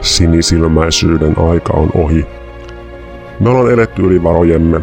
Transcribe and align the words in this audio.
Sinisilmäisyyden 0.00 1.38
aika 1.38 1.72
on 1.72 1.90
ohi. 1.94 2.26
Me 3.40 3.50
ollaan 3.50 3.72
eletty 3.72 4.02
yli 4.02 4.22
varojemme. 4.22 4.80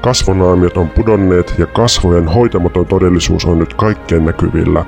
Kasvonaamiot 0.00 0.76
on 0.76 0.90
pudonneet 0.90 1.54
ja 1.58 1.66
kasvojen 1.66 2.28
hoitamaton 2.28 2.86
todellisuus 2.86 3.44
on 3.44 3.58
nyt 3.58 3.74
kaikkien 3.74 4.24
näkyvillä. 4.24 4.84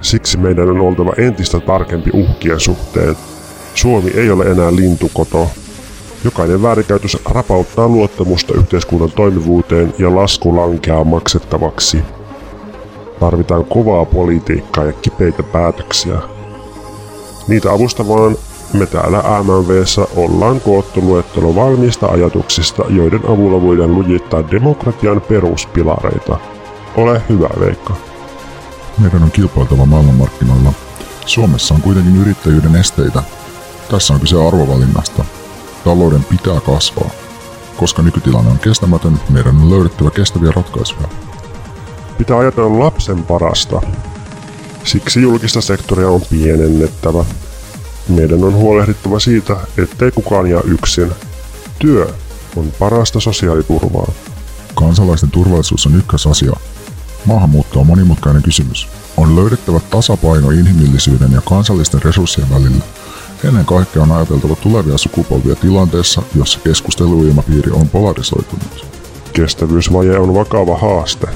Siksi 0.00 0.38
meidän 0.38 0.70
on 0.70 0.80
oltava 0.80 1.12
entistä 1.16 1.60
tarkempi 1.60 2.10
uhkien 2.12 2.60
suhteen. 2.60 3.16
Suomi 3.74 4.10
ei 4.10 4.30
ole 4.30 4.44
enää 4.44 4.76
lintukoto. 4.76 5.48
Jokainen 6.24 6.62
väärinkäytös 6.62 7.18
rapauttaa 7.24 7.88
luottamusta 7.88 8.54
yhteiskunnan 8.54 9.10
toimivuuteen 9.10 9.94
ja 9.98 10.14
lasku 10.14 10.56
lankeaa 10.56 11.04
maksettavaksi. 11.04 11.98
Tarvitaan 13.20 13.64
kovaa 13.64 14.04
politiikkaa 14.04 14.84
ja 14.84 14.92
kipeitä 14.92 15.42
päätöksiä. 15.42 16.18
Niitä 17.48 17.72
avustamaan 17.72 18.36
me 18.72 18.86
täällä 18.86 19.22
MMVssä 19.42 20.06
ollaan 20.16 20.60
koottu 20.60 21.00
luettelo 21.00 21.54
valmiista 21.54 22.06
ajatuksista, 22.06 22.84
joiden 22.88 23.20
avulla 23.24 23.62
voidaan 23.62 23.94
lujittaa 23.94 24.50
demokratian 24.50 25.20
peruspilareita. 25.20 26.38
Ole 26.96 27.22
hyvä, 27.28 27.48
Veikka. 27.60 27.96
Meidän 28.98 29.22
on 29.22 29.30
kilpailtava 29.30 29.86
maailmanmarkkinoilla. 29.86 30.72
Suomessa 31.26 31.74
on 31.74 31.82
kuitenkin 31.82 32.16
yrittäjyyden 32.16 32.76
esteitä. 32.76 33.22
Tässä 33.90 34.14
on 34.14 34.20
kyse 34.20 34.46
arvovalinnasta. 34.46 35.24
Talouden 35.84 36.24
pitää 36.24 36.60
kasvaa. 36.60 37.10
Koska 37.76 38.02
nykytilanne 38.02 38.50
on 38.50 38.58
kestämätön, 38.58 39.20
meidän 39.30 39.56
on 39.56 39.70
löydettävä 39.70 40.10
kestäviä 40.10 40.52
ratkaisuja. 40.56 41.08
Pitää 42.18 42.38
ajatella 42.38 42.78
lapsen 42.78 43.22
parasta. 43.22 43.82
Siksi 44.84 45.22
julkista 45.22 45.60
sektoria 45.60 46.08
on 46.08 46.20
pienennettävä. 46.30 47.24
Meidän 48.08 48.44
on 48.44 48.54
huolehdittava 48.54 49.20
siitä, 49.20 49.56
ettei 49.78 50.10
kukaan 50.10 50.50
jää 50.50 50.60
yksin. 50.64 51.12
Työ 51.78 52.06
on 52.56 52.72
parasta 52.78 53.20
sosiaaliturvaa. 53.20 54.12
Kansalaisten 54.74 55.30
turvallisuus 55.30 55.86
on 55.86 55.96
ykkösasia. 55.96 56.52
Maahanmuutto 57.24 57.80
on 57.80 57.86
monimutkainen 57.86 58.42
kysymys. 58.42 58.88
On 59.16 59.36
löydettävä 59.36 59.80
tasapaino 59.90 60.50
inhimillisyyden 60.50 61.32
ja 61.32 61.40
kansallisten 61.48 62.02
resurssien 62.02 62.50
välillä. 62.50 62.84
Ennen 63.44 63.64
kaikkea 63.64 64.02
on 64.02 64.12
ajateltava 64.12 64.56
tulevia 64.56 64.98
sukupolvia 64.98 65.56
tilanteessa, 65.56 66.22
jossa 66.34 66.60
keskusteluilmapiiri 66.64 67.70
on 67.70 67.88
polarisoitunut. 67.88 68.86
Kestävyysvaje 69.32 70.18
on 70.18 70.34
vakava 70.34 70.78
haaste. 70.78 71.26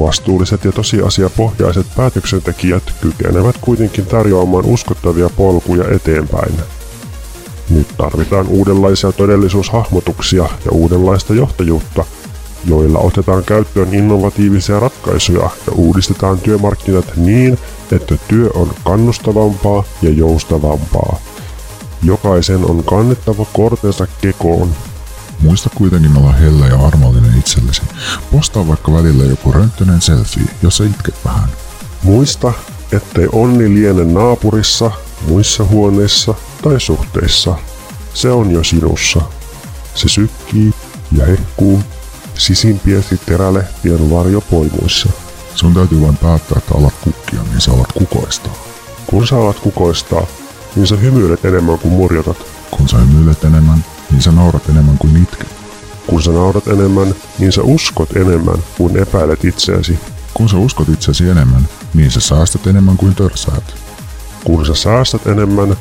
Vastuulliset 0.00 0.64
ja 0.64 0.72
tosiasiapohjaiset 0.72 1.86
päätöksentekijät 1.96 2.82
kykenevät 3.00 3.56
kuitenkin 3.60 4.06
tarjoamaan 4.06 4.64
uskottavia 4.64 5.30
polkuja 5.36 5.84
eteenpäin. 5.94 6.54
Nyt 7.70 7.86
tarvitaan 7.96 8.48
uudenlaisia 8.48 9.12
todellisuushahmotuksia 9.12 10.42
ja 10.42 10.70
uudenlaista 10.70 11.34
johtajuutta, 11.34 12.04
joilla 12.64 12.98
otetaan 12.98 13.44
käyttöön 13.44 13.94
innovatiivisia 13.94 14.80
ratkaisuja 14.80 15.50
ja 15.66 15.72
uudistetaan 15.74 16.38
työmarkkinat 16.38 17.16
niin, 17.16 17.58
että 17.92 18.16
työ 18.28 18.50
on 18.54 18.70
kannustavampaa 18.84 19.84
ja 20.02 20.10
joustavampaa. 20.10 21.16
Jokaisen 22.02 22.70
on 22.70 22.84
kannettava 22.84 23.46
kortensa 23.52 24.06
kekoon 24.20 24.70
Muista 25.40 25.70
kuitenkin 25.74 26.16
olla 26.16 26.32
hellä 26.32 26.66
ja 26.66 26.86
armollinen 26.86 27.38
itsellesi. 27.38 27.82
Postaa 28.32 28.68
vaikka 28.68 28.92
välillä 28.92 29.24
joku 29.24 29.52
rönttönen 29.52 30.00
selfie, 30.00 30.44
jossa 30.62 30.84
itket 30.84 31.14
vähän. 31.24 31.48
Muista, 32.02 32.52
ettei 32.92 33.28
onni 33.32 33.74
liene 33.74 34.04
naapurissa, 34.04 34.90
muissa 35.28 35.64
huoneissa 35.64 36.34
tai 36.62 36.80
suhteissa. 36.80 37.54
Se 38.14 38.30
on 38.30 38.50
jo 38.50 38.64
sinussa. 38.64 39.20
Se 39.94 40.08
sykkii 40.08 40.74
ja 41.12 41.26
hehkuu 41.26 41.80
sisimpiesi 42.34 43.16
terälehtien 43.26 44.10
varjopoimuissa. 44.10 45.08
Sun 45.54 45.74
täytyy 45.74 46.00
vain 46.00 46.16
päättää, 46.16 46.58
että 46.58 46.78
alat 46.78 46.94
kukkia, 47.00 47.42
niin 47.42 47.60
sä 47.60 47.72
alat 47.72 47.92
kukoistaa. 47.92 48.52
Kun 49.06 49.26
sä 49.26 49.36
alat 49.36 49.60
kukoistaa, 49.60 50.26
niin 50.76 50.86
sä 50.86 50.96
hymyilet 50.96 51.44
enemmän 51.44 51.78
kuin 51.78 51.94
murjotat. 51.94 52.36
Kun 52.70 52.88
sä 52.88 52.96
hymyilet 52.96 53.44
enemmän, 53.44 53.84
niin 54.10 54.22
sä 54.22 54.32
naurat 54.32 54.68
enemmän 54.68 54.98
kuin 54.98 55.16
itket. 55.22 55.48
Kun 56.06 56.22
sä 56.22 56.30
naurat 56.30 56.68
enemmän, 56.68 57.14
niin 57.38 57.52
sä 57.52 57.62
uskot 57.62 58.16
enemmän 58.16 58.58
kuin 58.76 58.96
epäilet 58.96 59.44
itseäsi. 59.44 59.98
Kun 60.34 60.48
sä 60.48 60.56
uskot 60.56 60.88
itsesi 60.88 61.28
enemmän, 61.28 61.68
niin 61.94 62.10
sä 62.10 62.20
säästät 62.20 62.66
enemmän 62.66 62.96
kuin 62.96 63.14
törsäät. 63.14 63.74
Kun 64.44 64.66
sä 64.66 64.74
säästät 64.74 65.26
enemmän, 65.26 65.76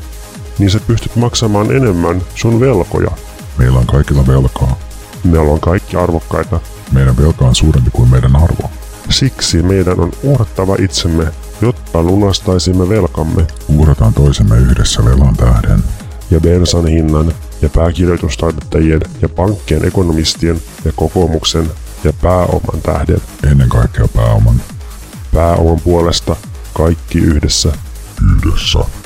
niin 0.59 0.71
sä 0.71 0.79
pystyt 0.87 1.15
maksamaan 1.15 1.71
enemmän 1.75 2.21
sun 2.35 2.59
velkoja. 2.59 3.11
Meillä 3.57 3.79
on 3.79 3.87
kaikilla 3.87 4.27
velkaa. 4.27 4.75
Me 5.23 5.39
ollaan 5.39 5.59
kaikki 5.59 5.97
arvokkaita. 5.97 6.59
Meidän 6.91 7.17
velka 7.17 7.45
on 7.45 7.55
suurempi 7.55 7.89
kuin 7.93 8.09
meidän 8.09 8.35
arvo. 8.35 8.71
Siksi 9.09 9.63
meidän 9.63 9.99
on 9.99 10.11
uhrattava 10.23 10.75
itsemme, 10.79 11.27
jotta 11.61 12.03
lunastaisimme 12.03 12.89
velkamme. 12.89 13.47
Uhrataan 13.67 14.13
toisemme 14.13 14.57
yhdessä 14.57 15.05
velan 15.05 15.35
tähden. 15.35 15.83
Ja 16.31 16.39
bensan 16.39 16.87
hinnan 16.87 17.33
ja 17.61 17.69
pääkirjoitustaidettajien 17.69 19.01
ja 19.21 19.29
pankkien 19.29 19.85
ekonomistien 19.85 20.61
ja 20.85 20.91
kokoomuksen 20.95 21.71
ja 22.03 22.13
pääoman 22.13 22.81
tähden. 22.83 23.21
Ennen 23.51 23.69
kaikkea 23.69 24.07
pääoman. 24.15 24.61
Pääoman 25.33 25.79
puolesta 25.83 26.35
kaikki 26.73 27.19
yhdessä. 27.19 27.73
Yhdessä. 28.35 28.98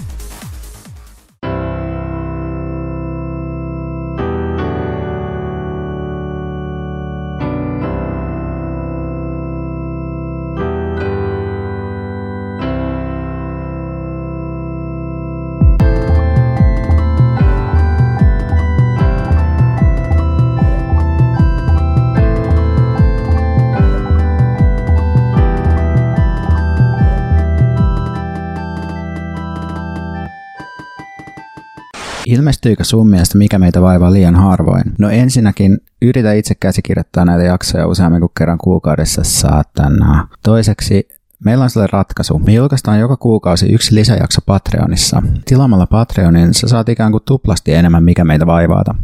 Ilmestyykö 32.54 32.84
sun 32.84 33.10
mielestä 33.10 33.38
Mikä 33.38 33.60
meitä 33.60 33.82
vaivaa 33.82 34.14
liian 34.14 34.36
harvoin? 34.36 34.84
No 35.00 35.10
ensinnäkin 35.10 35.78
yritä 36.02 36.34
itse 36.34 36.56
käsikirjoittaa 36.56 37.26
näitä 37.26 37.44
jaksoja 37.44 37.88
useammin 37.88 38.20
kuin 38.20 38.32
kerran 38.38 38.58
kuukaudessa, 38.58 39.24
saatana. 39.24 40.28
Toiseksi 40.44 41.08
Meillä 41.46 41.64
on 41.64 41.70
sille 41.70 41.88
ratkaisu. 41.92 42.40
Me 42.40 42.54
julkaistaan 42.54 43.00
joka 43.00 43.18
kuukausi 43.18 43.74
yksi 43.74 43.96
lisäjakso 43.96 44.42
Patreonissa. 44.46 45.22
Tilaamalla 45.46 45.88
Patreonin 45.88 46.54
sä 46.54 46.68
saat 46.68 46.90
ikään 46.90 47.12
kuin 47.12 47.24
tuplasti 47.26 47.74
enemmän 47.74 48.04
mikä 48.04 48.24
meitä 48.24 48.46
vaivaata. 48.46 48.96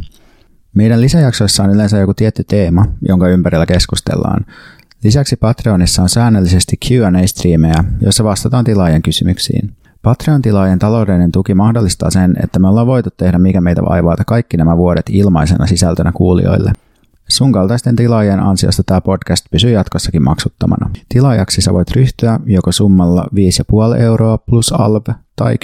Meidän 0.74 1.00
lisäjaksoissa 1.00 1.62
on 1.62 1.70
yleensä 1.70 1.98
joku 1.98 2.14
tietty 2.14 2.44
teema, 2.44 2.86
jonka 3.08 3.28
ympärillä 3.28 3.66
keskustellaan. 3.66 4.46
Lisäksi 5.04 5.36
Patreonissa 5.36 6.02
on 6.02 6.08
säännöllisesti 6.08 6.76
Q&A-striimejä, 6.86 7.84
joissa 8.00 8.24
vastataan 8.24 8.64
tilaajien 8.64 9.02
kysymyksiin. 9.02 9.76
Patreon-tilaajien 10.02 10.78
taloudellinen 10.78 11.32
tuki 11.32 11.54
mahdollistaa 11.54 12.10
sen, 12.10 12.36
että 12.42 12.58
me 12.58 12.68
ollaan 12.68 12.86
voitu 12.86 13.10
tehdä 13.16 13.38
mikä 13.38 13.60
meitä 13.60 13.82
vaivaata 13.82 14.24
kaikki 14.24 14.56
nämä 14.56 14.76
vuodet 14.76 15.06
ilmaisena 15.10 15.66
sisältönä 15.66 16.12
kuulijoille. 16.12 16.72
Sun 17.28 17.52
kaltaisten 17.52 17.96
tilaajien 17.96 18.40
ansiosta 18.40 18.82
tämä 18.82 19.00
podcast 19.00 19.46
pysyy 19.50 19.70
jatkossakin 19.70 20.22
maksuttomana. 20.22 20.90
Tilaajaksi 21.08 21.62
sä 21.62 21.72
voit 21.72 21.90
ryhtyä 21.90 22.40
joko 22.46 22.72
summalla 22.72 23.26
5,5 23.94 24.00
euroa 24.00 24.38
plus 24.38 24.72
alv 24.72 25.04
tai 25.36 25.54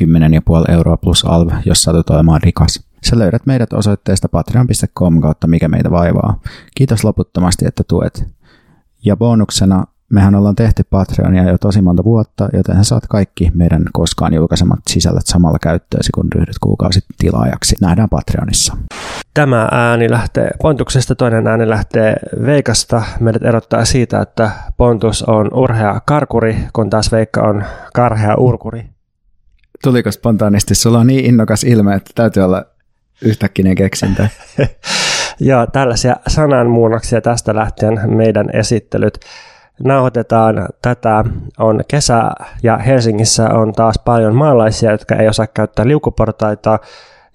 10,5 0.68 0.72
euroa 0.72 0.96
plus 0.96 1.24
alv, 1.24 1.48
jos 1.64 1.82
satut 1.82 2.10
olemaan 2.10 2.42
rikas. 2.42 2.80
Sä 3.04 3.18
löydät 3.18 3.46
meidät 3.46 3.72
osoitteesta 3.72 4.28
patreon.com 4.28 5.20
kautta 5.20 5.46
mikä 5.46 5.68
meitä 5.68 5.90
vaivaa. 5.90 6.40
Kiitos 6.74 7.04
loputtomasti, 7.04 7.66
että 7.66 7.82
tuet. 7.88 8.24
Ja 9.04 9.16
bonuksena 9.16 9.84
mehän 10.10 10.34
ollaan 10.34 10.56
tehty 10.56 10.82
Patreonia 10.90 11.48
jo 11.50 11.58
tosi 11.58 11.82
monta 11.82 12.04
vuotta, 12.04 12.48
joten 12.52 12.84
saat 12.84 13.06
kaikki 13.06 13.50
meidän 13.54 13.84
koskaan 13.92 14.34
julkaisemat 14.34 14.78
sisällöt 14.88 15.26
samalla 15.26 15.58
käyttöösi, 15.58 16.12
kun 16.12 16.32
ryhdyt 16.34 16.58
kuukausi 16.60 17.00
tilaajaksi. 17.18 17.76
Nähdään 17.80 18.08
Patreonissa. 18.08 18.76
Tämä 19.34 19.68
ääni 19.72 20.10
lähtee 20.10 20.50
Pontuksesta, 20.62 21.14
toinen 21.14 21.46
ääni 21.46 21.68
lähtee 21.68 22.16
Veikasta. 22.46 23.02
Meidät 23.20 23.42
erottaa 23.42 23.84
siitä, 23.84 24.20
että 24.20 24.50
Pontus 24.76 25.22
on 25.22 25.54
urhea 25.54 26.00
karkuri, 26.06 26.56
kun 26.72 26.90
taas 26.90 27.12
Veikka 27.12 27.42
on 27.42 27.64
karhea 27.94 28.34
urkuri. 28.34 28.84
Tuliko 29.84 30.12
spontaanisti? 30.12 30.74
Sulla 30.74 30.98
on 30.98 31.06
niin 31.06 31.24
innokas 31.24 31.64
ilme, 31.64 31.94
että 31.94 32.10
täytyy 32.14 32.42
olla 32.42 32.64
yhtäkkinen 33.22 33.74
keksintö. 33.74 34.28
ja 35.40 35.66
tällaisia 35.66 36.16
sananmuunnoksia 36.26 37.20
tästä 37.20 37.54
lähtien 37.54 38.00
meidän 38.06 38.50
esittelyt 38.52 39.18
nauhoitetaan 39.84 40.68
tätä, 40.82 41.24
on 41.58 41.80
kesä 41.88 42.30
ja 42.62 42.76
Helsingissä 42.76 43.48
on 43.54 43.72
taas 43.72 43.94
paljon 44.04 44.34
maalaisia, 44.34 44.90
jotka 44.90 45.14
ei 45.14 45.28
osaa 45.28 45.46
käyttää 45.46 45.86
liukuportaita 45.88 46.78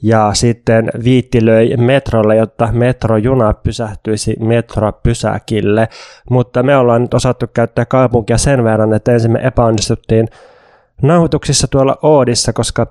ja 0.03 0.31
sitten 0.33 0.89
viittilöi 1.03 1.77
metrolle, 1.77 2.35
jotta 2.35 2.69
metrojuna 2.71 3.53
pysähtyisi 3.53 4.35
metropysäkille. 4.39 5.89
Mutta 6.29 6.63
me 6.63 6.77
ollaan 6.77 7.01
nyt 7.01 7.13
osattu 7.13 7.45
käyttää 7.53 7.85
kaupunkia 7.85 8.37
sen 8.37 8.63
verran, 8.63 8.93
että 8.93 9.11
ensin 9.11 9.31
me 9.31 9.39
epäonnistuttiin 9.43 10.27
nauhoituksissa 11.01 11.67
tuolla 11.67 11.97
Oodissa, 12.01 12.53
koska 12.53 12.87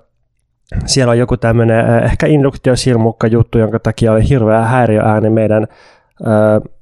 siellä 0.87 1.11
on 1.11 1.19
joku 1.19 1.37
tämmöinen 1.37 2.05
ehkä 2.05 2.26
induktiosilmukka 2.26 3.26
juttu, 3.26 3.58
jonka 3.58 3.79
takia 3.79 4.12
oli 4.12 4.29
hirveä 4.29 4.61
häiriöääni 4.61 5.31
meidän 5.31 5.67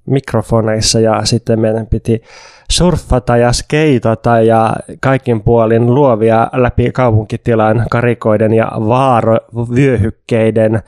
mikrofoneissa 0.06 1.00
ja 1.00 1.24
sitten 1.24 1.60
meidän 1.60 1.86
piti 1.86 2.22
surffata 2.70 3.36
ja 3.36 3.52
skeitata 3.52 4.40
ja 4.40 4.76
kaikin 5.00 5.42
puolin 5.42 5.94
luovia 5.94 6.50
läpi 6.52 6.92
kaupunkitilan 6.92 7.86
karikoiden 7.90 8.54
ja 8.54 8.72
vaarovyöhykkeiden 8.74 10.82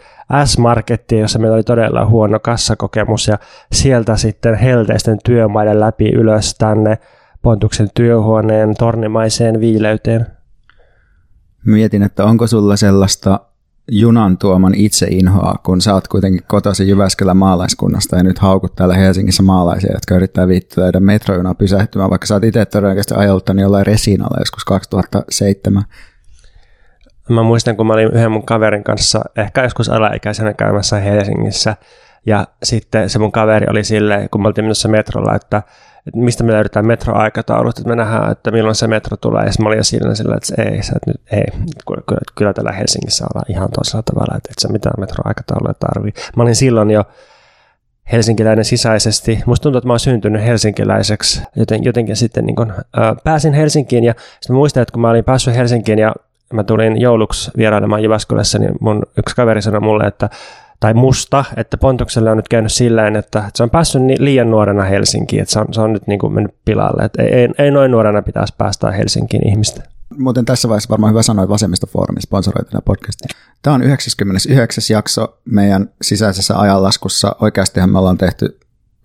S-Markettiin, 0.45 1.21
jossa 1.21 1.39
meillä 1.39 1.55
oli 1.55 1.63
todella 1.63 2.07
huono 2.07 2.41
kassakokemus 2.41 3.29
ja 3.29 3.39
sieltä 3.73 4.17
sitten 4.17 4.55
helteisten 4.55 5.19
työmaiden 5.25 5.81
läpi 5.81 6.09
ylös 6.09 6.55
tänne 6.55 6.99
Pontuksen 7.43 7.89
työhuoneen 7.95 8.75
tornimaiseen 8.79 9.61
viileyteen. 9.61 10.27
Mietin, 11.67 12.03
että 12.03 12.25
onko 12.25 12.47
sulla 12.47 12.77
sellaista 12.77 13.41
junan 13.91 14.39
tuoman 14.39 14.75
inhoa, 15.11 15.55
kun 15.63 15.81
sä 15.81 15.95
oot 15.95 16.09
kuitenkin 16.09 16.43
kotoisin 16.47 16.89
Jyväskylän 16.89 17.37
maalaiskunnasta 17.37 18.17
ja 18.17 18.23
nyt 18.23 18.39
haukut 18.39 18.75
täällä 18.75 18.95
Helsingissä 18.95 19.43
maalaisia, 19.43 19.93
jotka 19.93 20.15
yrittää 20.15 20.49
viittyä 20.49 20.93
metrojunaa 21.01 21.55
pysähtymään, 21.55 22.11
vaikka 22.11 22.27
sä 22.27 22.35
oot 22.35 22.45
itse 22.45 22.67
todennäköisesti 22.67 23.15
ajeluttanut 23.15 23.63
jollain 23.63 23.87
Resinalla 23.87 24.37
joskus 24.41 24.65
2007. 24.65 25.85
Mä 27.29 27.43
muistan, 27.43 27.77
kun 27.77 27.87
mä 27.87 27.93
olin 27.93 28.11
yhden 28.15 28.33
mun 28.33 28.47
kaverin 28.47 28.85
kanssa, 28.85 29.21
ehkä 29.37 29.63
joskus 29.63 29.89
alaikäisenä 29.89 30.55
käymässä 30.55 30.97
Helsingissä, 30.97 31.77
ja 32.27 32.47
sitten 32.63 33.11
se 33.11 33.19
mun 33.19 33.33
kaveri 33.33 33.67
oli 33.71 33.85
silleen, 33.85 34.31
kun 34.31 34.43
me 34.43 34.49
oltiin 34.49 34.65
menossa 34.65 34.89
metrolla, 34.89 35.35
että 35.35 35.63
että 36.07 36.19
mistä 36.19 36.45
me 36.45 36.53
löydetään 36.53 36.87
metroaikataulut, 36.87 37.79
että 37.79 37.89
me 37.89 37.97
nähdään, 37.97 38.33
että 38.33 38.51
milloin 38.51 38.75
se 38.75 38.87
metro 38.87 39.17
tulee. 39.17 39.45
Ja 39.45 39.53
mä 39.61 39.69
olin 39.69 39.85
siinä 39.85 40.15
sillä, 40.15 40.37
että 40.37 40.63
ei, 40.63 40.83
sä, 40.83 40.93
että 40.97 41.11
nyt, 41.11 41.21
ei, 41.33 41.45
kyllä, 41.87 42.21
kyllä 42.35 42.53
täällä 42.53 42.73
Helsingissä 42.73 43.25
ollaan 43.25 43.51
ihan 43.51 43.69
toisella 43.75 44.03
tavalla, 44.03 44.37
että 44.37 44.49
et 44.51 44.59
sä 44.59 44.69
mitään 44.69 44.95
metroaikatauluja 44.99 45.75
tarvii. 45.75 46.13
Mä 46.37 46.43
olin 46.43 46.57
silloin 46.57 46.91
jo 46.91 47.05
helsinkiläinen 48.13 48.65
sisäisesti. 48.65 49.43
Musta 49.47 49.63
tuntuu, 49.63 49.79
että 49.79 49.87
mä 49.87 49.93
oon 49.93 50.01
syntynyt 50.01 50.45
helsinkiläiseksi. 50.45 51.43
Joten, 51.57 51.85
jotenkin 51.85 52.17
sitten 52.17 52.47
niin 52.47 52.57
kun, 52.57 52.73
ää, 52.97 53.17
pääsin 53.25 53.53
Helsinkiin 53.53 54.05
ja 54.05 54.15
sitten 54.41 54.57
muistan, 54.57 54.83
että 54.83 54.93
kun 54.93 55.03
mä 55.03 55.11
olin 55.11 55.25
päässyt 55.25 55.57
Helsinkiin 55.57 55.99
ja 55.99 56.15
mä 56.53 56.65
tulin 56.65 57.01
jouluksi 57.01 57.51
vierailemaan 57.57 58.03
Jyväskylässä, 58.03 58.59
niin 58.59 58.73
mun 58.81 59.03
yksi 59.19 59.37
kaveri 59.37 59.63
sanoi 59.63 59.81
mulle, 59.81 60.05
että 60.05 60.31
tai 60.81 60.95
musta, 60.95 61.45
että 61.57 61.77
Pontukselle 61.77 62.31
on 62.31 62.37
nyt 62.37 62.49
käynyt 62.49 62.73
sillä 62.73 63.09
että 63.19 63.51
se 63.55 63.63
on 63.63 63.71
päässyt 63.71 64.03
liian 64.19 64.51
nuorena 64.51 64.85
Helsinkiin, 64.85 65.43
että 65.43 65.53
se 65.53 65.61
on, 65.61 65.67
se 65.75 65.81
on 65.81 65.93
nyt 65.93 66.07
niin 66.07 66.19
kuin 66.19 66.33
mennyt 66.33 66.55
pilalle, 66.65 67.05
että 67.05 67.23
ei, 67.23 67.29
ei, 67.33 67.49
ei 67.59 67.71
noin 67.71 67.91
nuorena 67.91 68.23
pitäisi 68.23 68.55
päästä 68.59 68.91
Helsinkiin 68.91 69.49
ihmistä. 69.49 69.83
Muuten 70.19 70.45
tässä 70.45 70.69
vaiheessa 70.69 70.91
varmaan 70.91 71.13
hyvä 71.13 71.23
sanoa, 71.23 71.43
että 71.43 71.53
Vasemmistofoorumi 71.53 72.21
sponsoroi 72.21 72.65
tätä 72.65 72.83
podcastia. 72.85 73.29
Tämä 73.63 73.75
on 73.75 73.83
99. 73.83 74.85
jakso 74.91 75.39
meidän 75.45 75.91
sisäisessä 76.03 76.59
ajanlaskussa. 76.59 77.37
Oikeastihan 77.41 77.91
me 77.91 77.99
ollaan 77.99 78.19
tehty 78.19 78.59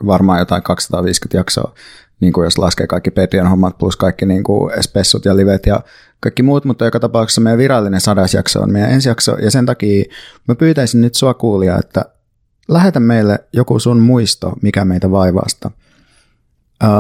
varmaan 0.05 0.39
jotain 0.39 0.63
250 0.63 1.37
jaksoa, 1.37 1.73
niin 2.19 2.33
kuin 2.33 2.45
jos 2.45 2.57
laskee 2.57 2.87
kaikki 2.87 3.11
Patreon 3.11 3.47
hommat 3.47 3.77
plus 3.77 3.97
kaikki 3.97 4.25
niin 4.25 4.43
kuin 4.43 4.83
spessut 4.83 5.25
ja 5.25 5.35
livet 5.35 5.65
ja 5.65 5.79
kaikki 6.25 6.43
muut, 6.43 6.65
mutta 6.65 6.85
joka 6.85 6.99
tapauksessa 6.99 7.41
meidän 7.41 7.57
virallinen 7.57 8.01
sadasjakso 8.01 8.61
on 8.61 8.71
meidän 8.71 8.91
ensijakso, 8.91 9.37
ja 9.37 9.51
sen 9.51 9.65
takia 9.65 10.05
mä 10.47 10.55
pyytäisin 10.55 11.01
nyt 11.01 11.15
sua 11.15 11.33
kuulia, 11.33 11.77
että 11.77 12.05
lähetä 12.67 12.99
meille 12.99 13.39
joku 13.53 13.79
sun 13.79 13.99
muisto, 13.99 14.53
mikä 14.61 14.85
meitä 14.85 15.11
vaivaasta. 15.11 15.71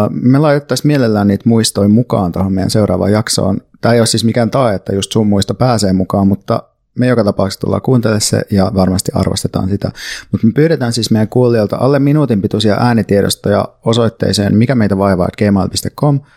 Me 0.09 0.39
laitettaisiin 0.39 0.87
mielellään 0.87 1.27
niitä 1.27 1.49
muistoja 1.49 1.89
mukaan 1.89 2.31
tuohon 2.31 2.53
meidän 2.53 2.69
seuraavaan 2.69 3.11
jaksoon. 3.11 3.61
Tämä 3.81 3.93
ei 3.93 3.99
ole 3.99 4.07
siis 4.07 4.23
mikään 4.23 4.51
tae, 4.51 4.75
että 4.75 4.95
just 4.95 5.11
sun 5.11 5.27
muisto 5.27 5.53
pääsee 5.53 5.93
mukaan, 5.93 6.27
mutta 6.27 6.63
me 6.99 7.07
joka 7.07 7.23
tapauksessa 7.23 7.59
tullaan 7.59 7.81
kuuntelemaan 7.81 8.21
se 8.21 8.41
ja 8.51 8.71
varmasti 8.75 9.11
arvostetaan 9.15 9.69
sitä. 9.69 9.91
Mutta 10.31 10.47
me 10.47 10.53
pyydetään 10.55 10.93
siis 10.93 11.11
meidän 11.11 11.29
kuulijoilta 11.29 11.77
alle 11.79 11.99
minuutin 11.99 12.41
pituisia 12.41 12.77
äänitiedostoja 12.79 13.67
osoitteeseen 13.85 14.57
mikä 14.57 14.75
meitä 14.75 14.97
vaivaa 14.97 15.29
gmail.com– 15.37 16.19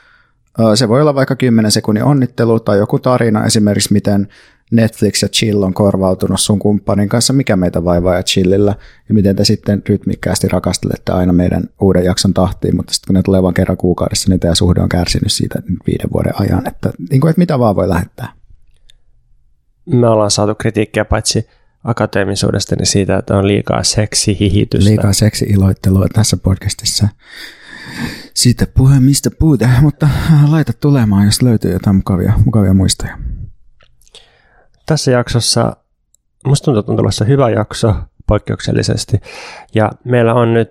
se 0.74 0.88
voi 0.88 1.00
olla 1.00 1.14
vaikka 1.14 1.36
10 1.36 1.70
sekunnin 1.70 2.04
onnittelu 2.04 2.60
tai 2.60 2.78
joku 2.78 2.98
tarina, 2.98 3.44
esimerkiksi 3.44 3.92
miten 3.92 4.28
Netflix 4.70 5.22
ja 5.22 5.28
Chill 5.28 5.62
on 5.62 5.74
korvautunut 5.74 6.40
sun 6.40 6.58
kumppanin 6.58 7.08
kanssa, 7.08 7.32
mikä 7.32 7.56
meitä 7.56 7.84
vaivaa 7.84 8.14
ja 8.14 8.22
Chillillä, 8.22 8.74
ja 9.08 9.14
miten 9.14 9.36
te 9.36 9.44
sitten 9.44 9.82
rytmikkäästi 9.88 10.48
rakastelette 10.48 11.12
aina 11.12 11.32
meidän 11.32 11.64
uuden 11.80 12.04
jakson 12.04 12.34
tahtiin, 12.34 12.76
mutta 12.76 12.94
sitten 12.94 13.06
kun 13.06 13.14
ne 13.14 13.22
tulee 13.22 13.42
vain 13.42 13.54
kerran 13.54 13.76
kuukaudessa, 13.76 14.30
niin 14.30 14.40
tämä 14.40 14.54
suhde 14.54 14.80
on 14.80 14.88
kärsinyt 14.88 15.32
siitä 15.32 15.58
viiden 15.86 16.10
vuoden 16.12 16.32
ajan, 16.40 16.68
että, 16.68 16.90
niin 17.10 17.20
kuin, 17.20 17.30
että 17.30 17.40
mitä 17.40 17.58
vaan 17.58 17.76
voi 17.76 17.88
lähettää. 17.88 18.32
Me 19.86 20.08
ollaan 20.08 20.30
saatu 20.30 20.54
kritiikkiä 20.54 21.04
paitsi 21.04 21.48
akateemisuudesta, 21.84 22.76
niin 22.76 22.86
siitä, 22.86 23.16
että 23.16 23.36
on 23.36 23.46
liikaa 23.46 23.82
seksihihitystä. 23.82 24.90
Liikaa 24.90 25.12
seksi-iloittelua 25.12 26.06
tässä 26.12 26.36
podcastissa 26.36 27.08
siitä 28.38 28.66
puhe 28.66 29.00
mistä 29.00 29.30
puhuta, 29.38 29.68
mutta 29.80 30.08
laita 30.48 30.72
tulemaan, 30.72 31.24
jos 31.24 31.42
löytyy 31.42 31.72
jotain 31.72 31.96
mukavia, 31.96 32.32
mukavia 32.44 32.74
muistoja. 32.74 33.18
Tässä 34.86 35.10
jaksossa, 35.10 35.76
musta 36.46 36.64
tuntuu, 36.64 36.80
että 36.80 36.92
on 36.92 36.96
tulossa 36.96 37.24
hyvä 37.24 37.50
jakso 37.50 37.94
poikkeuksellisesti, 38.26 39.20
ja 39.74 39.90
meillä 40.04 40.34
on 40.34 40.54
nyt 40.54 40.70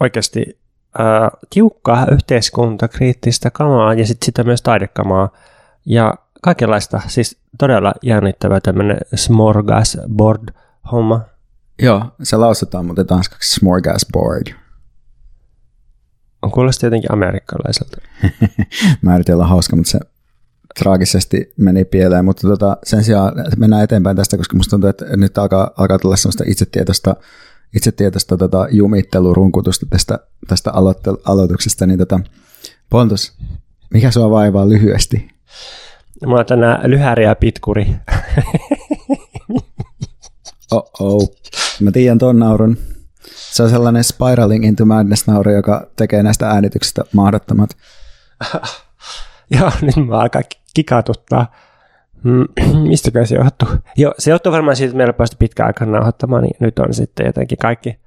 oikeasti 0.00 0.60
äh, 1.00 1.28
tiukkaa 1.50 2.06
yhteiskuntakriittistä 2.12 3.50
kamaa 3.50 3.94
ja 3.94 4.06
sitten 4.06 4.26
sitä 4.26 4.44
myös 4.44 4.62
taidekamaa 4.62 5.28
ja 5.86 6.14
kaikenlaista, 6.42 7.00
siis 7.06 7.40
todella 7.58 7.92
jännittävä 8.02 8.60
tämmöinen 8.60 8.98
smorgasbord-homma. 9.14 11.20
Joo, 11.82 12.04
se 12.22 12.36
lausutaan 12.36 12.86
muuten 12.86 13.06
tanskaksi 13.06 13.54
smorgasbord. 13.54 14.65
On 16.46 16.52
kuulosti 16.52 16.86
jotenkin 16.86 17.12
amerikkalaiselta. 17.12 17.96
Mä 19.02 19.14
yritin 19.14 19.34
olla 19.34 19.46
hauska, 19.46 19.76
mutta 19.76 19.90
se 19.90 19.98
traagisesti 20.78 21.52
meni 21.56 21.84
pieleen, 21.84 22.24
mutta 22.24 22.48
tota, 22.48 22.76
sen 22.84 23.04
sijaan 23.04 23.32
mennään 23.56 23.84
eteenpäin 23.84 24.16
tästä, 24.16 24.36
koska 24.36 24.56
musta 24.56 24.70
tuntuu, 24.70 24.90
että 24.90 25.16
nyt 25.16 25.38
alkaa, 25.38 25.70
alkaa 25.76 25.98
tulla 25.98 26.16
sellaista 26.16 26.44
itsetietoista, 26.46 27.16
itsetietoista 27.76 28.36
tota, 28.36 28.66
jumittelurunkutusta 28.70 29.86
tästä, 29.90 30.18
tästä 30.48 30.70
aloitte- 30.70 31.20
aloituksesta, 31.24 31.86
niin 31.86 31.98
tota, 31.98 32.20
Pontus, 32.90 33.32
mikä 33.90 34.10
sua 34.10 34.30
vaivaa 34.30 34.68
lyhyesti? 34.68 35.28
Mulla 36.26 36.40
on 36.40 36.46
tänään 36.46 36.90
lyhäri 36.90 37.24
ja 37.24 37.34
pitkuri. 37.34 37.96
oh. 41.00 41.34
Mä 41.80 41.90
tiedän 41.92 42.18
ton 42.18 42.38
naurun. 42.38 42.78
Se 43.56 43.62
on 43.62 43.70
sellainen 43.70 44.04
spiraling 44.04 44.64
into 44.64 44.84
madness 44.84 45.26
nauru, 45.26 45.50
joka 45.50 45.86
tekee 45.96 46.22
näistä 46.22 46.48
äänityksistä 46.48 47.02
mahdottomat. 47.12 47.70
Joo, 49.60 49.70
nyt 49.82 50.06
mä 50.08 50.18
alkaa 50.18 50.42
kikatuttaa. 50.74 51.54
Mm, 52.22 52.44
mistäkö 52.88 53.26
se 53.26 53.34
johtuu? 53.34 53.68
Joo, 53.96 54.14
se 54.18 54.30
johtuu 54.30 54.52
varmaan 54.52 54.76
siitä, 54.76 54.88
että 54.88 54.96
meillä 54.96 55.12
päästä 55.12 55.36
pitkään 55.38 55.66
aikaa 55.66 55.86
nauhoittamaan, 55.86 56.42
niin 56.42 56.56
nyt 56.60 56.78
on 56.78 56.94
sitten 56.94 57.26
jotenkin 57.26 57.58
kaikki 57.58 57.98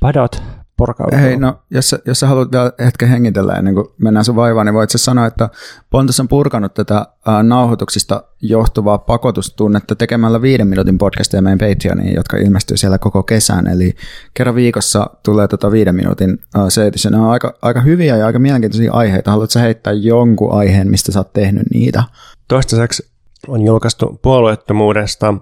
padot 0.00 0.42
purkautuu. 0.78 1.18
Hei, 1.18 1.36
no 1.36 1.58
jos, 1.70 1.94
jos 2.04 2.20
sä 2.20 2.26
haluat 2.26 2.52
vielä 2.52 2.72
hetken 2.84 3.08
hengitellä 3.08 3.54
ennen 3.54 3.74
kuin 3.74 3.86
mennään 3.98 4.24
sun 4.24 4.36
vaivaan, 4.36 4.66
niin 4.66 4.74
voit 4.74 4.90
sä 4.90 4.98
sanoa, 4.98 5.26
että 5.26 5.48
Pontus 5.90 6.20
on 6.20 6.28
purkanut 6.28 6.74
tätä 6.74 6.96
äh, 6.98 7.42
nauhoituksista 7.42 8.22
johtuvaa 8.42 8.98
pakotustunnetta 8.98 9.96
tekemällä 9.96 10.42
viiden 10.42 10.66
minuutin 10.66 10.98
podcastia 10.98 11.42
meidän 11.42 11.58
Patreoniin, 11.58 12.14
jotka 12.14 12.36
ilmestyy 12.36 12.76
siellä 12.76 12.98
koko 12.98 13.22
kesän. 13.22 13.66
Eli 13.66 13.94
kerran 14.34 14.54
viikossa 14.54 15.10
tulee 15.22 15.48
tota 15.48 15.70
viiden 15.70 15.94
minuutin 15.94 16.38
äh, 16.56 17.10
ne 17.10 17.16
on 17.16 17.30
aika, 17.30 17.54
aika 17.62 17.80
hyviä 17.80 18.16
ja 18.16 18.26
aika 18.26 18.38
mielenkiintoisia 18.38 18.92
aiheita. 18.92 19.30
Haluatko 19.30 19.52
sä 19.52 19.60
heittää 19.60 19.92
jonkun 19.92 20.52
aiheen, 20.52 20.90
mistä 20.90 21.12
sä 21.12 21.20
oot 21.20 21.32
tehnyt 21.32 21.70
niitä? 21.70 22.02
Toistaiseksi 22.48 23.10
on 23.48 23.62
julkaistu 23.62 24.18
puolueettomuudesta 24.22 25.34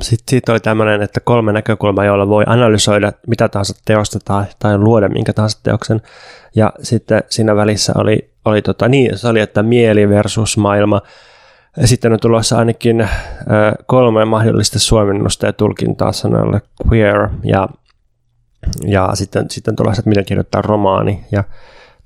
sitten 0.00 0.30
siitä 0.30 0.52
oli 0.52 0.60
tämmöinen, 0.60 1.02
että 1.02 1.20
kolme 1.20 1.52
näkökulmaa, 1.52 2.04
joilla 2.04 2.28
voi 2.28 2.44
analysoida 2.46 3.12
mitä 3.26 3.48
tahansa 3.48 3.74
teosta 3.84 4.18
tai, 4.24 4.44
tai 4.58 4.78
luoda 4.78 5.08
minkä 5.08 5.32
tahansa 5.32 5.58
teoksen. 5.62 6.02
Ja 6.56 6.72
sitten 6.82 7.22
siinä 7.30 7.56
välissä 7.56 7.92
oli, 7.96 8.30
oli 8.44 8.62
tota, 8.62 8.88
niin, 8.88 9.18
se 9.18 9.28
oli, 9.28 9.40
että 9.40 9.62
mieli 9.62 10.08
versus 10.08 10.56
maailma. 10.56 11.00
Ja 11.76 11.86
sitten 11.86 12.12
on 12.12 12.20
tulossa 12.20 12.58
ainakin 12.58 13.08
kolme 13.86 14.24
mahdollista 14.24 14.78
suomennusta 14.78 15.46
ja 15.46 15.52
tulkintaa 15.52 16.12
sanalle 16.12 16.60
queer 16.88 17.28
ja, 17.44 17.68
ja 18.84 19.10
sitten, 19.14 19.50
sitten 19.50 19.76
tulossa, 19.76 20.00
että 20.00 20.08
miten 20.08 20.24
kirjoittaa 20.24 20.62
romaani. 20.62 21.24
Ja 21.32 21.44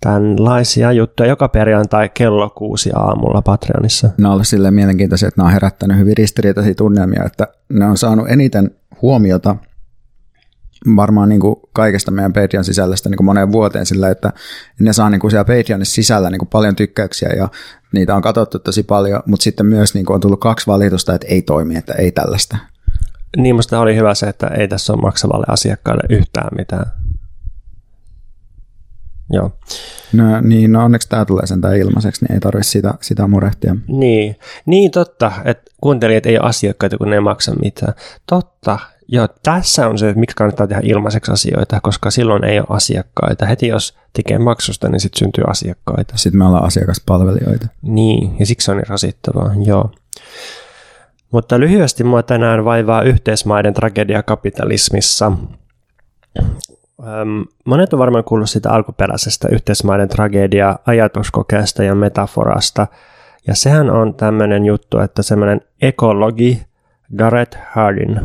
tämänlaisia 0.00 0.92
juttuja 0.92 1.28
joka 1.28 1.48
perjantai 1.48 2.08
kello 2.14 2.50
kuusi 2.50 2.90
aamulla 2.94 3.42
Patreonissa. 3.42 4.10
Ne 4.18 4.28
on 4.28 4.32
ollut 4.32 4.46
silleen 4.46 4.74
mielenkiintoisia, 4.74 5.28
että 5.28 5.40
ne 5.40 5.46
on 5.46 5.52
herättänyt 5.52 5.98
hyvin 5.98 6.16
ristiriitaisia 6.16 6.74
tunnelmia, 6.74 7.24
että 7.24 7.48
ne 7.68 7.84
on 7.86 7.96
saanut 7.96 8.30
eniten 8.30 8.70
huomiota 9.02 9.56
varmaan 10.96 11.28
niin 11.28 11.40
kuin 11.40 11.56
kaikesta 11.72 12.10
meidän 12.10 12.32
Patreon 12.32 12.64
sisällöstä 12.64 13.08
niin 13.08 13.16
kuin 13.16 13.24
moneen 13.24 13.52
vuoteen 13.52 13.86
sillä, 13.86 14.10
että 14.10 14.32
ne 14.80 14.92
saa 14.92 15.10
niin 15.10 15.20
kuin 15.20 15.30
siellä 15.30 15.44
Patreonissa 15.44 15.94
sisällä 15.94 16.30
niin 16.30 16.38
kuin 16.38 16.48
paljon 16.48 16.76
tykkäyksiä 16.76 17.28
ja 17.28 17.48
niitä 17.92 18.14
on 18.14 18.22
katsottu 18.22 18.58
tosi 18.58 18.82
paljon, 18.82 19.22
mutta 19.26 19.44
sitten 19.44 19.66
myös 19.66 19.94
niin 19.94 20.06
kuin 20.06 20.14
on 20.14 20.20
tullut 20.20 20.40
kaksi 20.40 20.66
valitusta, 20.66 21.14
että 21.14 21.26
ei 21.30 21.42
toimi, 21.42 21.76
että 21.76 21.94
ei 21.94 22.12
tällaista. 22.12 22.56
Niin 23.36 23.56
musta 23.56 23.80
oli 23.80 23.96
hyvä 23.96 24.14
se, 24.14 24.26
että 24.26 24.46
ei 24.46 24.68
tässä 24.68 24.92
ole 24.92 25.00
maksavalle 25.00 25.46
asiakkaalle 25.48 26.02
yhtään 26.10 26.48
mitään. 26.56 26.86
Joo. 29.30 29.50
No 30.12 30.40
niin, 30.40 30.72
no 30.72 30.84
onneksi 30.84 31.08
tämä 31.08 31.24
tulee 31.24 31.46
sentään 31.46 31.76
ilmaiseksi, 31.76 32.24
niin 32.24 32.34
ei 32.34 32.40
tarvitse 32.40 32.70
sitä, 32.70 32.94
sitä 33.00 33.26
murehtia. 33.26 33.76
Niin, 33.88 34.36
niin 34.66 34.90
totta, 34.90 35.32
että 35.44 35.70
kuuntelijat 35.80 36.26
ei 36.26 36.38
ole 36.38 36.48
asiakkaita, 36.48 36.98
kun 36.98 37.10
ne 37.10 37.16
ei 37.16 37.20
maksa 37.20 37.54
mitään. 37.54 37.94
Totta, 38.26 38.78
Joo, 39.08 39.28
tässä 39.42 39.88
on 39.88 39.98
se, 39.98 40.08
että 40.08 40.20
miksi 40.20 40.36
kannattaa 40.36 40.66
tehdä 40.66 40.82
ilmaiseksi 40.84 41.32
asioita, 41.32 41.80
koska 41.80 42.10
silloin 42.10 42.44
ei 42.44 42.58
ole 42.58 42.66
asiakkaita. 42.70 43.46
Heti 43.46 43.66
jos 43.68 43.96
tekee 44.12 44.38
maksusta, 44.38 44.88
niin 44.88 45.00
sitten 45.00 45.18
syntyy 45.18 45.44
asiakkaita. 45.48 46.16
Sitten 46.16 46.38
me 46.38 46.46
ollaan 46.46 46.64
asiakaspalvelijoita. 46.64 47.66
Niin, 47.82 48.36
ja 48.38 48.46
siksi 48.46 48.70
on 48.70 48.76
niin 48.76 48.86
rasittavaa, 48.86 49.50
joo. 49.64 49.90
Mutta 51.30 51.60
lyhyesti 51.60 52.04
mua 52.04 52.22
tänään 52.22 52.64
vaivaa 52.64 53.02
yhteismaiden 53.02 53.74
tragedia 53.74 54.22
kapitalismissa. 54.22 55.32
Monet 57.64 57.92
on 57.92 57.98
varmaan 57.98 58.24
kuullut 58.24 58.50
sitä 58.50 58.70
alkuperäisestä 58.70 59.48
yhteismaiden 59.52 60.08
tragedia 60.08 60.78
ajatuskokeesta 60.86 61.82
ja 61.82 61.94
metaforasta. 61.94 62.86
Ja 63.46 63.54
sehän 63.54 63.90
on 63.90 64.14
tämmöinen 64.14 64.64
juttu, 64.64 64.98
että 64.98 65.22
semmoinen 65.22 65.60
ekologi 65.82 66.62
Gareth 67.16 67.58
Hardin 67.72 68.20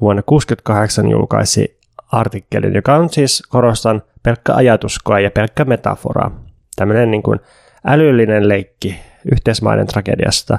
vuonna 0.00 0.22
1968 0.22 1.10
julkaisi 1.10 1.78
artikkelin, 2.12 2.74
joka 2.74 2.94
on 2.96 3.10
siis, 3.10 3.42
korostan, 3.48 4.02
pelkkä 4.22 4.54
ajatuskoe 4.54 5.20
ja 5.20 5.30
pelkkä 5.30 5.64
metafora. 5.64 6.30
Tämmöinen 6.76 7.10
niin 7.10 7.22
kuin 7.22 7.40
älyllinen 7.86 8.48
leikki 8.48 9.00
yhteismaiden 9.32 9.86
tragediasta. 9.86 10.58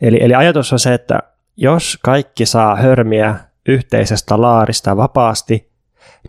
Eli, 0.00 0.18
eli 0.20 0.34
ajatus 0.34 0.72
on 0.72 0.78
se, 0.78 0.94
että 0.94 1.18
jos 1.56 1.98
kaikki 2.02 2.46
saa 2.46 2.76
hörmiä 2.76 3.34
yhteisestä 3.68 4.40
laarista 4.40 4.96
vapaasti, 4.96 5.73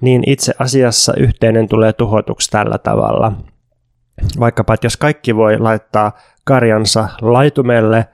niin 0.02 0.24
itse 0.28 0.54
asiassa 0.60 1.14
yhteinen 1.18 1.68
tulee 1.68 1.94
tuhotuksi 1.94 2.52
tällä 2.52 2.78
tavalla. 2.78 3.32
Vaikkapa, 4.40 4.74
että 4.74 4.86
jos 4.86 4.98
kaikki 4.98 5.36
voi 5.36 5.60
laittaa 5.60 6.12
karjansa 6.44 7.10
laitumelle 7.22 8.08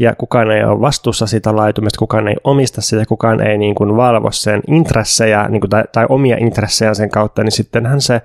ja 0.00 0.14
kukaan 0.14 0.50
ei 0.50 0.64
ole 0.64 0.80
vastuussa 0.80 1.26
siitä 1.26 1.56
laitumesta, 1.56 1.98
kukaan 1.98 2.28
ei 2.28 2.36
omista 2.44 2.80
sitä, 2.80 3.06
kukaan 3.06 3.46
ei 3.46 3.58
niin 3.58 3.74
kuin 3.74 3.96
valvo 3.96 4.30
sen 4.30 4.60
intressejä 4.66 5.48
niin 5.48 5.60
kuin, 5.60 5.70
tai, 5.70 5.84
tai 5.92 6.06
omia 6.08 6.36
intressejä 6.36 6.94
sen 6.94 7.10
kautta, 7.10 7.42
niin 7.42 7.52
sittenhän 7.52 8.00
se 8.00 8.22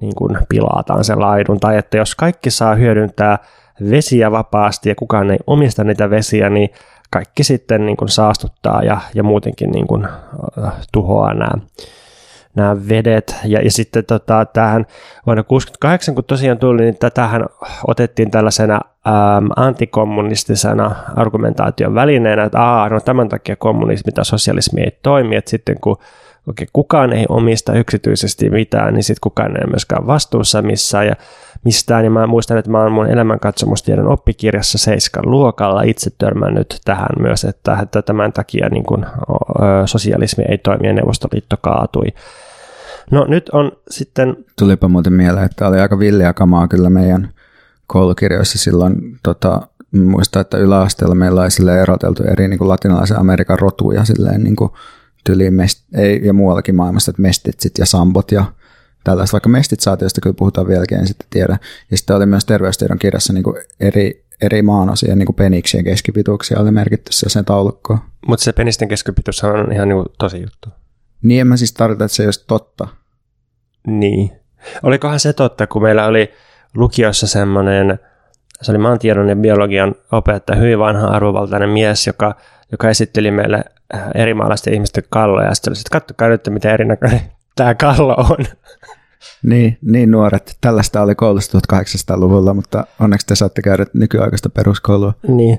niin 0.00 0.14
kuin 0.14 0.38
pilataan 0.48 1.04
se 1.04 1.14
laidun. 1.14 1.60
Tai 1.60 1.76
että 1.76 1.96
jos 1.96 2.14
kaikki 2.14 2.50
saa 2.50 2.74
hyödyntää 2.74 3.38
vesiä 3.90 4.30
vapaasti 4.30 4.88
ja 4.88 4.94
kukaan 4.94 5.30
ei 5.30 5.38
omista 5.46 5.84
niitä 5.84 6.10
vesiä, 6.10 6.50
niin 6.50 6.68
kaikki 7.10 7.44
sitten 7.44 7.86
niin 7.86 7.96
kuin 7.96 8.08
saastuttaa 8.08 8.82
ja, 8.82 9.00
ja 9.14 9.22
muutenkin 9.22 9.70
niin 9.70 9.86
kuin, 9.86 10.06
uh, 10.58 10.68
tuhoaa 10.92 11.34
nämä 11.34 11.52
nämä 12.54 12.76
vedet. 12.88 13.36
Ja, 13.44 13.60
ja 13.62 13.70
sitten 13.70 14.04
tota, 14.04 14.44
tähän 14.44 14.86
vuonna 15.26 15.42
1968, 15.42 16.14
kun 16.14 16.24
tosiaan 16.24 16.58
tuli, 16.58 16.82
niin 16.82 16.98
tätähän 16.98 17.46
otettiin 17.86 18.30
tällaisena 18.30 18.80
äm, 19.06 19.48
antikommunistisena 19.56 20.96
argumentaation 21.16 21.94
välineenä, 21.94 22.44
että 22.44 22.60
Aa, 22.60 22.88
no 22.88 23.00
tämän 23.00 23.28
takia 23.28 23.56
kommunismi 23.56 24.12
tai 24.12 24.24
sosialismi 24.24 24.80
ei 24.80 24.98
toimi, 25.02 25.36
että 25.36 25.50
sitten 25.50 25.80
kun 25.80 25.96
okay, 26.48 26.66
kukaan 26.72 27.12
ei 27.12 27.26
omista 27.28 27.72
yksityisesti 27.72 28.50
mitään, 28.50 28.94
niin 28.94 29.04
sitten 29.04 29.20
kukaan 29.20 29.56
ei 29.56 29.66
myöskään 29.66 30.06
vastuussa 30.06 30.62
missään 30.62 31.06
ja 31.06 31.14
mistään. 31.64 32.04
Ja 32.04 32.10
mä 32.10 32.26
muistan, 32.26 32.58
että 32.58 32.70
mä 32.70 32.82
oon 32.82 32.92
mun 32.92 33.06
elämänkatsomustiedon 33.06 34.08
oppikirjassa 34.08 34.78
seiskan 34.78 35.30
luokalla 35.30 35.82
itse 35.82 36.10
törmännyt 36.18 36.80
tähän 36.84 37.08
myös, 37.18 37.44
että, 37.44 37.78
että 37.82 38.02
tämän 38.02 38.32
takia 38.32 38.68
niin 38.68 38.84
kun, 38.84 39.06
ö, 39.06 39.86
sosialismi 39.86 40.44
ei 40.48 40.58
toimi 40.58 40.86
ja 40.86 40.92
Neuvostoliitto 40.92 41.56
kaatui. 41.60 42.06
No 43.10 43.24
nyt 43.24 43.48
on 43.48 43.72
sitten... 43.90 44.36
Tulipa 44.58 44.88
muuten 44.88 45.12
mieleen, 45.12 45.46
että 45.46 45.68
oli 45.68 45.80
aika 45.80 45.98
villiä 45.98 46.32
kamaa 46.32 46.68
kyllä 46.68 46.90
meidän 46.90 47.32
koulukirjoissa 47.86 48.58
silloin. 48.58 49.18
Tota, 49.22 49.68
muista, 49.92 50.40
että 50.40 50.58
yläasteella 50.58 51.14
meillä 51.14 51.40
oli 51.40 51.78
eroteltu 51.82 52.22
eri 52.22 52.48
niin 52.48 52.58
kuin 52.58 52.68
latinalaisen 52.68 53.18
Amerikan 53.18 53.58
rotuja 53.58 54.04
silleen 54.04 54.44
niin 54.44 54.56
kuin 54.56 54.70
tyliin 55.24 55.54
mest, 55.54 55.84
ei, 55.94 56.20
ja 56.24 56.32
muuallakin 56.32 56.74
maailmassa, 56.74 57.10
että 57.10 57.22
mestitsit 57.22 57.78
ja 57.78 57.86
sambot 57.86 58.32
ja 58.32 58.44
tällaista, 59.04 59.34
vaikka 59.34 59.48
mestitsaatiosta 59.48 60.20
kyllä 60.20 60.34
puhutaan 60.38 60.68
vieläkin, 60.68 60.98
en 60.98 61.06
sitten 61.06 61.26
tiedä. 61.30 61.58
Ja 61.90 61.96
sitten 61.96 62.16
oli 62.16 62.26
myös 62.26 62.44
terveystiedon 62.44 62.98
kirjassa 62.98 63.32
niin 63.32 63.44
kuin 63.44 63.56
eri, 63.80 64.24
eri 64.42 64.62
maanosia, 64.62 65.16
niin 65.16 65.26
kuin 65.26 65.36
peniksien 65.36 65.84
keskipituuksia 65.84 66.60
oli 66.60 66.70
merkitty 66.70 67.12
sen 67.12 67.44
taulukkoon. 67.44 67.98
Mutta 68.26 68.44
se 68.44 68.52
penisten 68.52 68.88
keskipituus 68.88 69.44
on 69.44 69.72
ihan 69.72 69.88
niin 69.88 69.96
kuin 69.96 70.06
tosi 70.18 70.40
juttu. 70.40 70.68
Niin 71.24 71.40
en 71.40 71.46
mä 71.46 71.56
siis 71.56 71.72
tarkoita, 71.72 72.04
että 72.04 72.16
se 72.16 72.22
ei 72.22 72.26
olisi 72.26 72.44
totta. 72.46 72.88
Niin. 73.86 74.30
Olikohan 74.82 75.20
se 75.20 75.32
totta, 75.32 75.66
kun 75.66 75.82
meillä 75.82 76.06
oli 76.06 76.32
lukiossa 76.76 77.26
semmoinen, 77.26 77.98
se 78.62 78.72
oli 78.72 78.78
maantiedon 78.78 79.28
ja 79.28 79.36
biologian 79.36 79.94
opettaja, 80.12 80.58
hyvin 80.58 80.78
vanha 80.78 81.06
arvovaltainen 81.06 81.68
mies, 81.68 82.06
joka, 82.06 82.36
joka 82.72 82.88
esitteli 82.88 83.30
meille 83.30 83.64
äh, 83.94 84.02
eri 84.14 84.34
maalaisten 84.34 84.74
ihmisten 84.74 85.04
kalloja. 85.10 85.48
Ja 85.48 85.54
sitten 85.54 85.70
oli, 85.70 85.78
että 85.78 85.90
kattokaa 85.92 86.28
nyt, 86.28 86.48
miten 86.48 86.72
erinäköinen 86.72 87.20
tämä 87.56 87.74
kallo 87.74 88.14
on. 88.14 88.46
Niin, 89.42 89.78
niin 89.82 90.10
nuoret. 90.10 90.56
Tällaista 90.60 91.02
oli 91.02 91.14
koulussa 91.14 91.58
1800-luvulla, 91.58 92.54
mutta 92.54 92.86
onneksi 93.00 93.26
te 93.26 93.34
saatte 93.34 93.62
käydä 93.62 93.86
nykyaikaista 93.94 94.50
peruskoulua. 94.50 95.14
Niin. 95.28 95.58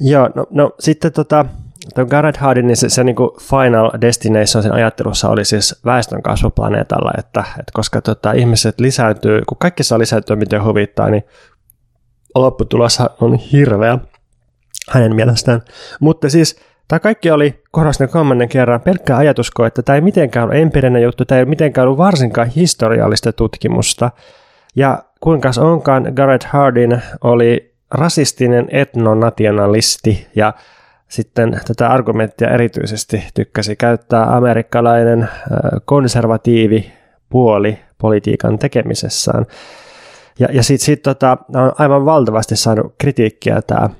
Joo, 0.00 0.30
no, 0.34 0.46
no 0.50 0.74
sitten 0.80 1.12
tota, 1.12 1.46
Tuo 1.94 2.06
Garrett 2.06 2.36
Hardin, 2.36 2.66
niin 2.66 2.76
se, 2.76 2.88
se 2.88 3.04
niin 3.04 3.16
Final 3.50 3.90
Destination 4.00 4.62
sen 4.62 4.74
ajattelussa 4.74 5.28
oli 5.28 5.44
siis 5.44 5.80
väestön 5.84 6.22
kasvu 6.22 6.50
planeetalla, 6.50 7.12
että, 7.18 7.40
että 7.50 7.72
koska 7.72 8.00
tota, 8.00 8.32
ihmiset 8.32 8.80
lisääntyy, 8.80 9.42
kun 9.48 9.58
kaikki 9.58 9.84
saa 9.84 9.98
lisääntyä 9.98 10.36
miten 10.36 10.64
huvittaa, 10.64 11.10
niin 11.10 11.22
lopputulos 12.34 12.98
on 13.20 13.34
hirveä 13.34 13.98
hänen 14.90 15.16
mielestään. 15.16 15.62
Mutta 16.00 16.30
siis 16.30 16.60
tämä 16.88 17.00
kaikki 17.00 17.30
oli, 17.30 17.62
korostan 17.70 18.08
kolmannen 18.08 18.48
kerran, 18.48 18.80
pelkkä 18.80 19.16
ajatusko, 19.16 19.66
että 19.66 19.82
tämä 19.82 19.96
ei 19.96 20.00
mitenkään 20.00 20.46
ole 20.46 20.62
empiirinen 20.62 21.02
juttu, 21.02 21.24
tämä 21.24 21.38
ei 21.38 21.44
mitenkään 21.44 21.86
ollut 21.86 21.98
varsinkaan 21.98 22.48
historiallista 22.48 23.32
tutkimusta. 23.32 24.10
Ja 24.76 25.02
kuinka 25.20 25.50
onkaan, 25.58 26.12
Garrett 26.14 26.44
Hardin 26.44 27.02
oli 27.24 27.74
rasistinen 27.90 28.68
etnonationalisti 28.70 30.26
ja 30.36 30.52
sitten 31.12 31.60
tätä 31.66 31.88
argumenttia 31.88 32.50
erityisesti 32.50 33.24
tykkäsi 33.34 33.76
käyttää 33.76 34.36
amerikkalainen 34.36 35.28
konservatiivi 35.84 36.92
puoli 37.28 37.78
politiikan 37.98 38.58
tekemisessään. 38.58 39.46
Ja, 40.38 40.48
ja 40.52 40.62
sitten 40.62 40.84
sit, 40.84 41.02
tota, 41.02 41.38
on 41.54 41.72
aivan 41.78 42.04
valtavasti 42.04 42.56
saanut 42.56 42.94
kritiikkiä 42.98 43.62
tämä 43.62 43.90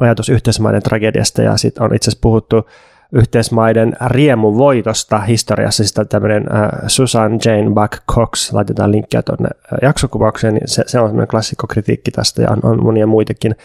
ajatus 0.00 0.28
yhteismaiden 0.28 0.82
tragediasta 0.82 1.42
ja 1.42 1.56
sitten 1.56 1.82
on 1.82 1.94
itse 1.94 2.10
asiassa 2.10 2.22
puhuttu 2.22 2.68
yhteismaiden 3.12 3.96
riemuvoitosta 4.06 5.18
historiassa, 5.18 5.84
siis 5.84 6.08
tämmöinen 6.08 6.44
äh, 6.54 6.68
Susan 6.86 7.38
Jane 7.44 7.70
Buck 7.70 8.02
Cox, 8.10 8.52
laitetaan 8.52 8.92
linkkiä 8.92 9.22
tuonne 9.22 9.48
jaksokuvaukseen, 9.82 10.54
niin 10.54 10.68
se, 10.68 10.84
se 10.86 11.00
on 11.00 11.08
semmoinen 11.08 11.28
klassikkokritiikki 11.28 12.10
tästä 12.10 12.42
ja 12.42 12.50
on, 12.50 12.60
on 12.62 12.82
monia 12.82 13.06
muitakin, 13.06 13.56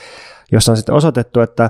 jossa 0.51 0.71
on 0.71 0.77
sitten 0.77 0.95
osoitettu, 0.95 1.41
että 1.41 1.69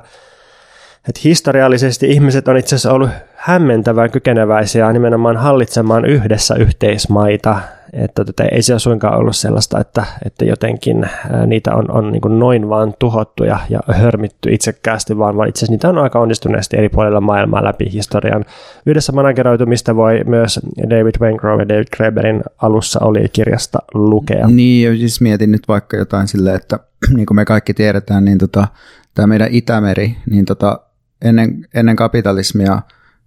että 1.09 1.21
historiallisesti 1.23 2.11
ihmiset 2.11 2.47
on 2.47 2.57
itse 2.57 2.75
asiassa 2.75 2.93
ollut 2.93 3.09
hämmentävän 3.35 4.11
kykeneväisiä 4.11 4.93
nimenomaan 4.93 5.37
hallitsemaan 5.37 6.05
yhdessä 6.05 6.55
yhteismaita. 6.55 7.59
Että 7.93 8.25
tota, 8.25 8.43
ei 8.43 8.61
se 8.61 8.79
suinkaan 8.79 9.17
ollut 9.17 9.35
sellaista, 9.35 9.79
että, 9.79 10.05
että 10.25 10.45
jotenkin 10.45 11.09
niitä 11.47 11.75
on, 11.75 11.91
on 11.91 12.11
niin 12.11 12.39
noin 12.39 12.69
vaan 12.69 12.93
tuhottu 12.99 13.43
ja, 13.43 13.59
ja 13.69 13.79
hörmitty 13.93 14.53
itsekkäästi, 14.53 15.17
vaan, 15.17 15.37
vaan 15.37 15.49
itse 15.49 15.59
asiassa 15.59 15.71
niitä 15.71 15.89
on 15.89 15.97
aika 15.97 16.19
onnistuneesti 16.19 16.77
eri 16.77 16.89
puolilla 16.89 17.21
maailmaa 17.21 17.63
läpi 17.63 17.91
historian. 17.93 18.45
Yhdessä 18.85 19.11
manageroitumista 19.11 19.95
voi 19.95 20.23
myös 20.25 20.59
David 20.89 21.15
Wengrove 21.21 21.61
ja 21.61 21.69
David 21.69 21.87
Kreberin 21.91 22.43
alussa 22.61 22.99
oli 23.03 23.29
kirjasta 23.33 23.79
lukea. 23.93 24.47
Niin, 24.47 24.97
siis 24.97 25.21
mietin 25.21 25.51
nyt 25.51 25.67
vaikka 25.67 25.97
jotain 25.97 26.27
silleen, 26.27 26.55
että 26.55 26.79
niin 27.15 27.25
kuin 27.25 27.35
me 27.35 27.45
kaikki 27.45 27.73
tiedetään, 27.73 28.25
niin 28.25 28.37
tota, 28.37 28.67
tämä 29.13 29.27
meidän 29.27 29.47
Itämeri, 29.51 30.15
niin 30.29 30.45
tota, 30.45 30.79
ennen, 31.21 31.67
ennen 31.73 31.95
kapitalismia 31.95 32.81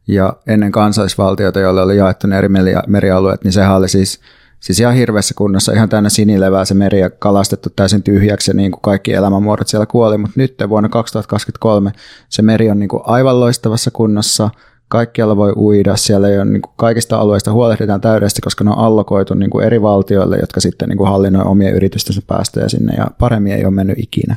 ja 0.09 0.37
ennen 0.47 0.73
kansallisvaltioita, 0.73 1.61
joille 1.61 1.83
oli 1.83 1.97
jaettu 1.97 2.27
ne 2.27 2.39
eri 2.39 2.49
merialueet, 2.87 3.45
niin 3.45 3.53
sehän 3.53 3.77
oli 3.77 3.89
siis 3.89 4.21
siis 4.65 4.81
ihan 4.81 4.95
hirveässä 4.95 5.35
kunnossa, 5.39 5.73
ihan 5.73 5.89
täynnä 5.89 6.09
sinilevää 6.09 6.65
se 6.65 6.75
meri 6.75 7.01
ja 7.01 7.11
kalastettu 7.11 7.71
täysin 7.77 8.03
tyhjäksi 8.03 8.51
ja 8.51 8.55
niin 8.55 8.71
kuin 8.71 8.81
kaikki 8.81 9.13
elämänmuodot 9.13 9.69
siellä 9.69 9.87
kuoli, 9.87 10.19
mutta 10.19 10.35
nyt 10.37 10.55
vuonna 10.69 10.89
2023 10.89 11.93
se 12.29 12.43
meri 12.43 12.71
on 12.71 12.79
niin 12.79 12.89
kuin 12.89 13.03
aivan 13.07 13.41
loistavassa 13.41 13.91
kunnossa, 13.91 14.51
kaikkialla 14.89 15.37
voi 15.37 15.53
uida, 15.57 15.97
siellä 15.97 16.29
ei 16.29 16.37
ole, 16.37 16.45
niin 16.45 16.63
kuin 16.63 16.73
kaikista 16.77 17.19
alueista 17.19 17.53
huolehditaan 17.53 18.01
täydellisesti, 18.01 18.43
koska 18.43 18.65
ne 18.65 18.71
on 18.71 18.79
allokoitu 18.79 19.35
niin 19.35 19.51
kuin 19.51 19.65
eri 19.67 19.83
valtioille, 19.83 20.37
jotka 20.37 20.61
sitten 20.61 20.89
niin 20.89 20.99
kuin 20.99 21.11
hallinnoi 21.11 21.45
omien 21.45 21.75
yritystensä 21.75 22.23
päästöjä 22.27 22.69
sinne 22.69 22.95
ja 22.97 23.07
paremmin 23.19 23.53
ei 23.53 23.65
ole 23.65 23.75
mennyt 23.75 23.99
ikinä. 23.99 24.37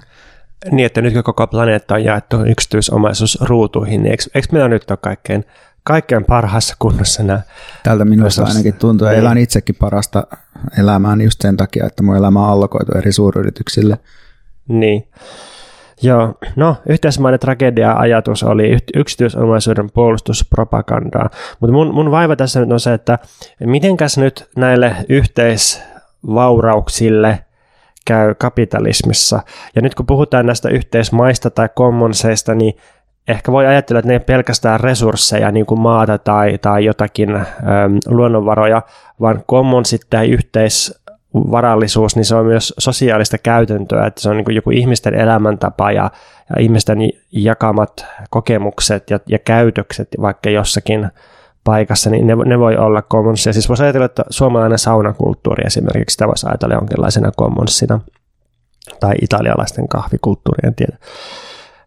Niin, 0.72 0.86
että 0.86 1.02
nyt 1.02 1.14
kun 1.14 1.24
koko 1.24 1.48
planeetta 1.48 1.94
on 1.94 2.04
jaettu 2.04 2.46
yksityisomaisuusruutuihin, 2.46 4.04
niin 4.04 4.12
eikö, 4.12 4.24
eikö 4.36 4.48
meillä 4.52 4.70
nyt 4.70 4.92
ole 4.92 4.98
kaikkein, 5.02 5.46
kaikkein 5.84 6.26
parhaassa 6.26 6.76
kunnossa 6.80 7.24
nämä? 7.24 7.42
Tältä 7.84 8.06
minusta 8.06 8.44
ainakin 8.44 8.74
tuntuu, 8.74 9.08
niin. 9.08 9.20
elän 9.20 9.38
itsekin 9.38 9.76
parasta 9.76 10.24
elämää 10.80 11.16
just 11.24 11.42
sen 11.42 11.58
takia, 11.58 11.86
että 11.86 12.04
mun 12.04 12.16
elämä 12.16 12.44
on 12.44 12.50
allokoitu 12.50 12.92
eri 12.98 13.12
suuryrityksille. 13.12 13.98
Niin. 14.68 15.08
Joo, 16.02 16.34
no 16.56 16.76
yhteismainen 16.90 17.40
tragedia-ajatus 17.40 18.44
oli 18.44 18.78
yksityisomaisuuden 18.96 19.92
puolustuspropagandaa, 19.92 21.30
mutta 21.60 21.74
mun, 21.74 21.94
mun 21.94 22.12
vaiva 22.12 22.36
tässä 22.36 22.60
nyt 22.60 22.72
on 22.72 22.80
se, 22.80 22.94
että 22.94 23.20
mitenkäs 23.60 24.18
nyt 24.18 24.50
näille 24.56 24.96
yhteisvaurauksille 25.10 27.40
käy 28.08 28.36
kapitalismissa. 28.36 29.40
Ja 29.76 29.82
nyt 29.82 29.96
kun 29.96 30.06
puhutaan 30.06 30.46
näistä 30.46 30.70
yhteismaista 30.70 31.50
tai 31.50 31.70
commonseista, 31.70 32.56
niin 32.56 32.78
ehkä 33.28 33.52
voi 33.52 33.68
ajatella, 33.68 34.00
että 34.00 34.08
ne 34.08 34.14
ei 34.14 34.20
pelkästään 34.20 34.80
resursseja, 34.80 35.52
niin 35.52 35.66
kuin 35.66 35.80
maata 35.80 36.18
tai, 36.18 36.58
tai 36.58 36.86
jotakin 36.86 37.36
äm, 37.36 37.46
luonnonvaroja, 38.08 38.82
vaan 39.22 39.44
commonsit 39.50 40.02
tai 40.10 40.30
yhteis, 40.30 41.02
varallisuus, 41.34 42.16
niin 42.16 42.26
se 42.26 42.36
on 42.36 42.46
myös 42.46 42.74
sosiaalista 42.78 43.38
käytäntöä, 43.38 44.06
että 44.06 44.22
se 44.22 44.30
on 44.30 44.38
niin 44.38 44.56
joku 44.56 44.72
ihmisten 44.72 45.14
elämäntapa 45.14 45.92
ja, 45.92 46.12
ja 46.50 46.62
ihmisten 46.62 46.98
jakamat 47.32 48.06
kokemukset 48.30 49.10
ja, 49.10 49.20
ja 49.30 49.40
käytökset 49.40 50.08
vaikka 50.22 50.50
jossakin 50.50 51.10
paikassa, 51.68 52.10
niin 52.10 52.28
ne, 52.28 52.36
ne 52.46 52.60
voi 52.60 52.78
olla 52.78 53.02
commonssia. 53.02 53.54
Siis 53.54 53.70
voisi 53.70 53.84
ajatella, 53.84 54.06
että 54.06 54.24
suomalainen 54.30 54.80
saunakulttuuri 54.80 55.64
esimerkiksi, 55.66 56.14
sitä 56.14 56.28
voisi 56.28 56.48
ajatella 56.48 56.76
jonkinlaisena 56.76 57.32
commonsina, 57.40 58.00
tai 59.00 59.16
italialaisten 59.22 59.88
kahvikulttuurien 59.88 60.76
tiedä. 60.76 60.98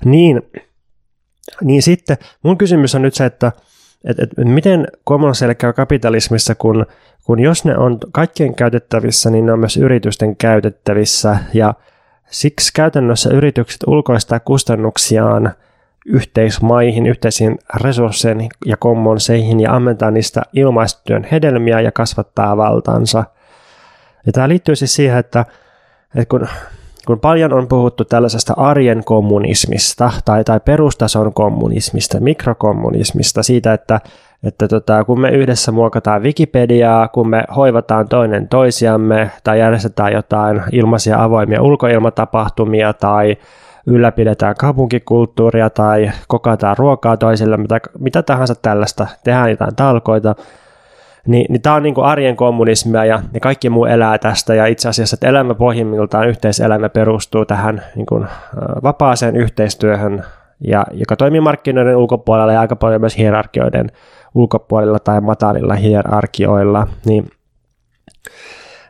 Niin, 0.05 0.43
niin 1.63 1.83
sitten 1.83 2.17
mun 2.43 2.59
kysymys 2.59 2.95
on 2.95 3.03
nyt 3.03 3.15
se, 3.15 3.25
että 3.25 3.53
et, 4.05 4.19
et, 4.19 4.31
miten 4.37 4.89
commonsille 5.09 5.55
käy 5.55 5.73
kapitalismissa, 5.73 6.55
kun 6.55 6.87
kun 7.25 7.41
jos 7.41 7.65
ne 7.65 7.79
on 7.79 7.99
kaikkien 8.13 8.55
käytettävissä, 8.55 9.31
niin 9.31 9.47
ne 9.47 9.53
on 9.53 9.59
myös 9.59 9.77
yritysten 9.77 10.37
käytettävissä 10.37 11.39
ja 11.55 11.75
siksi 12.31 12.73
käytännössä 12.75 13.31
yritykset 13.31 13.81
ulkoistaa 13.87 14.41
kustannuksiaan 14.41 15.53
yhteismaihin, 16.07 17.07
yhteisiin 17.07 17.59
resursseihin 17.75 18.49
ja 18.67 18.77
kommonseihin 18.77 19.61
ja 19.61 19.77
ammentaa 19.77 20.11
niistä 20.11 20.43
ilmaistyön 20.53 21.27
hedelmiä 21.33 21.81
ja 21.81 21.93
kasvattaa 21.93 22.57
valtansa. 22.57 23.25
Ja 24.27 24.33
tämä 24.33 24.49
liittyy 24.49 24.77
siis 24.77 24.95
siihen, 24.95 25.19
että, 25.19 25.45
että 26.15 26.29
kun, 26.29 26.49
kun 27.07 27.21
paljon 27.21 27.53
on 27.53 27.69
puhuttu 27.69 28.05
tällaisesta 28.05 28.55
arjen 28.57 29.05
kommunismista 29.05 30.11
tai, 30.25 30.45
tai 30.45 30.61
perustason 30.61 31.35
kommunismista, 31.35 32.21
mikrokommunismista, 32.21 33.43
siitä, 33.43 33.73
että 33.73 34.01
että 34.45 34.69
tota, 34.69 35.05
kun 35.05 35.21
me 35.21 35.31
yhdessä 35.31 35.73
muokataan 35.73 36.23
Wikipediaa, 36.23 37.09
kun 37.09 37.29
me 37.29 37.45
hoivataan 37.57 38.09
toinen 38.09 38.49
toisiamme 38.49 39.31
tai 39.45 39.59
järjestetään 39.59 40.13
jotain 40.13 40.63
ilmaisia 40.73 41.25
avoimia 41.25 41.63
ulkoilmatapahtumia 41.63 42.93
tai 42.93 43.37
ylläpidetään 43.91 44.55
kaupunkikulttuuria 44.59 45.71
tai 45.71 46.11
kokataan 46.29 46.77
ruokaa 46.77 47.17
toisille, 47.17 47.57
mitä, 47.57 47.81
mitä 47.99 48.23
tahansa 48.23 48.55
tällaista, 48.55 49.07
tehdään 49.25 49.51
jotain 49.51 49.77
talkoita, 49.77 50.35
niin, 51.27 51.47
niin 51.49 51.63
tämä 51.63 51.77
on 51.77 51.83
niin 51.83 51.95
kuin 51.95 52.05
arjen 52.05 52.37
kommunismia 52.37 53.05
ja, 53.05 53.23
ja 53.35 53.41
kaikki 53.41 53.71
muu 53.71 53.85
elää 53.85 54.19
tästä. 54.19 54.55
Ja 54.55 54.67
itse 54.67 54.89
asiassa, 54.89 55.15
että 55.15 55.29
elämä 55.29 55.55
pohjimmiltaan 55.55 56.29
yhteiselämä 56.29 56.89
perustuu 56.89 57.45
tähän 57.45 57.83
niin 57.95 58.07
kuin, 58.07 58.27
vapaaseen 58.83 59.37
yhteistyöhön, 59.37 60.25
ja, 60.67 60.85
joka 60.93 61.17
toimii 61.17 61.41
markkinoiden 61.41 61.97
ulkopuolella 61.97 62.53
ja 62.53 62.61
aika 62.61 62.77
paljon 62.77 63.01
myös 63.01 63.19
hierarkioiden 63.19 63.91
ulkopuolella 64.35 64.99
tai 64.99 65.21
matalilla 65.21 65.75
hierarkioilla, 65.75 66.87
niin 67.07 67.31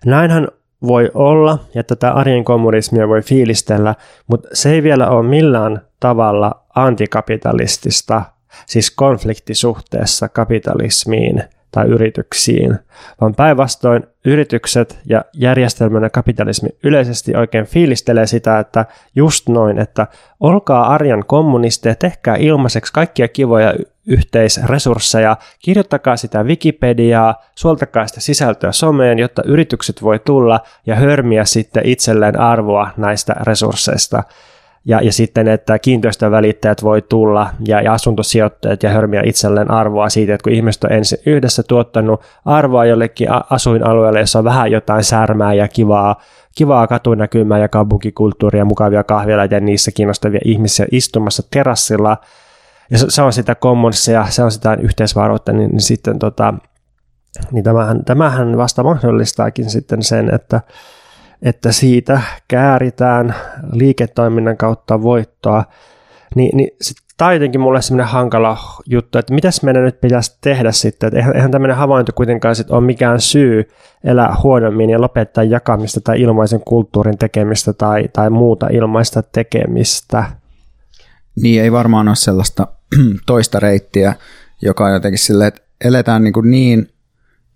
näinhän 0.06 0.48
voi 0.82 1.10
olla, 1.14 1.58
ja 1.74 1.84
tätä 1.84 2.12
arjen 2.12 2.44
kommunismia 2.44 3.08
voi 3.08 3.22
fiilistellä, 3.22 3.94
mutta 4.26 4.48
se 4.52 4.72
ei 4.72 4.82
vielä 4.82 5.10
ole 5.10 5.26
millään 5.26 5.80
tavalla 6.00 6.62
antikapitalistista, 6.74 8.22
siis 8.66 8.90
konfliktisuhteessa 8.90 10.28
kapitalismiin– 10.28 11.42
tai 11.70 11.86
yrityksiin, 11.86 12.78
vaan 13.20 13.34
päinvastoin 13.34 14.06
yritykset 14.24 14.98
ja 15.06 15.24
järjestelmän 15.34 16.10
kapitalismi 16.10 16.68
yleisesti 16.84 17.36
oikein 17.36 17.66
fiilistelee 17.66 18.26
sitä, 18.26 18.58
että 18.58 18.86
just 19.14 19.48
noin, 19.48 19.78
että 19.78 20.06
olkaa 20.40 20.94
arjan 20.94 21.24
kommunisteja, 21.26 21.94
tehkää 21.94 22.36
ilmaiseksi 22.36 22.92
kaikkia 22.92 23.28
kivoja 23.28 23.74
yhteisresursseja, 24.06 25.36
kirjoittakaa 25.58 26.16
sitä 26.16 26.42
Wikipediaa, 26.42 27.34
suoltakaa 27.54 28.06
sitä 28.06 28.20
sisältöä 28.20 28.72
someen, 28.72 29.18
jotta 29.18 29.42
yritykset 29.46 30.02
voi 30.02 30.18
tulla 30.18 30.60
ja 30.86 30.94
hörmiä 30.94 31.44
sitten 31.44 31.86
itselleen 31.86 32.40
arvoa 32.40 32.90
näistä 32.96 33.32
resursseista 33.40 34.22
ja, 34.84 35.00
ja 35.00 35.12
sitten, 35.12 35.48
että 35.48 35.78
kiinteistövälittäjät 35.78 36.82
voi 36.82 37.02
tulla 37.02 37.50
ja, 37.66 37.80
ja 37.80 37.92
asuntosijoittajat 37.92 38.82
ja 38.82 38.90
hörmiä 38.90 39.22
itselleen 39.24 39.70
arvoa 39.70 40.08
siitä, 40.08 40.34
että 40.34 40.44
kun 40.44 40.52
ihmiset 40.52 40.84
on 40.84 40.92
ensin 40.92 41.18
yhdessä 41.26 41.62
tuottanut 41.62 42.20
arvoa 42.44 42.84
jollekin 42.84 43.28
asuinalueelle, 43.50 44.20
jossa 44.20 44.38
on 44.38 44.44
vähän 44.44 44.70
jotain 44.70 45.04
särmää 45.04 45.54
ja 45.54 45.68
kivaa, 45.68 46.22
kivaa 46.54 46.86
katunäkymää 46.86 47.58
ja 47.58 47.68
kaupunkikulttuuria, 47.68 48.64
mukavia 48.64 49.04
kahvilaita 49.04 49.54
ja 49.54 49.60
niissä 49.60 49.90
kiinnostavia 49.90 50.40
ihmisiä 50.44 50.86
istumassa 50.92 51.42
terassilla, 51.50 52.16
ja 52.90 52.98
se, 52.98 53.06
se 53.08 53.22
on 53.22 53.32
sitä 53.32 53.54
commonsia, 53.54 54.26
se 54.28 54.42
on 54.42 54.52
sitä 54.52 54.78
yhteisvaroutta, 54.80 55.52
niin, 55.52 55.70
niin 55.70 55.80
sitten 55.80 56.18
tota, 56.18 56.54
niin 57.52 57.64
tämähän, 57.64 58.04
tämähän 58.04 58.56
vasta 58.56 58.82
mahdollistaakin 58.82 59.70
sitten 59.70 60.02
sen, 60.02 60.34
että 60.34 60.60
siitä 61.70 62.20
kääritään 62.48 63.34
liiketoiminnan 63.72 64.56
kautta 64.56 65.02
voittoa, 65.02 65.64
niin, 66.34 66.56
niin 66.56 66.70
tämä 67.20 67.28
on 67.28 67.34
jotenkin 67.34 67.60
mulle 67.60 67.82
semmoinen 67.82 68.12
hankala 68.12 68.58
juttu, 68.86 69.18
että 69.18 69.34
mitäs 69.34 69.62
meidän 69.62 69.84
nyt 69.84 70.00
pitäisi 70.00 70.38
tehdä 70.40 70.72
sitten, 70.72 71.06
että 71.06 71.18
eihän, 71.18 71.36
eihän 71.36 71.50
tämmöinen 71.50 71.76
havainto 71.76 72.12
kuitenkaan 72.12 72.56
sit 72.56 72.70
ole 72.70 72.80
mikään 72.80 73.20
syy 73.20 73.68
elää 74.04 74.36
huonommin 74.42 74.90
ja 74.90 75.00
lopettaa 75.00 75.44
jakamista 75.44 76.00
tai 76.00 76.20
ilmaisen 76.20 76.60
kulttuurin 76.60 77.18
tekemistä 77.18 77.72
tai, 77.72 78.08
tai 78.12 78.30
muuta 78.30 78.68
ilmaista 78.72 79.22
tekemistä. 79.22 80.24
Niin 81.42 81.62
ei 81.62 81.72
varmaan 81.72 82.08
ole 82.08 82.16
sellaista 82.16 82.66
toista 83.26 83.60
reittiä, 83.60 84.14
joka 84.62 84.84
on 84.84 84.92
jotenkin 84.92 85.18
silleen, 85.18 85.48
että 85.48 85.62
eletään 85.84 86.24
niin, 86.24 86.34
niin, 86.42 86.88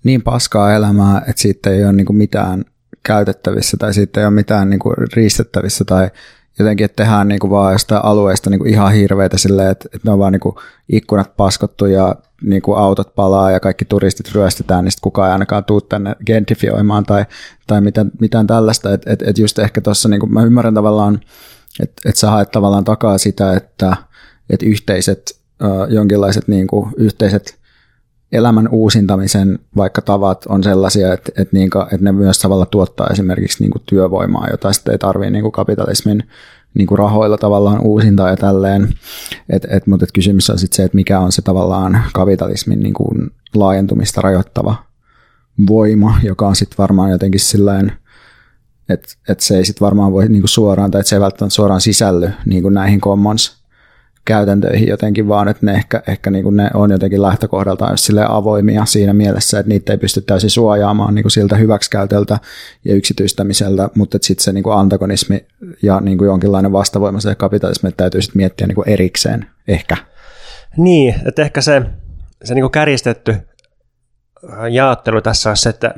niin 0.04 0.22
paskaa 0.22 0.74
elämää, 0.74 1.18
että 1.18 1.42
siitä 1.42 1.70
ei 1.70 1.84
ole 1.84 1.92
niin 1.92 2.16
mitään 2.16 2.64
käytettävissä 3.06 3.76
tai 3.76 3.94
siitä 3.94 4.20
ei 4.20 4.26
ole 4.26 4.34
mitään 4.34 4.70
niin 4.70 4.80
kuin 4.80 4.94
riistettävissä 5.12 5.84
tai 5.84 6.10
jotenkin, 6.58 6.84
että 6.84 7.02
tehdään 7.02 7.28
niin 7.28 7.38
kuin 7.38 7.50
vaan 7.50 7.72
jostain 7.72 8.04
alueesta 8.04 8.50
niin 8.50 8.58
kuin 8.58 8.70
ihan 8.70 8.92
hirveitä 8.92 9.38
silleen, 9.38 9.70
että, 9.70 9.88
että 9.94 10.08
ne 10.08 10.12
on 10.12 10.18
vaan 10.18 10.32
niin 10.32 10.40
kuin 10.40 10.56
ikkunat 10.92 11.36
paskottu 11.36 11.86
ja 11.86 12.16
niin 12.42 12.62
kuin 12.62 12.78
autot 12.78 13.14
palaa 13.14 13.50
ja 13.50 13.60
kaikki 13.60 13.84
turistit 13.84 14.34
ryöstetään, 14.34 14.84
niin 14.84 14.92
sitten 14.92 15.02
kukaan 15.02 15.28
ei 15.28 15.32
ainakaan 15.32 15.64
tuu 15.64 15.80
tänne 15.80 16.16
gentrifioimaan 16.26 17.04
tai, 17.04 17.24
tai 17.66 17.80
mitään, 17.80 18.10
mitään 18.20 18.46
tällaista. 18.46 18.92
Että 18.92 19.12
et, 19.12 19.22
et 19.22 19.38
just 19.38 19.58
ehkä 19.58 19.80
tuossa, 19.80 20.08
niin 20.08 20.32
mä 20.32 20.42
ymmärrän 20.42 20.74
tavallaan, 20.74 21.20
että 21.82 22.08
et 22.08 22.16
sä 22.16 22.30
haet 22.30 22.50
tavallaan 22.50 22.84
takaa 22.84 23.18
sitä, 23.18 23.52
että 23.52 23.96
et 24.50 24.62
yhteiset, 24.62 25.38
jonkinlaiset 25.88 26.48
niin 26.48 26.66
kuin 26.66 26.90
yhteiset 26.96 27.58
elämän 28.34 28.68
uusintamisen 28.68 29.58
vaikka 29.76 30.02
tavat 30.02 30.46
on 30.46 30.62
sellaisia, 30.62 31.12
että, 31.12 31.32
että, 31.36 31.56
niin, 31.56 31.70
että 31.92 32.04
ne 32.04 32.12
myös 32.12 32.38
tavalla 32.38 32.66
tuottaa 32.66 33.06
esimerkiksi 33.06 33.62
niin 33.62 33.70
kuin 33.70 33.82
työvoimaa, 33.86 34.48
jota 34.50 34.72
sitten 34.72 34.92
ei 34.92 34.98
tarvitse 34.98 35.30
niin 35.30 35.42
kuin 35.42 35.52
kapitalismin 35.52 36.22
niin 36.74 36.86
kuin 36.86 36.98
rahoilla 36.98 37.38
tavallaan 37.38 37.80
uusintaa 37.80 38.30
ja 38.30 38.36
tälleen. 38.36 38.94
Et, 39.50 39.66
et, 39.70 39.86
mutta 39.86 40.04
et 40.04 40.12
kysymys 40.12 40.50
on 40.50 40.58
sitten 40.58 40.76
se, 40.76 40.84
että 40.84 40.96
mikä 40.96 41.20
on 41.20 41.32
se 41.32 41.42
tavallaan 41.42 42.02
kapitalismin 42.12 42.80
niin 42.80 42.94
kuin 42.94 43.30
laajentumista 43.54 44.20
rajoittava 44.20 44.76
voima, 45.68 46.18
joka 46.22 46.48
on 46.48 46.56
sitten 46.56 46.78
varmaan 46.78 47.10
jotenkin 47.10 47.40
silleen, 47.40 47.92
että 48.88 49.08
et 49.28 49.40
se 49.40 49.56
ei 49.56 49.64
sitten 49.64 49.84
varmaan 49.84 50.12
voi 50.12 50.28
niin 50.28 50.42
kuin 50.42 50.48
suoraan, 50.48 50.90
tai 50.90 51.00
että 51.00 51.08
se 51.08 51.16
ei 51.16 51.20
välttämättä 51.20 51.54
suoraan 51.54 51.80
sisälly 51.80 52.30
niin 52.46 52.62
kuin 52.62 52.74
näihin 52.74 53.00
commons 53.00 53.63
käytäntöihin 54.24 54.88
jotenkin, 54.88 55.28
vaan 55.28 55.48
että 55.48 55.66
ne 55.66 55.72
ehkä, 55.72 56.02
ehkä 56.08 56.30
niin 56.30 56.42
kuin 56.42 56.56
ne 56.56 56.70
on 56.74 56.90
jotenkin 56.90 57.22
lähtökohdaltaan 57.22 57.98
sille 57.98 58.26
avoimia 58.28 58.84
siinä 58.84 59.12
mielessä, 59.12 59.58
että 59.58 59.68
niitä 59.68 59.92
ei 59.92 59.98
pysty 59.98 60.20
täysin 60.20 60.50
suojaamaan 60.50 61.14
niin 61.14 61.22
kuin 61.22 61.32
siltä 61.32 61.56
hyväksikäytöltä 61.56 62.38
ja 62.84 62.94
yksityistämiseltä, 62.94 63.88
mutta 63.94 64.18
sitten 64.20 64.44
se 64.44 64.52
niin 64.52 64.64
kuin 64.64 64.76
antagonismi 64.76 65.46
ja 65.82 66.00
niin 66.00 66.18
kuin 66.18 66.26
jonkinlainen 66.26 66.72
vastavoima 66.72 67.20
se 67.20 67.34
kapitalismi 67.34 67.92
täytyy 67.92 68.22
sitten 68.22 68.40
miettiä 68.40 68.66
niin 68.66 68.74
kuin 68.74 68.88
erikseen 68.88 69.46
ehkä. 69.68 69.96
Niin, 70.76 71.14
että 71.26 71.42
ehkä 71.42 71.60
se, 71.60 71.82
se 72.44 72.54
niin 72.54 72.62
kuin 72.62 72.72
kärjistetty 72.72 73.36
jaottelu 74.70 75.20
tässä 75.20 75.50
on 75.50 75.56
se, 75.56 75.68
että 75.68 75.94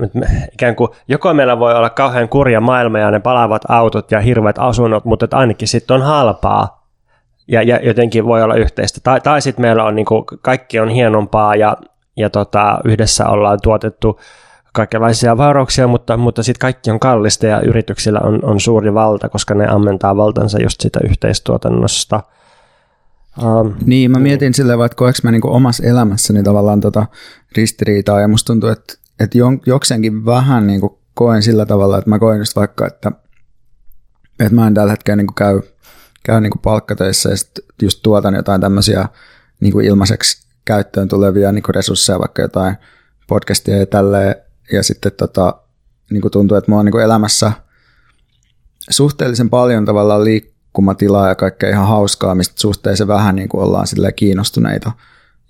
ikään 0.52 0.76
kuin 0.76 0.90
joko 1.08 1.34
meillä 1.34 1.58
voi 1.58 1.74
olla 1.74 1.90
kauhean 1.90 2.28
kurja 2.28 2.60
maailma 2.60 2.98
ja 2.98 3.10
ne 3.10 3.20
palaavat 3.20 3.62
autot 3.68 4.10
ja 4.10 4.20
hirveät 4.20 4.58
asunnot, 4.58 5.04
mutta 5.04 5.24
että 5.24 5.36
ainakin 5.36 5.68
sitten 5.68 5.94
on 5.94 6.02
halpaa 6.02 6.75
ja, 7.48 7.62
ja 7.62 7.80
jotenkin 7.82 8.24
voi 8.24 8.42
olla 8.42 8.54
yhteistä. 8.54 9.00
Tai, 9.02 9.20
tai 9.20 9.42
sitten 9.42 9.62
meillä 9.62 9.84
on 9.84 9.96
niin 9.96 10.06
kuin, 10.06 10.24
kaikki 10.42 10.80
on 10.80 10.88
hienompaa 10.88 11.56
ja, 11.56 11.76
ja 12.16 12.30
tota, 12.30 12.78
yhdessä 12.84 13.28
ollaan 13.28 13.58
tuotettu 13.62 14.20
kaikenlaisia 14.72 15.36
vaurauksia, 15.36 15.86
mutta, 15.86 16.16
mutta 16.16 16.42
sitten 16.42 16.60
kaikki 16.60 16.90
on 16.90 17.00
kallista 17.00 17.46
ja 17.46 17.60
yrityksillä 17.60 18.20
on, 18.20 18.44
on 18.44 18.60
suuri 18.60 18.94
valta, 18.94 19.28
koska 19.28 19.54
ne 19.54 19.66
ammentaa 19.68 20.16
valtansa 20.16 20.62
just 20.62 20.80
sitä 20.80 21.00
yhteistuotannosta– 21.04 22.20
Um, 23.42 23.74
niin, 23.84 24.10
mä 24.10 24.18
mietin 24.18 24.54
silleen, 24.54 24.84
että 24.84 24.96
koeks 24.96 25.22
mä 25.22 25.30
niinku 25.30 25.54
omassa 25.54 25.86
elämässäni 25.86 26.42
tavallaan 26.42 26.80
tota 26.80 27.06
ristiriitaa, 27.56 28.20
ja 28.20 28.28
musta 28.28 28.46
tuntuu, 28.46 28.68
että, 28.68 28.94
että 29.20 29.38
jokseenkin 29.66 30.24
vähän 30.26 30.66
niinku 30.66 30.98
koen 31.14 31.42
sillä 31.42 31.66
tavalla, 31.66 31.98
että 31.98 32.10
mä 32.10 32.18
koen 32.18 32.38
just 32.38 32.56
vaikka, 32.56 32.86
että, 32.86 33.12
että 34.40 34.54
mä 34.54 34.66
en 34.66 34.74
tällä 34.74 34.92
hetkellä 34.92 35.16
niinku 35.16 35.32
käy, 35.32 35.60
käy 36.26 36.40
niinku 36.40 36.58
palkkatöissä 36.58 37.30
ja 37.30 37.36
sit 37.36 37.50
just 37.82 38.00
tuotan 38.02 38.34
jotain 38.34 38.60
tämmöisiä 38.60 39.08
niinku 39.60 39.80
ilmaiseksi 39.80 40.46
käyttöön 40.64 41.08
tulevia 41.08 41.52
niinku 41.52 41.72
resursseja, 41.72 42.18
vaikka 42.18 42.42
jotain 42.42 42.76
podcastia 43.26 43.76
ja 43.76 43.86
tälleen, 43.86 44.34
ja 44.72 44.82
sitten 44.82 45.12
tota, 45.12 45.54
niinku 46.10 46.30
tuntuu, 46.30 46.56
että 46.56 46.70
mä 46.70 46.76
oon 46.76 46.84
niinku 46.84 46.98
elämässä 46.98 47.52
suhteellisen 48.90 49.50
paljon 49.50 49.84
tavallaan 49.84 50.24
liik- 50.24 50.56
liikkumatilaa 50.76 51.28
ja 51.28 51.34
kaikkea 51.34 51.70
ihan 51.70 51.88
hauskaa, 51.88 52.34
mistä 52.34 52.54
suhteellisen 52.60 53.08
vähän 53.08 53.36
niin 53.36 53.48
kuin 53.48 53.62
ollaan 53.62 53.86
kiinnostuneita 54.16 54.92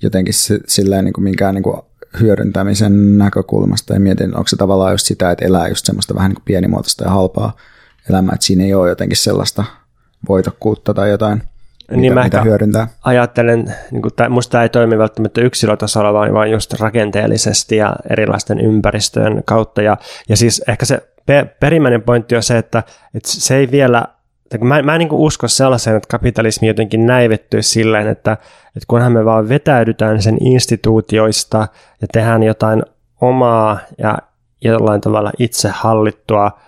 jotenkin 0.02 0.34
silleen 0.66 1.04
niin 1.04 1.12
kuin 1.12 1.24
minkään 1.24 1.54
niin 1.54 1.62
kuin 1.62 1.80
hyödyntämisen 2.20 3.18
näkökulmasta. 3.18 3.94
Ja 3.94 4.00
mietin, 4.00 4.36
onko 4.36 4.48
se 4.48 4.56
tavallaan 4.56 4.92
just 4.92 5.06
sitä, 5.06 5.30
että 5.30 5.44
elää 5.44 5.68
just 5.68 5.86
semmoista 5.86 6.14
vähän 6.14 6.28
niin 6.28 6.36
kuin 6.36 6.44
pienimuotoista 6.44 7.04
ja 7.04 7.10
halpaa 7.10 7.56
elämää, 8.10 8.34
että 8.34 8.46
siinä 8.46 8.64
ei 8.64 8.74
ole 8.74 8.88
jotenkin 8.88 9.16
sellaista 9.16 9.64
voitokkuutta 10.28 10.94
tai 10.94 11.10
jotain, 11.10 11.38
mitä, 11.38 12.00
niin 12.00 12.14
mä 12.14 12.24
mitä 12.24 12.42
hyödyntää. 12.42 12.88
ajattelen, 13.04 13.74
niin 13.90 14.02
kuin, 14.02 14.14
tai 14.16 14.28
musta 14.28 14.52
tämä 14.52 14.62
ei 14.62 14.68
toimi 14.68 14.98
välttämättä 14.98 15.40
yksilötasolla, 15.40 16.12
vaan, 16.12 16.34
vaan 16.34 16.50
just 16.50 16.80
rakenteellisesti 16.80 17.76
ja 17.76 17.96
erilaisten 18.10 18.60
ympäristöjen 18.60 19.42
kautta. 19.44 19.82
Ja, 19.82 19.96
ja 20.28 20.36
siis 20.36 20.62
ehkä 20.68 20.86
se 20.86 21.08
perimmäinen 21.60 22.02
pointti 22.02 22.36
on 22.36 22.42
se, 22.42 22.58
että, 22.58 22.82
että 23.14 23.28
se 23.28 23.56
ei 23.56 23.70
vielä 23.70 24.04
mä, 24.60 24.82
mä 24.82 24.94
en 24.94 24.98
niin 24.98 25.12
usko 25.12 25.48
sellaiseen, 25.48 25.96
että 25.96 26.08
kapitalismi 26.10 26.68
jotenkin 26.68 27.06
näivettyisi 27.06 27.70
silleen, 27.70 28.06
että, 28.06 28.32
että 28.66 28.86
kunhan 28.88 29.12
me 29.12 29.24
vaan 29.24 29.48
vetäydytään 29.48 30.22
sen 30.22 30.38
instituutioista 30.40 31.68
ja 32.00 32.06
tehdään 32.12 32.42
jotain 32.42 32.82
omaa 33.20 33.78
ja 33.98 34.18
jollain 34.60 35.00
tavalla 35.00 35.32
itse 35.38 35.68
hallittua 35.68 36.58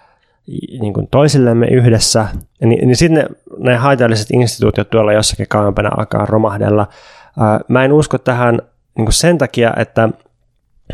niin 0.80 0.92
kuin 0.92 1.08
toisillemme 1.10 1.66
yhdessä, 1.66 2.26
niin, 2.60 2.88
niin 2.88 2.96
sitten 2.96 3.24
ne, 3.24 3.28
ne 3.58 3.76
haitalliset 3.76 4.26
instituutiot 4.32 4.90
tuolla 4.90 5.12
jossakin 5.12 5.46
kauempana 5.48 5.90
alkaa 5.96 6.26
romahdella. 6.26 6.88
Mä 7.68 7.84
en 7.84 7.92
usko 7.92 8.18
tähän 8.18 8.58
niin 8.96 9.06
kuin 9.06 9.12
sen 9.12 9.38
takia, 9.38 9.74
että, 9.76 10.08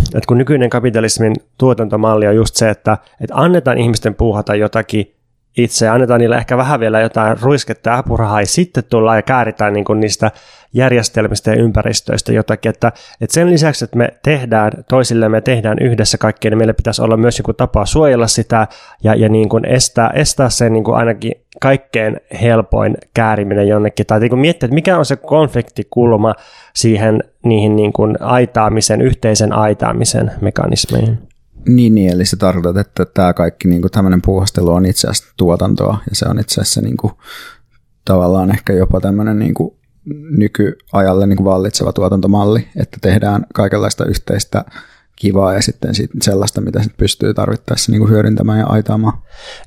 että 0.00 0.26
kun 0.28 0.38
nykyinen 0.38 0.70
kapitalismin 0.70 1.34
tuotantomalli 1.58 2.26
on 2.26 2.36
just 2.36 2.56
se, 2.56 2.70
että, 2.70 2.98
että 3.20 3.34
annetaan 3.34 3.78
ihmisten 3.78 4.14
puuhata 4.14 4.54
jotakin 4.54 5.13
itse 5.56 5.88
annetaan 5.88 6.20
niille 6.20 6.36
ehkä 6.36 6.56
vähän 6.56 6.80
vielä 6.80 7.00
jotain 7.00 7.36
ruisketta 7.42 7.90
ja 7.90 7.98
apurahaa 7.98 8.40
ja 8.40 8.46
sitten 8.46 8.84
tullaan 8.90 9.18
ja 9.18 9.22
kääritään 9.22 9.72
niin 9.72 9.84
kuin 9.84 10.00
niistä 10.00 10.30
järjestelmistä 10.72 11.50
ja 11.50 11.62
ympäristöistä 11.62 12.32
jotakin, 12.32 12.70
että, 12.70 12.92
että 13.20 13.34
sen 13.34 13.50
lisäksi, 13.50 13.84
että 13.84 13.98
me 13.98 14.08
tehdään 14.22 14.72
toisille, 14.88 15.28
me 15.28 15.40
tehdään 15.40 15.78
yhdessä 15.80 16.18
kaikkea, 16.18 16.50
niin 16.50 16.58
meillä 16.58 16.74
pitäisi 16.74 17.02
olla 17.02 17.16
myös 17.16 17.38
joku 17.38 17.52
tapa 17.52 17.86
suojella 17.86 18.26
sitä 18.26 18.66
ja, 19.02 19.14
ja 19.14 19.28
niin 19.28 19.48
kuin 19.48 19.66
estää, 19.66 20.10
estää 20.14 20.48
sen 20.48 20.72
niin 20.72 20.84
kuin 20.84 20.96
ainakin 20.96 21.32
kaikkein 21.60 22.20
helpoin 22.42 22.96
kääriminen 23.14 23.68
jonnekin, 23.68 24.06
tai 24.06 24.20
niin 24.20 24.30
kuin 24.30 24.40
miettiä, 24.40 24.66
että 24.66 24.74
mikä 24.74 24.98
on 24.98 25.06
se 25.06 25.16
konfliktikulma 25.16 26.34
siihen 26.74 27.24
niihin 27.44 27.76
niin 27.76 27.92
kuin 27.92 28.16
aitaamisen, 28.20 29.00
yhteisen 29.02 29.52
aitaamisen 29.52 30.30
mekanismeihin. 30.40 31.33
Niin, 31.66 31.94
niin, 31.94 32.12
eli 32.12 32.24
se 32.24 32.36
tarkoittaa, 32.36 32.80
että 32.80 33.04
tämä 33.04 33.32
kaikki 33.32 33.68
niin 33.68 33.82
tämmöinen 33.92 34.22
puuhastelu 34.22 34.70
on 34.70 34.86
itse 34.86 35.08
asiassa 35.08 35.34
tuotantoa, 35.36 35.98
ja 36.10 36.16
se 36.16 36.26
on 36.28 36.40
itse 36.40 36.60
asiassa 36.60 36.80
niin 36.80 36.96
kuin, 36.96 37.12
tavallaan 38.04 38.50
ehkä 38.50 38.72
jopa 38.72 39.00
tämmöinen 39.00 39.38
niin 39.38 39.54
kuin, 39.54 39.76
nykyajalle 40.38 41.26
niin 41.26 41.36
kuin 41.36 41.44
vallitseva 41.44 41.92
tuotantomalli, 41.92 42.68
että 42.76 42.98
tehdään 43.00 43.46
kaikenlaista 43.54 44.04
yhteistä 44.04 44.64
kivaa 45.16 45.54
ja 45.54 45.62
sitten 45.62 45.94
sellaista, 46.22 46.60
mitä 46.60 46.82
sit 46.82 46.96
pystyy 46.96 47.34
tarvittaessa 47.34 47.92
niin 47.92 48.00
kuin 48.00 48.10
hyödyntämään 48.10 48.58
ja 48.58 48.66
aitaamaan. 48.66 49.18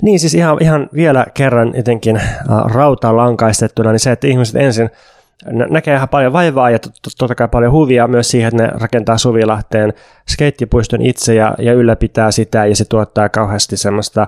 Niin, 0.01 0.19
siis 0.19 0.33
ihan, 0.33 0.57
ihan 0.61 0.89
vielä 0.93 1.25
kerran 1.33 1.73
jotenkin 1.75 2.15
äh, 2.15 2.25
rautaa 2.65 3.17
lankaistettuna, 3.17 3.91
niin 3.91 3.99
se, 3.99 4.11
että 4.11 4.27
ihmiset 4.27 4.55
ensin– 4.55 4.89
näkee 5.45 5.95
ihan 5.95 6.09
paljon 6.09 6.33
vaivaa 6.33 6.69
ja 6.69 6.79
totta 7.17 7.35
kai 7.35 7.47
paljon 7.47 7.71
huvia 7.71 8.07
myös 8.07 8.31
siihen, 8.31 8.47
että 8.47 8.63
ne 8.63 8.79
rakentaa 8.81 9.17
Suvilahteen 9.17 9.93
skeittipuiston 10.29 11.01
itse 11.01 11.35
ja, 11.35 11.55
ja 11.59 11.73
ylläpitää 11.73 12.31
sitä 12.31 12.65
ja 12.65 12.75
se 12.75 12.85
tuottaa 12.85 13.29
kauheasti 13.29 13.77
semmoista 13.77 14.27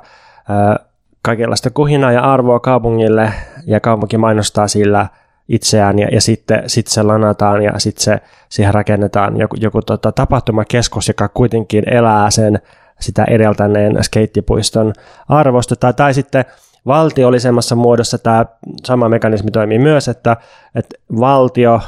ää, 0.50 0.80
kaikenlaista 1.22 1.69
kuhinaa 1.69 2.12
ja 2.12 2.34
arvoa 2.34 2.60
kaupungille 2.60 3.34
ja 3.65 3.80
kaupunki 3.80 4.17
mainostaa 4.17 4.67
sillä 4.67 5.08
itseään 5.48 6.00
ja, 6.00 6.08
ja 6.12 6.22
sitten 6.22 6.63
sit 6.67 6.88
se 6.88 7.04
lanataan 7.04 7.63
ja 7.63 7.80
sitten 7.80 8.04
se, 8.04 8.19
siihen 8.50 8.74
rakennetaan 8.74 9.38
joku, 9.38 9.56
joku 9.60 9.82
tota, 9.82 10.12
tapahtumakeskus, 10.12 11.08
joka 11.08 11.30
kuitenkin 11.30 11.93
elää 11.93 12.32
sen 12.32 12.60
sitä 13.00 13.24
edeltäneen 13.24 14.04
skeittipuiston 14.04 14.93
arvosta. 15.30 15.76
Tai, 15.76 15.93
tai 15.93 16.13
sitten 16.13 16.45
valtiollisemmassa 16.88 17.76
muodossa 17.76 18.18
tämä 18.18 18.46
sama 18.86 19.10
mekanismi 19.10 19.52
toimii 19.52 19.80
myös, 19.80 20.08
että, 20.08 20.38
että 20.76 20.98
valtio, 21.20 21.82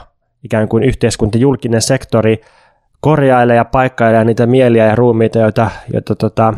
ikään 0.43 0.67
kuin 0.67 0.83
yhteiskunta, 0.83 1.37
julkinen 1.37 1.81
sektori 1.81 2.41
korjailee 3.01 3.55
ja 3.55 3.65
paikkailee 3.65 4.25
niitä 4.25 4.45
mieliä 4.45 4.85
ja 4.85 4.95
ruumiita, 4.95 5.39
joita, 5.39 5.71
joita 5.93 6.15
tota, 6.15 6.53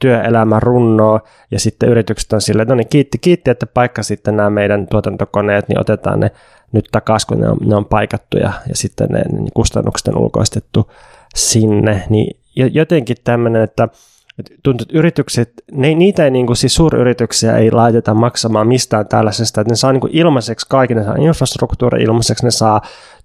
työelämä 0.00 0.60
runnoo, 0.60 1.20
ja 1.50 1.60
sitten 1.60 1.88
yritykset 1.88 2.32
on 2.32 2.40
silleen, 2.40 2.62
että 2.62 2.74
no 2.74 2.76
niin, 2.76 2.88
kiitti, 2.88 3.18
kiitti, 3.18 3.50
että 3.50 3.66
paikka 3.66 4.02
sitten 4.02 4.36
nämä 4.36 4.50
meidän 4.50 4.86
tuotantokoneet, 4.86 5.68
niin 5.68 5.80
otetaan 5.80 6.20
ne 6.20 6.30
nyt 6.72 6.84
takaisin, 6.92 7.26
kun 7.28 7.40
ne 7.40 7.48
on, 7.48 7.56
ne 7.64 7.76
on 7.76 7.86
paikattu 7.86 8.36
ja, 8.36 8.52
ja 8.68 8.76
sitten 8.76 9.08
ne 9.08 9.22
niin 9.32 9.48
kustannukset 9.54 10.08
on 10.08 10.18
ulkoistettu 10.18 10.90
sinne, 11.34 12.02
niin 12.08 12.40
jotenkin 12.56 13.16
tämmöinen, 13.24 13.62
että 13.62 13.88
tuntuu, 14.62 14.84
että 14.84 14.98
yritykset, 14.98 15.52
ne, 15.72 15.94
niitä 15.94 16.24
ei, 16.24 16.30
niin 16.30 16.46
kuin, 16.46 16.56
siis 16.56 16.74
suuryrityksiä 16.74 17.56
ei 17.56 17.70
laiteta 17.70 18.14
maksamaan 18.14 18.68
mistään 18.68 19.08
tällaisesta, 19.08 19.60
että 19.60 19.72
ne 19.72 19.76
saa 19.76 19.92
niin 19.92 20.00
kuin 20.00 20.16
ilmaiseksi 20.16 20.66
kaiken, 20.68 20.96
ne 20.96 21.04
saa 21.04 21.16
infrastruktuuri 21.16 22.02
ilmaiseksi, 22.02 22.44
ne 22.44 22.50
saa 22.50 22.80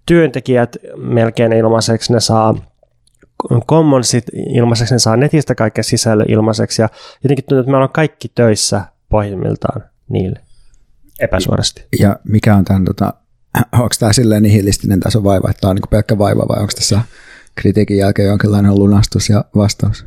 työntekijät 0.05 0.77
melkein 0.97 1.53
ilmaiseksi, 1.53 2.13
ne 2.13 2.19
saa 2.19 2.55
commonsit 3.67 4.23
ilmaiseksi, 4.49 4.93
ne 4.93 4.99
saa 4.99 5.17
netistä 5.17 5.55
kaiken 5.55 5.83
sisällön 5.83 6.25
ilmaiseksi 6.29 6.81
ja 6.81 6.89
jotenkin 7.23 7.45
tuntuu, 7.45 7.59
että 7.59 7.71
me 7.71 7.77
ollaan 7.77 7.93
kaikki 7.93 8.31
töissä 8.35 8.81
pohjimmiltaan 9.09 9.83
niille 10.09 10.39
epäsuorasti. 11.19 11.85
Ja 11.99 12.19
mikä 12.23 12.55
on 12.55 12.65
tämän, 12.65 12.85
tota, 12.85 13.13
onko 13.73 13.95
tämä 13.99 14.13
silleen 14.13 14.43
nihilistinen 14.43 14.99
taso 14.99 15.23
vaiva, 15.23 15.49
että 15.49 15.61
tämä 15.61 15.69
on 15.69 15.75
niin 15.75 15.89
pelkkä 15.89 16.17
vaiva 16.17 16.47
vai 16.47 16.61
onko 16.61 16.73
tässä 16.75 17.01
kritiikin 17.55 17.97
jälkeen 17.97 18.27
jonkinlainen 18.27 18.75
lunastus 18.75 19.29
ja 19.29 19.45
vastaus? 19.55 20.05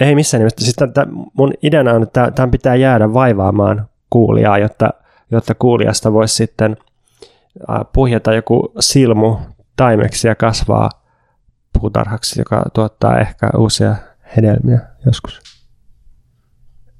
Ei 0.00 0.14
missään 0.14 0.38
nimessä. 0.40 0.64
Siis 0.64 0.76
tämän, 0.94 1.16
mun 1.34 1.52
ideana 1.62 1.92
on, 1.92 2.02
että 2.02 2.32
tämän 2.34 2.50
pitää 2.50 2.74
jäädä 2.74 3.12
vaivaamaan 3.12 3.88
kuulijaa, 4.10 4.58
jotta, 4.58 4.90
jotta 5.30 5.54
kuulijasta 5.54 6.12
voisi 6.12 6.34
sitten 6.34 6.76
puhjata 7.92 8.34
joku 8.34 8.72
silmu 8.80 9.38
taimeksi 9.76 10.28
ja 10.28 10.34
kasvaa 10.34 10.90
puutarhaksi, 11.80 12.40
joka 12.40 12.62
tuottaa 12.74 13.18
ehkä 13.18 13.50
uusia 13.56 13.96
hedelmiä 14.36 14.80
joskus. 15.06 15.40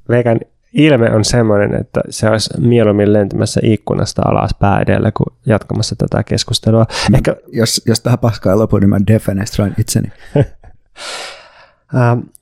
Veikan 0.08 0.40
ilme 0.72 1.10
on 1.10 1.24
semmoinen, 1.24 1.74
että 1.80 2.00
se 2.10 2.30
olisi 2.30 2.60
mieluummin 2.60 3.12
lentämässä 3.12 3.60
ikkunasta 3.64 4.22
alas 4.24 4.50
pää 4.60 4.80
edellä 4.80 5.12
kuin 5.12 5.36
jatkamassa 5.46 5.96
tätä 5.96 6.22
keskustelua. 6.22 6.86
No, 7.10 7.16
Ehkä... 7.16 7.36
jos, 7.52 7.82
jos 7.86 8.00
tähän 8.00 8.18
paskaa 8.18 8.58
lopu, 8.58 8.78
niin 8.78 8.90
mä 8.90 9.00
defenestroin 9.06 9.74
itseni. 9.78 10.12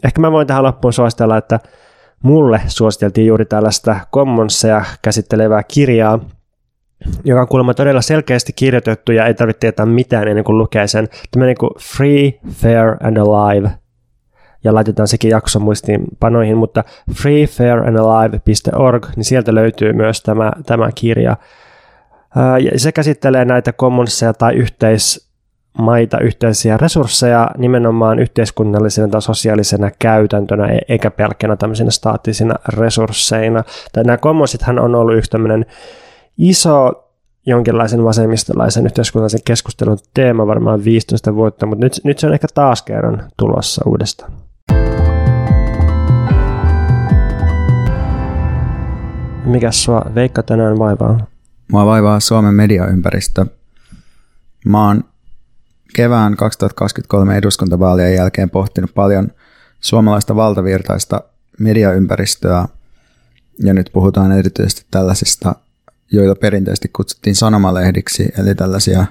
Ehkä 0.04 0.20
mä 0.20 0.32
voin 0.32 0.46
tähän 0.46 0.62
loppuun 0.62 0.92
suositella, 0.92 1.36
että 1.36 1.60
mulle 2.22 2.60
suositeltiin 2.66 3.26
juuri 3.26 3.44
tällaista 3.44 3.96
commonsia 4.12 4.84
käsittelevää 5.02 5.62
kirjaa, 5.62 6.18
joka 7.24 7.40
on 7.40 7.48
kuulemma 7.48 7.74
todella 7.74 8.02
selkeästi 8.02 8.52
kirjoitettu 8.52 9.12
ja 9.12 9.26
ei 9.26 9.34
tarvitse 9.34 9.60
tietää 9.60 9.86
mitään 9.86 10.28
ennen 10.28 10.44
kuin 10.44 10.58
lukee 10.58 10.86
sen. 10.86 11.08
Tämä 11.30 11.46
niin 11.46 11.58
kuin 11.60 11.70
Free, 11.96 12.32
Fair 12.50 12.96
and 13.02 13.16
Alive. 13.16 13.70
Ja 14.64 14.74
laitetaan 14.74 15.08
sekin 15.08 15.30
jakson 15.30 15.62
muistiinpanoihin, 15.62 16.56
mutta 16.56 16.84
freefairandalive.org, 17.22 19.06
niin 19.16 19.24
sieltä 19.24 19.54
löytyy 19.54 19.92
myös 19.92 20.22
tämä, 20.22 20.52
tämä 20.66 20.88
kirja. 20.94 21.36
Ja 22.72 22.78
se 22.78 22.92
käsittelee 22.92 23.44
näitä 23.44 23.72
commonsseja 23.72 24.34
tai 24.34 24.54
yhteismaita, 25.74 26.18
yhteisiä 26.18 26.76
resursseja 26.76 27.50
nimenomaan 27.58 28.18
yhteiskunnallisena 28.18 29.08
tai 29.08 29.22
sosiaalisena 29.22 29.90
käytäntönä, 29.98 30.66
e- 30.66 30.78
eikä 30.88 31.10
pelkkänä 31.10 31.56
tämmöisenä 31.56 31.90
staattisina 31.90 32.54
resursseina. 32.68 33.64
Tai 33.92 34.04
nämä 34.04 34.18
commonsithan 34.18 34.78
on 34.78 34.94
ollut 34.94 35.16
yksi 35.16 35.30
tämmöinen 35.30 35.66
iso 36.38 37.00
jonkinlaisen 37.46 38.04
vasemmistolaisen 38.04 38.86
yhteiskunnallisen 38.86 39.40
keskustelun 39.44 39.98
teema 40.14 40.46
varmaan 40.46 40.84
15 40.84 41.34
vuotta, 41.34 41.66
mutta 41.66 41.84
nyt, 41.84 42.00
nyt 42.04 42.18
se 42.18 42.26
on 42.26 42.34
ehkä 42.34 42.46
taas 42.54 42.82
kerran 42.82 43.30
tulossa 43.36 43.82
uudestaan. 43.86 44.32
Mikä 49.44 49.70
sua 49.70 50.02
Veikka 50.14 50.42
tänään 50.42 50.78
vaivaa? 50.78 51.26
Mua 51.72 51.86
vaivaa 51.86 52.20
Suomen 52.20 52.54
mediaympäristö. 52.54 53.46
Mä 54.64 54.86
oon 54.86 55.04
kevään 55.94 56.36
2023 56.36 57.36
eduskuntavaalien 57.36 58.14
jälkeen 58.14 58.50
pohtinut 58.50 58.94
paljon 58.94 59.28
suomalaista 59.80 60.36
valtavirtaista 60.36 61.20
mediaympäristöä, 61.58 62.68
ja 63.62 63.74
nyt 63.74 63.90
puhutaan 63.92 64.32
erityisesti 64.32 64.86
tällaisista, 64.90 65.54
joita 66.12 66.40
perinteisesti 66.40 66.88
kutsuttiin 66.88 67.36
sanomalehdiksi, 67.36 68.28
eli 68.38 68.54
tällaisia 68.54 69.06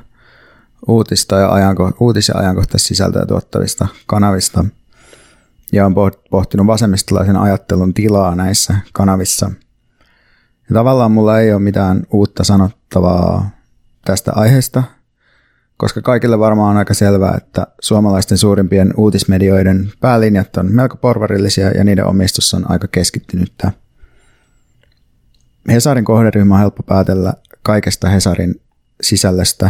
uutista 0.88 1.36
ja 1.36 1.50
ajanko- 1.50 1.94
uutis- 2.00 2.28
ja 2.28 2.36
ajankohtaissisältöjä 2.38 3.26
tuottavista 3.26 3.88
kanavista, 4.06 4.66
ja 5.72 5.86
on 5.86 5.96
pohtinut 6.30 6.68
vasemmistolaisen 6.68 7.38
ajattelun 7.38 7.94
tilaa 7.94 8.36
näissä 8.36 8.76
kanavissa– 8.94 9.52
ja 10.70 10.74
tavallaan 10.74 11.12
mulla 11.12 11.40
ei 11.40 11.54
ole 11.54 11.62
mitään 11.62 12.04
uutta 12.12 12.44
sanottavaa 12.44 13.50
tästä 14.06 14.32
aiheesta, 14.36 14.84
koska 15.78 16.02
kaikille 16.02 16.40
varmaan 16.40 16.72
on 16.72 16.78
aika 16.78 16.94
selvää, 16.94 17.36
että 17.38 17.68
suomalaisten 17.82 18.38
suurimpien 18.38 18.94
uutismedioiden 18.98 19.92
päälinjat 20.00 20.58
on 20.58 20.72
melko 20.72 20.98
porvarillisia 20.98 21.72
ja 21.72 21.84
niiden 21.84 22.06
omistus 22.06 22.54
on 22.54 22.72
aika 22.72 22.88
keskittynyttä. 22.88 23.72
Hesarin 25.70 26.06
kohderyhmä 26.06 26.56
on 26.56 26.60
helppo 26.60 26.84
päätellä 26.84 27.34
kaikesta 27.64 28.10
Hesarin 28.10 28.62
sisällöstä, 29.02 29.70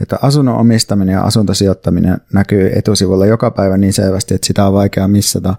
että 0.00 0.18
asunnon 0.22 0.56
omistaminen 0.56 1.12
ja 1.12 1.20
asuntosijoittaminen 1.20 2.18
näkyy 2.32 2.70
etusivulla 2.74 3.26
joka 3.26 3.50
päivä 3.50 3.76
niin 3.76 3.92
selvästi, 3.92 4.34
että 4.34 4.46
sitä 4.46 4.66
on 4.66 4.72
vaikea 4.72 5.08
missata. 5.08 5.54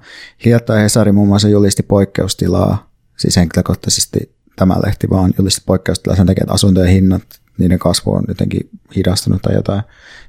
Hiljattain 0.45 0.81
Hesari 0.81 1.11
muun 1.11 1.27
muassa 1.27 1.49
julisti 1.49 1.83
poikkeustilaa, 1.83 2.89
siis 3.17 3.35
henkilökohtaisesti 3.35 4.35
tämä 4.55 4.75
lehti 4.85 5.09
vaan 5.09 5.33
julisti 5.37 5.61
poikkeustila 5.65 6.15
sen 6.15 6.25
takia, 6.25 6.43
että 6.43 6.53
asuntojen 6.53 6.89
hinnat, 6.89 7.21
niiden 7.57 7.79
kasvu 7.79 8.13
on 8.13 8.23
jotenkin 8.27 8.69
hidastunut 8.95 9.41
tai 9.41 9.53
jotain, 9.53 9.81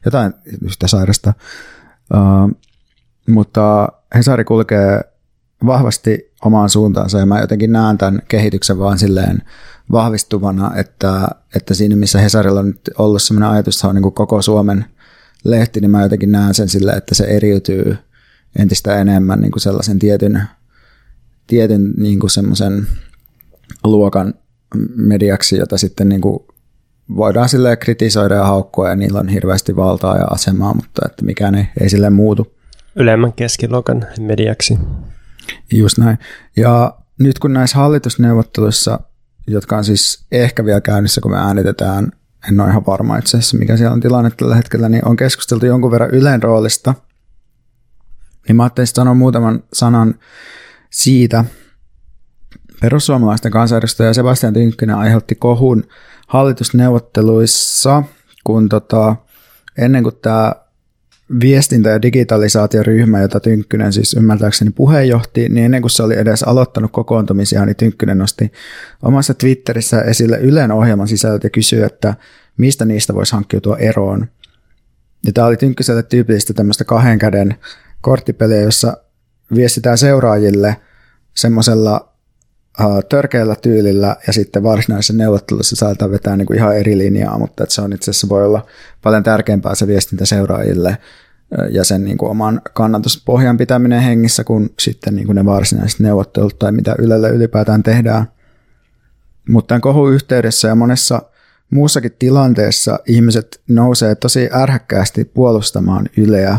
jotain 0.05 0.35
yhtä 0.63 0.87
sairasta. 0.87 1.33
Uh, 2.15 2.61
mutta 3.29 3.89
Hesari 4.15 4.45
kulkee 4.45 5.01
vahvasti 5.67 6.33
omaan 6.45 6.69
suuntaansa 6.69 7.19
ja 7.19 7.27
mä 7.27 7.41
jotenkin 7.41 7.73
näen 7.73 7.99
tämän 7.99 8.23
kehityksen 8.29 8.79
vaan 8.79 8.99
silleen 8.99 9.43
vahvistuvana, 9.93 10.77
että, 10.77 11.29
että 11.57 11.75
siinä 11.75 11.97
missä 11.97 12.21
Hesarilla 12.21 12.61
on 12.61 12.67
nyt 12.67 12.91
ollut 12.99 13.23
sellainen 13.23 13.51
ajatus, 13.51 13.75
että 13.75 13.81
se 13.81 13.87
on 13.87 13.95
niin 13.95 14.03
kuin 14.03 14.15
koko 14.15 14.43
Suomen 14.43 14.85
lehti, 15.45 15.81
niin 15.81 15.91
mä 15.91 16.03
jotenkin 16.03 16.33
näen 16.33 16.55
sen 16.55 16.69
silleen, 16.69 16.99
että 16.99 17.15
se 17.15 17.25
eriytyy 17.25 17.97
entistä 18.59 19.01
enemmän 19.01 19.41
niin 19.41 19.53
kuin 19.53 19.63
sellaisen 19.63 19.99
tietyn, 19.99 20.43
tietyn 21.47 21.93
niin 21.97 22.21
kuin 22.21 22.31
semmoisen 22.31 22.87
luokan 23.85 24.35
mediaksi, 24.97 25.57
jota 25.57 25.79
sitten 25.79 26.09
niin 26.09 26.21
kuin 26.21 26.39
voidaan 27.17 27.49
sille 27.49 27.77
kritisoida 27.77 28.35
ja 28.35 28.45
haukkua 28.45 28.89
ja 28.89 28.97
niillä 28.97 29.21
on 29.21 29.29
hirveästi 29.29 29.77
valtaa 29.77 30.17
ja 30.17 30.25
asemaa, 30.25 30.75
mutta 30.75 31.03
että 31.07 31.25
mikään 31.25 31.55
ei, 31.55 31.69
ei 31.81 31.91
sille 31.91 32.11
muutu. 32.11 32.57
Ylemmän 32.97 33.33
keskiluokan 33.33 34.07
mediaksi. 34.21 34.79
Just 35.73 35.99
näin. 35.99 36.19
Ja 36.57 36.99
nyt 37.19 37.39
kun 37.39 37.53
näissä 37.53 37.79
hallitusneuvotteluissa, 37.79 39.01
jotka 39.47 39.77
on 39.77 39.85
siis 39.85 40.27
ehkä 40.33 40.65
vielä 40.65 40.81
käynnissä, 40.81 41.21
kun 41.21 41.31
me 41.31 41.39
äänitetään, 41.39 42.13
en 42.49 42.61
ole 42.61 42.71
ihan 42.71 42.87
varma 42.87 43.19
itse 43.19 43.37
asiassa, 43.37 43.59
mikä 43.59 43.77
siellä 43.77 43.93
on 43.93 44.01
tilanne 44.01 44.31
tällä 44.31 44.57
hetkellä, 44.57 44.89
niin 44.89 45.09
on 45.09 45.17
keskusteltu 45.17 45.67
jonkun 45.67 45.91
verran 45.91 46.11
Ylen 46.11 46.43
roolista. 46.43 46.95
Niin 48.49 48.57
mä 48.57 48.63
ajattelin 48.63 48.87
sanoa 48.87 49.15
muutaman 49.15 49.63
sanan 49.73 50.15
siitä, 50.91 51.45
Perussuomalaisten 52.81 53.53
kansanedustaja 53.53 54.15
Sebastian 54.15 54.55
Tynkkynen 54.55 54.97
aiheutti 54.97 55.35
kohun 55.35 55.85
hallitusneuvotteluissa, 56.27 58.03
kun 58.45 58.69
tota, 58.69 59.17
ennen 59.79 60.03
kuin 60.03 60.17
tämä 60.23 60.55
viestintä- 61.41 61.91
ja 61.91 62.03
digitalisaatioryhmä, 62.03 63.21
jota 63.21 63.41
Tynkkynen 63.41 63.93
siis 63.93 64.15
ymmärtääkseni 64.15 64.71
puheenjohti, 64.71 65.49
niin 65.49 65.65
ennen 65.65 65.83
kuin 65.83 65.91
se 65.91 66.03
oli 66.03 66.19
edes 66.19 66.43
aloittanut 66.43 66.93
kokoontumisia, 66.93 67.67
niin 67.67 67.77
Tynkkynen 67.77 68.19
nosti 68.19 68.53
omassa 69.03 69.35
Twitterissä 69.35 70.03
esille 70.03 70.39
Ylen 70.39 70.73
ohjelman 70.73 71.09
sisällöt 71.09 71.45
ja 71.45 71.51
kysyi, 71.51 71.83
että 71.83 72.15
mistä 72.57 72.85
niistä 72.85 73.15
voisi 73.15 73.33
hankkiutua 73.33 73.77
eroon. 73.77 74.27
Ja 75.27 75.33
tämä 75.33 75.47
oli 75.47 75.57
Tynkkyselle 75.57 76.03
tyypillistä 76.03 76.55
tämmöistä 76.55 76.85
kahden 76.85 77.19
käden 77.19 77.55
korttipeliä, 78.01 78.61
jossa 78.61 78.97
viestitään 79.55 79.99
seuraajille 79.99 80.77
semmoisella 81.35 82.16
törkeällä 83.09 83.57
tyylillä 83.63 84.17
ja 84.27 84.33
sitten 84.33 84.63
varsinaisessa 84.63 85.13
neuvottelussa 85.13 85.77
saattaa 85.77 86.11
vetää 86.11 86.37
niin 86.37 86.47
kuin 86.47 86.59
ihan 86.59 86.77
eri 86.77 86.99
linjaa, 86.99 87.39
mutta 87.39 87.63
että 87.63 87.75
se 87.75 87.83
on 87.83 87.93
itse 87.93 88.11
asiassa 88.11 88.29
voi 88.29 88.45
olla 88.45 88.67
paljon 89.03 89.23
tärkeämpää 89.23 89.75
se 89.75 89.87
viestintä 89.87 90.27
seuraajille 90.27 90.99
ja 91.71 91.85
sen 91.85 92.05
niin 92.05 92.19
kuin 92.19 92.31
oman 92.31 92.61
kannatuspohjan 92.73 93.57
pitäminen 93.57 94.01
hengissä 94.03 94.45
kuin 94.45 94.75
sitten 94.81 95.17
niin 95.17 95.27
kuin 95.27 95.37
ne 95.37 95.45
varsinaiset 95.45 96.01
neuvottelut 96.01 96.59
tai 96.59 96.73
mitä 96.73 96.95
Ylelle 96.99 97.31
ylipäätään 97.31 97.83
tehdään. 97.83 98.27
Mutta 99.49 99.69
tämän 99.69 99.81
kohun 99.81 100.13
yhteydessä 100.13 100.69
ja 100.69 100.75
monessa 100.75 101.23
muussakin 101.71 102.17
tilanteessa 102.19 102.99
ihmiset 103.07 103.61
nousee 103.69 104.15
tosi 104.15 104.49
ärhäkkäästi 104.53 105.25
puolustamaan 105.25 106.07
Yleä. 106.17 106.59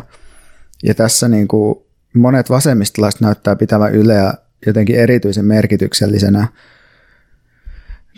Ja 0.84 0.95
tässä 0.95 1.27
niin 1.27 1.47
kuin 1.47 1.75
monet 2.13 2.49
vasemmistolaiset 2.49 3.21
näyttää 3.21 3.56
pitävän 3.56 3.95
Yleä 3.95 4.34
jotenkin 4.65 4.95
erityisen 4.95 5.45
merkityksellisenä 5.45 6.47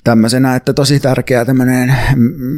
tämmöisenä, 0.03 0.55
että 0.55 0.73
tosi 0.73 0.99
tärkeä 0.99 1.45
tämmöinen 1.45 1.95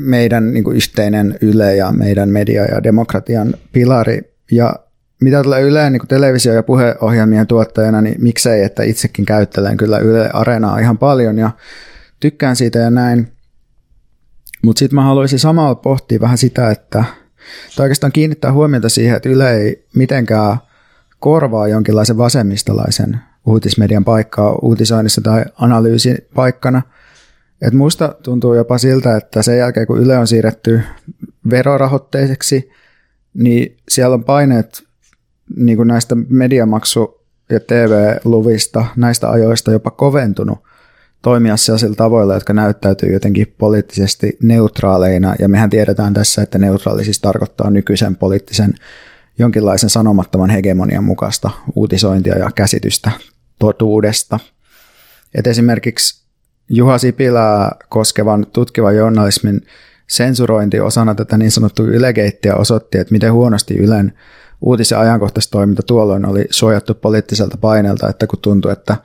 meidän 0.05 0.53
niin 0.53 0.63
kuin 0.63 0.77
yhteinen 0.77 1.37
Yle 1.41 1.75
ja 1.75 1.91
meidän 1.91 2.29
media 2.29 2.65
ja 2.65 2.83
demokratian 2.83 3.53
pilari. 3.71 4.35
Ja 4.51 4.75
mitä 5.21 5.43
tulee 5.43 5.61
Yleen 5.61 5.91
niin 5.93 6.07
televisio- 6.07 6.53
ja 6.53 6.63
puheohjelmien 6.63 7.47
tuottajana, 7.47 8.01
niin 8.01 8.15
miksei, 8.23 8.63
että 8.63 8.83
itsekin 8.83 9.25
käyttelen 9.25 9.77
kyllä 9.77 9.97
Yle 9.97 10.29
Areenaa 10.33 10.79
ihan 10.79 10.97
paljon 10.97 11.37
ja 11.37 11.51
tykkään 12.19 12.55
siitä 12.55 12.79
ja 12.79 12.89
näin. 12.89 13.31
Mutta 14.63 14.79
sitten 14.79 14.95
mä 14.95 15.03
haluaisin 15.03 15.39
samalla 15.39 15.75
pohtia 15.75 16.19
vähän 16.21 16.37
sitä, 16.37 16.71
että 16.71 17.03
tai 17.75 17.83
oikeastaan 17.83 18.11
kiinnittää 18.11 18.53
huomiota 18.53 18.89
siihen, 18.89 19.15
että 19.15 19.29
Yle 19.29 19.53
ei 19.53 19.87
mitenkään 19.95 20.57
korvaa 21.19 21.67
jonkinlaisen 21.67 22.17
vasemmistolaisen 22.17 23.19
uutismedian 23.45 24.03
paikkaa 24.03 24.55
uutisoinnissa 24.61 25.21
tai 25.21 25.45
analyysin 25.55 26.17
paikkana. 26.35 26.81
Et 27.61 27.73
musta 27.73 28.15
tuntuu 28.23 28.53
jopa 28.53 28.77
siltä, 28.77 29.17
että 29.17 29.41
sen 29.41 29.57
jälkeen 29.57 29.87
kun 29.87 29.99
Yle 29.99 30.17
on 30.17 30.27
siirretty 30.27 30.81
verorahoitteiseksi, 31.49 32.69
niin 33.33 33.77
siellä 33.89 34.13
on 34.13 34.23
paineet 34.23 34.83
niin 35.55 35.77
kuin 35.77 35.87
näistä 35.87 36.15
mediamaksu- 36.15 37.21
ja 37.49 37.59
TV-luvista, 37.59 38.85
näistä 38.95 39.29
ajoista 39.29 39.71
jopa 39.71 39.91
koventunut 39.91 40.59
toimia 41.21 41.57
sellaisilla 41.57 41.95
tavoilla, 41.95 42.33
jotka 42.33 42.53
näyttäytyy 42.53 43.13
jotenkin 43.13 43.55
poliittisesti 43.57 44.37
neutraaleina. 44.43 45.35
Ja 45.39 45.49
mehän 45.49 45.69
tiedetään 45.69 46.13
tässä, 46.13 46.41
että 46.41 46.57
neutraali 46.57 47.03
siis 47.03 47.19
tarkoittaa 47.19 47.69
nykyisen 47.69 48.15
poliittisen 48.15 48.73
jonkinlaisen 49.39 49.89
sanomattoman 49.89 50.49
hegemonian 50.49 51.03
mukaista 51.03 51.51
uutisointia 51.75 52.37
ja 52.37 52.51
käsitystä 52.55 53.11
totuudesta. 53.61 54.39
Et 55.35 55.47
esimerkiksi 55.47 56.21
Juha 56.69 56.97
Sipilää 56.97 57.75
koskevan 57.89 58.45
tutkivan 58.53 58.95
journalismin 58.95 59.61
sensurointi 60.07 60.79
osana 60.79 61.15
tätä 61.15 61.37
niin 61.37 61.51
sanottua 61.51 61.85
ylegeittiä 61.85 62.55
osoitti, 62.55 62.97
että 62.97 63.11
miten 63.11 63.33
huonosti 63.33 63.73
Ylen 63.73 64.13
uutis- 64.61 64.91
ja 64.91 64.99
ajankohtaistoiminta 64.99 65.83
tuolloin 65.83 66.25
oli 66.25 66.45
suojattu 66.49 66.93
poliittiselta 66.93 67.57
paineelta, 67.57 68.09
että 68.09 68.27
kun 68.27 68.39
tuntui, 68.39 68.71
että 68.71 68.97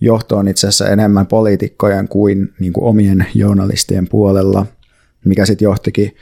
johto 0.00 0.36
on 0.36 0.48
itse 0.48 0.68
asiassa 0.68 0.88
enemmän 0.88 1.26
poliitikkojen 1.26 2.08
kuin, 2.08 2.54
niin 2.60 2.72
kuin 2.72 2.84
omien 2.84 3.26
journalistien 3.34 4.08
puolella, 4.08 4.66
mikä 5.24 5.46
sitten 5.46 5.66
johtikin 5.66 6.16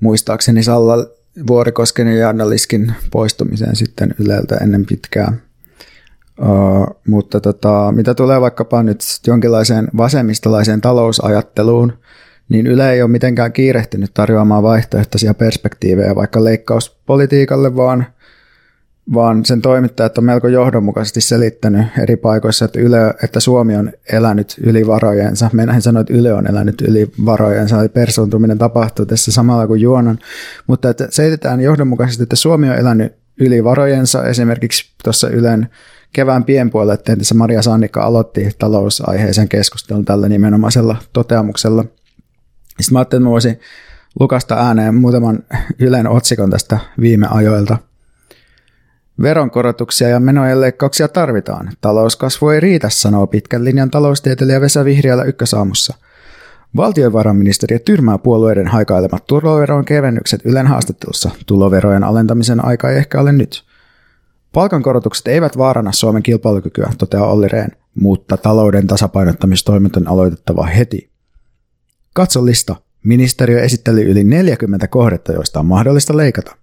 muistaakseni 0.00 0.62
Salla 0.62 1.06
Vuorikosken 1.46 2.06
ja 2.06 2.14
Jarna 2.14 2.50
Liskin 2.50 2.92
poistumiseen 3.10 3.76
sitten 3.76 4.14
Yleltä 4.18 4.56
ennen 4.56 4.86
pitkää. 4.86 5.32
Uh, 6.40 7.00
mutta 7.08 7.40
tota, 7.40 7.92
mitä 7.96 8.14
tulee 8.14 8.40
vaikkapa 8.40 8.82
nyt 8.82 9.00
jonkinlaiseen 9.26 9.88
vasemmistolaiseen 9.96 10.80
talousajatteluun, 10.80 11.92
niin 12.48 12.66
Yle 12.66 12.92
ei 12.92 13.02
ole 13.02 13.10
mitenkään 13.10 13.52
kiirehtinyt 13.52 14.10
tarjoamaan 14.14 14.62
vaihtoehtoisia 14.62 15.34
perspektiivejä 15.34 16.14
vaikka 16.14 16.44
leikkauspolitiikalle, 16.44 17.76
vaan, 17.76 18.06
vaan 19.14 19.44
sen 19.44 19.62
toimittajat 19.62 20.18
on 20.18 20.24
melko 20.24 20.48
johdonmukaisesti 20.48 21.20
selittänyt 21.20 21.86
eri 21.98 22.16
paikoissa, 22.16 22.64
että, 22.64 22.80
Yle, 22.80 23.14
että 23.24 23.40
Suomi 23.40 23.76
on 23.76 23.92
elänyt 24.12 24.56
yli 24.64 24.86
varojensa. 24.86 25.50
Meidän 25.52 25.82
sanoi, 25.82 26.00
että 26.00 26.14
Yle 26.14 26.32
on 26.32 26.46
elänyt 26.46 26.80
yli 26.80 27.12
varojensa, 27.24 27.80
eli 27.80 27.88
persoontuminen 27.88 28.58
tapahtuu 28.58 29.06
tässä 29.06 29.32
samalla 29.32 29.66
kuin 29.66 29.80
juonan, 29.80 30.18
mutta 30.66 30.90
että 30.90 31.06
selitetään 31.10 31.60
johdonmukaisesti, 31.60 32.22
että 32.22 32.36
Suomi 32.36 32.70
on 32.70 32.76
elänyt 32.76 33.21
yli 33.42 33.64
varojensa, 33.64 34.24
esimerkiksi 34.24 34.92
tuossa 35.04 35.28
Ylen 35.28 35.68
kevään 36.12 36.44
pienpuolelle 36.44 36.96
tehtäessä 36.96 37.34
Maria 37.34 37.62
Sannikka 37.62 38.02
aloitti 38.02 38.50
talousaiheisen 38.58 39.48
keskustelun 39.48 40.04
tällä 40.04 40.28
nimenomaisella 40.28 40.96
toteamuksella– 41.12 41.84
sitten 42.80 42.94
mä 42.94 42.98
ajattelin, 42.98 43.20
että 43.20 43.28
mä 43.28 43.30
voisin 43.30 43.60
lukasta 44.20 44.54
ääneen 44.54 44.94
muutaman 44.94 45.38
Ylen 45.78 46.08
otsikon 46.08 46.50
tästä 46.50 46.78
viime 47.00 47.26
ajoilta. 47.30 47.78
Veronkorotuksia 49.22 50.08
ja 50.08 50.20
menojen 50.20 50.60
leikkauksia 50.60 51.08
tarvitaan. 51.08 51.72
Talouskasvu 51.80 52.48
ei 52.48 52.60
riitä, 52.60 52.88
sanoo 52.90 53.26
pitkän 53.26 53.64
linjan 53.64 53.90
taloustieteilijä 53.90 54.60
Vesa 54.60 54.84
Vihriälä 54.84 55.24
ykkösaamussa. 55.24 55.94
Valtiovarainministeriö 56.76 57.78
tyrmää 57.78 58.18
puolueiden 58.18 58.66
haikailemat 58.66 59.26
tuloveron 59.26 59.84
kevennykset 59.84 60.40
Ylen 60.44 60.66
haastattelussa. 60.66 61.30
Tuloverojen 61.46 62.04
alentamisen 62.04 62.64
aika 62.64 62.90
ei 62.90 62.98
ehkä 62.98 63.20
ole 63.20 63.32
nyt. 63.32 63.64
Palkankorotukset 64.52 65.28
eivät 65.28 65.58
vaarana 65.58 65.92
Suomen 65.92 66.22
kilpailukykyä, 66.22 66.90
toteaa 66.98 67.26
Olli 67.26 67.48
Rehn, 67.48 67.70
mutta 67.94 68.36
talouden 68.36 68.86
tasapainottamistoimet 68.86 69.96
on 69.96 70.08
aloitettava 70.08 70.62
heti. 70.62 71.10
Katso 72.14 72.44
lista. 72.44 72.76
Ministeriö 73.04 73.62
esitteli 73.62 74.02
yli 74.02 74.24
40 74.24 74.88
kohdetta, 74.88 75.32
joista 75.32 75.60
on 75.60 75.66
mahdollista 75.66 76.16
leikata. 76.16 76.56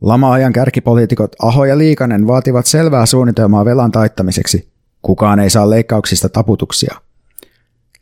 Lama-ajan 0.00 0.52
kärkipoliitikot 0.52 1.36
Aho 1.42 1.64
ja 1.64 1.78
Liikanen 1.78 2.26
vaativat 2.26 2.66
selvää 2.66 3.06
suunnitelmaa 3.06 3.64
velan 3.64 3.92
taittamiseksi. 3.92 4.72
Kukaan 5.02 5.40
ei 5.40 5.50
saa 5.50 5.70
leikkauksista 5.70 6.28
taputuksia. 6.28 6.94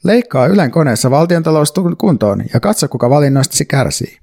Leikkaa 0.04 0.46
Ylen 0.46 0.70
koneessa 0.70 1.10
valtiontalous 1.10 1.74
kuntoon 1.98 2.44
ja 2.54 2.60
katso, 2.60 2.88
kuka 2.88 3.10
valinnoistasi 3.10 3.64
kärsii. 3.64 4.18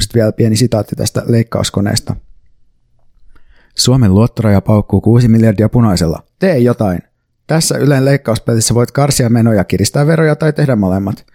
Sitten 0.00 0.20
vielä 0.20 0.32
pieni 0.32 0.56
sitaatti 0.56 0.96
tästä 0.96 1.22
leikkauskoneesta. 1.26 2.16
Suomen 3.74 4.14
luottoraja 4.14 4.60
paukkuu 4.60 5.00
6 5.00 5.28
miljardia 5.28 5.68
punaisella. 5.68 6.22
Tee 6.38 6.58
jotain. 6.58 7.02
Tässä 7.46 7.78
Ylen 7.78 8.04
leikkauspelissä 8.04 8.74
voit 8.74 8.90
karsia 8.90 9.30
menoja, 9.30 9.64
kiristää 9.64 10.06
veroja 10.06 10.36
tai 10.36 10.52
tehdä 10.52 10.76
molemmat. 10.76 11.26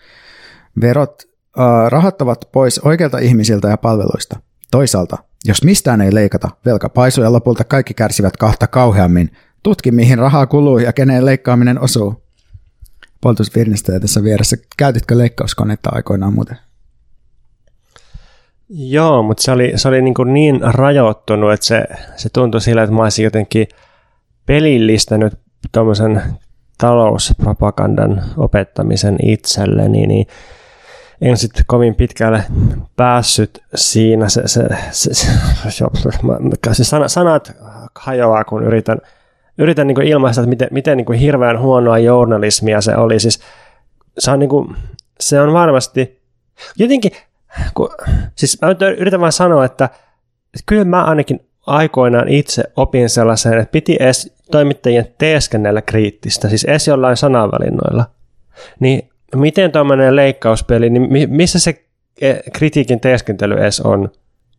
Verot 0.81 1.23
äh, 1.59 1.65
rahoittavat 1.87 2.49
pois 2.51 2.79
oikeilta 2.79 3.17
ihmisiltä 3.17 3.67
ja 3.67 3.77
palveluista. 3.77 4.39
Toisaalta, 4.71 5.17
jos 5.45 5.63
mistään 5.63 6.01
ei 6.01 6.15
leikata, 6.15 6.49
velka 6.65 6.89
paisuu 6.89 7.23
ja 7.23 7.33
lopulta 7.33 7.63
kaikki 7.63 7.93
kärsivät 7.93 8.37
kahta 8.37 8.67
kauheammin. 8.67 9.31
Tutki, 9.63 9.91
mihin 9.91 10.17
rahaa 10.17 10.47
kuluu 10.47 10.77
ja 10.77 10.93
keneen 10.93 11.25
leikkaaminen 11.25 11.79
osuu. 11.79 12.28
Poltus 13.21 13.55
Virnistä 13.55 13.99
tässä 13.99 14.23
vieressä. 14.23 14.57
Käytitkö 14.77 15.17
leikkauskonetta 15.17 15.89
aikoinaan 15.93 16.33
muuten? 16.33 16.57
Joo, 18.69 19.23
mutta 19.23 19.43
se 19.43 19.51
oli, 19.51 19.73
se 19.75 19.87
oli 19.87 20.01
niin, 20.01 20.13
kuin 20.13 20.33
niin 20.33 20.59
rajoittunut, 20.61 21.53
että 21.53 21.65
se, 21.65 21.85
se 22.15 22.29
tuntui 22.29 22.61
sillä, 22.61 22.83
että 22.83 22.95
mä 22.95 23.03
olisin 23.03 23.23
jotenkin 23.23 23.67
pelillistänyt 24.45 25.33
tuommoisen 25.71 26.21
talouspropagandan 26.77 28.23
opettamisen 28.37 29.15
itselleni, 29.23 30.07
niin 30.07 30.27
en 31.21 31.37
sitten 31.37 31.63
kovin 31.67 31.95
pitkälle 31.95 32.43
päässyt 32.95 33.63
siinä. 33.75 34.29
Se, 34.29 34.47
se, 34.47 34.67
se, 34.91 35.13
se, 35.13 35.85
se 36.73 36.83
sana, 36.83 37.07
sanat 37.07 37.53
hajoaa, 37.95 38.43
kun 38.43 38.63
yritän, 38.63 38.97
yritän 39.59 39.87
niin 39.87 40.01
ilmaista, 40.01 40.41
että 40.41 40.49
miten, 40.49 40.67
miten 40.71 40.97
niin 40.97 41.13
hirveän 41.13 41.59
huonoa 41.59 41.99
journalismia 41.99 42.81
se 42.81 42.95
oli. 42.95 43.19
Siis 43.19 43.39
se 44.19 44.31
on, 44.31 44.39
niin 44.39 44.49
kuin, 44.49 44.75
se 45.19 45.41
on 45.41 45.53
varmasti, 45.53 46.21
jotenkin, 46.77 47.11
kun, 47.73 47.89
siis 48.35 48.57
mä 48.61 48.75
yritän 48.97 49.21
vain 49.21 49.31
sanoa, 49.31 49.65
että, 49.65 49.85
että 50.45 50.63
kyllä 50.65 50.85
mä 50.85 51.03
ainakin 51.03 51.49
aikoinaan 51.67 52.27
itse 52.27 52.63
opin 52.75 53.09
sellaisen, 53.09 53.57
että 53.57 53.71
piti 53.71 53.97
edes 53.99 54.33
toimittajien 54.51 55.07
teeskennellä 55.17 55.81
kriittistä, 55.81 56.49
siis 56.49 56.65
edes 56.65 56.87
jollain 56.87 57.17
sanavalinnoilla. 57.17 58.05
Niin 58.79 59.09
miten 59.35 59.71
tuommoinen 59.71 60.15
leikkauspeli, 60.15 60.89
niin 60.89 61.29
missä 61.29 61.59
se 61.59 61.85
e, 62.21 62.33
kritiikin 62.53 62.99
teeskentely 62.99 63.53
edes 63.53 63.81
on, 63.81 64.11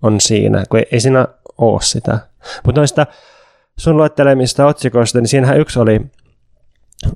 on 0.02 0.20
siinä, 0.20 0.64
kun 0.68 0.78
ei, 0.78 0.86
ei 0.92 1.00
siinä 1.00 1.26
ole 1.58 1.82
sitä. 1.82 2.18
Mutta 2.64 2.80
noista 2.80 3.06
sun 3.78 3.96
luettelemista 3.96 4.66
otsikoista, 4.66 5.18
niin 5.18 5.28
siinähän 5.28 5.60
yksi 5.60 5.78
oli 5.78 6.00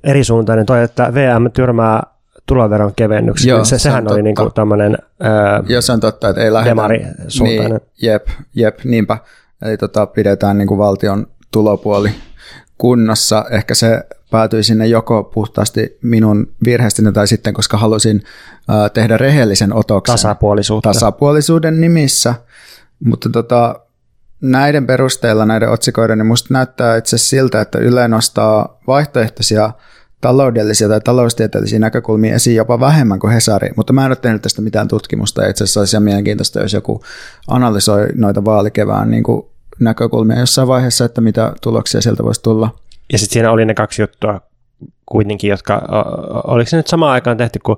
erisuuntainen 0.03 0.65
toi, 0.65 0.83
että 0.83 1.13
VM 1.13 1.51
tyrmää 1.53 2.03
tuloveron 2.45 2.93
kevennyksiä. 2.95 3.53
Joo, 3.53 3.65
se, 3.65 3.79
sehän 3.79 4.03
se 4.07 4.13
oli 4.13 4.23
niinku 4.23 4.49
tämmöinen 4.49 4.97
Joo, 5.67 5.81
se 5.81 5.91
on 5.91 5.99
totta, 5.99 6.29
että 6.29 6.41
ei 6.41 6.53
lähdetä. 6.53 6.87
Niin, 7.39 7.79
jep, 8.01 8.27
jep, 8.55 8.79
niinpä. 8.83 9.17
Eli 9.61 9.77
tota, 9.77 10.05
pidetään 10.05 10.57
niin 10.57 10.67
kuin 10.67 10.77
valtion 10.77 11.27
tulopuoli 11.51 12.11
kunnossa. 12.77 13.45
Ehkä 13.51 13.75
se 13.75 14.03
päätyi 14.31 14.63
sinne 14.63 14.87
joko 14.87 15.23
puhtaasti 15.23 15.97
minun 16.01 16.47
virheestäni 16.65 17.11
tai 17.11 17.27
sitten, 17.27 17.53
koska 17.53 17.77
halusin 17.77 18.23
äh, 18.69 18.91
tehdä 18.91 19.17
rehellisen 19.17 19.73
otoksen. 19.73 20.13
Tasapuolisuutta. 20.13 20.89
Tasapuolisuuden 20.89 21.81
nimissä. 21.81 22.35
Mutta 23.05 23.29
tota, 23.29 23.79
näiden 24.51 24.87
perusteella, 24.87 25.45
näiden 25.45 25.69
otsikoiden, 25.69 26.17
niin 26.17 26.25
musta 26.25 26.53
näyttää 26.53 26.97
itse 26.97 27.17
siltä, 27.17 27.61
että 27.61 27.79
Yle 27.79 28.07
nostaa 28.07 28.79
vaihtoehtoisia 28.87 29.71
taloudellisia 30.21 30.87
tai 30.87 31.01
taloustieteellisiä 31.01 31.79
näkökulmia 31.79 32.35
esiin 32.35 32.55
jopa 32.55 32.79
vähemmän 32.79 33.19
kuin 33.19 33.33
Hesari, 33.33 33.69
mutta 33.75 33.93
mä 33.93 34.05
en 34.05 34.11
ole 34.11 34.15
tehnyt 34.15 34.41
tästä 34.41 34.61
mitään 34.61 34.87
tutkimusta 34.87 35.43
ja 35.43 35.49
itse 35.49 35.63
asiassa 35.63 35.79
olisi 35.79 35.99
mielenkiintoista, 35.99 36.59
jos 36.59 36.73
joku 36.73 37.03
analysoi 37.47 38.07
noita 38.15 38.45
vaalikevään 38.45 39.11
niin 39.11 39.23
kuin 39.23 39.45
näkökulmia 39.79 40.39
jossain 40.39 40.67
vaiheessa, 40.67 41.05
että 41.05 41.21
mitä 41.21 41.53
tuloksia 41.61 42.01
sieltä 42.01 42.23
voisi 42.23 42.41
tulla. 42.41 42.69
Ja 43.11 43.17
sitten 43.17 43.33
siinä 43.33 43.51
oli 43.51 43.65
ne 43.65 43.73
kaksi 43.73 44.01
juttua 44.01 44.41
kuitenkin, 45.05 45.49
jotka, 45.49 45.81
oliko 46.43 46.69
se 46.69 46.77
nyt 46.77 46.87
samaan 46.87 47.11
aikaan 47.11 47.37
tehty 47.37 47.59
kuin 47.63 47.77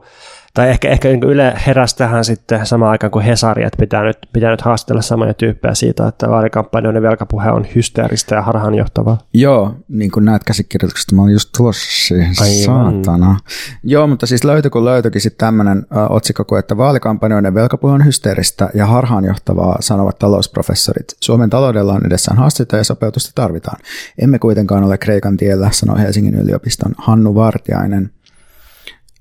tai 0.58 0.70
ehkä, 0.70 0.90
ehkä 0.90 1.08
niin 1.08 1.24
Yle 1.24 1.54
heräsi 1.68 1.98
tähän 1.98 2.26
sitten 2.26 2.66
samaan 2.66 2.92
aikaan 2.92 3.12
kuin 3.12 3.26
Hesari, 3.26 3.64
että 3.64 3.78
pitää 3.80 4.04
nyt, 4.04 4.18
pitää 4.34 4.52
nyt 4.52 4.62
haastella 4.62 5.02
samoja 5.02 5.34
tyyppejä 5.34 5.74
siitä, 5.76 6.08
että 6.08 6.30
vaalikampanjoiden 6.30 7.02
velkapuhe 7.02 7.52
on 7.52 7.66
hysteeristä 7.76 8.36
ja 8.36 8.42
harhaanjohtavaa. 8.42 9.18
Joo, 9.34 9.76
niin 9.88 10.12
kuin 10.12 10.26
näet 10.26 10.44
käsikirjoituksesta, 10.44 11.16
mä 11.16 11.22
olin 11.22 11.34
just 11.34 11.50
tulossa 11.58 12.08
siihen, 12.08 12.36
saatana. 12.36 13.40
Joo, 13.84 14.08
mutta 14.08 14.26
siis 14.26 14.44
löytyi 14.44 14.72
kun 14.72 14.86
löytyikin 14.86 15.22
sitten 15.22 15.48
tämmöinen 15.48 15.86
otsikko 16.10 16.46
kuin, 16.46 16.60
että 16.60 16.78
vaalikampanjoiden 16.78 17.54
velkapuhe 17.54 17.94
on 17.94 18.06
hysteeristä 18.06 18.70
ja 18.74 18.86
harhaanjohtavaa, 18.86 19.78
sanovat 19.80 20.20
talousprofessorit. 20.20 21.16
Suomen 21.22 21.50
taloudella 21.50 21.94
on 21.94 22.06
edessään 22.06 22.38
haasteita 22.38 22.78
ja 22.78 22.84
sopeutusta 22.84 23.32
tarvitaan. 23.36 23.78
Emme 24.22 24.40
kuitenkaan 24.40 24.84
ole 24.84 24.98
Kreikan 24.98 25.38
tiellä, 25.38 25.70
sanoi 25.72 26.00
Helsingin 26.00 26.36
yliopiston 26.36 26.96
Hannu 26.98 27.36
Vartiainen. 27.36 28.12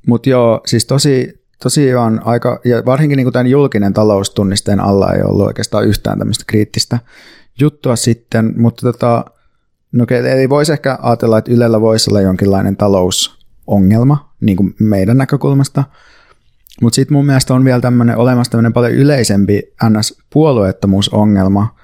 Mutta 0.07 0.31
joo, 0.31 0.61
siis 0.67 0.87
tosi, 0.87 1.43
tosiaan 1.63 2.21
aika, 2.25 2.61
ja 2.65 2.83
varsinkin 2.87 3.17
niin 3.17 3.33
tämän 3.33 3.47
julkinen 3.47 3.93
taloustunnisteen 3.93 4.81
alla 4.81 5.13
ei 5.13 5.23
ollut 5.23 5.47
oikeastaan 5.47 5.87
yhtään 5.87 6.19
tämmöistä 6.19 6.45
kriittistä 6.47 6.99
juttua 7.61 7.97
sitten, 7.97 8.53
mutta 8.57 8.93
tota, 8.93 9.25
no, 9.93 10.07
eli 10.33 10.49
voisi 10.49 10.73
ehkä 10.73 10.99
ajatella, 11.03 11.39
että 11.39 11.53
Ylellä 11.53 11.81
voisi 11.81 12.11
olla 12.11 12.21
jonkinlainen 12.21 12.77
talousongelma 12.77 14.33
niin 14.41 14.57
kuin 14.57 14.75
meidän 14.81 15.17
näkökulmasta, 15.17 15.85
mutta 16.83 16.95
sitten 16.95 17.17
mun 17.17 17.27
mielestä 17.27 17.55
on 17.55 17.65
vielä 17.65 17.81
tämmöinen 17.81 18.17
olemassa 18.17 18.51
tämmöinen 18.51 18.73
paljon 18.73 18.93
yleisempi 18.93 19.63
NS-puolueettomuusongelma, 19.85 21.77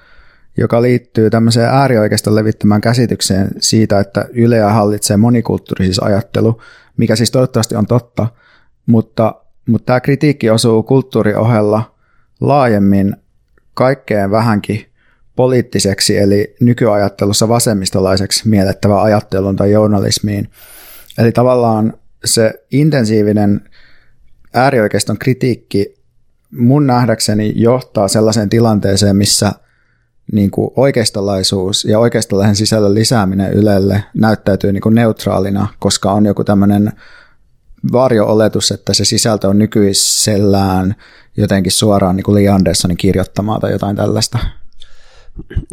joka 0.59 0.83
liittyy 0.83 1.31
tämmöiseen 1.31 1.69
äärioikeiston 1.69 2.35
levittämään 2.35 2.81
käsitykseen 2.81 3.49
siitä, 3.61 4.01
että 4.01 4.29
Yleä 4.33 4.71
hallitsee 4.71 5.17
monikulttuurisis 5.17 5.99
ajattelu, 5.99 6.61
mikä 6.97 7.17
siis 7.17 7.31
toivottavasti 7.31 7.77
on 7.77 7.87
totta, 7.87 8.27
mutta, 8.87 9.35
mutta 9.69 9.87
tämä 9.87 10.01
kritiikki 10.01 10.51
osuu 10.51 10.83
kulttuuriohella 10.83 11.95
laajemmin 12.41 13.17
kaikkeen 13.75 14.31
vähänkin 14.31 14.87
poliittiseksi 15.37 16.19
eli 16.19 16.57
nykyajattelussa 16.61 17.49
vasemmistolaiseksi 17.49 18.49
miellettävä 18.49 19.03
ajattelun 19.03 19.57
tai 19.57 19.71
journalismiin. 19.73 20.51
Eli 21.19 21.33
tavallaan 21.33 21.95
se 22.25 22.65
intensiivinen 22.71 23.61
äärioikeiston 24.55 25.19
kritiikki 25.19 25.95
mun 26.51 26.87
nähdäkseni 26.87 27.53
johtaa 27.57 28.09
sellaiseen 28.09 28.49
tilanteeseen, 28.49 29.17
missä 29.17 29.53
niin 30.33 30.51
kuin 30.51 30.71
oikeistolaisuus 30.77 31.85
ja 31.85 31.99
oikeistolaisen 31.99 32.57
sisällön 32.57 32.95
lisääminen 32.95 33.53
Ylelle 33.53 34.05
näyttäytyy 34.15 34.73
niin 34.73 34.81
kuin 34.81 34.95
neutraalina, 34.95 35.69
koska 35.79 36.13
on 36.13 36.27
joku 36.27 36.45
tämmöinen 36.45 36.93
varjo-oletus, 37.93 38.71
että 38.71 38.95
se 38.95 39.05
sisältö 39.05 39.49
on 39.49 39.59
nykyisellään 39.59 40.95
jotenkin 41.37 41.73
suoraan 41.73 42.17
niin 42.17 42.25
kuin 42.25 42.35
Lee 42.35 42.49
Andersonin 42.49 42.97
kirjoittamaa 42.97 43.61
tai 43.61 43.73
jotain 43.73 43.97
tällaista. 43.97 44.39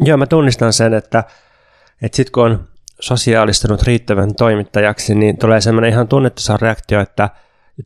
Joo, 0.00 0.16
mä 0.16 0.26
tunnistan 0.26 0.72
sen, 0.72 0.94
että, 0.94 1.24
että 2.02 2.16
sitten 2.16 2.32
kun 2.32 2.44
on 2.44 2.68
sosiaalistunut 3.00 3.82
riittävän 3.82 4.34
toimittajaksi, 4.34 5.14
niin 5.14 5.38
tulee 5.38 5.60
semmoinen 5.60 5.90
ihan 5.90 6.08
tunnettu 6.08 6.42
reaktio, 6.60 7.00
että 7.00 7.28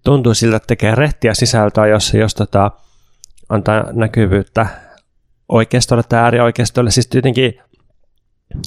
tuntuu 0.04 0.34
siltä, 0.34 0.56
että 0.56 0.66
tekee 0.66 0.94
rehtiä 0.94 1.34
sisältöä, 1.34 1.86
jos, 1.86 2.14
jos 2.14 2.34
tota, 2.34 2.70
antaa 3.48 3.84
näkyvyyttä 3.92 4.66
oikeistolle 5.48 6.02
tai 6.08 6.20
äärioikeistolle. 6.20 6.90
Siis 6.90 7.08
jotenkin, 7.14 7.54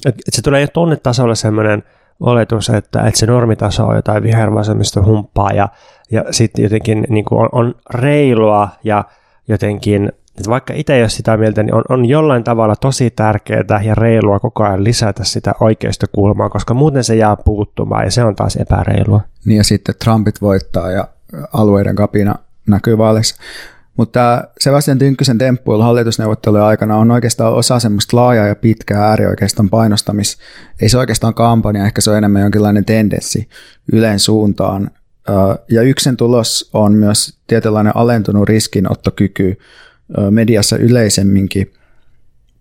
että 0.06 0.30
se 0.30 0.42
tulee 0.42 0.60
jo 0.60 0.68
tunnetasolle 0.72 1.34
semmoinen 1.34 1.82
oletus, 2.20 2.68
että, 2.68 3.00
että 3.00 3.20
se 3.20 3.26
normitaso 3.26 3.86
on 3.86 3.96
jotain 3.96 4.22
vihervasemmista 4.22 5.02
humppaa 5.02 5.52
ja, 5.52 5.68
ja 6.10 6.24
sitten 6.30 6.62
jotenkin 6.62 7.06
niin 7.08 7.24
kuin 7.24 7.40
on, 7.40 7.48
on 7.52 7.74
reilua 7.94 8.68
ja 8.84 9.04
jotenkin 9.48 10.12
että 10.38 10.50
vaikka 10.50 10.74
itse 10.76 10.94
ei 10.94 11.02
ole 11.02 11.08
sitä 11.08 11.36
mieltä, 11.36 11.62
niin 11.62 11.74
on, 11.74 11.84
on 11.88 12.04
jollain 12.04 12.44
tavalla 12.44 12.76
tosi 12.76 13.10
tärkeää 13.10 13.82
ja 13.84 13.94
reilua 13.94 14.40
koko 14.40 14.64
ajan 14.64 14.84
lisätä 14.84 15.24
sitä 15.24 15.54
oikeista 15.60 16.06
kulmaa, 16.12 16.48
koska 16.48 16.74
muuten 16.74 17.04
se 17.04 17.16
jää 17.16 17.36
puuttumaan 17.36 18.04
ja 18.04 18.10
se 18.10 18.24
on 18.24 18.36
taas 18.36 18.56
epäreilua. 18.56 19.20
Niin 19.44 19.56
ja 19.56 19.64
sitten 19.64 19.94
Trumpit 20.04 20.42
voittaa 20.42 20.90
ja 20.90 21.08
alueiden 21.52 21.96
kapina 21.96 22.34
näkyy 22.66 22.98
vaaleissa. 22.98 23.42
Mutta 23.98 24.44
Sebastian 24.60 24.98
Tynkkysen 24.98 25.38
temppuilla 25.38 25.84
hallitusneuvottelujen 25.84 26.64
aikana 26.64 26.96
on 26.96 27.10
oikeastaan 27.10 27.54
osa 27.54 27.78
semmoista 27.78 28.16
laajaa 28.16 28.46
ja 28.46 28.56
pitkää 28.56 29.08
äärioikeiston 29.08 29.70
painostamis. 29.70 30.38
Ei 30.80 30.88
se 30.88 30.98
oikeastaan 30.98 31.34
kampanja, 31.34 31.84
ehkä 31.84 32.00
se 32.00 32.10
on 32.10 32.16
enemmän 32.16 32.42
jonkinlainen 32.42 32.84
tendenssi 32.84 33.48
Ylen 33.92 34.18
suuntaan. 34.18 34.90
Ja 35.70 35.82
yksen 35.82 36.16
tulos 36.16 36.70
on 36.72 36.92
myös 36.92 37.38
tietynlainen 37.46 37.96
alentunut 37.96 38.48
riskinottokyky 38.48 39.58
mediassa 40.30 40.76
yleisemminkin. 40.76 41.72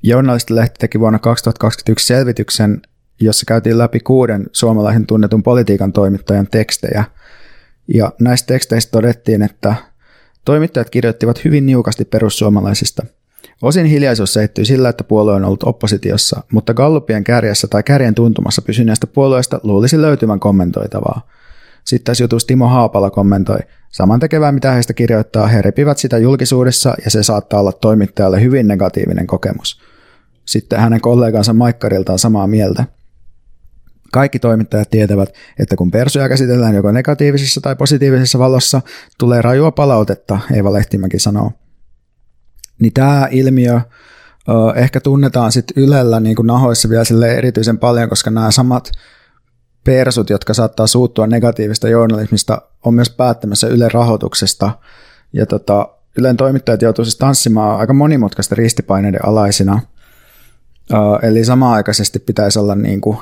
Journalistilehti 0.04 0.76
teki 0.80 1.00
vuonna 1.00 1.20
2021 1.20 2.08
selvityksen, 2.08 2.82
jossa 3.20 3.46
käytiin 3.48 3.78
läpi 3.78 4.00
kuuden 4.00 4.46
suomalaisen 4.52 5.08
tunnetun 5.08 5.44
politiikan 5.44 5.94
toimittajan 5.94 6.48
tekstejä. 6.48 7.04
Ja 7.94 8.12
näistä 8.20 8.48
teksteistä 8.48 8.92
todettiin, 8.92 9.42
että 9.42 9.76
toimittajat 10.48 10.90
kirjoittivat 10.90 11.46
hyvin 11.46 11.66
niukasti 11.66 12.06
perussuomalaisista. 12.06 13.06
Osin 13.62 13.86
hiljaisuus 13.86 14.34
seittyi 14.34 14.66
sillä, 14.66 14.90
että 14.90 15.04
puolue 15.04 15.34
on 15.34 15.46
ollut 15.46 15.64
oppositiossa, 15.64 16.44
mutta 16.52 16.74
Gallupien 16.74 17.24
kärjessä 17.24 17.68
tai 17.68 17.84
kärjen 17.84 18.16
tuntumassa 18.16 18.62
pysyneestä 18.62 19.08
puolueesta 19.08 19.60
luulisi 19.64 20.02
löytyvän 20.02 20.40
kommentoitavaa. 20.40 21.28
Sitten 21.86 22.04
tässä 22.04 22.24
jutussa 22.24 22.48
Timo 22.48 22.68
Haapala 22.68 23.10
kommentoi, 23.10 23.58
saman 23.90 24.20
tekevää 24.20 24.52
mitä 24.52 24.72
heistä 24.72 24.94
kirjoittaa, 24.94 25.48
he 25.48 25.62
repivät 25.62 25.98
sitä 25.98 26.18
julkisuudessa 26.18 26.96
ja 27.06 27.12
se 27.12 27.24
saattaa 27.24 27.60
olla 27.60 27.72
toimittajalle 27.72 28.42
hyvin 28.42 28.68
negatiivinen 28.68 29.28
kokemus. 29.28 29.82
Sitten 30.46 30.80
hänen 30.80 31.02
kollegansa 31.02 31.54
Maikkarilta 31.54 32.12
on 32.12 32.20
samaa 32.20 32.48
mieltä. 32.48 32.86
Kaikki 34.12 34.40
toimittajat 34.40 34.90
tietävät, 34.90 35.34
että 35.60 35.76
kun 35.76 35.92
persuja 35.92 36.30
käsitellään 36.30 36.76
joko 36.76 36.92
negatiivisessa 36.92 37.62
tai 37.62 37.76
positiivisessa 37.76 38.40
valossa, 38.40 38.82
tulee 39.20 39.42
rajua 39.42 39.72
palautetta, 39.72 40.40
Eeva 40.54 40.74
Lehtimäki 40.74 41.20
sanoo. 41.20 41.52
Niin 42.80 42.94
tämä 42.94 43.28
ilmiö 43.32 43.82
ehkä 44.76 45.00
tunnetaan 45.00 45.52
sitten 45.52 45.84
Ylellä 45.84 46.20
niin 46.20 46.36
kuin 46.36 46.48
nahoissa 46.48 46.90
vielä 46.90 47.04
sille 47.04 47.36
erityisen 47.36 47.80
paljon, 47.80 48.10
koska 48.10 48.32
nämä 48.32 48.52
samat 48.52 48.92
persut, 49.84 50.30
jotka 50.30 50.54
saattaa 50.54 50.88
suuttua 50.88 51.28
negatiivista 51.28 51.90
journalismista, 51.90 52.62
on 52.86 52.94
myös 52.94 53.10
päättämässä 53.10 53.68
Ylen 53.68 53.92
rahoituksesta. 53.92 54.72
Ja 55.34 55.46
tota, 55.46 55.90
Ylen 56.18 56.38
toimittajat 56.38 56.82
joutuu 56.82 57.06
siis 57.06 57.18
tanssimaan 57.18 57.80
aika 57.80 57.94
monimutkaista 57.94 58.56
ristipaineiden 58.56 59.26
alaisina. 59.26 59.80
Eli 61.22 61.46
samaaikaisesti 61.46 62.20
pitäisi 62.20 62.60
olla 62.60 62.76
niin 62.76 63.02
kuin 63.02 63.18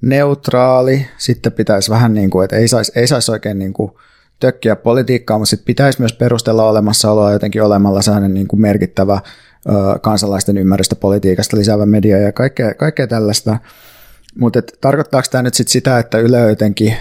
neutraali, 0.00 1.06
sitten 1.18 1.52
pitäisi 1.52 1.90
vähän 1.90 2.14
niin 2.14 2.30
kuin, 2.30 2.44
että 2.44 2.56
ei 2.56 2.68
saisi 2.68 2.92
ei 2.94 3.06
sais 3.06 3.28
oikein 3.28 3.58
niin 3.58 3.72
kuin 3.72 3.92
tökkiä 4.40 4.76
politiikkaa, 4.76 5.38
mutta 5.38 5.50
sitten 5.50 5.66
pitäisi 5.66 6.00
myös 6.00 6.12
perustella 6.12 6.64
olemassaoloa 6.64 7.32
jotenkin 7.32 7.62
olemalla 7.62 8.02
sellainen 8.02 8.34
niin 8.34 8.48
kuin 8.48 8.60
merkittävä 8.60 9.20
ö, 9.68 9.98
kansalaisten 9.98 10.58
ymmärrystä 10.58 10.96
politiikasta 10.96 11.56
lisäävä 11.56 11.86
media 11.86 12.18
ja 12.18 12.32
kaikkea, 12.32 12.74
kaikkea 12.74 13.06
tällaista. 13.06 13.58
Mutta 14.38 14.62
tarkoittaako 14.80 15.28
tämä 15.30 15.42
nyt 15.42 15.54
sit 15.54 15.68
sitä, 15.68 15.98
että 15.98 16.18
Yle 16.18 16.40
jotenkin, 16.40 16.94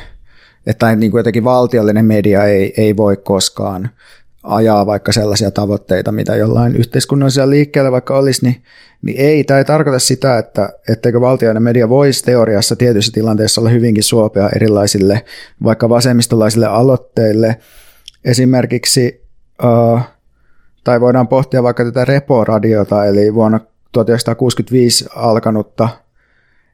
että 0.66 0.95
niin 0.95 1.12
kuin 1.12 1.20
jotenkin 1.20 1.43
valtiollinen 1.43 2.06
media 2.06 2.43
ei, 2.43 2.74
ei 2.78 2.97
voi 2.97 3.18
koskaan 3.18 3.89
ajaa 4.43 4.86
vaikka 4.86 5.12
sellaisia 5.12 5.52
tavoitteita, 5.52 6.12
mitä 6.12 6.36
jollain 6.36 6.76
yhteiskunnallisella 6.76 7.50
liikkeellä 7.50 7.91
vaikka 7.91 8.18
olisi, 8.18 8.45
niin, 8.45 8.64
niin 9.02 9.20
ei. 9.20 9.43
Tämä 9.43 9.58
ei 9.58 9.66
tarkoita 9.66 10.00
sitä, 10.00 10.38
että 10.38 10.70
etteikö 10.89 11.22
valtioiden 11.22 11.64
media 11.64 11.89
voisi 11.89 12.24
teoriassa 12.24 12.76
tietyissä 12.76 13.12
tilanteissa 13.12 13.62
olla 13.62 13.70
hyvinkin 13.70 14.04
suopea 14.04 14.50
erilaisille 14.56 15.26
vaikka 15.64 15.89
vasemmistolaisille 15.89 16.66
aloitteille. 16.66 17.58
Esimerkiksi, 18.26 19.26
uh, 19.64 20.02
tai 20.84 21.02
voidaan 21.02 21.28
pohtia 21.28 21.64
vaikka 21.64 21.84
tätä 21.84 22.06
Repo-radiota, 22.06 23.06
eli 23.06 23.34
vuonna 23.34 23.60
1965 23.91 25.06
alkanutta 25.16 25.89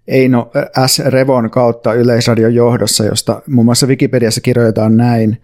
Eino 0.07 0.51
S. 0.87 0.99
Revon 0.99 1.49
kautta 1.49 1.93
Yleisradion 1.93 2.55
johdossa, 2.55 3.05
josta 3.05 3.41
muun 3.47 3.65
muassa 3.65 3.87
Wikipediassa 3.87 4.41
kirjoitetaan 4.41 4.97
näin– 4.97 5.37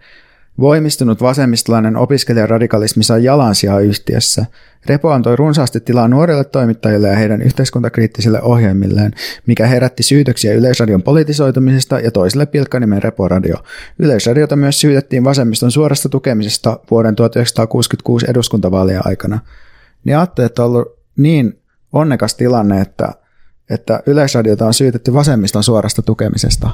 Voimistunut 0.60 1.22
vasemmistolainen 1.22 1.96
opiskelijaradikalismi 1.96 3.04
sai 3.04 3.24
jalansijaa 3.24 3.80
yhtiössä. 3.80 4.46
Repo 4.86 5.10
antoi 5.10 5.36
runsaasti 5.36 5.80
tilaa 5.80 6.08
nuorille 6.08 6.44
toimittajille 6.44 7.08
ja 7.08 7.16
heidän 7.16 7.42
yhteiskuntakriittisille 7.42 8.42
ohjelmilleen, 8.42 9.12
mikä 9.46 9.66
herätti 9.66 10.02
syytöksiä 10.02 10.54
Yleisradion 10.54 11.02
politisoitumisesta 11.02 12.00
ja 12.00 12.10
toiselle 12.10 12.46
pilkkanimen 12.46 13.02
Reporadio. 13.02 13.56
Yleisradiota 13.98 14.56
myös 14.56 14.80
syytettiin 14.80 15.24
vasemmiston 15.24 15.70
suorasta 15.70 16.08
tukemisesta 16.08 16.80
vuoden 16.90 17.16
1966 17.16 18.26
eduskuntavaalien 18.28 19.06
aikana. 19.06 19.38
Niin 20.04 20.16
ajattelin, 20.16 20.46
että 20.46 20.64
on 20.64 20.68
ollut 20.68 20.98
niin 21.16 21.62
onnekas 21.92 22.34
tilanne, 22.34 22.80
että, 22.80 23.12
että 23.70 24.02
Yleisradiota 24.06 24.66
on 24.66 24.74
syytetty 24.74 25.14
vasemmiston 25.14 25.64
suorasta 25.64 26.02
tukemisesta. 26.02 26.70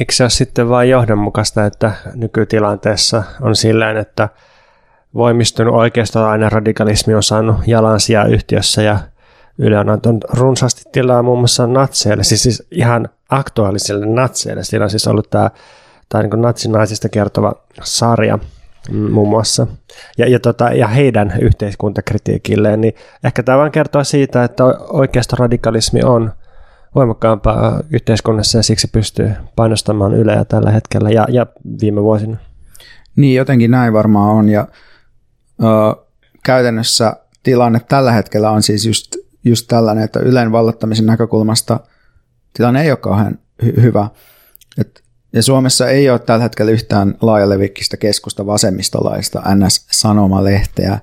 Eikö 0.00 0.12
se 0.12 0.24
ole 0.24 0.30
sitten 0.30 0.68
vain 0.68 0.90
johdonmukaista, 0.90 1.66
että 1.66 1.92
nykytilanteessa 2.14 3.22
on 3.40 3.56
silleen, 3.56 3.96
että 3.96 4.28
voimistunut 5.14 5.74
oikeistolainen 5.74 6.52
radikalismi 6.52 7.14
on 7.14 7.22
saanut 7.22 7.56
jalansijaa 7.66 8.24
yhtiössä 8.24 8.82
ja 8.82 8.98
Yle 9.58 9.78
on 9.78 9.88
antanut 9.88 10.24
runsaasti 10.24 10.82
tilaa 10.92 11.22
muun 11.22 11.38
muassa 11.38 11.66
natseille, 11.66 12.24
siis, 12.24 12.42
siis 12.42 12.66
ihan 12.70 13.08
aktuaalisille 13.28 14.06
natseille. 14.06 14.64
Siinä 14.64 14.84
on 14.84 14.90
siis 14.90 15.06
ollut 15.06 15.30
tämä, 15.30 15.50
tämä 16.08 16.22
niin 16.22 16.42
natsinaisista 16.42 17.08
kertova 17.08 17.52
sarja 17.82 18.38
mm, 18.90 19.10
muun 19.10 19.28
muassa. 19.28 19.66
Ja, 20.18 20.28
ja, 20.28 20.40
tota, 20.40 20.64
ja 20.64 20.88
heidän 20.88 21.34
yhteiskuntakritiikilleen, 21.40 22.80
niin 22.80 22.94
ehkä 23.24 23.42
tämä 23.42 23.58
vain 23.58 23.72
kertoo 23.72 24.04
siitä, 24.04 24.44
että 24.44 24.64
oikeasta 24.88 25.36
radikalismi 25.38 26.02
on– 26.02 26.32
voimakkaampaa 26.94 27.80
yhteiskunnassa 27.90 28.58
ja 28.58 28.62
siksi 28.62 28.88
pystyy 28.92 29.32
painostamaan 29.56 30.14
Yleä 30.14 30.44
tällä 30.44 30.70
hetkellä 30.70 31.10
ja, 31.10 31.26
ja 31.30 31.46
viime 31.80 32.02
vuosina. 32.02 32.36
Niin, 33.16 33.36
jotenkin 33.36 33.70
näin 33.70 33.92
varmaan 33.92 34.30
on 34.30 34.48
ja 34.48 34.68
ö, 35.62 36.04
käytännössä 36.44 37.16
tilanne 37.42 37.80
tällä 37.88 38.12
hetkellä 38.12 38.50
on 38.50 38.62
siis 38.62 38.86
just, 38.86 39.16
just 39.44 39.66
tällainen, 39.68 40.04
että 40.04 40.20
Ylen 40.20 40.52
vallottamisen 40.52 41.06
näkökulmasta 41.06 41.80
tilanne 42.52 42.82
ei 42.82 42.90
ole 42.90 42.96
kauhean 42.96 43.38
hy- 43.62 43.80
hyvä. 43.80 44.08
Et, 44.78 45.02
ja 45.32 45.42
Suomessa 45.42 45.88
ei 45.88 46.10
ole 46.10 46.18
tällä 46.18 46.42
hetkellä 46.42 46.72
yhtään 46.72 47.14
laajalevikkistä 47.20 47.96
keskusta 47.96 48.46
vasemmistolaista 48.46 49.42
NS-sanomalehteä, 49.54 50.98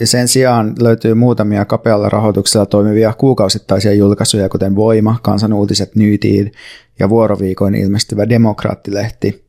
ja 0.00 0.06
sen 0.06 0.28
sijaan 0.28 0.74
löytyy 0.80 1.14
muutamia 1.14 1.64
kapealla 1.64 2.08
rahoituksella 2.08 2.66
toimivia 2.66 3.12
kuukausittaisia 3.18 3.92
julkaisuja, 3.92 4.48
kuten 4.48 4.76
Voima, 4.76 5.16
Kansanuutiset, 5.22 5.96
Nyytiin 5.96 6.52
ja 6.98 7.08
vuoroviikoin 7.08 7.74
ilmestyvä 7.74 8.28
Demokraattilehti. 8.28 9.44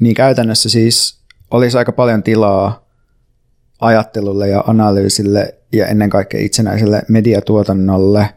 Niin 0.00 0.14
käytännössä 0.14 0.68
siis 0.68 1.20
olisi 1.50 1.78
aika 1.78 1.92
paljon 1.92 2.22
tilaa 2.22 2.86
ajattelulle 3.80 4.48
ja 4.48 4.64
analyysille 4.66 5.54
ja 5.72 5.86
ennen 5.86 6.10
kaikkea 6.10 6.40
itsenäiselle 6.40 7.02
mediatuotannolle. 7.08 8.28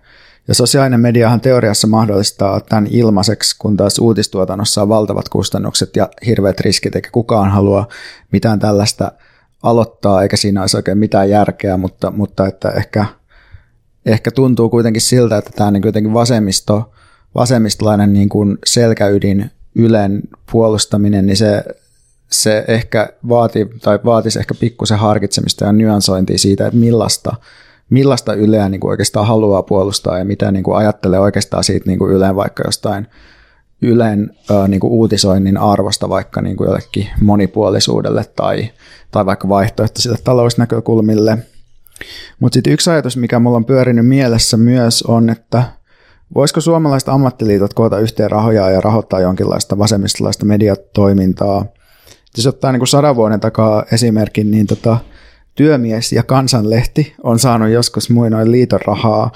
Ja 0.47 0.53
sosiaalinen 0.53 0.99
mediahan 0.99 1.41
teoriassa 1.41 1.87
mahdollistaa 1.87 2.59
tämän 2.59 2.87
ilmaiseksi, 2.89 3.55
kun 3.59 3.77
taas 3.77 3.99
uutistuotannossa 3.99 4.81
on 4.81 4.89
valtavat 4.89 5.29
kustannukset 5.29 5.95
ja 5.95 6.09
hirveät 6.25 6.59
riskit, 6.59 6.95
eikä 6.95 7.09
kukaan 7.11 7.51
halua 7.51 7.87
mitään 8.31 8.59
tällaista 8.59 9.11
aloittaa, 9.63 10.21
eikä 10.21 10.37
siinä 10.37 10.61
olisi 10.61 10.77
oikein 10.77 10.97
mitään 10.97 11.29
järkeä, 11.29 11.77
mutta, 11.77 12.11
mutta 12.11 12.47
että 12.47 12.69
ehkä, 12.69 13.05
ehkä 14.05 14.31
tuntuu 14.31 14.69
kuitenkin 14.69 15.01
siltä, 15.01 15.37
että 15.37 15.51
tämä 15.55 15.71
niin 15.71 15.83
jotenkin 15.85 16.13
vasemmisto, 16.13 16.91
vasemmistolainen 17.35 18.13
niin 18.13 18.29
kuin 18.29 18.57
selkäydin 18.65 19.51
Ylen 19.75 20.21
puolustaminen, 20.51 21.25
niin 21.25 21.37
se, 21.37 21.63
se 22.31 22.65
ehkä 22.67 23.09
vaati, 23.29 23.67
tai 23.81 23.99
vaatisi 24.05 24.39
ehkä 24.39 24.53
pikkusen 24.59 24.99
harkitsemista 24.99 25.65
ja 25.65 25.71
nyansointia 25.71 26.37
siitä, 26.37 26.67
että 26.67 26.79
millaista, 26.79 27.35
millaista 27.89 28.33
Yleä 28.33 28.69
niin 28.69 28.81
kuin 28.81 28.89
oikeastaan 28.89 29.27
haluaa 29.27 29.63
puolustaa 29.63 30.17
ja 30.17 30.25
mitä 30.25 30.51
niin 30.51 30.63
kuin 30.63 30.77
ajattelee 30.77 31.19
oikeastaan 31.19 31.63
siitä 31.63 31.85
niin 31.85 31.99
kuin 31.99 32.11
Yleen 32.11 32.35
vaikka 32.35 32.63
jostain 32.65 33.07
Ylen 33.81 34.29
ää, 34.49 34.67
niin 34.67 34.79
kuin 34.79 34.91
uutisoinnin 34.91 35.57
arvosta 35.57 36.09
vaikka 36.09 36.41
niin 36.41 36.57
kuin 36.57 36.67
jollekin 36.67 37.07
monipuolisuudelle 37.21 38.25
tai, 38.35 38.69
tai 39.11 39.25
vaikka 39.25 39.49
vaihtoehtoisille 39.49 40.17
talousnäkökulmille. 40.23 41.37
Mutta 42.39 42.53
sitten 42.53 42.73
yksi 42.73 42.89
ajatus, 42.89 43.17
mikä 43.17 43.39
mulla 43.39 43.57
on 43.57 43.65
pyörinyt 43.65 44.07
mielessä 44.07 44.57
myös 44.57 45.03
on, 45.03 45.29
että 45.29 45.63
voisiko 46.35 46.61
suomalaiset 46.61 47.09
ammattiliitot 47.09 47.73
koota 47.73 47.99
yhteen 47.99 48.31
rahoja 48.31 48.69
ja 48.69 48.81
rahoittaa 48.81 49.19
jonkinlaista 49.19 49.77
vasemmistolaista 49.77 50.45
mediatoimintaa. 50.45 51.65
Jos 52.37 52.47
ottaa 52.47 52.71
niin 52.71 52.79
kuin 52.79 52.87
sadan 52.87 53.15
vuoden 53.15 53.39
takaa 53.39 53.85
esimerkin, 53.91 54.51
niin 54.51 54.67
tota, 54.67 54.97
työmies 55.55 56.11
ja 56.13 56.23
kansanlehti 56.23 57.15
on 57.23 57.39
saanut 57.39 57.69
joskus 57.69 58.09
muinoin 58.09 58.51
liiton 58.51 58.79
rahaa 58.85 59.31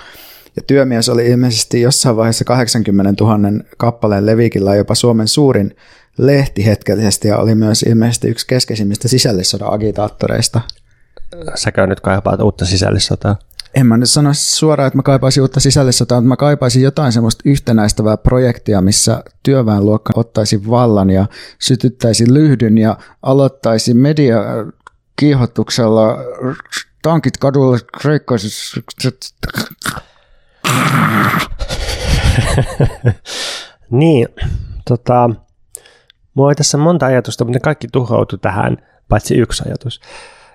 ja 0.55 0.61
työmies 0.67 1.09
oli 1.09 1.27
ilmeisesti 1.27 1.81
jossain 1.81 2.17
vaiheessa 2.17 2.45
80 2.45 3.23
000 3.23 3.37
kappaleen 3.77 4.25
levikillä 4.25 4.75
jopa 4.75 4.95
Suomen 4.95 5.27
suurin 5.27 5.75
lehti 6.17 6.65
hetkellisesti 6.65 7.27
ja 7.27 7.37
oli 7.37 7.55
myös 7.55 7.83
ilmeisesti 7.83 8.27
yksi 8.27 8.47
keskeisimmistä 8.47 9.07
sisällissodan 9.07 9.73
agitaattoreista. 9.73 10.61
Säkö 11.55 11.87
nyt 11.87 11.99
kaipaat 11.99 12.41
uutta 12.41 12.65
sisällissotaa? 12.65 13.35
En 13.75 13.85
mä 13.85 13.97
nyt 13.97 14.09
sano 14.09 14.29
suoraan, 14.33 14.87
että 14.87 14.97
mä 14.97 15.03
kaipaisin 15.03 15.41
uutta 15.41 15.59
sisällissotaa, 15.59 16.21
mutta 16.21 16.27
mä 16.27 16.35
kaipaisin 16.35 16.81
jotain 16.81 17.11
semmoista 17.11 17.41
yhtenäistävää 17.45 18.17
projektia, 18.17 18.81
missä 18.81 19.23
työväenluokka 19.43 20.13
ottaisi 20.15 20.69
vallan 20.69 21.09
ja 21.09 21.25
sytyttäisi 21.59 22.33
lyhdyn 22.33 22.77
ja 22.77 22.97
aloittaisi 23.21 23.93
media 23.93 24.37
kiihotuksella 25.15 26.17
tankit 27.01 27.37
kadulle 27.37 27.79
kreikkaisissa 28.01 28.81
niin, 33.91 34.27
tota, 34.87 35.29
mulla 36.33 36.47
oli 36.47 36.55
tässä 36.55 36.77
monta 36.77 37.05
ajatusta, 37.05 37.45
mutta 37.45 37.55
ne 37.55 37.59
kaikki 37.59 37.87
tuhoutui 37.91 38.39
tähän, 38.39 38.77
paitsi 39.09 39.35
yksi 39.35 39.63
ajatus. 39.65 40.01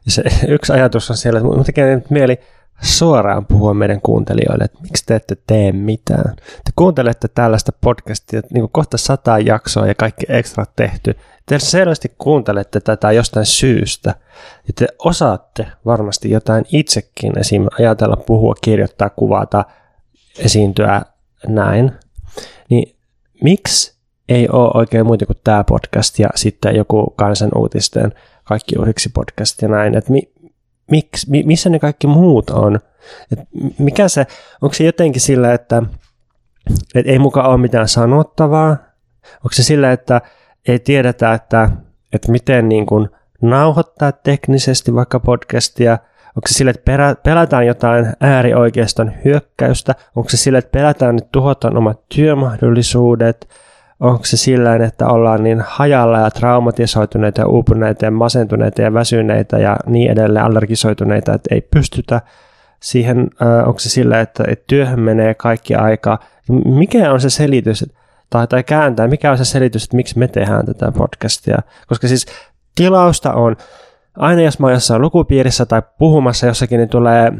Ja 0.04 0.12
se 0.12 0.22
yksi 0.54 0.72
ajatus 0.72 1.10
on 1.10 1.16
siellä, 1.16 1.38
että 1.38 1.56
mun 1.56 1.64
tekee 1.64 1.96
nyt 1.96 2.10
mieli 2.10 2.40
suoraan 2.82 3.46
puhua 3.46 3.74
meidän 3.74 4.00
kuuntelijoille, 4.00 4.64
että 4.64 4.78
miksi 4.82 5.06
te 5.06 5.14
ette 5.14 5.36
tee 5.46 5.72
mitään. 5.72 6.36
Te 6.36 6.72
kuuntelette 6.76 7.28
tällaista 7.28 7.72
podcastia, 7.80 8.40
niin 8.40 8.62
kuin 8.62 8.72
kohta 8.72 8.98
sata 8.98 9.38
jaksoa 9.38 9.86
ja 9.86 9.94
kaikki 9.94 10.26
ekstra 10.28 10.64
tehty. 10.76 11.14
Te 11.46 11.58
selvästi 11.58 12.12
kuuntelette 12.18 12.80
tätä 12.80 13.12
jostain 13.12 13.46
syystä. 13.46 14.14
Ja 14.66 14.72
te 14.74 14.86
osaatte 14.98 15.66
varmasti 15.86 16.30
jotain 16.30 16.64
itsekin, 16.72 17.38
esim. 17.38 17.66
ajatella, 17.78 18.16
puhua, 18.16 18.54
kirjoittaa, 18.62 19.10
kuvata– 19.10 19.64
esiintyä 20.38 21.02
näin, 21.46 21.92
niin 22.70 22.96
miksi 23.42 23.98
ei 24.28 24.48
ole 24.48 24.70
oikein 24.74 25.06
muuta 25.06 25.26
kuin 25.26 25.38
tämä 25.44 25.64
podcast 25.64 26.18
ja 26.18 26.28
sitten 26.34 26.76
joku 26.76 27.14
kansan 27.16 27.50
uutisten 27.56 28.12
kaikki 28.44 28.78
uusiksi 28.78 29.10
podcast 29.14 29.62
ja 29.62 29.68
näin, 29.68 29.96
että 29.96 30.12
mi, 30.12 30.22
miksi, 30.90 31.30
mi, 31.30 31.42
missä 31.42 31.70
ne 31.70 31.78
kaikki 31.78 32.06
muut 32.06 32.50
on? 32.50 32.78
Et 33.32 33.38
mikä 33.78 34.08
se, 34.08 34.26
onko 34.62 34.74
se 34.74 34.84
jotenkin 34.84 35.20
sillä, 35.20 35.54
että 35.54 35.82
et 36.94 37.06
ei 37.06 37.18
mukaan 37.18 37.50
ole 37.50 37.58
mitään 37.58 37.88
sanottavaa? 37.88 38.76
Onko 39.34 39.52
se 39.52 39.62
sillä, 39.62 39.92
että 39.92 40.20
ei 40.68 40.78
tiedetä, 40.78 41.34
että, 41.34 41.70
että 42.12 42.32
miten 42.32 42.68
niin 42.68 42.86
kuin 42.86 43.08
nauhoittaa 43.42 44.12
teknisesti 44.12 44.94
vaikka 44.94 45.20
podcastia, 45.20 45.98
Onko 46.38 46.48
se 46.48 46.54
sille, 46.54 46.70
että 46.70 47.16
pelätään 47.22 47.66
jotain 47.66 48.06
äärioikeiston 48.20 49.12
hyökkäystä? 49.24 49.94
Onko 50.16 50.30
se 50.30 50.36
sille, 50.36 50.58
että 50.58 50.70
pelätään, 50.70 51.18
että 51.18 51.28
tuhotaan 51.32 51.76
omat 51.76 52.00
työmahdollisuudet? 52.14 53.48
Onko 54.00 54.24
se 54.24 54.36
sillä, 54.36 54.76
että 54.76 55.06
ollaan 55.06 55.44
niin 55.44 55.62
hajalla 55.66 56.18
ja 56.18 56.30
traumatisoituneita 56.30 57.40
ja 57.40 57.46
uupuneita 57.46 58.04
ja 58.04 58.10
masentuneita 58.10 58.82
ja 58.82 58.94
väsyneitä 58.94 59.58
ja 59.58 59.76
niin 59.86 60.10
edelleen 60.10 60.44
allergisoituneita, 60.44 61.34
että 61.34 61.54
ei 61.54 61.60
pystytä 61.60 62.20
siihen? 62.80 63.30
Onko 63.66 63.78
se 63.78 63.88
sillä, 63.90 64.20
että, 64.20 64.44
että 64.48 64.64
työhön 64.66 65.00
menee 65.00 65.34
kaikki 65.34 65.74
aika? 65.74 66.18
Mikä 66.64 67.12
on 67.12 67.20
se 67.20 67.30
selitys, 67.30 67.84
tai, 68.30 68.46
tai 68.46 68.64
kääntää, 68.64 69.08
mikä 69.08 69.30
on 69.30 69.38
se 69.38 69.44
selitys, 69.44 69.84
että 69.84 69.96
miksi 69.96 70.18
me 70.18 70.28
tehdään 70.28 70.66
tätä 70.66 70.92
podcastia? 70.92 71.58
Koska 71.86 72.08
siis 72.08 72.26
tilausta 72.74 73.32
on 73.32 73.56
aina 74.18 74.42
jos 74.42 74.58
mä 74.58 74.66
oon 74.66 74.74
jossain 74.74 75.02
lukupiirissä 75.02 75.66
tai 75.66 75.82
puhumassa 75.98 76.46
jossakin, 76.46 76.78
niin 76.78 76.88
tulee 76.88 77.32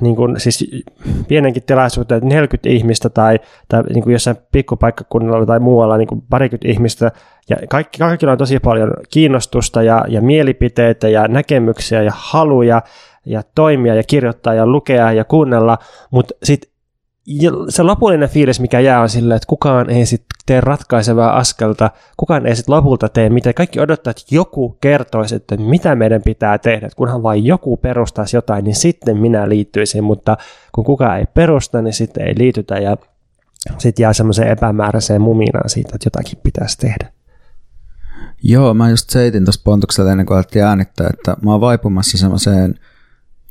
niin 0.00 0.16
kuin, 0.16 0.40
siis 0.40 0.84
pienenkin 1.28 1.62
tilaisuuteen 1.62 2.22
40 2.24 2.68
ihmistä 2.68 3.08
tai, 3.08 3.40
tai 3.68 3.82
niin 3.82 4.02
kuin 4.02 4.12
jossain 4.12 4.36
pikkupaikkakunnalla 4.52 5.46
tai 5.46 5.60
muualla 5.60 5.96
niin 5.96 6.08
kuin 6.08 6.22
parikymmentä 6.30 6.68
ihmistä. 6.68 7.12
Ja 7.50 7.56
kaikki, 7.68 7.98
kaikilla 7.98 8.32
on 8.32 8.38
tosi 8.38 8.60
paljon 8.60 8.90
kiinnostusta 9.10 9.82
ja, 9.82 10.04
ja 10.08 10.22
mielipiteitä 10.22 11.08
ja 11.08 11.28
näkemyksiä 11.28 12.02
ja 12.02 12.12
haluja 12.14 12.82
ja 13.26 13.42
toimia 13.54 13.94
ja 13.94 14.02
kirjoittaa 14.02 14.54
ja 14.54 14.66
lukea 14.66 15.12
ja 15.12 15.24
kuunnella, 15.24 15.78
mutta 16.10 16.34
sitten 16.42 16.70
se 17.68 17.82
lopullinen 17.82 18.28
fiilis, 18.28 18.60
mikä 18.60 18.80
jää 18.80 19.00
on 19.00 19.08
sillä, 19.08 19.36
että 19.36 19.46
kukaan 19.46 19.90
ei 19.90 20.06
sitten 20.06 20.26
tee 20.46 20.60
ratkaisevaa 20.60 21.36
askelta, 21.36 21.90
kukaan 22.16 22.46
ei 22.46 22.56
sitten 22.56 22.74
lopulta 22.74 23.08
tee 23.08 23.30
mitä. 23.30 23.52
Kaikki 23.52 23.80
odottaa, 23.80 24.10
että 24.10 24.22
joku 24.30 24.76
kertoisi, 24.80 25.34
että 25.34 25.56
mitä 25.56 25.94
meidän 25.94 26.22
pitää 26.22 26.58
tehdä. 26.58 26.88
Kunhan 26.96 27.22
vain 27.22 27.44
joku 27.44 27.76
perustaisi 27.76 28.36
jotain, 28.36 28.64
niin 28.64 28.74
sitten 28.74 29.16
minä 29.16 29.48
liittyisin, 29.48 30.04
mutta 30.04 30.36
kun 30.72 30.84
kukaan 30.84 31.18
ei 31.18 31.26
perusta, 31.34 31.82
niin 31.82 31.92
sitten 31.92 32.28
ei 32.28 32.34
liitytä 32.38 32.78
ja 32.78 32.96
sitten 33.78 34.02
jää 34.02 34.12
semmoiseen 34.12 34.48
epämääräiseen 34.48 35.20
muminaan 35.20 35.70
siitä, 35.70 35.90
että 35.94 36.06
jotakin 36.06 36.38
pitäisi 36.42 36.78
tehdä. 36.78 37.12
Joo, 38.42 38.74
mä 38.74 38.90
just 38.90 39.10
seitin 39.10 39.44
tuossa 39.44 39.60
pontuksella 39.64 40.10
ennen 40.10 40.26
kuin 40.26 40.36
alettiin 40.36 40.64
äänittää, 40.64 41.10
että 41.12 41.36
mä 41.42 41.52
oon 41.52 41.60
vaipumassa 41.60 42.18
semmoiseen 42.18 42.74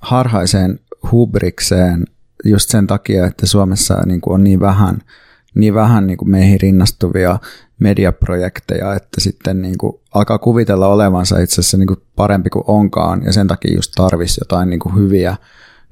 harhaiseen 0.01 0.79
hubrikseen– 1.11 2.05
just 2.45 2.69
sen 2.69 2.87
takia, 2.87 3.25
että 3.25 3.45
Suomessa 3.45 4.01
niin 4.05 4.21
kuin 4.21 4.33
on 4.33 4.43
niin 4.43 4.59
vähän, 4.59 5.01
niin 5.55 5.73
vähän 5.73 6.07
niin 6.07 6.17
kuin 6.17 6.29
meihin 6.29 6.61
rinnastuvia 6.61 7.39
mediaprojekteja, 7.79 8.95
että 8.95 9.21
sitten 9.21 9.61
niin 9.61 9.77
kuin 9.77 9.93
alkaa 10.13 10.37
kuvitella 10.37 10.87
olevansa 10.87 11.39
itse 11.39 11.61
asiassa 11.61 11.77
niin 11.77 11.87
kuin 11.87 12.01
parempi 12.15 12.49
kuin 12.49 12.63
onkaan, 12.67 13.21
ja 13.25 13.33
sen 13.33 13.47
takia 13.47 13.75
just 13.75 13.91
tarvisi 13.95 14.41
jotain 14.41 14.69
niin 14.69 14.79
kuin 14.79 14.95
hyviä, 14.95 15.35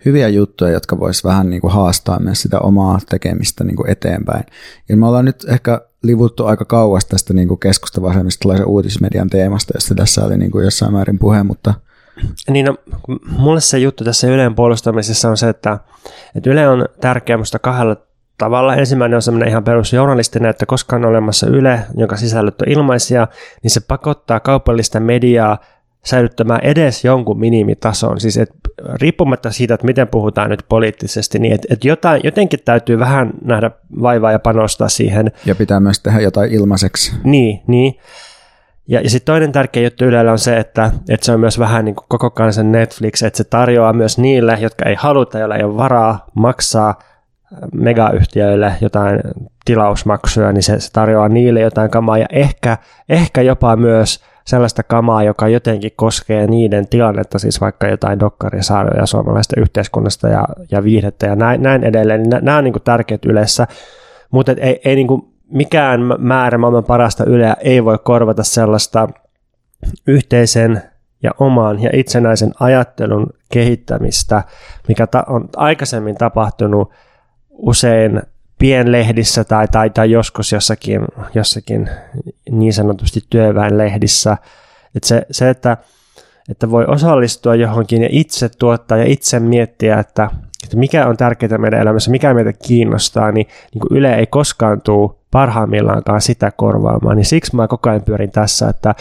hyviä 0.06 0.28
juttuja, 0.28 0.72
jotka 0.72 1.00
vois 1.00 1.24
vähän 1.24 1.50
niin 1.50 1.62
kuin 1.62 1.74
haastaa 1.74 2.20
myös 2.20 2.42
sitä 2.42 2.60
omaa 2.60 3.00
tekemistä 3.10 3.64
niin 3.64 3.76
kuin 3.76 3.90
eteenpäin. 3.90 4.44
Ja 4.90 4.98
me 4.98 5.08
ollaan 5.08 5.26
nyt 5.26 5.46
ehkä 5.48 5.82
livuttu 6.04 6.46
aika 6.46 6.66
kauas 6.66 7.06
tästä 7.06 7.34
niin 7.34 7.48
kuin 7.48 7.60
keskustavasemmistolaisen 7.60 8.68
uutismedian 8.68 9.30
teemasta, 9.30 9.74
josta 9.76 9.96
tässä 9.96 10.26
oli 10.26 10.38
niin 10.38 10.52
kuin 10.52 10.66
jossain 10.66 10.94
määrin 10.94 11.20
puhe, 11.20 11.44
mutta– 11.44 11.74
niin 12.50 12.66
no, 12.66 12.76
mulle 13.38 13.62
se 13.62 13.78
juttu 13.78 14.04
tässä 14.04 14.28
Ylen 14.28 14.56
puolustamisessa 14.56 15.30
on 15.30 15.38
se, 15.38 15.50
että, 15.50 15.80
että 16.36 16.50
Yle 16.50 16.68
on 16.68 16.86
tärkeä 17.02 17.38
musta 17.38 17.60
kahdella 17.60 17.96
tavalla. 18.38 18.76
Ensimmäinen 18.76 19.16
on 19.16 19.22
semmoinen 19.22 19.50
ihan 19.50 19.64
perusjournalistinen, 19.64 20.50
että 20.50 20.66
koska 20.66 20.96
on 20.96 21.06
olemassa 21.06 21.48
Yle, 21.48 21.80
jonka 21.98 22.18
sisällöt 22.18 22.62
on 22.62 22.70
ilmaisia, 22.70 23.28
niin 23.64 23.72
se 23.72 23.80
pakottaa 23.88 24.40
kaupallista 24.40 25.00
mediaa 25.00 25.58
säilyttämään 26.06 26.64
edes 26.64 27.06
jonkun 27.06 27.40
minimitason. 27.40 28.20
Siis 28.20 28.38
et, 28.38 28.52
riippumatta 29.02 29.52
siitä, 29.52 29.74
että 29.74 29.86
miten 29.86 30.08
puhutaan 30.08 30.50
nyt 30.50 30.66
poliittisesti, 30.70 31.40
niin 31.40 31.54
et, 31.54 31.66
et 31.70 31.86
jotain, 31.86 32.22
jotenkin 32.24 32.60
täytyy 32.66 33.00
vähän 33.00 33.34
nähdä 33.42 33.72
vaivaa 34.02 34.32
ja 34.32 34.40
panostaa 34.40 34.90
siihen. 34.90 35.32
Ja 35.46 35.56
pitää 35.56 35.80
myös 35.80 36.00
tehdä 36.00 36.20
jotain 36.20 36.52
ilmaiseksi. 36.52 37.14
Niin, 37.24 37.62
niin. 37.68 38.00
Ja, 38.88 39.02
ja 39.02 39.10
sitten 39.10 39.34
toinen 39.34 39.52
tärkeä 39.52 39.84
juttu 39.84 40.06
Ylellä 40.06 40.32
on 40.32 40.40
se, 40.40 40.58
että, 40.58 40.92
että 41.10 41.26
se 41.26 41.32
on 41.32 41.40
myös 41.40 41.60
vähän 41.60 41.86
niin 41.86 41.96
kuin 41.96 42.06
koko 42.10 42.30
kansan 42.30 42.72
Netflix, 42.72 43.24
että 43.24 43.38
se 43.38 43.44
tarjoaa 43.44 43.94
myös 43.94 44.18
niille, 44.18 44.58
jotka 44.60 44.90
ei 44.90 44.96
haluta, 44.96 45.40
joilla 45.40 45.56
ei 45.56 45.64
ole 45.64 45.78
varaa 45.78 46.26
maksaa 46.34 46.90
äh, 46.90 47.60
megayhtiöille 47.74 48.74
jotain 48.82 49.20
tilausmaksuja, 49.66 50.52
niin 50.52 50.64
se, 50.64 50.80
se 50.80 50.92
tarjoaa 50.92 51.30
niille 51.30 51.60
jotain 51.60 51.92
kamaa 51.92 52.18
ja 52.18 52.26
ehkä, 52.30 52.78
ehkä 53.10 53.42
jopa 53.42 53.76
myös 53.76 54.24
sellaista 54.46 54.84
kamaa, 54.84 55.24
joka 55.24 55.48
jotenkin 55.48 55.92
koskee 55.96 56.48
niiden 56.48 56.88
tilannetta, 56.88 57.40
siis 57.40 57.62
vaikka 57.62 57.88
jotain 57.88 58.20
dokkarisarjoja 58.20 59.06
suomalaista 59.06 59.62
yhteiskunnasta 59.62 60.28
ja, 60.28 60.46
ja 60.72 60.84
viihdettä 60.84 61.26
ja 61.26 61.36
näin, 61.36 61.64
näin 61.64 61.84
edelleen, 61.84 62.24
niin 62.24 62.46
nämä 62.46 62.58
on 62.58 62.64
niin 62.64 62.74
kuin 62.74 62.84
tärkeät 62.84 63.26
yleensä, 63.26 63.68
mutta 64.32 64.52
ei, 64.52 64.82
ei 64.86 64.96
niin 64.96 65.08
kuin 65.08 65.35
mikään 65.52 66.02
määrä 66.18 66.58
maailman 66.58 66.84
parasta 66.84 67.26
yleä 67.26 67.56
ei 67.60 67.86
voi 67.86 68.00
korvata 68.04 68.44
sellaista 68.44 69.08
yhteisen 70.08 70.82
ja 71.24 71.32
oman 71.40 71.82
ja 71.82 71.90
itsenäisen 71.94 72.52
ajattelun 72.60 73.28
kehittämistä, 73.52 74.44
mikä 74.88 75.08
ta- 75.08 75.24
on 75.28 75.50
aikaisemmin 75.56 76.16
tapahtunut 76.16 76.92
usein 77.50 78.22
pienlehdissä 78.60 79.44
tai, 79.44 79.68
tai, 79.68 79.90
tai 79.90 80.12
joskus 80.12 80.52
jossakin, 80.52 81.02
jossakin 81.34 81.90
niin 82.52 82.74
sanotusti 82.74 83.20
työväenlehdissä. 83.30 84.38
Että 84.96 85.08
se, 85.08 85.26
se 85.32 85.50
että, 85.50 85.78
että 86.50 86.72
voi 86.72 86.86
osallistua 86.86 87.56
johonkin 87.56 88.02
ja 88.02 88.10
itse 88.12 88.50
tuottaa 88.50 88.98
ja 88.98 89.06
itse 89.06 89.40
miettiä, 89.40 90.00
että, 90.00 90.30
että 90.64 90.78
mikä 90.78 91.08
on 91.08 91.18
tärkeää 91.18 91.58
meidän 91.58 91.82
elämässä, 91.82 92.12
mikä 92.12 92.34
meitä 92.34 92.54
kiinnostaa, 92.54 93.32
niin, 93.32 93.48
niin 93.74 93.80
kuin 93.80 93.98
Yle 93.98 94.16
ei 94.16 94.28
koskaan 94.28 94.82
tule 94.82 95.12
parhaimmillaankaan 95.32 96.22
sitä 96.22 96.52
korvaamaan. 96.52 97.16
Niin 97.16 97.26
siksi 97.26 97.56
mä 97.56 97.68
koko 97.68 97.90
ajan 97.90 98.04
pyörin 98.04 98.32
tässä, 98.32 98.70
että 98.70 98.96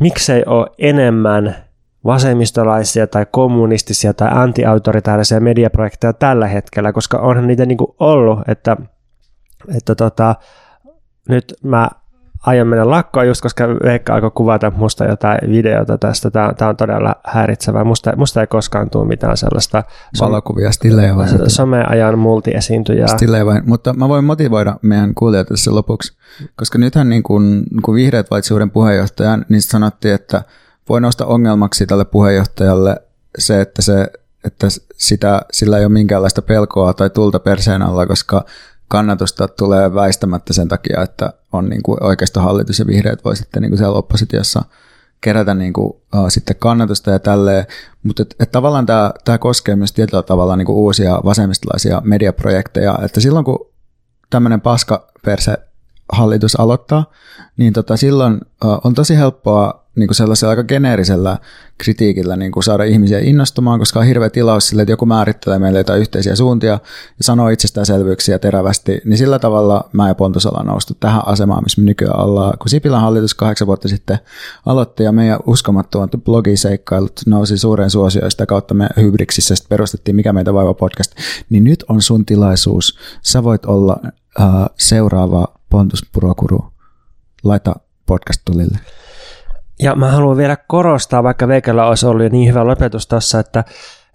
miksei 0.00 0.42
ole 0.46 0.66
enemmän 0.78 1.56
vasemmistolaisia 2.04 3.06
tai 3.06 3.26
kommunistisia 3.30 4.14
tai 4.14 4.28
antiautoritaarisia 4.32 5.40
mediaprojekteja 5.40 6.12
tällä 6.12 6.46
hetkellä, 6.46 6.92
koska 6.92 7.18
onhan 7.18 7.46
niitä 7.46 7.66
niin 7.66 7.78
kuin 7.78 7.94
ollut, 7.98 8.40
että, 8.48 8.76
että 9.76 9.94
tota, 9.94 10.34
nyt 11.28 11.54
mä 11.62 11.88
aion 12.42 12.66
mennä 12.66 12.90
lakkoon 12.90 13.26
just, 13.26 13.40
koska 13.40 13.68
Veikka 13.68 14.14
alkoi 14.14 14.30
kuvata 14.34 14.72
musta 14.76 15.04
jotain 15.04 15.38
videota 15.50 15.98
tästä. 15.98 16.30
Tämä, 16.30 16.52
tämä 16.58 16.68
on 16.68 16.76
todella 16.76 17.14
häiritsevää. 17.24 17.84
Musta, 17.84 18.16
musta 18.16 18.40
ei 18.40 18.46
koskaan 18.46 18.90
tule 18.90 19.06
mitään 19.06 19.36
sellaista 19.36 19.84
Valokuvia, 20.20 20.72
stillejä 20.72 21.16
vai? 21.16 21.26
Someajan 21.46 22.18
multiesiintyjää. 22.18 23.06
Stillejä 23.08 23.46
vai? 23.46 23.60
Mutta 23.64 23.92
mä 23.92 24.08
voin 24.08 24.24
motivoida 24.24 24.76
meidän 24.82 25.14
kuulijat 25.14 25.48
tässä 25.48 25.74
lopuksi, 25.74 26.16
koska 26.56 26.78
nythän 26.78 27.08
niin 27.08 27.22
kun, 27.22 27.64
kun 27.84 27.94
vihreät 27.94 28.30
valitsi 28.30 28.54
uuden 28.54 28.70
puheenjohtajan, 28.70 29.44
niin 29.48 29.62
sanottiin, 29.62 30.14
että 30.14 30.42
voi 30.88 31.00
nostaa 31.00 31.26
ongelmaksi 31.26 31.86
tälle 31.86 32.04
puheenjohtajalle 32.04 32.96
se, 33.38 33.60
että, 33.60 33.82
se, 33.82 34.06
että 34.44 34.66
sitä, 34.96 35.42
sillä 35.52 35.78
ei 35.78 35.84
ole 35.84 35.92
minkäänlaista 35.92 36.42
pelkoa 36.42 36.94
tai 36.94 37.10
tulta 37.10 37.38
perseen 37.38 37.82
alla, 37.82 38.06
koska 38.06 38.44
kannatusta 38.92 39.48
tulee 39.48 39.94
väistämättä 39.94 40.52
sen 40.52 40.68
takia, 40.68 41.02
että 41.02 41.32
on 41.52 41.68
niin 41.68 41.82
kuin 41.82 42.04
oikeistohallitus 42.04 42.78
ja 42.78 42.86
vihreät 42.86 43.24
voi 43.24 43.36
sitten 43.36 43.62
niin 43.62 43.70
kuin 43.70 43.78
siellä 43.78 43.98
oppositiossa 43.98 44.64
kerätä 45.20 45.54
niin 45.54 45.72
kuin, 45.72 45.90
uh, 45.90 46.28
sitten 46.28 46.56
kannatusta 46.56 47.10
ja 47.10 47.18
tälleen, 47.18 47.66
mutta 48.02 48.22
et, 48.22 48.34
et 48.40 48.52
tavallaan 48.52 48.86
tämä, 48.86 49.12
tämä 49.24 49.38
koskee 49.38 49.76
myös 49.76 49.92
tietyllä 49.92 50.22
tavalla 50.22 50.56
niin 50.56 50.66
kuin 50.66 50.76
uusia 50.76 51.20
vasemmistolaisia 51.24 52.02
mediaprojekteja, 52.04 52.98
että 53.02 53.20
silloin 53.20 53.44
kun 53.44 53.70
tämmöinen 54.30 54.60
paskaperse 54.60 55.56
hallitus 56.12 56.60
aloittaa, 56.60 57.10
niin 57.56 57.72
tota, 57.72 57.96
silloin 57.96 58.40
uh, 58.64 58.80
on 58.84 58.94
tosi 58.94 59.16
helppoa 59.16 59.81
niin 59.96 60.08
kuin 60.08 60.16
sellaisella 60.16 60.50
aika 60.50 60.64
geneerisellä 60.64 61.38
kritiikillä 61.78 62.36
niin 62.36 62.52
kuin 62.52 62.64
saada 62.64 62.84
ihmisiä 62.84 63.18
innostumaan, 63.18 63.78
koska 63.78 64.00
on 64.00 64.06
hirveä 64.06 64.30
tilaus 64.30 64.68
sille, 64.68 64.82
että 64.82 64.92
joku 64.92 65.06
määrittelee 65.06 65.58
meille 65.58 65.78
jotain 65.78 66.00
yhteisiä 66.00 66.36
suuntia 66.36 66.70
ja 66.70 66.78
sanoo 67.20 67.48
itsestäänselvyyksiä 67.48 68.38
terävästi, 68.38 69.00
niin 69.04 69.18
sillä 69.18 69.38
tavalla 69.38 69.88
mä 69.92 70.08
ja 70.08 70.14
Pontus 70.14 70.46
ollaan 70.46 70.66
noustu 70.66 70.94
tähän 71.00 71.22
asemaan, 71.26 71.62
missä 71.62 71.80
me 71.80 71.84
nykyään 71.84 72.20
ollaan. 72.20 72.58
Kun 72.58 72.68
Sipilän 72.68 73.00
hallitus 73.00 73.34
kahdeksan 73.34 73.66
vuotta 73.66 73.88
sitten 73.88 74.18
aloitti 74.66 75.02
ja 75.02 75.12
meidän 75.12 75.40
uskomattomat 75.46 76.10
blogiseikkailut 76.24 77.20
nousi 77.26 77.58
suureen 77.58 77.90
suosioon 77.90 78.30
sitä 78.30 78.46
kautta 78.46 78.74
me 78.74 78.88
Hybriksissä 78.96 79.54
perustettiin 79.68 80.16
Mikä 80.16 80.32
meitä 80.32 80.54
vaiva 80.54 80.74
podcast, 80.74 81.12
niin 81.50 81.64
nyt 81.64 81.84
on 81.88 82.02
sun 82.02 82.26
tilaisuus. 82.26 82.98
Sä 83.22 83.44
voit 83.44 83.66
olla 83.66 83.96
uh, 84.04 84.66
seuraava 84.78 85.54
Pontus 85.70 86.02
Purokuru. 86.12 86.72
Laita 87.44 87.74
podcast 88.06 88.40
tulille. 88.44 88.78
Ja 89.80 89.94
mä 89.94 90.10
haluan 90.10 90.36
vielä 90.36 90.56
korostaa, 90.66 91.22
vaikka 91.22 91.48
Veikalla 91.48 91.86
olisi 91.86 92.06
ollut 92.06 92.22
jo 92.22 92.28
niin 92.28 92.48
hyvä 92.48 92.66
lopetus 92.66 93.06
tuossa, 93.06 93.40
että, 93.40 93.64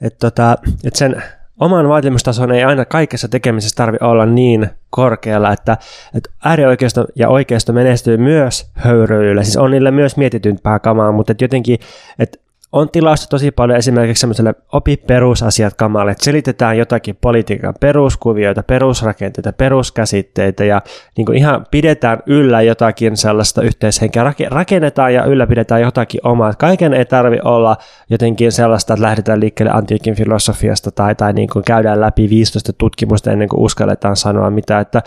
että, 0.01 0.19
tota, 0.19 0.57
että 0.83 0.97
sen 0.99 1.23
oman 1.59 1.89
vaatimustason 1.89 2.51
ei 2.51 2.63
aina 2.63 2.85
kaikessa 2.85 3.27
tekemisessä 3.27 3.75
tarvi 3.75 3.97
olla 4.01 4.25
niin 4.25 4.69
korkealla, 4.89 5.51
että, 5.51 5.77
että 6.15 6.29
äärioikeisto 6.45 7.05
ja 7.15 7.29
oikeisto 7.29 7.73
menestyy 7.73 8.17
myös 8.17 8.71
höyryillä. 8.73 9.43
Siis 9.43 9.57
on 9.57 9.71
niillä 9.71 9.91
myös 9.91 10.17
mietitympää 10.17 10.79
kamaa, 10.79 11.11
mutta 11.11 11.31
että 11.31 11.43
jotenkin, 11.43 11.79
että 12.19 12.37
on 12.71 12.89
tilausta 12.89 13.27
tosi 13.27 13.51
paljon 13.51 13.77
esimerkiksi 13.77 14.21
semmoiselle 14.21 14.53
opi 14.73 14.97
perusasiat 14.97 15.73
kamalle, 15.73 16.11
että 16.11 16.23
selitetään 16.23 16.77
jotakin 16.77 17.17
politiikan 17.21 17.73
peruskuvioita, 17.79 18.63
perusrakenteita, 18.63 19.53
peruskäsitteitä 19.53 20.65
ja 20.65 20.81
niin 21.17 21.25
kuin 21.25 21.37
ihan 21.37 21.65
pidetään 21.71 22.19
yllä 22.25 22.61
jotakin 22.61 23.17
sellaista 23.17 23.61
yhteishenkeä, 23.61 24.33
rakennetaan 24.49 25.13
ja 25.13 25.23
ylläpidetään 25.23 25.81
jotakin 25.81 26.21
omaa. 26.23 26.53
Kaiken 26.53 26.93
ei 26.93 27.05
tarvi 27.05 27.39
olla 27.43 27.77
jotenkin 28.09 28.51
sellaista, 28.51 28.93
että 28.93 29.03
lähdetään 29.03 29.39
liikkeelle 29.39 29.73
antiikin 29.73 30.15
filosofiasta 30.15 30.91
tai, 30.91 31.15
tai 31.15 31.33
niin 31.33 31.49
kuin 31.49 31.65
käydään 31.65 32.01
läpi 32.01 32.29
15 32.29 32.73
tutkimusta 32.73 33.31
ennen 33.31 33.49
kuin 33.49 33.61
uskalletaan 33.61 34.15
sanoa 34.15 34.49
mitä, 34.49 34.79
että 34.79 35.03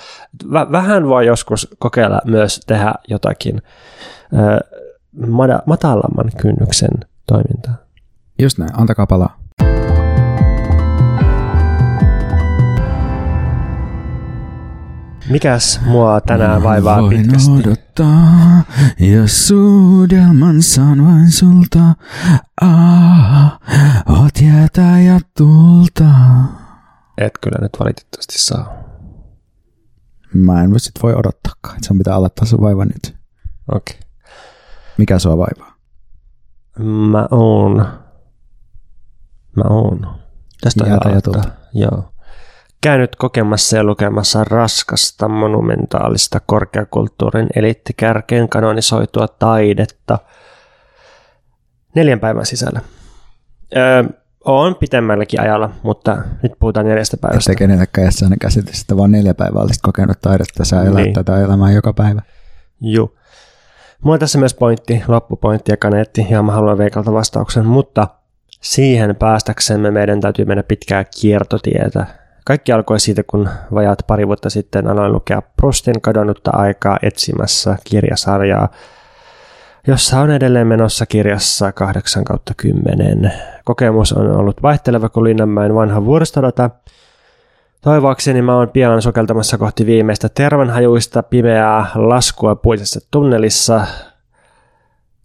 vähän 0.53 1.09
voi 1.09 1.27
joskus 1.27 1.69
kokeilla 1.79 2.21
myös 2.25 2.61
tehdä 2.67 2.95
jotakin 3.09 3.63
matalamman 5.67 6.31
kynnyksen 6.37 6.91
toimintaa. 7.31 7.75
Just 8.39 8.59
näin, 8.59 8.71
antakaa 8.81 9.07
palaa. 9.07 9.41
Mikäs 15.31 15.81
mua 15.85 16.21
tänään 16.21 16.63
vaivaa 16.63 17.03
Voin 17.03 17.19
pitkästi? 17.19 17.51
odottaa, 17.51 18.63
jos 18.99 19.49
suudelman 19.49 20.63
saan 20.63 21.05
vain 21.05 21.31
sulta. 21.31 21.95
Ah, 22.63 23.61
oot 24.09 24.41
jäätä 24.43 24.81
ja 24.81 25.21
tulta. 25.37 26.11
Et 27.19 27.33
kyllä 27.41 27.59
nyt 27.61 27.73
valitettavasti 27.81 28.39
saa. 28.39 28.73
Mä 30.35 30.63
en 30.63 30.81
sit 30.81 31.03
voi 31.03 31.15
odottaakaan, 31.15 31.77
että 31.77 31.89
sun 31.89 31.99
pitää 31.99 32.15
aloittaa 32.15 32.47
sun 32.47 32.61
vaiva 32.61 32.85
nyt. 32.85 33.17
Okei. 33.75 33.97
Okay. 33.99 34.11
Mikä 34.99 35.19
sua 35.19 35.39
vaivaa? 35.39 35.70
Mä 36.79 37.29
oon. 37.31 37.77
Mä 39.57 39.65
oon. 39.71 40.07
Tästä 40.61 40.85
on 40.85 40.91
aloittaa. 40.91 41.21
tulta. 41.33 41.49
Joo. 41.75 42.05
Käynyt 42.83 43.17
kokemassa 43.17 43.77
ja 43.77 43.85
lukemassa 43.85 44.45
raskasta 44.45 45.29
monumentaalista 45.29 46.41
korkeakulttuurin 46.47 47.47
eliittikärkeen 47.57 48.49
kanonisoitua 48.49 49.29
taidetta 49.29 50.19
neljän 51.95 52.21
päivän 52.21 52.47
sisällä. 52.47 52.81
Öö, 53.77 54.05
on 54.45 54.75
pitemmälläkin 54.75 55.41
ajalla, 55.41 55.71
mutta 55.83 56.17
nyt 56.43 56.53
puhutaan 56.59 56.87
neljästä 56.87 57.17
päivästä. 57.17 57.53
Ettei 57.53 57.67
kenellekään 57.67 58.03
jää 58.05 58.11
sellainen 58.11 58.39
käsitys, 58.39 58.81
että 58.81 58.97
vaan 58.97 59.13
neljä 59.13 59.35
päivää 59.35 59.63
olisit 59.63 59.83
kokenut 59.83 60.21
taidetta, 60.21 60.65
sä 60.65 60.83
elät 60.83 60.95
Niin. 60.95 61.15
tätä 61.15 61.41
elämää 61.41 61.73
joka 61.73 61.93
päivä. 61.93 62.23
Joo. 62.81 63.15
Mulla 64.05 64.15
on 64.15 64.21
tässä 64.21 64.39
myös 64.39 64.55
pointti, 64.55 65.03
loppupointti 65.09 65.73
ja 65.73 65.77
kaneetti, 65.77 66.27
ja 66.31 66.43
mä 66.43 66.53
haluan 66.53 66.79
Veikalta 66.79 67.13
vastauksen, 67.13 67.67
mutta 67.67 68.09
siihen 68.61 69.17
päästäksemme 69.17 69.91
meidän 69.91 70.21
täytyy 70.21 70.45
mennä 70.45 70.63
pitkää 70.63 71.05
kiertotietä. 71.21 72.07
Kaikki 72.47 72.73
alkoi 72.73 73.01
siitä, 73.01 73.23
kun 73.27 73.49
vajaat 73.75 73.99
pari 74.07 74.27
vuotta 74.27 74.51
sitten 74.51 74.87
aloin 74.89 75.13
lukea 75.13 75.43
Proustin 75.57 76.01
kadonnutta 76.01 76.51
aikaa 76.55 76.99
etsimässä 77.03 77.77
kirjasarjaa, 77.85 78.69
jossa 79.87 80.21
on 80.21 80.31
edelleen 80.31 80.67
menossa 80.67 81.07
kirjassa 81.07 81.73
8 81.73 82.25
kautta 82.25 82.55
10. 82.57 83.33
Kokemus 83.65 84.13
on 84.13 84.37
ollut 84.37 84.63
vaihteleva 84.63 85.09
kuin 85.09 85.25
Linnanmäen 85.25 85.75
vanha 85.75 86.05
vuoristorata, 86.05 86.71
Toivoakseni 87.81 88.43
mä 88.43 88.57
oon 88.57 88.69
pian 88.69 89.03
sokeltamassa 89.03 89.59
kohti 89.59 89.87
viimeistä 89.87 90.29
tervanhajuista 90.29 91.23
pimeää 91.23 91.87
laskua 91.95 92.55
puisessa 92.55 93.01
tunnelissa. 93.11 93.87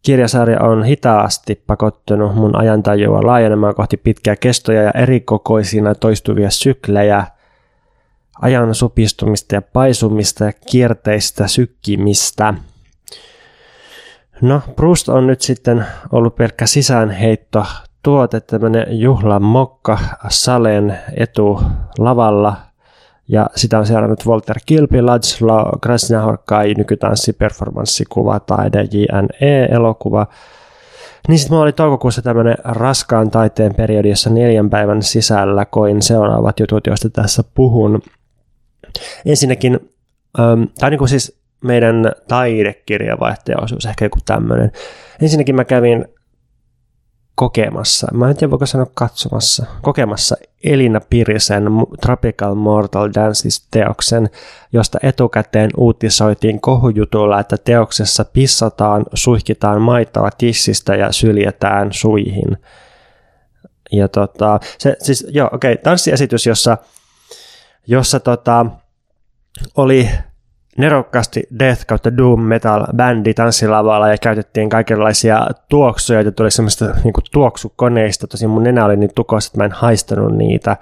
Kirjasarja 0.01 0.61
on 0.61 0.83
hitaasti 0.83 1.63
pakottanut 1.67 2.35
mun 2.35 2.55
ajantajua 2.55 3.25
laajenemaan 3.25 3.75
kohti 3.75 3.97
pitkiä 3.97 4.35
kestoja 4.35 4.81
ja 4.81 4.91
erikokoisina 4.91 5.95
toistuvia 5.95 6.49
syklejä, 6.49 7.27
ajan 8.41 8.75
supistumista 8.75 9.55
ja 9.55 9.61
paisumista 9.61 10.45
ja 10.45 10.53
kierteistä 10.71 11.47
sykkimistä. 11.47 12.53
No, 14.41 14.61
Proust 14.75 15.09
on 15.09 15.27
nyt 15.27 15.41
sitten 15.41 15.85
ollut 16.11 16.35
pelkkä 16.35 16.65
sisäänheitto 16.65 17.65
tuote, 18.05 18.39
tämmöinen 18.39 18.85
juhlamokka 18.89 19.99
Salen 20.29 20.99
etu 21.17 21.61
lavalla, 21.97 22.57
Ja 23.27 23.49
sitä 23.55 23.79
on 23.79 23.85
seurannut 23.85 24.25
Walter 24.25 24.57
Kilpi, 24.65 25.01
Laszlo 25.01 25.71
Krasnahorkai, 25.81 26.73
nykytanssi, 26.73 27.33
performanssikuva, 27.33 28.39
taide, 28.39 28.87
JNE-elokuva. 28.91 30.27
Niin 31.27 31.39
sitten 31.39 31.53
mulla 31.53 31.63
oli 31.63 31.73
toukokuussa 31.73 32.21
tämmöinen 32.21 32.57
raskaan 32.63 33.31
taiteen 33.31 33.75
periodi, 33.75 34.09
jossa 34.09 34.29
neljän 34.29 34.69
päivän 34.69 35.03
sisällä 35.03 35.65
koin 35.65 36.01
seuraavat 36.01 36.59
jutut, 36.59 36.87
joista 36.87 37.09
tässä 37.09 37.43
puhun. 37.53 38.01
Ensinnäkin, 39.25 39.79
ähm, 40.39 40.63
tai 40.79 40.89
niin 40.89 40.99
kuin 40.99 41.09
siis 41.09 41.39
meidän 41.63 42.11
taidekirjavaihtajaosuus, 42.27 43.85
ehkä 43.85 44.05
joku 44.05 44.19
tämmöinen. 44.25 44.71
Ensinnäkin 45.21 45.55
mä 45.55 45.65
kävin 45.65 46.05
kokemassa, 47.35 48.07
mä 48.13 48.29
en 48.29 48.37
tiedä 48.37 48.51
voiko 48.51 48.65
sanoa 48.65 48.87
katsomassa, 48.93 49.65
kokemassa 49.81 50.35
Elina 50.63 51.01
Pirisen 51.09 51.63
Tropical 52.01 52.55
Mortal 52.55 53.09
Dances-teoksen, 53.15 54.29
josta 54.73 54.99
etukäteen 55.03 55.69
uutisoitiin 55.77 56.61
kohujutulla, 56.61 57.39
että 57.39 57.57
teoksessa 57.57 58.25
pissataan, 58.25 59.05
suihkitaan 59.13 59.81
maitoa 59.81 60.29
tissistä 60.37 60.95
ja 60.95 61.11
syljetään 61.11 61.93
suihin. 61.93 62.57
Ja 63.91 64.07
tota, 64.07 64.59
se, 64.77 64.95
siis, 64.99 65.27
joo, 65.29 65.49
okei, 65.51 65.73
okay, 65.73 65.83
tanssiesitys, 65.83 66.45
jossa, 66.45 66.77
jossa 67.87 68.19
tota, 68.19 68.65
oli 69.77 70.09
nerokkaasti 70.77 71.43
death 71.59 71.85
kautta 71.85 72.17
doom 72.17 72.41
metal 72.41 72.85
bändi 72.95 73.33
tanssilavalla 73.33 74.09
ja 74.09 74.17
käytettiin 74.17 74.69
kaikenlaisia 74.69 75.47
tuoksuja, 75.69 76.19
joita 76.19 76.31
tuli 76.31 76.51
semmoista 76.51 76.85
niin 77.03 77.13
tuoksukoneista. 77.31 78.27
Tosin 78.27 78.49
mun 78.49 78.63
nenä 78.63 78.85
oli 78.85 78.97
niin 78.97 79.11
tukossa, 79.15 79.49
että 79.49 79.57
mä 79.57 79.65
en 79.65 79.71
haistanut 79.71 80.37
niitä. 80.37 80.77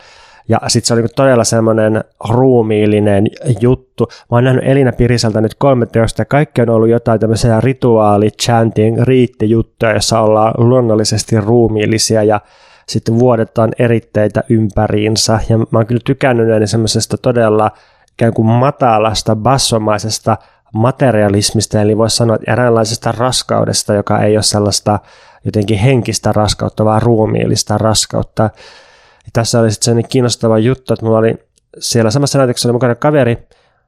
Ja 0.50 0.60
sitten 0.68 0.88
se 0.88 0.94
oli 0.94 1.02
niinku 1.02 1.14
todella 1.16 1.44
semmoinen 1.44 2.04
ruumiillinen 2.30 3.28
juttu. 3.60 4.08
Mä 4.32 4.38
oon 4.38 4.44
nähnyt 4.44 4.68
Elina 4.68 4.92
Piriseltä 4.92 5.42
nyt 5.42 5.56
kolme 5.56 5.86
teosta 5.86 6.22
ja 6.22 6.26
kaikki 6.26 6.62
on 6.62 6.70
ollut 6.70 6.90
jotain 6.90 7.20
tämmöisiä 7.20 7.62
rituaali, 7.62 8.30
chanting, 8.30 9.02
riittijuttuja, 9.02 9.94
jossa 9.94 10.20
ollaan 10.20 10.54
luonnollisesti 10.58 11.40
ruumiillisia 11.42 12.24
ja 12.24 12.42
sitten 12.88 13.20
vuodetaan 13.20 13.72
eritteitä 13.80 14.44
ympäriinsä. 14.50 15.40
Ja 15.50 15.58
mä 15.58 15.66
oon 15.74 15.86
kyllä 15.86 16.02
tykännyt 16.06 16.48
näiden 16.48 16.68
semmoisesta 16.68 17.18
todella 17.18 17.72
ikään 18.14 18.34
kuin 18.34 18.46
matalasta, 18.46 19.36
bassomaisesta 19.36 20.38
materialismista, 20.74 21.82
eli 21.82 21.98
voisi 21.98 22.16
sanoa 22.16 22.36
että 22.36 22.52
eräänlaisesta 22.52 23.12
raskaudesta, 23.12 23.94
joka 23.94 24.20
ei 24.20 24.38
ole 24.38 24.44
sellaista 24.44 25.00
jotenkin 25.46 25.78
henkistä 25.78 26.32
raskautta, 26.32 26.86
vaan 26.86 27.02
ruumiillista 27.02 27.78
raskautta. 27.78 28.44
Ja 29.24 29.30
tässä 29.34 29.60
oli 29.60 29.72
sitten 29.72 29.86
sellainen 29.86 30.10
kiinnostava 30.10 30.58
juttu, 30.60 30.94
että 30.94 31.06
mulla 31.06 31.18
oli 31.18 31.36
siellä 31.80 32.12
samassa 32.12 32.38
näytöksessä 32.38 32.70
oli 32.70 32.74
mukana 32.74 32.96
kaveri, 32.96 33.48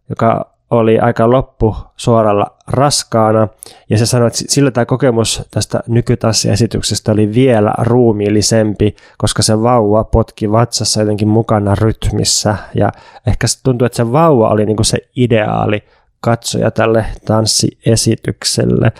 joka 0.09 0.55
oli 0.72 0.99
aika 0.99 1.30
loppu 1.30 1.76
suoralla 1.97 2.45
raskaana, 2.68 3.47
ja 3.89 3.97
se 3.97 4.05
sanoi, 4.05 4.28
että 4.28 4.39
sillä 4.47 4.72
tämä 4.72 4.86
kokemus 4.86 5.41
tästä 5.51 5.80
nykytassiesityksestä 5.88 7.11
oli 7.11 7.34
vielä 7.34 7.74
ruumiillisempi, 7.82 8.95
koska 9.18 9.43
se 9.43 9.61
vauva 9.61 10.03
potki 10.03 10.51
vatsassa 10.51 10.99
jotenkin 10.99 11.28
mukana 11.28 11.76
rytmissä, 11.76 12.55
ja 12.76 12.91
ehkä 13.28 13.47
se 13.47 13.63
tuntui, 13.63 13.86
että 13.86 13.95
se 13.95 14.11
vauva 14.11 14.49
oli 14.49 14.66
niin 14.66 14.76
kuin 14.76 14.86
se 14.86 14.97
ideaali 15.16 15.84
katsoja 16.22 16.72
tälle 16.72 17.05
tanssiesitykselle. 17.26 18.91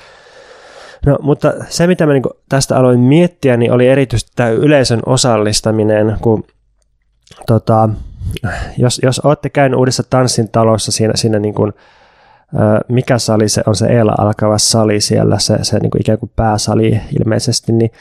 No, 1.05 1.18
mutta 1.22 1.53
se, 1.70 1.88
mitä 1.88 2.05
mä 2.05 2.13
niin 2.13 2.24
tästä 2.49 2.78
aloin 2.78 2.99
miettiä, 2.99 3.57
niin 3.57 3.72
oli 3.72 3.88
erityisesti 3.88 4.32
tämä 4.36 4.49
yleisön 4.49 4.99
osallistaminen, 5.05 6.18
kun 6.22 6.43
tota, 7.47 7.89
jos, 8.77 8.99
jos 9.03 9.19
olette 9.19 9.49
käynyt 9.49 9.79
uudessa 9.79 10.03
tanssin 10.09 10.49
talossa 10.49 10.91
siinä, 10.91 11.13
siinä 11.15 11.39
niin 11.39 11.55
kuin, 11.55 11.73
mikä 12.88 13.17
sali 13.17 13.49
se 13.49 13.61
on 13.65 13.75
se 13.75 13.86
Eela 13.86 14.15
alkava 14.17 14.57
sali 14.57 15.01
siellä, 15.01 15.39
se, 15.39 15.57
se 15.61 15.79
niin 15.79 15.91
kuin 15.91 16.01
ikään 16.01 16.19
kuin 16.19 16.31
pääsali 16.36 17.01
ilmeisesti, 17.19 17.71
niin, 17.71 17.91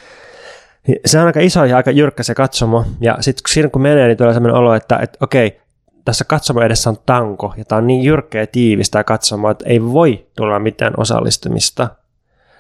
niin 0.87 1.01
se 1.07 1.21
on 1.21 1.27
aika 1.27 1.41
iso 1.41 1.65
ja 1.65 1.77
aika 1.77 1.91
jyrkkä 1.91 2.23
se 2.23 2.35
katsomo. 2.35 2.85
Ja 3.01 3.17
sitten 3.21 3.53
siinä 3.53 3.69
kun 3.69 3.83
menee, 3.83 4.07
niin 4.07 4.17
tulee 4.17 4.35
sellainen 4.35 4.61
olo, 4.61 4.75
että, 4.75 4.99
että 4.99 5.19
okei, 5.21 5.61
tässä 6.05 6.25
katsomo 6.25 6.61
edessä 6.61 6.91
on 6.91 6.99
tanko, 7.07 7.55
ja 7.57 7.65
tämä 7.65 7.79
on 7.79 7.87
niin 7.87 8.03
jyrkkä 8.03 8.41
ja 8.41 8.47
tiivistä 8.47 9.05
katsomo, 9.05 9.51
että 9.51 9.65
ei 9.69 9.83
voi 9.83 10.27
tulla 10.37 10.59
mitään 10.59 10.93
osallistumista. 10.97 11.89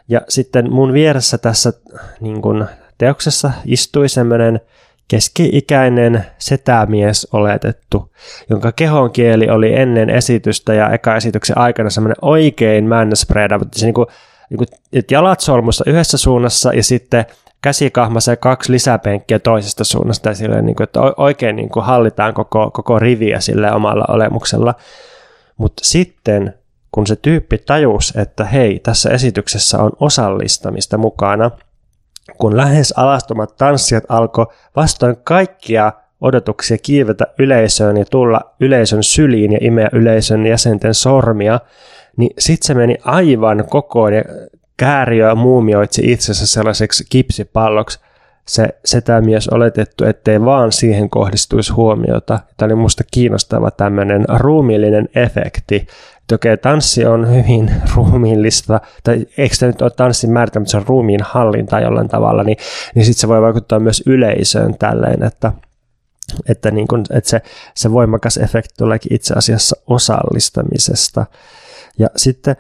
Ja 0.08 0.20
sitten 0.28 0.72
mun 0.72 0.92
vieressä 0.92 1.38
tässä 1.38 1.72
niin 2.20 2.42
kuin 2.42 2.64
teoksessa 2.98 3.50
istui 3.64 4.08
semmoinen 4.08 4.60
keski-ikäinen 5.09 6.26
setämies 6.38 7.28
oletettu, 7.32 8.12
jonka 8.50 8.72
kehonkieli 8.72 9.50
oli 9.50 9.74
ennen 9.74 10.11
esitystä 10.11 10.74
ja 10.74 10.90
eka 10.90 11.16
esityksen 11.16 11.59
aikana 11.59 11.90
semmoinen 11.90 12.16
oikein 12.22 12.84
männäspreida, 12.84 13.59
mutta 13.59 13.78
se 13.78 13.86
niinku, 13.86 14.07
niinku, 14.50 14.64
että 14.92 15.14
jalat 15.14 15.40
solmussa 15.40 15.84
yhdessä 15.86 16.16
suunnassa 16.18 16.72
ja 16.72 16.82
sitten 16.82 17.26
käsikahmassa 17.62 18.32
ja 18.32 18.36
kaksi 18.36 18.72
lisäpenkkiä 18.72 19.38
toisesta 19.38 19.84
suunnasta 19.84 20.28
ja 20.28 20.34
silleen, 20.34 20.66
niin 20.66 20.76
kuin, 20.76 20.84
että 20.84 21.00
oikein 21.16 21.57
niin 21.57 21.68
kuin 21.68 21.84
hallitaan 21.84 22.34
koko, 22.34 22.70
koko 22.70 22.98
riviä 22.98 23.40
sille 23.40 23.72
omalla 23.72 24.05
olemuksella. 24.09 24.74
Mutta 25.57 25.84
sitten 25.84 26.55
kun 26.92 27.07
se 27.07 27.16
tyyppi 27.16 27.59
tajusi, 27.59 28.20
että 28.20 28.44
hei, 28.44 28.78
tässä 28.78 29.11
esityksessä 29.11 29.78
on 29.78 29.92
osallistamista 30.00 30.98
mukana– 30.98 31.50
kun 32.38 32.56
lähes 32.56 32.92
alastomat 32.96 33.56
tanssijat 33.56 34.04
alkoi 34.08 34.46
vastoin 34.76 35.16
kaikkia 35.24 35.92
odotuksia 36.20 36.78
kiivetä 36.78 37.26
yleisöön 37.38 37.96
ja 37.96 38.04
tulla 38.10 38.54
yleisön 38.60 39.02
syliin 39.02 39.52
ja 39.52 39.58
imeä 39.60 39.88
yleisön 39.92 40.46
jäsenten 40.46 40.94
sormia, 40.94 41.60
niin 42.16 42.30
sitten 42.38 42.66
se 42.66 42.74
meni 42.74 42.96
aivan 43.04 43.64
kokoon 43.70 44.12
ja 44.12 44.22
kääriö 44.76 45.34
muumioitsi 45.34 46.12
itsensä 46.12 46.46
sellaiseksi 46.46 47.04
kipsipalloksi. 47.10 48.00
Se 48.47 48.68
setämies 48.84 49.49
oletettu, 49.49 50.05
ettei 50.05 50.45
vaan 50.45 50.72
siihen 50.72 51.11
kohdistuisi 51.11 51.72
huomiota. 51.72 52.40
Tämä 52.57 52.66
oli 52.66 52.74
musta 52.74 53.05
kiinnostava 53.12 53.70
tämmöinen 53.70 54.24
ruumiillinen 54.38 55.09
efekti, 55.14 55.86
että 56.24 56.34
okei, 56.34 56.57
tanssi 56.57 57.07
on 57.07 57.34
hyvin 57.34 57.70
ruumiillista, 57.95 58.80
tai 59.05 59.26
eikö 59.38 59.57
tämä 59.61 59.72
nyt 59.72 59.82
ole 59.82 59.90
tanssin 59.90 60.30
määritelmä, 60.30 60.62
mutta 60.62 60.70
se 60.70 60.76
on 60.76 60.86
ruumiin 60.86 61.20
hallinta 61.22 61.80
jollain 61.80 62.09
tavalla, 62.09 62.45
niin, 62.45 62.57
niin 62.95 63.05
sitten 63.05 63.20
se 63.20 63.28
voi 63.28 63.42
vaikuttaa 63.42 63.80
myös 63.80 64.03
yleisöön 64.07 64.74
tälleen, 64.78 65.22
että, 65.22 65.53
että, 66.49 66.70
niin 66.70 66.88
kun, 66.88 67.05
että 67.11 67.30
se, 67.30 67.42
se 67.74 67.92
voimakas 67.92 68.36
efekti 68.36 68.74
tuleekin 68.78 69.14
itse 69.14 69.34
asiassa 69.34 69.76
osallistamisesta. 69.86 71.26
Ja 71.99 72.09
sitten 72.16 72.57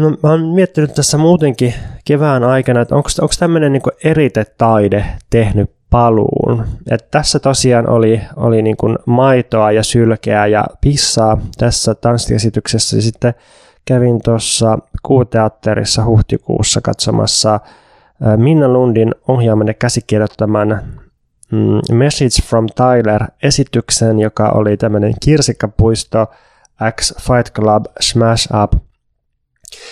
No, 0.00 0.10
mä 0.10 0.30
oon 0.30 0.46
miettinyt 0.46 0.94
tässä 0.94 1.18
muutenkin 1.18 1.74
kevään 2.04 2.44
aikana, 2.44 2.80
että 2.80 2.94
onko, 2.94 3.08
tämmöinen 3.38 3.72
niin 3.72 3.82
eritetaide 4.04 5.04
tehnyt 5.30 5.70
paluun. 5.90 6.64
Et 6.90 7.10
tässä 7.10 7.38
tosiaan 7.38 7.88
oli, 7.88 8.20
oli 8.36 8.62
niin 8.62 8.76
kuin 8.76 8.98
maitoa 9.06 9.72
ja 9.72 9.82
sylkeä 9.82 10.46
ja 10.46 10.66
pissaa 10.80 11.40
tässä 11.58 11.94
tanssiesityksessä. 11.94 12.96
Ja 12.96 13.02
sitten 13.02 13.34
kävin 13.84 14.20
tuossa 14.24 14.78
kuuteatterissa 15.02 16.04
huhtikuussa 16.04 16.80
katsomassa 16.80 17.60
Minna 18.36 18.68
Lundin 18.68 19.14
ohjaaman 19.28 19.66
ja 19.66 19.74
käsikirjoittaman 19.74 20.82
mm, 21.52 21.96
Message 21.96 22.42
from 22.48 22.66
Tyler-esityksen, 22.66 24.18
joka 24.20 24.48
oli 24.48 24.76
tämmöinen 24.76 25.12
kirsikkapuisto 25.24 26.26
X 27.00 27.14
Fight 27.16 27.54
Club 27.54 27.84
Smash 28.00 28.48
Up– 28.62 28.72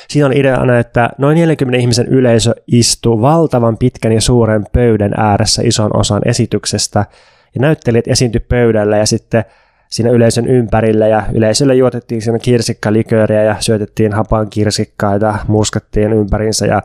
Siinä 0.08 0.26
on 0.26 0.32
ideana, 0.32 0.78
että 0.78 1.10
noin 1.18 1.36
40 1.36 1.78
ihmisen 1.78 2.06
yleisö 2.06 2.54
istuu 2.66 3.20
valtavan 3.20 3.78
pitkän 3.78 4.12
ja 4.12 4.20
suuren 4.20 4.66
pöydän 4.72 5.12
ääressä 5.16 5.62
ison 5.64 5.96
osan 5.96 6.22
esityksestä, 6.24 7.06
ja 7.54 7.60
näyttelijät 7.60 8.08
esiintyi 8.08 8.40
pöydällä 8.40 8.96
ja 8.96 9.06
sitten 9.06 9.44
siinä 9.88 10.10
yleisön 10.10 10.46
ympärillä, 10.46 11.06
ja 11.06 11.22
yleisölle 11.34 11.74
juotettiin 11.74 12.22
siinä 12.22 12.38
kirsikkalikööriä 12.38 13.42
ja 13.42 13.56
syötettiin 13.60 14.12
hapan 14.12 14.50
kirsikkaa 14.50 15.44
murskattiin 15.48 16.12
ympärinsä, 16.12 16.66
ja 16.66 16.82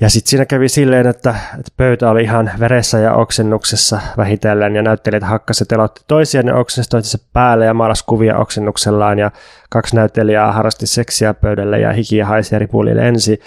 ja 0.00 0.10
sitten 0.10 0.30
siinä 0.30 0.44
kävi 0.44 0.68
silleen, 0.68 1.06
että, 1.06 1.30
että 1.30 1.72
pöytä 1.76 2.10
oli 2.10 2.22
ihan 2.22 2.50
veressä 2.60 2.98
ja 2.98 3.14
oksennuksessa 3.14 4.00
vähitellen 4.16 4.76
ja 4.76 4.82
näyttelijät 4.82 5.22
hakkasivat 5.22 5.72
elotti 5.72 6.00
toisiaan 6.08 6.46
ja 6.46 6.56
oksennusta 6.56 7.18
päälle 7.32 7.64
ja 7.64 7.74
maalas 7.74 8.02
kuvia 8.02 8.38
oksennuksellaan 8.38 9.18
ja 9.18 9.30
kaksi 9.70 9.96
näyttelijää 9.96 10.52
harrasti 10.52 10.86
seksiä 10.86 11.34
pöydälle 11.34 11.80
ja 11.80 11.92
hikiä 11.92 12.26
haisi 12.26 12.56
eri 12.56 12.66
puolille 12.66 13.08
ensin. 13.08 13.38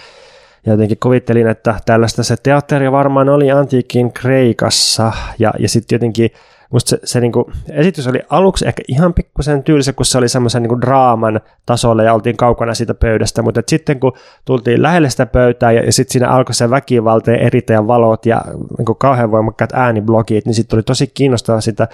Ja 0.66 0.72
jotenkin 0.72 0.98
kuvittelin, 1.00 1.48
että 1.48 1.76
tällaista 1.86 2.24
se 2.24 2.38
teatteri 2.44 2.92
varmaan 2.92 3.30
oli 3.30 3.52
antiikin 3.52 4.14
Kreikassa 4.14 5.12
ja, 5.40 5.54
ja 5.60 5.70
sitten 5.70 5.96
jotenkin 5.96 6.32
musta 6.70 6.90
se, 6.90 7.00
se 7.04 7.20
niin 7.20 7.32
kuin, 7.32 7.46
esitys 7.70 8.08
oli 8.08 8.20
aluksi 8.30 8.68
ehkä 8.68 8.84
ihan 8.88 9.14
pikkusen 9.14 9.64
tylsä, 9.64 9.94
kun 9.94 10.06
se 10.06 10.18
oli 10.18 10.30
semmoisen 10.30 10.64
niin 10.64 10.82
draaman 10.82 11.42
tasolla 11.66 12.04
ja 12.04 12.14
oltiin 12.14 12.38
kaukana 12.38 12.74
siitä 12.74 12.94
pöydästä, 12.94 13.42
mutta 13.42 13.62
sitten 13.68 14.00
kun 14.00 14.14
tultiin 14.46 14.82
lähelle 14.82 15.10
sitä 15.10 15.26
pöytää 15.26 15.72
ja, 15.72 15.86
ja 15.86 15.94
sitten 15.94 16.12
siinä 16.12 16.30
alkoi 16.30 16.56
se 16.56 16.70
väkivalta 16.70 17.32
ja 17.32 17.38
eritä 17.38 17.88
valot 17.88 18.26
ja 18.26 18.42
niin 18.78 18.86
kuin 18.86 18.98
kauhean 18.98 19.32
voimakkaat 19.32 19.74
ääniblogit, 19.74 20.46
niin 20.46 20.54
sitten 20.54 20.70
tuli 20.72 20.84
tosi 20.84 21.08
kiinnostavaa 21.08 21.62
sitä 21.62 21.88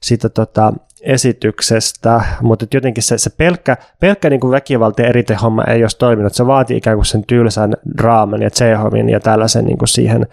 siitä 0.00 0.28
tota, 0.28 0.72
esityksestä, 1.00 2.20
mutta 2.40 2.66
jotenkin 2.74 3.02
se, 3.02 3.18
se 3.18 3.30
pelkkä, 3.30 3.76
pelkkä 4.00 4.30
niin 4.30 4.40
kuin 4.40 4.50
väkivalta 4.50 5.02
ja 5.02 5.38
homma 5.42 5.64
ei 5.64 5.84
olisi 5.84 5.98
toiminut. 5.98 6.34
Se 6.34 6.46
vaati 6.46 6.76
ikään 6.76 6.96
kuin 6.96 7.06
sen 7.06 7.24
tylsän 7.26 7.74
draaman 7.98 8.42
ja 8.42 8.50
Tsehovin 8.50 9.08
ja 9.08 9.20
tällaisen 9.20 9.64
niin 9.64 9.78
kuin 9.78 9.88
siihen 9.88 10.26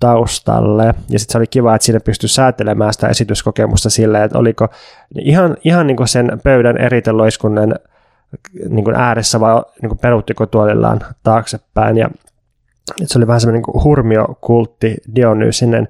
taustalle. 0.00 0.84
Ja 0.84 1.18
sitten 1.18 1.32
se 1.32 1.38
oli 1.38 1.46
kiva, 1.46 1.74
että 1.74 1.84
siinä 1.84 2.00
pystyi 2.00 2.28
säätelemään 2.28 2.92
sitä 2.92 3.08
esityskokemusta 3.08 3.90
silleen, 3.90 4.24
että 4.24 4.38
oliko 4.38 4.68
ihan, 5.18 5.56
ihan 5.64 5.86
niin 5.86 5.96
kuin 5.96 6.08
sen 6.08 6.40
pöydän 6.44 6.76
eriteloiskunnen 6.76 7.74
niin 8.68 8.84
kuin 8.84 8.96
ääressä 8.96 9.40
vai 9.40 9.62
niin 9.82 9.88
kuin 9.90 9.98
peruuttiko 9.98 10.46
tuolillaan 10.46 11.00
taaksepäin. 11.22 11.96
Ja 11.96 12.10
se 13.04 13.18
oli 13.18 13.26
vähän 13.26 13.40
semmoinen 13.40 13.62
niin 13.66 13.82
hurmiokultti 13.82 14.96
Dionyysinen 15.14 15.88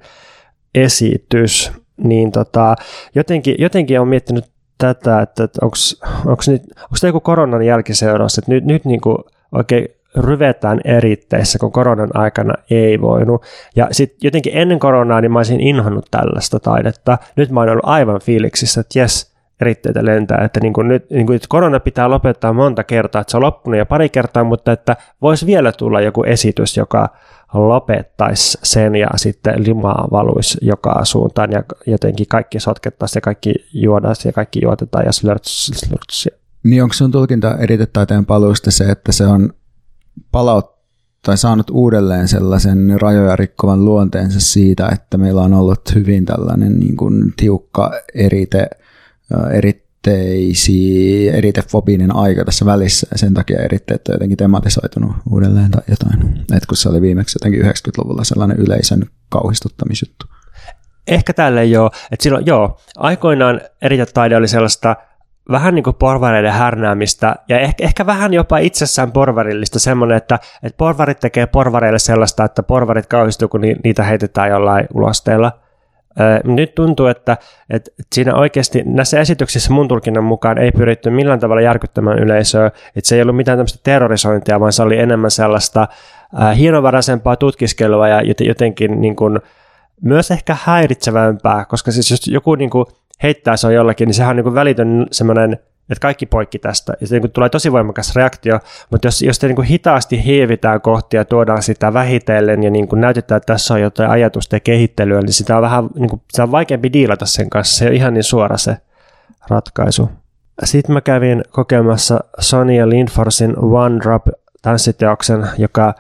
esitys, 0.75 1.73
niin 1.97 2.33
tota, 2.33 2.77
jotenkin, 3.15 3.55
jotenkin 3.59 4.01
on 4.01 4.09
miettinyt 4.09 4.45
tätä, 4.79 5.23
että, 5.23 5.45
että 5.45 5.59
onko 5.63 6.43
tämä 7.01 7.09
joku 7.09 7.21
koronan 7.21 7.63
jälkiseuraus, 7.63 8.39
että 8.39 8.51
nyt, 8.51 8.65
nyt 8.65 8.85
niin 8.85 9.01
kuin 9.01 9.19
oikein 9.53 9.89
ryvetään 10.17 10.81
eritteissä, 10.85 11.59
kun 11.59 11.73
koronan 11.73 12.11
aikana 12.15 12.55
ei 12.71 13.01
voinut. 13.01 13.43
Ja 13.77 13.89
sitten 13.93 14.19
jotenkin 14.23 14.53
ennen 14.57 14.79
koronaa 14.79 15.21
niin 15.21 15.33
mä 15.33 15.39
olisin 15.39 15.61
inhonnut 15.61 16.07
tällaista 16.11 16.61
taidetta. 16.61 17.19
Nyt 17.37 17.51
mä 17.51 17.61
oon 17.61 17.69
ollut 17.69 17.85
aivan 17.87 18.21
fiiliksissä, 18.21 18.81
että 18.81 18.99
jes, 18.99 19.33
eritteitä 19.61 20.05
lentää, 20.05 20.45
että 20.45 20.61
niin 20.61 20.73
kuin 20.73 20.89
nyt 20.89 21.11
niin 21.11 21.27
kuin, 21.27 21.37
että 21.37 21.47
korona 21.49 21.81
pitää 21.81 22.11
lopettaa 22.11 22.53
monta 22.53 22.85
kertaa, 22.85 23.21
että 23.21 23.31
se 23.31 23.37
on 23.37 23.43
loppunut 23.43 23.79
jo 23.79 23.87
pari 23.87 24.09
kertaa, 24.09 24.45
mutta 24.45 24.73
että 24.73 24.97
voisi 25.23 25.47
vielä 25.47 25.73
tulla 25.73 26.01
joku 26.01 26.23
esitys, 26.23 26.77
joka 26.77 27.09
lopettaisi 27.55 28.59
sen 28.63 28.97
ja 28.97 29.09
sitten 29.17 29.65
limaa 29.67 30.09
valuisi 30.11 30.59
joka 30.63 31.05
suuntaan 31.05 31.53
ja 31.53 31.63
jotenkin 31.87 32.27
kaikki 32.29 32.61
sotkettaisiin 32.61 33.19
ja 33.19 33.21
kaikki 33.21 33.55
juodaisi 33.73 34.29
ja 34.29 34.33
kaikki 34.33 34.61
juotetaan 34.63 35.05
ja 35.07 35.13
slurts, 35.13 35.67
slurts. 35.67 36.29
Niin 36.65 36.83
onko 36.83 36.93
sun 36.93 37.11
tulkinta 37.11 37.57
eritetaiteen 37.59 38.27
paluusta 38.27 38.71
se, 38.71 38.85
että 38.85 39.13
se 39.13 39.27
on 39.27 39.53
palaut 40.33 40.81
tai 41.23 41.39
saanut 41.39 41.71
uudelleen 41.71 42.29
sellaisen 42.29 42.97
rajoja 43.01 43.37
rikkovan 43.37 43.85
luonteensa 43.85 44.41
siitä, 44.41 44.89
että 44.93 45.19
meillä 45.19 45.43
on 45.43 45.55
ollut 45.55 45.95
hyvin 45.95 46.25
tällainen 46.25 46.81
niin 46.81 46.97
kuin 46.97 47.33
tiukka 47.37 47.93
erite, 48.15 48.71
eritteisi, 49.53 51.29
eritefobinen 51.29 52.17
aika 52.17 52.45
tässä 52.45 52.67
välissä 52.67 53.07
ja 53.11 53.19
sen 53.19 53.35
takia 53.35 53.63
eritteet 53.63 54.09
on 54.09 54.15
jotenkin 54.15 54.39
tematisoitunut 54.39 55.13
uudelleen 55.31 55.71
tai 55.71 55.83
jotain. 55.89 56.45
Et 56.57 56.67
kun 56.67 56.77
se 56.77 56.89
oli 56.89 57.01
viimeksi 57.01 57.37
jotenkin 57.37 57.63
90-luvulla 57.63 58.25
sellainen 58.25 58.57
yleisön 58.57 59.07
kauhistuttamisjuttu. 59.29 60.27
Ehkä 61.07 61.33
tälle 61.33 61.65
joo. 61.65 61.91
Että 62.13 62.23
silloin 62.23 62.47
joo, 62.47 62.81
aikoinaan 62.97 63.61
eritetaide 63.83 64.37
oli 64.37 64.49
sellaista– 64.49 64.97
vähän 65.51 65.75
niin 65.75 65.83
kuin 65.83 65.97
porvareiden 65.97 66.53
härnäämistä 66.53 67.37
ja 67.49 67.59
ehkä, 67.59 67.85
ehkä 67.85 68.07
vähän 68.07 68.35
jopa 68.35 68.59
itsessään 68.59 69.13
porvarillista 69.13 69.79
semmoinen, 69.79 70.17
että, 70.17 70.39
että 70.63 70.77
porvarit 70.77 71.21
tekee 71.21 71.47
porvareille 71.47 71.99
sellaista, 71.99 72.45
että 72.45 72.63
porvarit 72.63 73.07
kauhistuu, 73.07 73.49
kun 73.49 73.61
niitä 73.61 74.03
heitetään 74.03 74.51
jollain 74.51 74.87
ulosteella. 74.95 75.53
Nyt 76.45 76.75
tuntuu, 76.75 77.07
että, 77.07 77.37
että 77.71 77.91
siinä 78.13 78.35
oikeasti 78.35 78.83
näissä 78.87 79.21
esityksissä 79.21 79.73
mun 79.73 79.89
tulkinnan 79.89 80.25
mukaan 80.25 80.59
ei 80.59 80.73
pyritty 80.73 81.11
millään 81.11 81.41
tavalla 81.41 81.63
järkyttämään 81.63 82.19
yleisöä, 82.19 82.67
että 82.67 83.09
se 83.09 83.17
ei 83.17 83.23
ollut 83.23 83.37
mitään 83.37 83.59
tämmöistä 83.59 83.81
terrorisointia, 83.83 84.61
vaan 84.61 84.73
se 84.73 84.83
oli 84.83 84.99
enemmän 84.99 85.31
sellaista 85.31 85.89
hienovaraisempaa 86.57 87.37
tutkiskelua 87.37 88.09
ja 88.09 88.23
jotenkin 88.41 89.01
niin 89.01 89.17
kuin, 89.17 89.41
myös 90.03 90.31
ehkä 90.31 90.57
häiritsevämpää, 90.63 91.65
koska 91.65 91.91
siis 91.91 92.11
jos 92.11 92.27
joku 92.29 92.55
niin 92.55 92.71
kuin, 92.71 92.87
heittää 93.23 93.57
se 93.57 93.67
on 93.67 93.75
jollakin, 93.75 94.07
niin 94.07 94.15
sehän 94.15 94.39
on 94.39 94.45
niin 94.45 94.55
välitön 94.55 95.07
semmoinen, 95.13 95.53
että 95.91 96.01
kaikki 96.01 96.27
poikki 96.27 96.59
tästä. 96.59 96.93
Ja 97.01 97.07
se 97.07 97.19
niin 97.19 97.31
tulee 97.31 97.49
tosi 97.49 97.73
voimakas 97.73 98.17
reaktio, 98.17 98.59
mutta 98.91 99.07
jos, 99.07 99.23
jos 99.23 99.39
te 99.39 99.49
niin 99.49 99.63
hitaasti 99.63 100.25
hiivitään 100.25 100.81
kohti 100.81 101.17
ja 101.17 101.25
tuodaan 101.25 101.63
sitä 101.63 101.93
vähitellen 101.93 102.63
ja 102.63 102.71
niin 102.71 102.89
näytetään, 102.95 103.37
että 103.37 103.53
tässä 103.53 103.75
on 103.75 103.81
jotain 103.81 104.11
ajatusta 104.11 104.57
ja 104.57 104.61
kehittelyä, 104.61 105.21
niin 105.21 105.33
sitä 105.33 105.57
on 105.57 105.63
vähän 105.63 105.89
niin 105.95 106.11
kuin, 106.11 106.23
se 106.33 106.43
on 106.43 106.53
vaikeampi 106.53 106.93
diilata 106.93 107.27
sen 107.27 107.51
kanssa. 107.51 107.79
Se 107.79 107.87
on 107.87 107.93
ihan 107.93 108.15
niin 108.15 108.25
suora 108.25 108.57
se 108.57 108.77
ratkaisu. 109.49 110.11
Sitten 110.65 110.93
mä 110.93 111.01
kävin 111.01 111.45
kokemassa 111.51 112.21
Sonia 112.39 112.89
Lindforsin 112.89 113.59
One 113.59 113.99
Drop 114.01 114.27
tanssiteoksen, 114.63 115.49
joka 115.59 115.95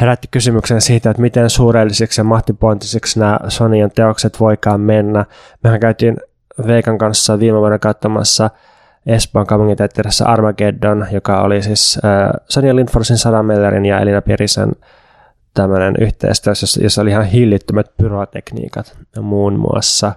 herätti 0.00 0.28
kysymyksen 0.30 0.80
siitä, 0.80 1.10
että 1.10 1.22
miten 1.22 1.50
suurellisiksi 1.50 2.20
ja 2.20 2.24
mahtipointisiksi 2.24 3.18
nämä 3.18 3.38
Sonian 3.48 3.90
teokset 3.90 4.40
voikaan 4.40 4.80
mennä. 4.80 5.24
Mehän 5.64 5.80
käytiin 5.80 6.16
Veikan 6.66 6.98
kanssa 6.98 7.38
viime 7.38 7.58
vuonna 7.58 7.78
katsomassa 7.78 8.50
Espoon 9.06 9.46
kaupunginteatterissa 9.46 10.24
Armageddon, 10.24 11.06
joka 11.10 11.42
oli 11.42 11.62
siis 11.62 11.98
äh, 12.04 12.30
Sonja 12.48 12.76
Lindforsin, 12.76 13.18
Sara 13.18 13.42
Mellerin 13.42 13.86
ja 13.86 14.00
Elina 14.00 14.22
Pirisen 14.22 14.72
tämmöinen 15.54 15.94
yhteistyö, 16.00 16.50
jossa, 16.50 16.82
jossa 16.82 17.02
oli 17.02 17.10
ihan 17.10 17.24
hillittömät 17.24 17.96
pyrotekniikat 17.96 18.98
muun 19.20 19.58
muassa. 19.58 20.12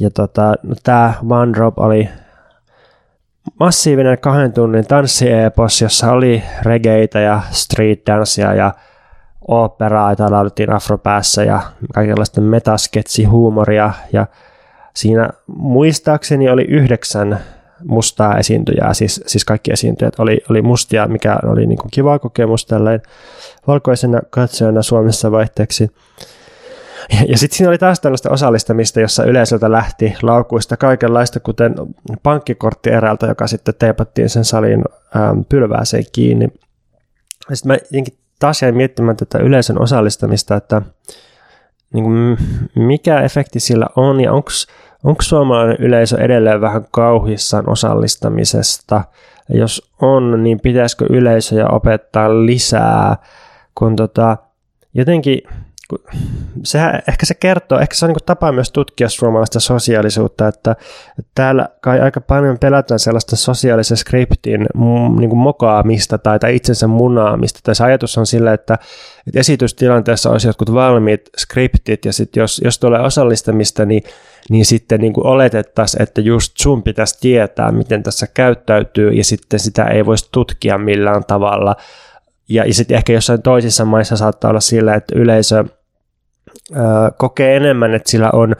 Ja 0.00 0.10
tota, 0.10 0.54
no, 0.62 0.74
tämä 0.82 1.14
One 1.30 1.52
Drop 1.52 1.78
oli 1.78 2.08
massiivinen 3.60 4.18
kahden 4.18 4.52
tunnin 4.52 4.86
tanssiepos, 4.86 5.82
jossa 5.82 6.12
oli 6.12 6.42
regeitä 6.62 7.20
ja 7.20 7.40
street 7.50 8.00
dancea 8.06 8.54
ja 8.54 8.74
operaa, 9.48 10.12
jota 10.12 10.30
laulettiin 10.30 10.72
afropäässä 10.72 11.44
ja 11.44 11.60
kaikenlaista 11.94 12.40
metasketsi-huumoria 12.40 13.92
ja 14.12 14.26
Siinä 14.98 15.30
muistaakseni 15.46 16.48
oli 16.48 16.64
yhdeksän 16.64 17.40
mustaa 17.84 18.38
esiintyjää, 18.38 18.94
siis, 18.94 19.22
siis 19.26 19.44
kaikki 19.44 19.72
esiintyjät 19.72 20.14
oli, 20.18 20.40
oli 20.50 20.62
mustia, 20.62 21.06
mikä 21.06 21.38
oli 21.46 21.66
niin 21.66 21.78
kuin 21.78 21.90
kiva 21.90 22.18
kokemus 22.18 22.66
tälleen 22.66 23.02
valkoisena 23.66 24.20
katsojana 24.30 24.82
Suomessa 24.82 25.30
vaihteeksi. 25.30 25.90
Ja, 27.12 27.24
ja 27.28 27.38
sitten 27.38 27.56
siinä 27.56 27.68
oli 27.68 27.78
taas 27.78 28.00
tällaista 28.00 28.30
osallistamista, 28.30 29.00
jossa 29.00 29.24
yleisöltä 29.24 29.72
lähti 29.72 30.14
laukuista 30.22 30.76
kaikenlaista, 30.76 31.40
kuten 31.40 31.74
pankkikortti 32.22 32.90
eräältä, 32.90 33.26
joka 33.26 33.46
sitten 33.46 33.74
teipattiin 33.78 34.28
sen 34.28 34.44
salin 34.44 34.84
ähm, 35.16 35.40
pylvääseen 35.48 36.04
kiinni. 36.12 36.48
Sitten 37.52 37.72
mä 37.72 38.04
taas 38.38 38.62
jäin 38.62 38.76
miettimään 38.76 39.16
tätä 39.16 39.38
yleisön 39.38 39.82
osallistamista, 39.82 40.56
että 40.56 40.82
niin 41.94 42.04
kuin, 42.04 42.38
mikä 42.74 43.20
efekti 43.20 43.60
sillä 43.60 43.86
on 43.96 44.20
ja 44.20 44.32
onko 44.32 44.50
Onko 45.04 45.22
suomalainen 45.22 45.76
yleisö 45.78 46.20
edelleen 46.20 46.60
vähän 46.60 46.84
kauhissaan 46.90 47.70
osallistamisesta? 47.70 49.04
Jos 49.48 49.92
on, 50.02 50.42
niin 50.42 50.60
pitäisikö 50.60 51.06
yleisöjä 51.10 51.66
opettaa 51.68 52.46
lisää, 52.46 53.16
kun 53.74 53.96
tota, 53.96 54.36
jotenkin 54.94 55.40
sehän, 56.64 57.02
ehkä 57.08 57.26
se 57.26 57.34
kertoo, 57.34 57.78
ehkä 57.78 57.94
se 57.94 58.04
on 58.04 58.08
niin 58.08 58.24
tapa 58.26 58.52
myös 58.52 58.72
tutkia 58.72 59.08
suomalaista 59.08 59.60
sosiaalisuutta, 59.60 60.48
että, 60.48 60.76
täällä 61.34 61.68
kai 61.80 62.00
aika 62.00 62.20
paljon 62.20 62.58
pelätään 62.58 62.98
sellaista 62.98 63.36
sosiaalisen 63.36 63.96
skriptin 63.96 64.66
niin 65.18 65.30
kuin 65.30 65.38
mokaamista 65.38 66.18
tai, 66.18 66.38
tai 66.38 66.56
itsensä 66.56 66.86
munaamista. 66.86 67.60
Tai 67.62 67.74
se 67.74 67.84
ajatus 67.84 68.18
on 68.18 68.26
sillä, 68.26 68.52
että, 68.52 68.78
että 69.26 69.40
esitystilanteessa 69.40 70.30
olisi 70.30 70.48
jotkut 70.48 70.74
valmiit 70.74 71.30
skriptit 71.36 72.04
ja 72.04 72.12
sitten 72.12 72.40
jos, 72.40 72.60
jos 72.64 72.78
tulee 72.78 73.00
osallistamista, 73.00 73.86
niin, 73.86 74.02
niin 74.50 74.64
sitten 74.64 75.00
niin 75.00 75.12
oletettaisiin, 75.16 76.02
että 76.02 76.20
just 76.20 76.52
sun 76.58 76.82
pitäisi 76.82 77.20
tietää, 77.20 77.72
miten 77.72 78.02
tässä 78.02 78.26
käyttäytyy 78.34 79.10
ja 79.10 79.24
sitten 79.24 79.60
sitä 79.60 79.84
ei 79.84 80.06
voisi 80.06 80.28
tutkia 80.32 80.78
millään 80.78 81.24
tavalla. 81.24 81.76
Ja, 82.48 82.64
ja 82.64 82.74
sitten 82.74 82.96
ehkä 82.96 83.12
jossain 83.12 83.42
toisissa 83.42 83.84
maissa 83.84 84.16
saattaa 84.16 84.50
olla 84.50 84.60
sillä, 84.60 84.94
että 84.94 85.18
yleisö 85.18 85.64
kokee 87.16 87.56
enemmän, 87.56 87.94
että 87.94 88.10
sillä 88.10 88.30
on 88.32 88.56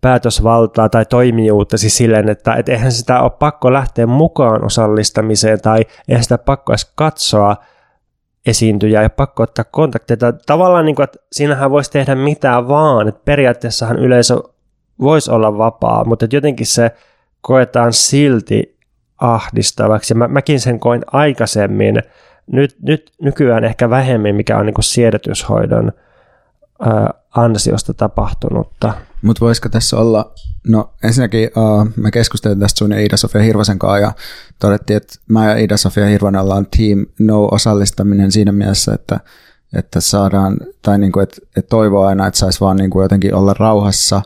päätösvaltaa 0.00 0.88
tai 0.88 1.04
toimijuutta 1.04 1.78
siis 1.78 1.96
silleen, 1.96 2.28
että 2.28 2.54
et 2.54 2.68
eihän 2.68 2.92
sitä 2.92 3.20
ole 3.20 3.30
pakko 3.30 3.72
lähteä 3.72 4.06
mukaan 4.06 4.64
osallistamiseen 4.64 5.60
tai 5.60 5.84
eihän 6.08 6.22
sitä 6.22 6.38
pakko 6.38 6.72
edes 6.72 6.92
katsoa 6.94 7.56
esiintyjä 8.46 9.02
ja 9.02 9.10
pakko 9.10 9.42
ottaa 9.42 9.64
kontakteja. 9.70 10.32
Tavallaan 10.46 10.84
niin 10.84 10.96
kuin, 10.96 11.04
että 11.04 11.18
siinähän 11.32 11.70
voisi 11.70 11.90
tehdä 11.90 12.14
mitä 12.14 12.68
vaan, 12.68 13.08
että 13.08 13.20
periaatteessahan 13.24 13.98
yleisö 13.98 14.36
voisi 15.00 15.30
olla 15.30 15.58
vapaa, 15.58 16.04
mutta 16.04 16.26
jotenkin 16.32 16.66
se 16.66 16.90
koetaan 17.40 17.92
silti 17.92 18.78
ahdistavaksi. 19.20 20.14
Mä, 20.14 20.28
mäkin 20.28 20.60
sen 20.60 20.80
koin 20.80 21.02
aikaisemmin, 21.12 22.02
nyt, 22.52 22.76
nyt 22.82 23.12
nykyään 23.22 23.64
ehkä 23.64 23.90
vähemmän, 23.90 24.34
mikä 24.34 24.58
on 24.58 24.66
niin 24.66 24.74
kuin 24.74 24.84
ansiosta 27.36 27.94
tapahtunutta. 27.94 28.94
Mutta 29.22 29.40
voisiko 29.40 29.68
tässä 29.68 29.96
olla, 29.96 30.32
no 30.68 30.92
ensinnäkin 31.04 31.50
uh, 31.56 31.88
me 31.96 32.10
keskustelin 32.10 32.60
tästä 32.60 32.78
sun 32.78 32.92
ja 32.92 33.00
Ida-Sofia 33.00 33.42
Hirvosen 33.42 33.78
kanssa 33.78 33.98
ja 33.98 34.12
todettiin, 34.58 34.96
että 34.96 35.14
mä 35.28 35.50
ja 35.50 35.56
Ida-Sofia 35.56 36.06
Hirvonen 36.06 36.40
ollaan 36.40 36.66
team 36.76 37.06
no 37.18 37.48
osallistaminen 37.50 38.32
siinä 38.32 38.52
mielessä, 38.52 38.94
että, 38.94 39.20
että 39.76 40.00
saadaan, 40.00 40.56
tai 40.82 40.98
niin 40.98 41.12
kuin, 41.12 41.22
että, 41.22 41.36
että 41.56 41.68
toivoa 41.68 42.08
aina, 42.08 42.26
että 42.26 42.38
saisi 42.38 42.60
vaan 42.60 42.76
niin 42.76 42.90
kuin 42.90 43.02
jotenkin 43.02 43.34
olla 43.34 43.54
rauhassa 43.58 44.22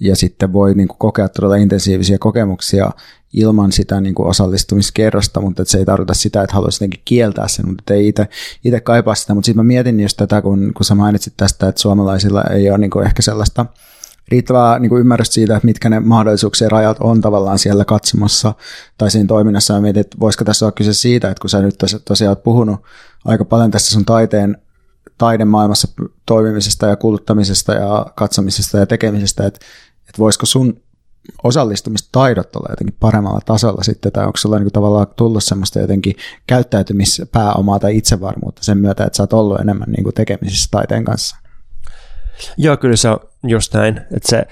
ja 0.00 0.16
sitten 0.16 0.52
voi 0.52 0.74
niin 0.74 0.88
kuin 0.88 0.98
kokea 0.98 1.28
todella 1.28 1.56
intensiivisiä 1.56 2.18
kokemuksia 2.18 2.90
ilman 3.32 3.72
sitä 3.72 4.00
niin 4.00 4.14
kuin 4.14 4.28
osallistumiskerrosta, 4.28 5.40
mutta 5.40 5.64
se 5.64 5.78
ei 5.78 5.84
tarkoita 5.84 6.14
sitä, 6.14 6.42
että 6.42 6.54
haluaisi 6.54 6.76
jotenkin 6.76 7.02
kieltää 7.04 7.48
sen, 7.48 7.68
mutta 7.68 7.94
ei 7.94 8.08
itse, 8.08 8.80
kaipaa 8.82 9.14
sitä. 9.14 9.34
Mutta 9.34 9.46
sitten 9.46 9.64
mä 9.64 9.68
mietin 9.68 10.00
just 10.00 10.16
tätä, 10.16 10.42
kun, 10.42 10.72
kun 10.76 10.84
sä 10.84 10.94
mainitsit 10.94 11.34
tästä, 11.36 11.68
että 11.68 11.80
suomalaisilla 11.80 12.44
ei 12.44 12.70
ole 12.70 12.78
niin 12.78 12.90
kuin 12.90 13.06
ehkä 13.06 13.22
sellaista 13.22 13.66
riittävää 14.28 14.78
niin 14.78 14.88
kuin 14.88 15.00
ymmärrystä 15.00 15.34
siitä, 15.34 15.56
että 15.56 15.66
mitkä 15.66 15.88
ne 15.88 16.00
mahdollisuuksien 16.00 16.70
rajat 16.70 16.96
on 17.00 17.20
tavallaan 17.20 17.58
siellä 17.58 17.84
katsomassa 17.84 18.54
tai 18.98 19.10
siinä 19.10 19.26
toiminnassa. 19.26 19.74
Ja 19.74 19.80
mietin, 19.80 20.00
että 20.00 20.16
voisiko 20.20 20.44
tässä 20.44 20.66
olla 20.66 20.72
kyse 20.72 20.92
siitä, 20.92 21.30
että 21.30 21.40
kun 21.40 21.50
sä 21.50 21.62
nyt 21.62 21.74
tosiaan 22.04 22.30
oot 22.30 22.42
puhunut 22.42 22.80
aika 23.24 23.44
paljon 23.44 23.70
tästä 23.70 23.90
sun 23.90 24.04
taiteen 24.04 24.56
taidemaailmassa 25.18 25.88
toimimisesta 26.26 26.86
ja 26.86 26.96
kuluttamisesta 26.96 27.74
ja 27.74 28.06
katsomisesta 28.16 28.78
ja 28.78 28.86
tekemisestä, 28.86 29.46
että, 29.46 29.60
että 30.08 30.18
voisiko 30.18 30.46
sun 30.46 30.80
osallistumistaidot 31.42 32.56
olla 32.56 32.66
jotenkin 32.70 32.96
paremmalla 33.00 33.40
tasolla 33.44 33.82
sitten, 33.82 34.12
tai 34.12 34.26
onko 34.26 34.36
sulla 34.36 34.58
niin 34.58 34.72
tavallaan 34.72 35.06
tullut 35.16 35.44
semmoista 35.44 35.78
jotenkin 35.78 36.14
käyttäytymispääomaa 36.46 37.78
tai 37.78 37.96
itsevarmuutta 37.96 38.64
sen 38.64 38.78
myötä, 38.78 39.04
että 39.04 39.16
sä 39.16 39.22
oot 39.22 39.32
ollut 39.32 39.60
enemmän 39.60 39.88
niin 39.90 40.04
kuin 40.04 40.14
tekemisissä 40.14 40.68
taiteen 40.70 41.04
kanssa? 41.04 41.36
Joo, 42.56 42.76
kyllä 42.76 42.96
se 42.96 43.08
on 43.08 43.18
just 43.42 43.74
näin. 43.74 43.96
Että 43.96 44.28
se, 44.28 44.46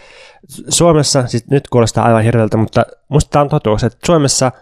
Suomessa, 0.69 1.27
siis 1.27 1.47
nyt 1.51 1.69
kuulostaa 1.69 2.05
aivan 2.05 2.23
hirveältä, 2.23 2.57
mutta 2.57 2.87
musta 3.09 3.31
tämä 3.31 3.43
on 3.43 3.49
totuus, 3.49 3.85
että 3.85 3.99
Suomessa 4.07 4.53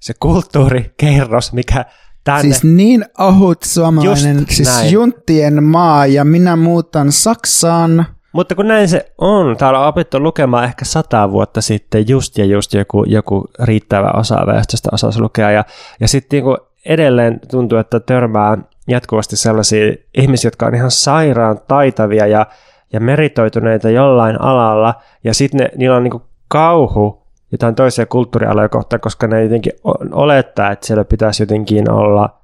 se 0.00 0.14
kulttuurikerros, 0.20 1.52
mikä 1.52 1.84
tänne... 2.24 2.42
Siis 2.42 2.64
niin 2.64 3.04
ahut 3.18 3.62
suomalainen, 3.62 4.36
just 4.36 4.50
siis 4.50 4.68
näin. 4.68 4.92
junttien 4.92 5.64
maa 5.64 6.06
ja 6.06 6.24
minä 6.24 6.56
muutan 6.56 7.12
Saksaan. 7.12 8.06
Mutta 8.36 8.54
kun 8.54 8.68
näin 8.68 8.88
se 8.88 9.12
on, 9.18 9.56
täällä 9.56 9.80
on 9.80 9.88
opittu 9.88 10.20
lukemaan 10.20 10.64
ehkä 10.64 10.84
sata 10.84 11.30
vuotta 11.30 11.60
sitten 11.60 12.08
just 12.08 12.38
ja 12.38 12.44
just 12.44 12.74
joku, 12.74 13.04
joku 13.04 13.44
riittävä 13.62 14.10
osa 14.16 14.46
väestöstä 14.46 14.88
osasi 14.92 15.20
lukea. 15.20 15.50
Ja, 15.50 15.64
ja 16.00 16.08
sitten 16.08 16.44
niin 16.44 16.56
edelleen 16.86 17.40
tuntuu, 17.50 17.78
että 17.78 18.00
törmää 18.00 18.58
jatkuvasti 18.88 19.36
sellaisia 19.36 19.94
ihmisiä, 20.18 20.48
jotka 20.48 20.66
on 20.66 20.74
ihan 20.74 20.90
sairaan 20.90 21.60
taitavia 21.68 22.26
ja, 22.26 22.46
ja 22.92 23.00
meritoituneita 23.00 23.90
jollain 23.90 24.40
alalla, 24.40 24.94
ja 25.24 25.34
sitten 25.34 25.68
niillä 25.76 25.96
on 25.96 26.04
niin 26.04 26.22
kauhu 26.48 27.26
jotain 27.52 27.74
toisia 27.74 28.06
kulttuurialoja 28.06 28.68
kohtaan, 28.68 29.00
koska 29.00 29.26
ne 29.26 29.42
jotenkin 29.42 29.72
olettaa, 30.12 30.72
että 30.72 30.86
siellä 30.86 31.04
pitäisi 31.04 31.42
jotenkin 31.42 31.90
olla 31.90 32.38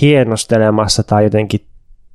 hienostelemassa 0.00 1.02
tai 1.02 1.24
jotenkin 1.24 1.66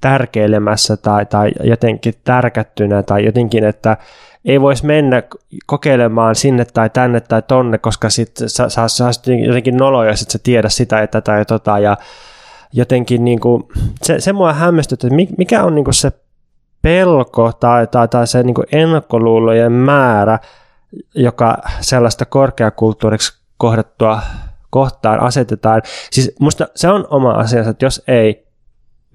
tärkeilemässä 0.02 0.98
tai, 0.98 1.26
tai 1.26 1.52
jotenkin 1.64 2.14
tärkättynä 2.24 3.04
tai 3.04 3.26
jotenkin, 3.26 3.64
että 3.64 3.98
ei 4.46 4.62
voisi 4.62 4.86
mennä 4.86 5.24
kokeilemaan 5.66 6.36
sinne 6.36 6.66
tai 6.66 6.90
tänne 6.90 7.20
tai 7.22 7.42
tonne, 7.42 7.78
koska 7.78 8.10
sitten 8.10 8.50
sä, 8.50 8.70
sä, 8.70 8.88
sä, 8.88 9.10
jotenkin 9.46 9.78
noloja, 9.78 10.12
jos 10.12 10.22
et 10.22 10.30
sä 10.30 10.40
tiedä 10.44 10.70
sitä 10.70 11.08
tätä 11.08 11.38
ja 11.38 11.46
tota 11.46 11.80
ja 11.80 11.98
jotenkin 12.74 13.26
niin 13.26 13.40
kuin, 13.40 13.64
se, 14.04 14.20
se 14.20 14.34
mua 14.34 14.54
hämmästyttää, 14.54 15.08
että 15.08 15.36
mikä 15.38 15.64
on 15.64 15.76
niin 15.76 15.86
kuin 15.86 15.94
se 15.94 16.12
pelko 16.82 17.52
tai, 17.60 17.88
tai, 17.88 18.08
tai 18.08 18.28
se 18.28 18.44
niin 18.44 18.54
kuin 18.54 18.68
ennakkoluulojen 18.72 19.72
määrä, 19.72 20.40
joka 21.16 21.58
sellaista 21.82 22.26
korkeakulttuuriksi 22.26 23.40
kohdattua 23.58 24.22
kohtaan 24.70 25.20
asetetaan. 25.20 25.82
Siis 26.12 26.36
musta 26.40 26.68
se 26.76 26.90
on 26.90 27.08
oma 27.10 27.32
asiansa, 27.32 27.70
että 27.70 27.86
jos 27.86 28.04
ei 28.08 28.47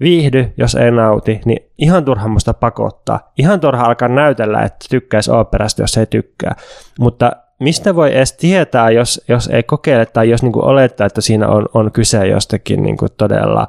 viihdy, 0.03 0.53
jos 0.57 0.75
ei 0.75 0.91
nauti, 0.91 1.41
niin 1.45 1.71
ihan 1.77 2.05
turha 2.05 2.27
musta 2.27 2.53
pakottaa. 2.53 3.31
Ihan 3.37 3.59
turha 3.59 3.85
alkaa 3.85 4.07
näytellä, 4.07 4.61
että 4.61 4.85
tykkäisi 4.89 5.31
operasta, 5.31 5.81
jos 5.81 5.97
ei 5.97 6.05
tykkää. 6.05 6.55
Mutta 6.99 7.31
mistä 7.59 7.95
voi 7.95 8.15
edes 8.15 8.33
tietää, 8.33 8.89
jos, 8.89 9.21
jos 9.27 9.47
ei 9.47 9.63
kokeile 9.63 10.05
tai 10.05 10.29
jos 10.29 10.43
niin 10.43 10.51
kuin 10.51 10.65
olettaa, 10.65 11.07
että 11.07 11.21
siinä 11.21 11.47
on, 11.47 11.65
on 11.73 11.91
kyse 11.91 12.27
jostakin 12.27 12.83
niin 12.83 12.97
kuin 12.97 13.09
todella 13.17 13.67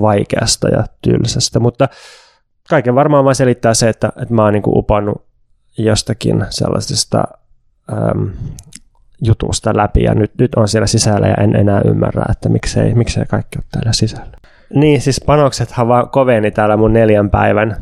vaikeasta 0.00 0.68
ja 0.68 0.84
tylsästä. 1.02 1.60
Mutta 1.60 1.88
kaiken 2.68 2.94
varmaan 2.94 3.24
mä 3.24 3.34
selittää 3.34 3.74
se, 3.74 3.88
että, 3.88 4.12
että 4.22 4.34
mä 4.34 4.42
oon 4.42 4.52
niin 4.52 4.62
upannut 4.66 5.24
jostakin 5.78 6.46
sellaisesta 6.50 7.24
äm, 7.92 8.30
jutusta 9.22 9.76
läpi 9.76 10.02
ja 10.02 10.14
nyt, 10.14 10.32
nyt 10.38 10.54
on 10.54 10.68
siellä 10.68 10.86
sisällä 10.86 11.26
ja 11.26 11.34
en 11.34 11.56
enää 11.56 11.80
ymmärrä, 11.84 12.24
että 12.30 12.48
miksei, 12.48 12.94
miksei 12.94 13.24
kaikki 13.26 13.58
ole 13.58 13.64
täällä 13.72 13.92
sisällä. 13.92 14.36
Niin, 14.74 15.00
siis 15.00 15.20
panoksethan 15.26 15.88
vaan 15.88 16.08
koveni 16.08 16.50
täällä 16.50 16.76
mun 16.76 16.92
neljän 16.92 17.30
päivän 17.30 17.76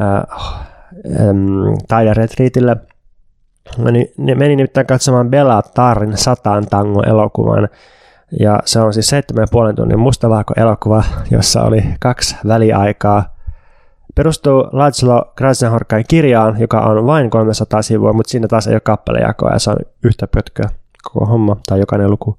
äh, 0.00 0.60
ähm, 1.20 1.74
taideretriitillä. 1.88 2.76
Niin, 3.90 4.08
ne 4.16 4.34
meni 4.34 4.56
nimittäin 4.56 4.86
katsomaan 4.86 5.30
Bella 5.30 5.62
Tarin 5.62 6.16
sataan 6.16 6.66
tango 6.66 7.02
elokuvan. 7.02 7.68
Ja 8.40 8.60
se 8.64 8.80
on 8.80 8.94
siis 8.94 9.12
7,5 9.12 9.74
tunnin 9.76 9.98
mustavalko 9.98 10.54
elokuva, 10.56 11.04
jossa 11.30 11.62
oli 11.62 11.84
kaksi 12.00 12.36
väliaikaa. 12.46 13.34
Perustuu 14.14 14.68
Lajslo 14.72 15.32
Krasnahorkain 15.36 16.04
kirjaan, 16.08 16.60
joka 16.60 16.80
on 16.80 17.06
vain 17.06 17.30
300 17.30 17.82
sivua, 17.82 18.12
mutta 18.12 18.30
siinä 18.30 18.48
taas 18.48 18.66
ei 18.66 18.74
ole 18.74 18.80
kappalejakoa 18.80 19.52
ja 19.52 19.58
se 19.58 19.70
on 19.70 19.76
yhtä 20.04 20.26
pötköä 20.26 20.68
koko 21.02 21.26
homma 21.26 21.56
tai 21.66 21.80
jokainen 21.80 22.10
luku. 22.10 22.38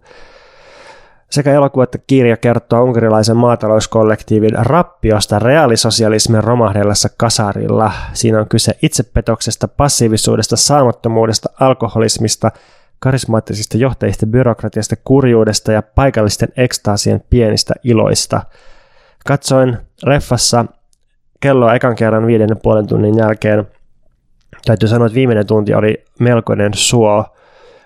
Sekä 1.29 1.53
elokuva 1.53 1.83
että 1.83 1.97
kirja 2.07 2.37
kertoo 2.37 2.83
unkarilaisen 2.83 3.37
maatalouskollektiivin 3.37 4.65
rappiosta 4.65 5.39
reaalisosialismin 5.39 6.43
romahdellessa 6.43 7.09
kasarilla. 7.17 7.91
Siinä 8.13 8.39
on 8.39 8.49
kyse 8.49 8.77
itsepetoksesta, 8.81 9.67
passiivisuudesta, 9.67 10.55
saamattomuudesta, 10.55 11.49
alkoholismista, 11.59 12.51
karismaattisista 12.99 13.77
johtajista, 13.77 14.25
byrokratiasta, 14.25 14.95
kurjuudesta 15.03 15.71
ja 15.71 15.81
paikallisten 15.81 16.49
ekstaasien 16.57 17.23
pienistä 17.29 17.73
iloista. 17.83 18.41
Katsoin 19.25 19.77
leffassa 20.05 20.65
kelloa 21.39 21.73
ekan 21.73 21.95
kerran 21.95 22.27
viiden 22.27 22.57
puolen 22.63 22.87
tunnin 22.87 23.17
jälkeen. 23.17 23.67
Täytyy 24.65 24.89
sanoa, 24.89 25.05
että 25.05 25.15
viimeinen 25.15 25.47
tunti 25.47 25.73
oli 25.73 26.05
melkoinen 26.19 26.73
suo. 26.73 27.25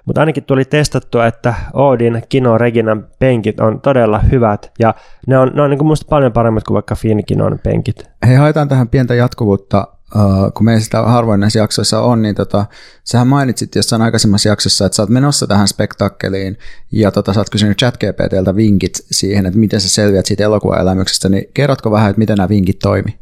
Mutta 0.06 0.22
ainakin 0.22 0.44
tuli 0.44 0.66
testattua, 0.66 1.28
että 1.28 1.54
Oodin, 1.74 2.24
Kino, 2.30 2.58
Reginan 2.58 3.08
penkit 3.20 3.60
on 3.60 3.82
todella 3.82 4.20
hyvät 4.20 4.72
ja 4.80 4.94
ne 5.28 5.38
on, 5.38 5.52
ne 5.56 5.62
on 5.62 5.70
niin 5.70 5.86
musta 5.86 6.06
paljon 6.10 6.32
paremmat 6.32 6.64
kuin 6.64 6.76
vaikka 6.76 6.96
Finkinon 6.96 7.60
penkit. 7.64 8.04
Hei, 8.28 8.36
haetaan 8.36 8.70
tähän 8.70 8.90
pientä 8.90 9.16
jatkuvuutta, 9.16 9.88
uh, 10.16 10.54
kun 10.54 10.66
meillä 10.66 10.82
sitä 10.82 11.02
harvoin 11.02 11.40
näissä 11.40 11.60
jaksoissa 11.60 12.02
on, 12.02 12.22
niin 12.22 12.36
tota, 12.36 12.66
sähän 13.04 13.28
mainitsit 13.28 13.76
jossain 13.76 14.02
aikaisemmassa 14.02 14.50
jaksossa, 14.50 14.86
että 14.86 14.96
sä 14.96 15.02
oot 15.02 15.10
menossa 15.10 15.48
tähän 15.48 15.68
spektaakkeliin 15.68 16.58
ja 16.92 17.12
tota, 17.12 17.34
sä 17.34 17.40
oot 17.40 17.50
kysynyt 17.50 17.78
ChatGPTltä 17.78 18.56
vinkit 18.56 18.94
siihen, 19.12 19.46
että 19.46 19.60
miten 19.60 19.82
sä 19.82 19.90
selviät 19.90 20.26
siitä 20.26 20.44
elokuvaelämyksestä, 20.44 21.30
niin 21.30 21.46
kerrotko 21.54 21.92
vähän, 21.92 22.10
että 22.10 22.20
miten 22.20 22.38
nämä 22.38 22.50
vinkit 22.50 22.80
toimii? 22.80 23.18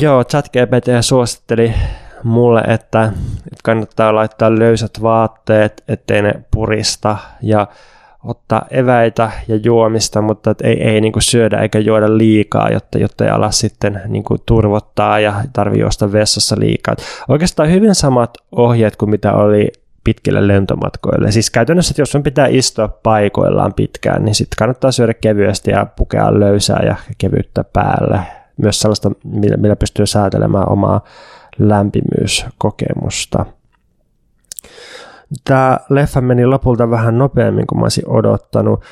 Joo, 0.00 0.24
ChatGPT 0.24 0.86
suositteli 1.00 1.74
mulle, 2.24 2.60
että, 2.60 3.12
kannattaa 3.64 4.14
laittaa 4.14 4.58
löysät 4.58 5.02
vaatteet, 5.02 5.84
ettei 5.88 6.22
ne 6.22 6.32
purista 6.50 7.16
ja 7.42 7.66
ottaa 8.24 8.66
eväitä 8.70 9.30
ja 9.48 9.56
juomista, 9.56 10.22
mutta 10.22 10.50
että 10.50 10.68
ei, 10.68 10.82
ei 10.82 11.00
niin 11.00 11.12
kuin 11.12 11.22
syödä 11.22 11.58
eikä 11.58 11.78
juoda 11.78 12.18
liikaa, 12.18 12.68
jotta, 12.68 12.98
jotta 12.98 13.24
ei 13.24 13.30
ala 13.30 13.50
sitten 13.50 14.00
niin 14.08 14.24
kuin 14.24 14.40
turvottaa 14.46 15.20
ja 15.20 15.34
tarvii 15.52 15.80
juosta 15.80 16.12
vessassa 16.12 16.56
liikaa. 16.58 16.92
Et 16.92 17.04
oikeastaan 17.28 17.70
hyvin 17.70 17.94
samat 17.94 18.30
ohjeet 18.52 18.96
kuin 18.96 19.10
mitä 19.10 19.32
oli 19.32 19.72
pitkille 20.04 20.48
lentomatkoille. 20.48 21.32
Siis 21.32 21.50
käytännössä, 21.50 21.92
että 21.92 22.02
jos 22.02 22.10
sun 22.10 22.22
pitää 22.22 22.46
istua 22.46 22.88
paikoillaan 22.88 23.74
pitkään, 23.74 24.24
niin 24.24 24.34
sitten 24.34 24.56
kannattaa 24.58 24.92
syödä 24.92 25.14
kevyesti 25.14 25.70
ja 25.70 25.86
pukea 25.96 26.40
löysää 26.40 26.82
ja 26.86 26.96
kevyyttä 27.18 27.64
päälle. 27.72 28.20
Myös 28.56 28.80
sellaista, 28.80 29.10
millä, 29.24 29.56
millä 29.56 29.76
pystyy 29.76 30.06
säätelemään 30.06 30.68
omaa 30.68 31.04
lämpimyyskokemusta. 31.58 33.46
Tämä 35.44 35.78
leffa 35.88 36.20
meni 36.20 36.46
lopulta 36.46 36.90
vähän 36.90 37.18
nopeammin 37.18 37.66
kuin 37.66 37.78
mä 37.78 37.84
olisin 37.84 38.08
odottanut. 38.08 38.82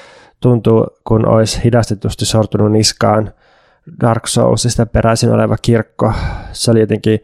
Tuntuu, 0.41 0.87
kun 1.05 1.29
olisi 1.29 1.61
hidastetusti 1.65 2.25
sortunut 2.25 2.73
niskaan 2.73 3.33
Dark 4.01 4.27
Soulsista 4.27 4.87
peräisin 4.87 5.33
oleva 5.33 5.57
kirkko. 5.63 6.13
Se 6.53 6.71
oli 6.71 6.81
jotenkin 6.81 7.21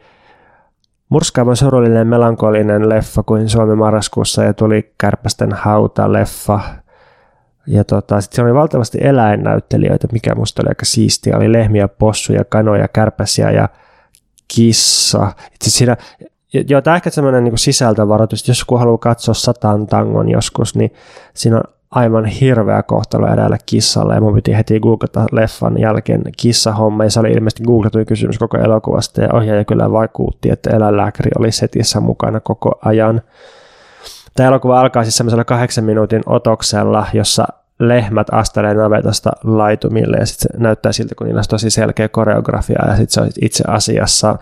murskaavan 1.09 1.57
surullinen 1.57 2.07
melankolinen 2.07 2.89
leffa 2.89 3.23
kuin 3.23 3.49
Suomi 3.49 3.75
marraskuussa 3.75 4.45
ja 4.45 4.55
tuli 4.55 4.95
Kärpästen 4.99 5.53
hauta-leffa. 5.53 6.61
Ja 7.67 7.85
tota, 7.85 8.21
sitten 8.21 8.45
oli 8.45 8.55
valtavasti 8.55 8.99
eläinnäyttelijöitä, 9.01 10.09
mikä 10.13 10.35
musta 10.35 10.63
oli 10.63 10.69
aika 10.69 10.85
siistiä. 10.85 11.37
Oli 11.37 11.53
lehmiä, 11.53 11.89
possuja, 11.89 12.45
kanoja, 12.45 12.89
kärpäsiä 12.89 13.51
ja 13.51 13.69
kissa. 14.55 15.33
Itse 15.55 15.71
siinä, 15.71 15.97
joo, 16.69 16.81
tämä 16.81 16.97
ehkä 16.97 17.11
semmoinen 17.11 17.45
niin 17.45 17.59
sisältövaroitus, 17.59 18.49
jos 18.49 18.61
joku 18.61 18.77
haluaa 18.77 18.99
katsoa 18.99 19.35
satan 19.35 19.87
tangon 19.87 20.29
joskus, 20.29 20.75
niin 20.75 20.93
siinä 21.35 21.57
on 21.57 21.63
aivan 21.91 22.25
hirveä 22.25 22.83
kohtalo 22.83 23.27
eräälle 23.27 23.59
kissalle 23.67 24.15
ja 24.15 24.21
mun 24.21 24.35
piti 24.35 24.57
heti 24.57 24.81
googlata 24.81 25.27
leffan 25.33 25.81
jälkeen 25.81 26.23
kissahomma 26.37 27.05
ja 27.05 27.11
se 27.11 27.21
oli 27.21 27.33
ilmeisesti 27.33 27.63
googletuin 27.63 28.07
kysymys 28.07 28.39
koko 28.39 28.59
elokuvasta 28.59 29.23
ja 29.23 29.29
ohjaaja 29.33 29.65
kyllä 29.65 29.93
vaikuutti, 29.93 30.51
että 30.51 30.71
eläinlääkäri 30.77 31.31
oli 31.39 31.53
setissä 31.53 32.01
mukana 32.01 32.41
koko 32.41 32.79
ajan. 32.85 33.21
Tämä 34.35 34.49
elokuva 34.49 34.81
alkaa 34.81 35.03
siis 35.05 35.17
semmoisella 35.17 35.45
kahdeksan 35.45 35.85
minuutin 35.85 36.23
otoksella, 36.27 37.07
jossa 37.13 37.47
lehmät 37.79 38.27
astelee 38.33 38.75
navetasta 38.75 39.31
laitumille 39.45 40.17
ja 40.17 40.27
sitten 40.27 40.53
se 40.53 40.63
näyttää 40.63 40.93
siltä, 40.93 41.15
kun 41.15 41.27
niillä 41.27 41.39
on 41.39 41.45
tosi 41.49 41.71
selkeä 41.71 42.09
koreografia 42.09 42.83
ja 42.89 42.97
sitten 42.97 43.15
se 43.15 43.21
on 43.21 43.29
itse 43.43 43.65
asiassa 43.67 44.39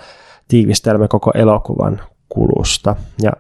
tiivistelmä 0.49 1.09
koko 1.09 1.31
elokuvan 1.35 2.01
kulusta. 2.29 2.97
Ja 3.23 3.33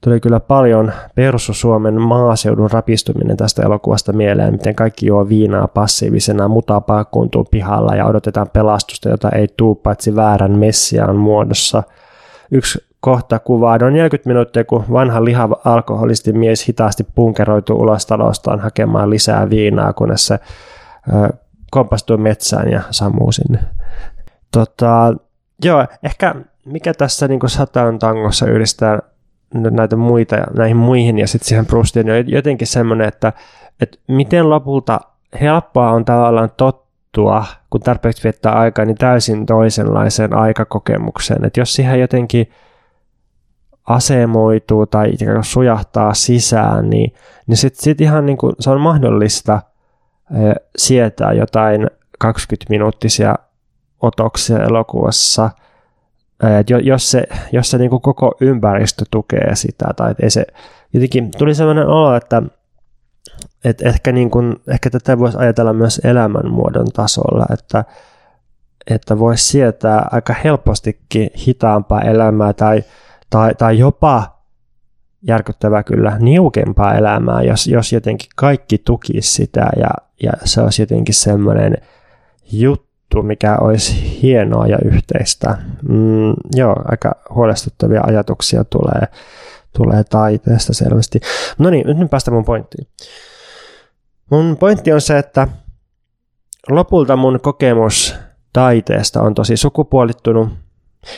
tuli 0.00 0.20
kyllä 0.20 0.40
paljon 0.40 0.92
Persu-Suomen 1.14 2.00
maaseudun 2.00 2.70
rapistuminen 2.70 3.36
tästä 3.36 3.62
elokuvasta 3.62 4.12
mieleen, 4.12 4.52
miten 4.52 4.74
kaikki 4.74 5.06
juo 5.06 5.28
viinaa 5.28 5.68
passiivisena 5.68 6.48
mutapaa 6.48 7.04
kuntuu 7.04 7.44
pihalla 7.44 7.96
ja 7.96 8.06
odotetaan 8.06 8.50
pelastusta, 8.52 9.08
jota 9.08 9.28
ei 9.30 9.48
tuu 9.56 9.74
paitsi 9.74 10.16
väärän 10.16 10.52
messiaan 10.52 11.16
muodossa. 11.16 11.82
Yksi 12.50 12.87
kohta 13.08 13.38
kuvaa 13.38 13.78
noin 13.78 13.94
40 13.94 14.28
minuuttia, 14.28 14.64
kun 14.64 14.84
vanha 14.92 15.24
lihava 15.24 15.60
alkoholisti 15.64 16.32
mies 16.32 16.68
hitaasti 16.68 17.06
punkeroituu 17.14 17.80
ulos 17.80 18.06
talostaan 18.06 18.60
hakemaan 18.60 19.10
lisää 19.10 19.50
viinaa, 19.50 19.92
kunnes 19.92 20.26
se 20.26 20.38
kompastuu 21.70 22.16
metsään 22.16 22.70
ja 22.70 22.82
sammuu 22.90 23.32
sinne. 23.32 23.58
Tota, 24.52 25.14
joo, 25.64 25.86
ehkä 26.02 26.34
mikä 26.64 26.94
tässä 26.94 27.28
niin 27.28 27.40
sataan 27.46 27.98
tangossa 27.98 28.46
yhdistää 28.46 28.98
näitä 29.54 29.96
muita 29.96 30.36
näihin 30.56 30.76
muihin 30.76 31.18
ja 31.18 31.26
sitten 31.28 31.48
siihen 31.48 31.66
Prustiin 31.66 32.10
on 32.10 32.30
jotenkin 32.30 32.66
semmoinen, 32.66 33.08
että, 33.08 33.32
että 33.80 33.98
miten 34.08 34.50
lopulta 34.50 35.00
helppoa 35.40 35.90
on 35.90 36.04
tavallaan 36.04 36.50
tottua, 36.56 37.44
kun 37.70 37.80
tarpeeksi 37.80 38.24
viettää 38.24 38.52
aikaa, 38.52 38.84
niin 38.84 38.96
täysin 38.96 39.46
toisenlaiseen 39.46 40.34
aikakokemukseen. 40.34 41.44
Että 41.44 41.60
jos 41.60 41.74
siihen 41.74 42.00
jotenkin 42.00 42.50
asemoituu 43.88 44.86
tai 44.86 45.10
sujahtaa 45.42 46.14
sisään, 46.14 46.90
niin, 46.90 47.14
niin 47.46 47.56
sitten 47.56 47.82
sit 47.82 48.00
ihan 48.00 48.26
niin 48.26 48.38
kuin, 48.38 48.54
se 48.60 48.70
on 48.70 48.80
mahdollista 48.80 49.62
sietää 50.76 51.32
jotain 51.32 51.90
20-minuuttisia 52.24 53.34
otoksia 54.00 54.58
elokuvassa, 54.58 55.50
et 56.60 56.70
jos 56.70 57.10
se, 57.10 57.24
jos 57.52 57.70
se 57.70 57.78
niin 57.78 57.90
kuin 57.90 58.02
koko 58.02 58.36
ympäristö 58.40 59.04
tukee 59.10 59.54
sitä, 59.54 59.86
tai 59.96 60.14
ei 60.22 60.30
se, 60.30 60.46
jotenkin 60.92 61.30
tuli 61.38 61.54
sellainen 61.54 61.86
olo, 61.86 62.16
että, 62.16 62.42
että 63.64 63.88
ehkä, 63.88 64.12
niin 64.12 64.30
kuin, 64.30 64.56
ehkä 64.68 64.90
tätä 64.90 65.18
voisi 65.18 65.38
ajatella 65.38 65.72
myös 65.72 66.00
elämänmuodon 66.04 66.86
tasolla, 66.92 67.46
että, 67.52 67.84
että 68.90 69.18
voisi 69.18 69.44
sietää 69.44 70.08
aika 70.10 70.34
helpostikin 70.44 71.30
hitaampaa 71.46 72.00
elämää 72.00 72.52
tai 72.52 72.84
tai, 73.30 73.54
tai 73.54 73.78
jopa 73.78 74.38
järkyttävää 75.22 75.82
kyllä 75.82 76.18
niukempaa 76.18 76.94
elämää, 76.94 77.42
jos, 77.42 77.66
jos 77.66 77.92
jotenkin 77.92 78.28
kaikki 78.36 78.78
tukisi 78.78 79.34
sitä 79.34 79.68
ja, 79.76 79.90
ja 80.22 80.32
se 80.44 80.60
olisi 80.60 80.82
jotenkin 80.82 81.14
semmoinen 81.14 81.76
juttu, 82.52 83.22
mikä 83.22 83.56
olisi 83.60 84.22
hienoa 84.22 84.66
ja 84.66 84.78
yhteistä. 84.84 85.58
Mm, 85.88 86.34
joo, 86.54 86.76
aika 86.84 87.12
huolestuttavia 87.34 88.02
ajatuksia 88.06 88.64
tulee, 88.64 89.08
tulee 89.76 90.04
taiteesta 90.04 90.74
selvästi. 90.74 91.20
No 91.58 91.70
niin, 91.70 91.98
nyt 91.98 92.10
päästään 92.10 92.34
mun 92.34 92.44
pointtiin. 92.44 92.88
Mun 94.30 94.56
pointti 94.56 94.92
on 94.92 95.00
se, 95.00 95.18
että 95.18 95.48
lopulta 96.68 97.16
mun 97.16 97.40
kokemus 97.42 98.14
taiteesta 98.52 99.22
on 99.22 99.34
tosi 99.34 99.56
sukupuolittunut 99.56 100.48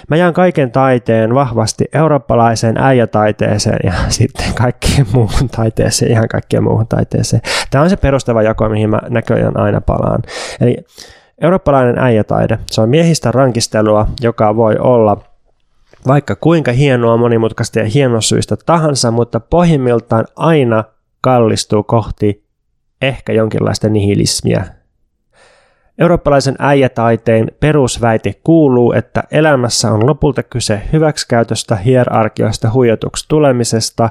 Mä 0.08 0.16
jaan 0.16 0.34
kaiken 0.34 0.70
taiteen 0.70 1.34
vahvasti 1.34 1.84
eurooppalaiseen 1.92 2.78
äijätaiteeseen 2.78 3.78
ja 3.84 3.92
sitten 4.08 4.54
kaikkeen 4.54 5.06
muuhun 5.12 5.48
taiteeseen, 5.48 6.10
ihan 6.12 6.28
kaikkeen 6.28 6.64
muuhun 6.64 6.86
taiteeseen. 6.86 7.42
Tämä 7.70 7.84
on 7.84 7.90
se 7.90 7.96
perustava 7.96 8.42
jako, 8.42 8.68
mihin 8.68 8.90
mä 8.90 9.00
näköjään 9.08 9.60
aina 9.60 9.80
palaan. 9.80 10.22
Eli 10.60 10.76
eurooppalainen 11.40 11.98
äijätaide, 11.98 12.58
se 12.70 12.80
on 12.80 12.88
miehistä 12.88 13.32
rankistelua, 13.32 14.06
joka 14.20 14.56
voi 14.56 14.76
olla 14.78 15.16
vaikka 16.06 16.36
kuinka 16.36 16.72
hienoa, 16.72 17.16
monimutkaista 17.16 17.78
ja 17.78 17.84
hienosyistä 17.84 18.56
tahansa, 18.66 19.10
mutta 19.10 19.40
pohjimmiltaan 19.40 20.24
aina 20.36 20.84
kallistuu 21.20 21.82
kohti 21.82 22.44
ehkä 23.02 23.32
jonkinlaista 23.32 23.88
nihilismiä, 23.88 24.64
Eurooppalaisen 26.00 26.54
äijätaiteen 26.58 27.48
perusväite 27.60 28.34
kuuluu, 28.44 28.92
että 28.92 29.22
elämässä 29.30 29.90
on 29.90 30.06
lopulta 30.06 30.42
kyse 30.42 30.82
hyväksikäytöstä, 30.92 31.76
hierarkioista, 31.76 32.70
huijatuksi 32.72 33.24
tulemisesta, 33.28 34.10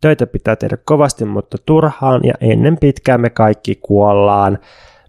töitä 0.00 0.26
pitää 0.26 0.56
tehdä 0.56 0.76
kovasti, 0.84 1.24
mutta 1.24 1.56
turhaan 1.66 2.20
ja 2.24 2.34
ennen 2.40 2.78
pitkään 2.78 3.20
me 3.20 3.30
kaikki 3.30 3.78
kuollaan. 3.82 4.58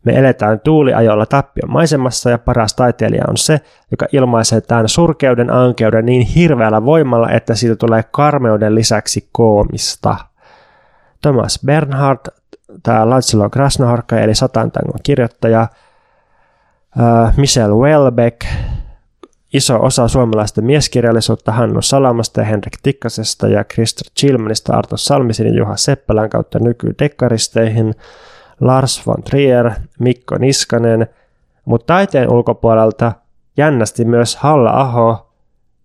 Me 0.06 0.20
eletään 0.20 0.60
tuuliajolla 0.60 1.26
tappion 1.26 1.72
maisemassa 1.72 2.30
ja 2.30 2.38
paras 2.38 2.74
taiteilija 2.74 3.24
on 3.28 3.38
se, 3.38 3.60
joka 3.92 4.06
ilmaisee 4.12 4.62
tämän 4.62 4.90
surkeuden 4.90 5.54
ankeuden 5.54 6.06
niin 6.06 6.28
hirveällä 6.28 6.86
voimalla, 6.86 7.30
että 7.30 7.56
siitä 7.56 7.76
tulee 7.76 8.04
karmeuden 8.12 8.76
lisäksi 8.76 9.30
koomista. 9.32 10.16
Thomas 11.22 11.60
Bernhard, 11.66 12.20
tämä 12.84 13.10
Lancelot 13.10 13.52
Krasnoharkka 13.52 14.20
eli 14.20 14.36
Satantangon 14.36 15.00
kirjoittaja, 15.04 15.62
Äh, 15.62 15.70
Michelle 17.38 17.76
Welbeck, 17.76 18.46
iso 19.54 19.80
osa 19.82 20.08
suomalaista 20.08 20.62
mieskirjallisuutta 20.62 21.52
Hannu 21.52 21.82
Salamasta 21.82 22.42
ja 22.42 22.46
Henrik 22.46 22.74
Tikkasesta 22.84 23.48
ja 23.48 23.64
Christer 23.64 24.08
Chilmanista 24.20 24.74
Arto 24.74 24.98
Salmisin 24.98 25.48
ja 25.48 25.54
Juha 25.54 25.78
Seppälän 25.78 26.30
kautta 26.30 26.60
nykydekkaristeihin, 26.60 27.96
Lars 28.62 29.08
von 29.08 29.24
Trier, 29.24 29.72
Mikko 30.00 30.38
Niskanen, 30.38 31.08
mutta 31.66 31.94
taiteen 31.94 32.32
ulkopuolelta 32.32 33.12
jännästi 33.58 34.06
myös 34.06 34.36
Halla-aho 34.36 35.32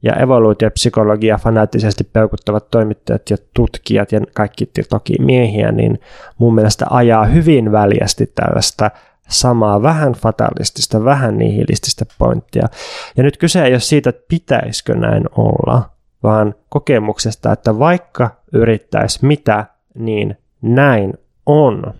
ja 0.02 0.16
evoluutiopsykologia 0.16 1.38
fanaattisesti 1.38 2.04
peukuttavat 2.04 2.70
toimittajat 2.70 3.30
ja 3.30 3.36
tutkijat 3.54 4.12
ja 4.12 4.20
kaikki 4.34 4.70
toki 4.90 5.14
miehiä, 5.18 5.72
niin 5.72 6.00
mun 6.38 6.54
mielestä 6.54 6.86
ajaa 6.90 7.24
hyvin 7.24 7.72
väljästi 7.72 8.32
tällaista 8.34 8.90
samaa 9.28 9.82
vähän 9.82 10.12
fatalistista, 10.12 11.04
vähän 11.04 11.38
nihilististä 11.38 12.04
pointtia. 12.18 12.68
Ja 13.16 13.22
nyt 13.22 13.36
kyse 13.36 13.64
ei 13.64 13.72
ole 13.72 13.80
siitä, 13.80 14.10
että 14.10 14.24
pitäisikö 14.28 14.94
näin 14.94 15.24
olla, 15.36 15.90
vaan 16.22 16.54
kokemuksesta, 16.68 17.52
että 17.52 17.78
vaikka 17.78 18.30
yrittäisi 18.52 19.26
mitä, 19.26 19.66
niin 19.94 20.36
näin 20.62 21.14
on. 21.46 21.94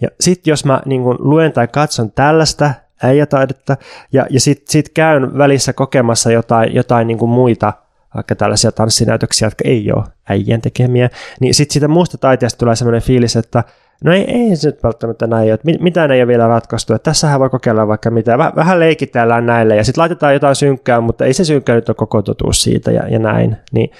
Ja 0.00 0.08
sitten 0.20 0.50
jos 0.50 0.64
mä 0.64 0.82
niin 0.86 1.02
kun 1.02 1.16
luen 1.18 1.52
tai 1.52 1.68
katson 1.68 2.12
tällaista 2.12 2.70
äijätaidetta 3.02 3.76
ja, 4.12 4.26
ja 4.30 4.40
sitten 4.40 4.72
sit 4.72 4.88
käyn 4.88 5.38
välissä 5.38 5.72
kokemassa 5.72 6.32
jotain, 6.32 6.74
jotain 6.74 7.06
niin 7.06 7.28
muita 7.28 7.72
vaikka 8.14 8.34
tällaisia 8.34 8.72
tanssinäytöksiä, 8.72 9.46
jotka 9.46 9.64
ei 9.68 9.92
ole 9.92 10.04
äijän 10.28 10.60
tekemiä, 10.60 11.10
niin 11.40 11.54
sitten 11.54 11.72
siitä 11.72 11.88
muusta 11.88 12.18
taiteesta 12.18 12.58
tulee 12.58 12.76
sellainen 12.76 13.02
fiilis, 13.02 13.36
että 13.36 13.64
No 14.04 14.12
ei, 14.12 14.24
ei 14.30 14.56
se 14.56 14.68
nyt 14.68 14.82
välttämättä 14.82 15.26
näin 15.26 15.52
että 15.52 15.70
mitään 15.80 16.10
ei 16.10 16.20
ole 16.20 16.26
vielä 16.26 16.46
ratkaistu, 16.46 16.94
että 16.94 17.10
tässähän 17.10 17.40
voi 17.40 17.50
kokeilla 17.50 17.88
vaikka 17.88 18.10
mitä, 18.10 18.38
vähän 18.38 18.80
leikitellään 18.80 19.46
näille 19.46 19.76
ja 19.76 19.84
sitten 19.84 20.02
laitetaan 20.02 20.32
jotain 20.32 20.56
synkkää, 20.56 21.00
mutta 21.00 21.24
ei 21.24 21.32
se 21.32 21.44
synkkää 21.44 21.76
nyt 21.76 21.88
ole 21.88 21.94
koko 21.94 22.22
totuus 22.22 22.62
siitä 22.62 22.90
ja, 22.90 23.08
ja 23.08 23.18
näin. 23.18 23.56
Niin, 23.72 23.90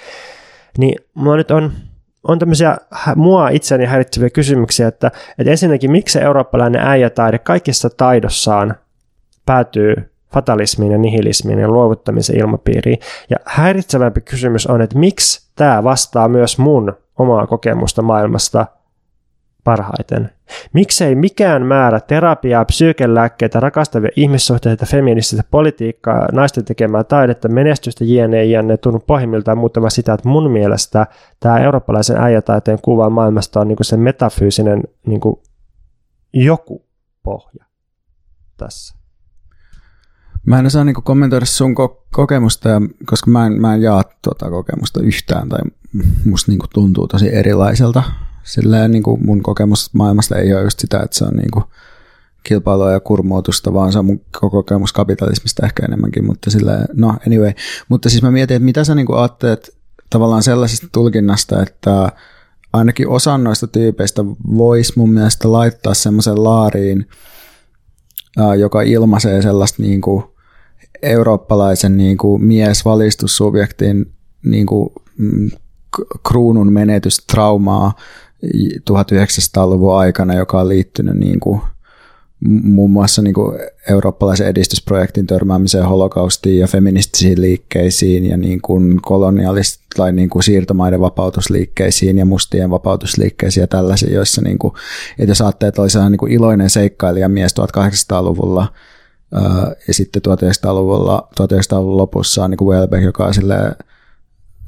niin 0.77 0.95
mulla 1.13 1.37
nyt 1.37 1.51
on, 1.51 1.71
on 2.23 2.39
tämmöisiä 2.39 2.77
mua 3.15 3.49
itseni 3.49 3.85
häiritseviä 3.85 4.29
kysymyksiä, 4.29 4.87
että, 4.87 5.11
että 5.39 5.51
ensinnäkin 5.51 5.91
miksi 5.91 6.19
eurooppalainen 6.19 6.81
äijätaide 6.81 7.39
kaikissa 7.39 7.89
taidossaan 7.89 8.75
päätyy 9.45 9.95
fatalismiin 10.33 10.91
ja 10.91 10.97
nihilismiin 10.97 11.59
ja 11.59 11.67
luovuttamisen 11.67 12.39
ilmapiiriin. 12.39 12.99
Ja 13.29 13.37
häiritsevämpi 13.45 14.21
kysymys 14.21 14.67
on, 14.67 14.81
että 14.81 14.99
miksi 14.99 15.49
tämä 15.55 15.83
vastaa 15.83 16.27
myös 16.27 16.57
mun 16.57 16.97
omaa 17.17 17.47
kokemusta 17.47 18.01
maailmasta– 18.01 18.65
parhaiten. 19.69 20.29
Miksei 20.73 21.15
mikään 21.15 21.65
määrä 21.65 21.99
terapiaa, 21.99 22.65
psyykelääkkeitä, 22.65 23.59
rakastavia 23.59 24.09
ihmissuhteita, 24.15 24.85
feminististä 24.85 25.43
politiikkaa, 25.51 26.27
naisten 26.31 26.65
tekemää 26.65 27.03
taidetta, 27.03 27.47
menestystä 27.47 28.05
jne. 28.05 28.45
jne. 28.45 28.77
tunnu 28.77 28.99
pohjimmiltaan 28.99 29.57
muuttamaan 29.57 29.91
sitä, 29.91 30.13
että 30.13 30.29
mun 30.29 30.51
mielestä 30.51 31.07
tämä 31.39 31.59
eurooppalaisen 31.59 32.17
äijätaiteen 32.17 32.79
kuva 32.81 33.09
maailmasta 33.09 33.59
on 33.59 33.67
niinku 33.67 33.83
se 33.83 33.97
metafyysinen 33.97 34.83
niinku 35.07 35.43
joku 36.33 36.85
pohja 37.23 37.65
tässä. 38.57 38.95
Mä 40.45 40.59
en 40.59 40.65
osaa 40.65 40.83
niinku 40.83 41.01
kommentoida 41.01 41.45
sun 41.45 41.71
ko- 41.71 42.07
kokemusta, 42.11 42.69
koska 43.05 43.31
mä 43.31 43.45
en, 43.45 43.61
mä 43.61 43.73
en 43.75 43.81
jaa 43.81 44.03
tuota 44.23 44.49
kokemusta 44.49 45.01
yhtään, 45.01 45.49
tai 45.49 45.59
musta 46.25 46.51
niinku 46.51 46.67
tuntuu 46.73 47.07
tosi 47.07 47.35
erilaiselta 47.35 48.03
silleen 48.49 48.91
niin 48.91 49.03
kuin 49.03 49.25
mun 49.25 49.43
kokemus 49.43 49.93
maailmasta 49.93 50.37
ei 50.37 50.53
ole 50.53 50.63
just 50.63 50.79
sitä, 50.79 50.99
että 50.99 51.17
se 51.17 51.25
on 51.25 51.33
niin 51.35 51.51
kuin 51.51 51.65
kilpailua 52.43 52.91
ja 52.91 52.99
kurmootusta, 52.99 53.73
vaan 53.73 53.91
se 53.91 53.99
on 53.99 54.05
mun 54.05 54.21
kokemus 54.31 54.93
kapitalismista 54.93 55.65
ehkä 55.65 55.85
enemmänkin, 55.85 56.25
mutta 56.25 56.51
silleen, 56.51 56.85
no 56.93 57.15
anyway. 57.27 57.53
Mutta 57.89 58.09
siis 58.09 58.23
mä 58.23 58.31
mietin, 58.31 58.55
että 58.55 58.65
mitä 58.65 58.83
sä 58.83 58.95
niin 58.95 59.05
kuin 59.05 59.19
ajattelet 59.19 59.77
tavallaan 60.09 60.43
sellaisesta 60.43 60.87
tulkinnasta, 60.91 61.61
että 61.61 62.11
ainakin 62.73 63.07
osan 63.07 63.43
noista 63.43 63.67
tyypeistä 63.67 64.25
voisi 64.57 64.93
mun 64.95 65.09
mielestä 65.09 65.51
laittaa 65.51 65.93
semmoisen 65.93 66.43
laariin, 66.43 67.07
joka 68.57 68.81
ilmaisee 68.81 69.41
sellaista 69.41 69.83
niin 69.83 70.01
kuin 70.01 70.23
eurooppalaisen 71.01 71.97
niin 71.97 72.17
kuin 72.17 72.43
miesvalistussubjektin 72.43 74.13
niin 74.45 74.65
kuin, 74.65 74.89
mm, 75.17 75.49
kruunun 76.27 76.73
menetystraumaa 76.73 77.93
1900-luvun 78.89 79.97
aikana, 79.97 80.33
joka 80.33 80.59
on 80.59 80.69
liittynyt 80.69 81.15
niin 81.15 81.39
kuin, 81.39 81.61
muun 82.63 82.91
muassa 82.91 83.21
niin 83.21 83.33
kuin 83.33 83.59
eurooppalaisen 83.89 84.47
edistysprojektin 84.47 85.27
törmäämiseen 85.27 85.85
holokaustiin 85.85 86.59
ja 86.59 86.67
feministisiin 86.67 87.41
liikkeisiin 87.41 88.25
ja 88.25 88.37
niin 88.37 88.61
kuin 88.61 88.99
kolonialist- 89.01 89.79
tai 89.95 90.11
niin 90.13 90.29
kuin 90.29 90.43
siirtomaiden 90.43 91.01
vapautusliikkeisiin 91.01 92.17
ja 92.17 92.25
mustien 92.25 92.69
vapautusliikkeisiin 92.69 93.61
ja 93.61 93.67
tällaisiin, 93.67 94.13
joissa 94.13 94.41
niin 94.41 94.59
kuin, 94.59 94.73
että 95.19 95.31
jos 95.31 95.41
ajattelee, 95.41 95.69
että 95.69 95.81
olisi 95.81 95.99
niin 95.99 96.17
kuin 96.17 96.31
iloinen 96.31 96.69
seikkailijamies 96.69 97.55
1800-luvulla 97.59 98.73
ja 99.87 99.93
sitten 99.93 100.21
1900-luvulla, 100.27 101.29
1900-luvun 101.41 101.97
lopussa 101.97 102.43
on 102.43 102.51
niin 102.51 102.57
kuin 102.57 102.77
Welbeck, 102.77 103.03
joka 103.03 103.25
on 103.25 103.33
silleen, 103.33 103.75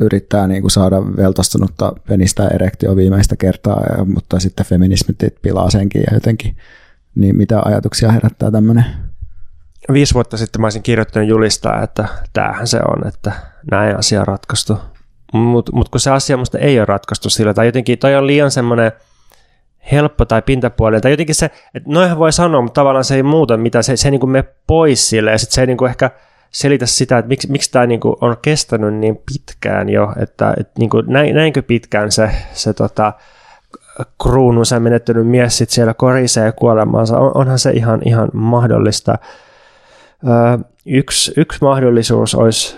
yrittää 0.02 0.48
niin 0.48 0.62
kuin 0.62 0.72
saada 0.72 0.98
veltastunutta 1.18 1.94
penistä 2.08 2.48
erektio 2.48 2.96
viimeistä 2.96 3.36
kertaa, 3.36 3.82
mutta 4.06 4.40
sitten 4.40 4.66
feminismit 4.66 5.18
pilaa 5.42 5.70
senkin 5.70 6.04
ja 6.12 6.14
jotenkin 6.14 6.58
niin 7.16 7.38
mitä 7.38 7.62
ajatuksia 7.66 8.12
herättää 8.12 8.52
tämmöinen? 8.52 8.86
Viisi 9.94 10.14
vuotta 10.14 10.38
sitten 10.38 10.62
mä 10.62 10.66
olisin 10.66 10.84
kirjoittanut 10.84 11.30
julistaa, 11.30 11.84
että 11.84 12.08
tämähän 12.34 12.68
se 12.68 12.80
on, 12.88 13.08
että 13.08 13.32
näin 13.72 13.98
asia 13.98 14.20
on 14.20 14.28
ratkaistu. 14.28 14.78
Mutta 15.34 15.72
mut 15.76 15.90
kun 15.90 16.00
se 16.00 16.12
asia 16.12 16.38
musta 16.38 16.58
ei 16.58 16.80
ole 16.80 16.86
ratkaistu 16.86 17.30
sillä, 17.30 17.54
tai 17.54 17.66
jotenkin 17.66 18.00
toi 18.00 18.16
on 18.16 18.28
liian 18.28 18.52
semmoinen 18.52 18.92
helppo 19.92 20.26
tai 20.26 20.42
pintapuolinen, 20.42 21.02
tai 21.02 21.12
jotenkin 21.12 21.36
se, 21.36 21.46
että 21.46 21.90
noihän 21.90 22.18
voi 22.18 22.34
sanoa, 22.34 22.62
mutta 22.62 22.82
tavallaan 22.82 23.04
se 23.04 23.16
ei 23.16 23.24
muuta 23.24 23.58
mitä 23.58 23.82
se, 23.82 23.98
se 23.98 24.08
ei 24.08 24.12
niin 24.12 24.20
kuin 24.20 24.30
mene 24.30 24.48
pois 24.68 25.10
sille, 25.10 25.32
ja 25.32 25.38
sitten 25.38 25.56
se 25.56 25.62
ei 25.62 25.68
niin 25.68 25.78
kuin 25.78 25.90
ehkä 25.90 26.12
selitä 26.52 26.86
sitä, 26.86 27.18
että 27.18 27.30
miksi, 27.30 27.52
miksi 27.52 27.72
tämä 27.72 27.86
niin 27.86 28.00
kuin 28.00 28.16
on 28.22 28.36
kestänyt 28.42 28.94
niin 28.94 29.22
pitkään 29.34 29.90
jo, 29.90 30.14
että, 30.22 30.54
että 30.60 30.74
niin 30.80 30.90
kuin 30.90 31.06
näin, 31.08 31.36
näinkö 31.36 31.62
pitkään 31.62 32.12
se, 32.12 32.32
se 32.54 32.74
tota, 32.74 33.14
kruununsa 34.24 34.80
menettänyt 34.80 35.28
mies 35.28 35.58
sit 35.58 35.70
siellä 35.70 35.94
korisee 35.94 36.52
kuolemaansa, 36.52 37.18
on, 37.18 37.32
onhan 37.38 37.60
se 37.60 37.72
ihan, 37.72 38.02
ihan 38.06 38.30
mahdollista. 38.34 39.18
Ö, 40.28 40.60
yksi, 40.86 41.34
yksi 41.38 41.60
mahdollisuus 41.62 42.36
olisi 42.36 42.78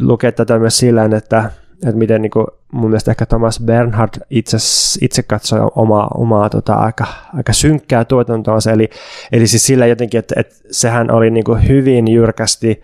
lukea 0.00 0.32
tätä 0.32 0.58
myös 0.58 0.78
sillä, 0.78 1.04
että, 1.04 1.50
että 1.74 1.98
miten 1.98 2.22
niin 2.22 2.30
kuin, 2.30 2.46
mun 2.72 2.90
mielestä 2.90 3.10
ehkä 3.10 3.26
Thomas 3.26 3.60
Bernhard 3.60 4.14
itse, 4.30 4.56
itse 5.00 5.22
katsoi 5.22 5.60
omaa, 5.74 6.08
omaa 6.14 6.50
tota, 6.50 6.74
aika, 6.74 7.06
aika 7.36 7.52
synkkää 7.52 8.04
tuotantoa, 8.04 8.58
eli, 8.72 8.90
eli 9.32 9.46
siis 9.46 9.66
sillä 9.66 9.86
jotenkin, 9.86 10.18
että, 10.18 10.34
että 10.40 10.54
sehän 10.70 11.10
oli 11.10 11.30
niin 11.30 11.44
kuin 11.44 11.68
hyvin 11.68 12.08
jyrkästi, 12.08 12.82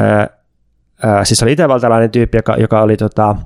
ö, 0.00 0.26
ö, 1.04 1.24
siis 1.24 1.42
oli 1.42 1.52
itävaltalainen 1.52 2.10
tyyppi, 2.10 2.38
joka, 2.38 2.56
joka 2.56 2.82
oli 2.82 2.96
tota, 2.96 3.36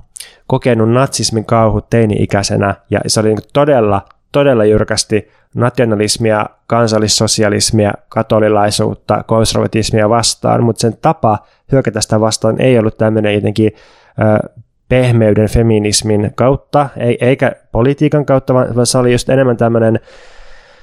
kokenut 0.46 0.90
natsismin 0.90 1.44
kauhut 1.44 1.90
teini-ikäisenä. 1.90 2.74
Ja 2.90 3.00
se 3.06 3.20
oli 3.20 3.28
niin 3.28 3.38
todella, 3.52 4.04
todella 4.32 4.64
jyrkästi 4.64 5.30
nationalismia, 5.54 6.46
kansallissosialismia, 6.66 7.92
katolilaisuutta, 8.08 9.24
konservatismia 9.26 10.08
vastaan, 10.08 10.64
mutta 10.64 10.80
sen 10.80 10.96
tapa 11.02 11.38
hyökätä 11.72 12.00
sitä 12.00 12.20
vastaan 12.20 12.60
ei 12.60 12.78
ollut 12.78 12.98
tämmöinen 12.98 13.34
jotenkin 13.34 13.72
ö, 13.74 14.48
pehmeyden 14.88 15.48
feminismin 15.48 16.32
kautta, 16.34 16.88
eikä 17.20 17.52
politiikan 17.72 18.26
kautta, 18.26 18.54
vaan 18.54 18.86
se 18.86 18.98
oli 18.98 19.12
just 19.12 19.28
enemmän 19.28 19.56
tämmöinen 19.56 20.00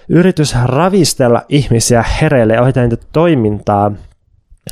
yritys 0.10 0.56
ravistella 0.66 1.42
ihmisiä 1.50 2.04
hereille 2.22 2.54
ja 2.54 2.62
ohjata 2.62 2.82
niitä 2.82 2.98
toimintaa 3.14 3.92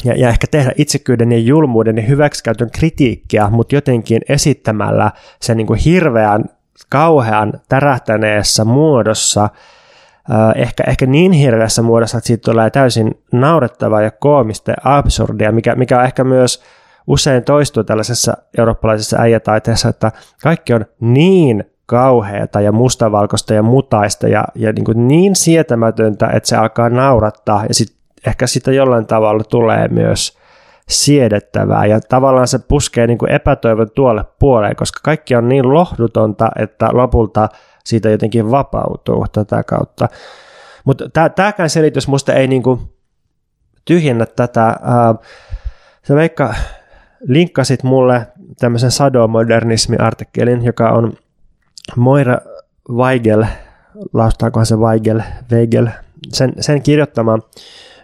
ja, 0.04 0.14
ja 0.18 0.30
ehkä 0.30 0.48
tehdä 0.52 0.72
itsekyyden 0.76 1.32
ja 1.32 1.38
julmuuden 1.38 1.98
ja 1.98 2.04
hyväksikäytön 2.04 2.72
kritiikkiä, 2.72 3.50
mutta 3.50 3.76
jotenkin 3.76 4.22
esittämällä 4.30 5.12
sen 5.42 5.58
niin 5.58 5.68
kuin 5.68 5.80
hirveän, 5.80 6.46
kauhean 6.90 7.54
tärähtäneessä 7.70 8.66
muodossa, 8.66 9.50
ehkä, 10.56 10.84
ehkä 10.88 11.06
niin 11.06 11.32
hirveässä 11.32 11.82
muodossa, 11.82 12.18
että 12.18 12.28
siitä 12.28 12.52
tulee 12.52 12.70
täysin 12.70 13.24
naurettavaa 13.32 14.02
ja 14.02 14.12
koomista 14.12 14.72
ja 14.72 14.78
absurdia, 14.84 15.52
mikä, 15.52 15.76
mikä 15.76 16.00
on 16.00 16.06
ehkä 16.06 16.24
myös 16.24 16.64
usein 17.08 17.44
toistuu 17.44 17.84
tällaisessa 17.84 18.38
eurooppalaisessa 18.58 19.18
äijätaiteessa, 19.20 19.90
että 19.90 20.12
kaikki 20.44 20.74
on 20.74 20.86
niin 21.00 21.64
kauheata 21.86 22.62
ja 22.62 22.72
mustavalkoista 22.72 23.54
ja 23.54 23.64
mutaista 23.64 24.28
ja, 24.28 24.46
ja 24.56 24.74
niin, 24.74 24.86
kuin 24.86 25.08
niin 25.08 25.36
sietämätöntä, 25.36 26.28
että 26.28 26.50
se 26.50 26.56
alkaa 26.56 26.90
naurattaa 26.90 27.66
ja 27.66 27.74
sitten 27.74 28.03
ehkä 28.28 28.48
sitä 28.48 28.72
jollain 28.72 29.06
tavalla 29.06 29.44
tulee 29.44 29.88
myös 29.88 30.38
siedettävää 30.90 31.86
ja 31.86 32.02
tavallaan 32.02 32.48
se 32.48 32.60
puskee 32.60 33.08
niin 33.08 33.18
kuin 33.18 33.32
epätoivon 33.32 33.92
tuolle 33.96 34.26
puoleen, 34.40 34.76
koska 34.76 35.00
kaikki 35.04 35.36
on 35.36 35.50
niin 35.50 35.74
lohdutonta, 35.74 36.52
että 36.60 36.90
lopulta 36.92 37.50
siitä 37.86 38.10
jotenkin 38.10 38.52
vapautuu 38.52 39.26
tätä 39.32 39.64
kautta. 39.64 40.10
Mutta 40.86 41.30
tämäkään 41.36 41.70
selitys 41.70 42.08
musta 42.08 42.34
ei 42.34 42.48
niin 42.48 42.64
kuin 42.64 42.80
tyhjennä 43.86 44.26
tätä. 44.26 44.76
Sä 46.08 46.16
Veikka 46.16 46.54
linkkasit 47.28 47.84
mulle 47.84 48.28
tämmöisen 48.60 48.92
sadomodernismi-artikkelin, 48.92 50.66
joka 50.66 50.90
on 50.90 51.14
Moira 51.96 52.38
Weigel, 52.90 53.46
laustaakohan 54.14 54.66
se 54.66 54.76
Weigel, 54.76 55.22
Weigel, 55.52 55.88
sen, 56.30 56.54
sen 56.60 56.82
kirjoittama 56.82 57.40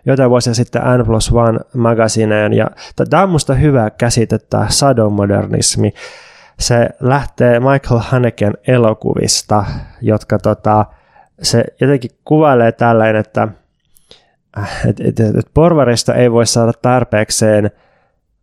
jotain 0.05 0.29
vuosia 0.29 0.53
sitten 0.53 0.81
N 0.81 1.05
plus 1.05 1.31
One 1.31 1.59
magasineen. 1.73 2.53
Ja 2.53 2.67
tämä 3.09 3.23
on 3.23 3.29
musta 3.29 3.53
hyvä 3.53 3.89
käsite, 3.89 4.39
tämä 4.39 4.65
sadomodernismi. 4.69 5.93
Se 6.59 6.89
lähtee 6.99 7.59
Michael 7.59 8.01
Haneken 8.03 8.53
elokuvista, 8.67 9.65
jotka 10.01 10.39
tota, 10.39 10.85
se 11.41 11.63
jotenkin 11.81 12.11
kuvailee 12.25 12.71
tällainen, 12.71 13.15
että 13.15 13.47
et, 14.89 14.99
et, 14.99 15.19
et, 15.19 15.35
et 15.35 15.47
porvarista 15.53 16.15
ei 16.15 16.31
voi 16.31 16.45
saada 16.45 16.71
tarpeekseen 16.81 17.71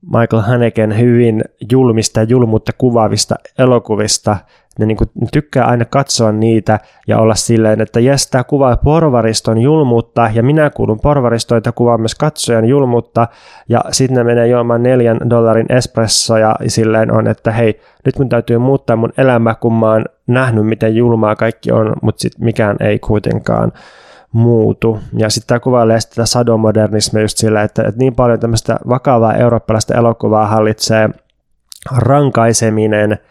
Michael 0.07 0.43
Haneken 0.43 0.99
hyvin 0.99 1.45
julmista 1.73 2.20
ja 2.20 2.27
julmuutta 2.28 2.73
kuvaavista 2.78 3.35
elokuvista, 3.59 4.37
ne, 4.78 4.87
niin 4.87 4.97
kuin, 4.97 5.11
tykkää 5.33 5.66
aina 5.66 5.85
katsoa 5.85 6.33
niitä 6.33 6.81
ja 7.07 7.19
olla 7.19 7.35
silleen, 7.35 7.81
että 7.81 8.01
jes, 8.01 8.31
tämä 8.31 8.45
kuvaa 8.45 8.77
porvariston 8.77 9.59
julmuutta 9.59 10.31
ja 10.35 10.43
minä 10.43 10.70
kuulun 10.70 11.01
porvaristoon, 11.01 11.59
että 11.59 11.73
kuvaa 11.73 11.99
myös 11.99 12.15
katsojan 12.15 12.65
julmuutta. 12.65 13.28
Ja 13.69 13.81
sitten 13.91 14.16
ne 14.16 14.24
menee 14.24 14.49
juomaan 14.49 14.83
neljän 14.83 15.19
dollarin 15.31 15.73
espresso 15.73 16.37
ja 16.37 16.57
silleen 16.66 17.12
on, 17.12 17.27
että 17.27 17.51
hei, 17.51 17.81
nyt 18.05 18.19
mun 18.19 18.28
täytyy 18.28 18.59
muuttaa 18.59 18.97
mun 18.97 19.12
elämä, 19.19 19.55
kun 19.55 19.73
mä 19.73 19.91
oon 19.91 20.05
nähnyt, 20.27 20.66
miten 20.66 20.97
julmaa 20.97 21.37
kaikki 21.37 21.73
on, 21.73 21.93
mutta 22.03 22.20
sitten 22.20 22.45
mikään 22.45 22.77
ei 22.81 22.99
kuitenkaan 22.99 23.73
muutu. 24.37 24.99
Ja 25.19 25.31
sitten 25.31 25.49
tämä 25.49 25.61
kuvailee 25.61 26.01
sitä 26.01 26.27
sadomodernismia 26.27 27.23
just 27.23 27.39
sillä, 27.39 27.63
että, 27.63 27.83
että 27.83 27.99
niin 27.99 28.15
paljon 28.15 28.41
tämmöistä 28.41 28.77
vakavaa 28.89 29.35
eurooppalaista 29.35 29.95
elokuvaa 29.95 30.47
hallitsee 30.47 31.11
rankaiseminen– 31.91 33.19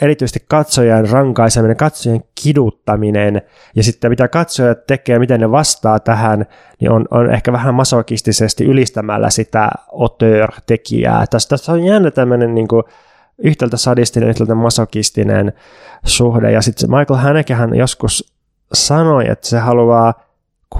erityisesti 0.00 0.44
katsojan 0.48 1.08
rankaiseminen, 1.08 1.76
katsojan 1.76 2.20
kiduttaminen 2.42 3.42
ja 3.76 3.82
sitten 3.82 4.10
mitä 4.10 4.28
katsojat 4.28 4.86
tekee, 4.86 5.18
miten 5.18 5.40
ne 5.40 5.50
vastaa 5.50 6.00
tähän, 6.00 6.46
niin 6.80 6.90
on, 6.90 7.04
on 7.10 7.34
ehkä 7.34 7.52
vähän 7.52 7.74
masokistisesti 7.74 8.64
ylistämällä 8.64 9.30
sitä 9.30 9.70
auteur-tekijää. 9.92 11.26
Tässä, 11.30 11.48
tässä 11.48 11.72
on 11.72 11.84
jännä 11.84 12.10
tämmöinen 12.10 12.54
niin 12.54 12.68
kuin, 12.68 12.82
yhtäältä 13.38 13.76
sadistinen, 13.76 14.28
yhtäältä 14.28 14.54
masokistinen 14.54 15.52
suhde. 16.04 16.52
Ja 16.52 16.62
sitten 16.62 16.90
Michael 16.90 17.20
Hanekehän 17.20 17.74
joskus 17.74 18.35
sanoi, 18.72 19.30
että 19.30 19.48
se 19.48 19.58
haluaa, 19.58 20.14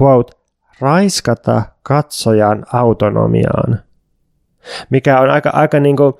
quote, 0.01 0.37
raiskata 0.79 1.61
katsojan 1.83 2.65
autonomiaan. 2.73 3.79
Mikä 4.89 5.19
on 5.19 5.29
aika, 5.29 5.49
aika 5.49 5.79
niin 5.79 5.95
kuin, 5.95 6.13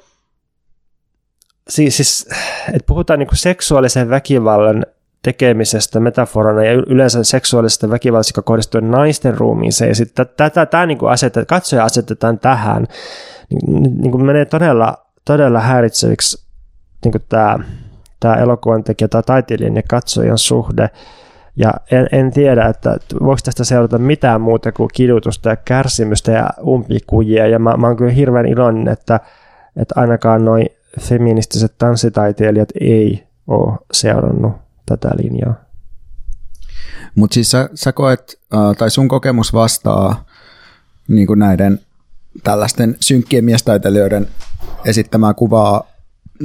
siis, 1.69 1.97
siis 1.97 2.29
että 2.67 2.87
puhutaan 2.87 3.19
niin 3.19 3.29
seksuaalisen 3.33 4.09
väkivallan 4.09 4.85
tekemisestä 5.21 5.99
metaforana 5.99 6.63
ja 6.63 6.73
yleensä 6.73 7.23
seksuaalisesta 7.23 7.89
väkivallasta, 7.89 8.29
joka 8.29 8.41
kohdistuu 8.41 8.81
naisten 8.81 9.37
ruumiiseen. 9.37 9.95
Sitten 9.95 10.27
tätä, 10.37 10.65
tämä 10.65 10.85
niin 10.85 10.97
kuin 10.97 11.11
asetet, 11.11 11.47
katsoja 11.47 11.83
asetetaan 11.83 12.39
tähän, 12.39 12.87
niin, 13.49 13.83
niin 14.01 14.11
kuin 14.11 14.25
menee 14.25 14.45
todella, 14.45 14.97
todella 15.25 15.59
häiritseviksi 15.59 16.47
niin 17.03 17.11
kuin 17.11 17.23
tämä, 17.29 17.59
tämä 18.19 18.35
elokuvan 18.35 18.83
tekijä 18.83 19.07
tai 19.07 19.23
taiteilijan 19.23 19.75
ja 19.75 19.83
katsojan 19.89 20.37
suhde. 20.37 20.89
Ja 21.57 21.73
en, 21.91 22.07
en 22.11 22.31
tiedä, 22.31 22.65
että 22.65 22.97
voiko 23.23 23.39
tästä 23.43 23.63
seurata 23.63 23.97
mitään 23.97 24.41
muuta 24.41 24.71
kuin 24.71 24.89
kidutusta 24.93 25.49
ja 25.49 25.55
kärsimystä 25.55 26.31
ja 26.31 26.49
umpikujia. 26.67 27.47
Ja 27.47 27.59
mä, 27.59 27.77
mä 27.77 27.87
oon 27.87 27.97
kyllä 27.97 28.11
hirveän 28.11 28.45
iloinen, 28.45 28.87
että, 28.87 29.19
että 29.75 29.93
ainakaan 29.97 30.45
noin 30.45 30.69
feministiset 30.99 31.73
tanssitaiteilijat 31.77 32.69
ei 32.81 33.27
ole 33.47 33.77
seurannut 33.93 34.53
tätä 34.85 35.09
linjaa. 35.23 35.53
Mutta 37.15 37.33
siis 37.33 37.51
sä, 37.51 37.69
sä 37.73 37.91
koet, 37.91 38.39
tai 38.77 38.89
sun 38.89 39.07
kokemus 39.07 39.53
vastaa 39.53 40.25
niin 41.07 41.27
kuin 41.27 41.39
näiden 41.39 41.79
tällaisten 42.43 42.95
synkkien 42.99 43.45
miestaiteilijoiden 43.45 44.27
esittämää 44.85 45.33
kuvaa 45.33 45.83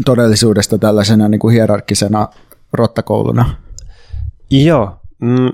todellisuudesta 0.05 0.79
tällaisena 0.79 1.29
niin 1.29 1.39
kuin 1.39 1.53
hierarkkisena 1.53 2.29
rottakouluna? 2.73 3.57
Joo. 4.51 5.02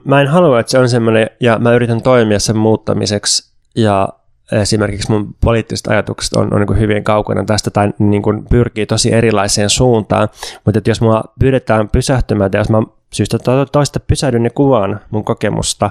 Mä 0.04 0.20
en 0.20 0.28
halua, 0.28 0.60
että 0.60 0.70
se 0.70 0.78
on 0.78 0.88
semmoinen, 0.88 1.30
ja 1.40 1.58
mä 1.58 1.74
yritän 1.74 2.02
toimia 2.02 2.38
sen 2.38 2.56
muuttamiseksi, 2.56 3.52
ja 3.76 4.08
esimerkiksi 4.52 5.10
mun 5.10 5.34
poliittiset 5.44 5.86
ajatukset 5.86 6.34
on, 6.34 6.54
on 6.54 6.60
niin 6.60 6.78
hyvin 6.78 7.04
kaukana 7.04 7.44
tästä 7.44 7.70
tai 7.70 7.92
niin 7.98 8.22
kuin 8.22 8.44
pyrkii 8.50 8.86
tosi 8.86 9.12
erilaiseen 9.12 9.70
suuntaan, 9.70 10.28
mutta 10.64 10.78
että 10.78 10.90
jos 10.90 11.00
mua 11.00 11.22
pyydetään 11.40 11.88
pysähtymään, 11.88 12.50
jos 12.54 12.70
mä 12.70 12.82
syystä 13.12 13.38
toista 13.72 14.00
pysähdyn 14.00 14.44
ja 14.44 14.50
kuvaan 14.50 15.00
mun 15.10 15.24
kokemusta 15.24 15.90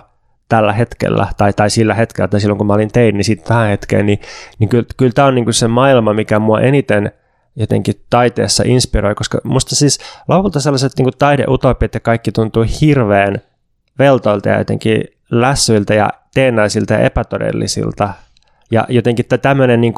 tällä 0.50 0.74
hetkellä 0.74 1.28
tai, 1.38 1.54
tai 1.54 1.70
sillä 1.70 1.94
hetkellä 1.94 2.28
tai 2.28 2.40
silloin 2.40 2.58
kun 2.58 2.68
mä 2.68 2.74
olin 2.74 2.92
tein, 2.92 3.18
niin 3.18 3.26
sitten 3.26 3.48
tähän 3.48 3.70
hetkeen, 3.70 4.06
niin, 4.06 4.20
niin 4.60 4.70
kyllä, 4.70 4.86
kyllä 4.98 5.12
tämä 5.12 5.28
on 5.28 5.36
niin 5.36 5.46
kuin 5.46 5.54
se 5.54 5.68
maailma, 5.68 6.14
mikä 6.14 6.40
mua 6.40 6.62
eniten 6.62 7.12
jotenkin 7.56 7.96
taiteessa 8.10 8.64
inspiroi, 8.66 9.16
koska 9.16 9.38
musta 9.44 9.76
siis 9.76 10.00
lopulta 10.28 10.60
sellaiset 10.60 10.92
niin 10.98 11.10
taideutopiat 11.20 11.94
ja 11.94 12.00
kaikki 12.00 12.32
tuntuu 12.32 12.66
hirveän 12.82 13.42
veltoilta 14.00 14.50
ja 14.50 14.58
jotenkin 14.58 15.04
lässyiltä 15.32 15.94
ja 15.94 16.10
teennäisiltä 16.34 16.94
ja 16.94 17.00
epätodellisilta. 17.00 18.14
Ja 18.72 18.86
jotenkin 18.90 19.26
tämmöinen 19.42 19.82
niin 19.82 19.94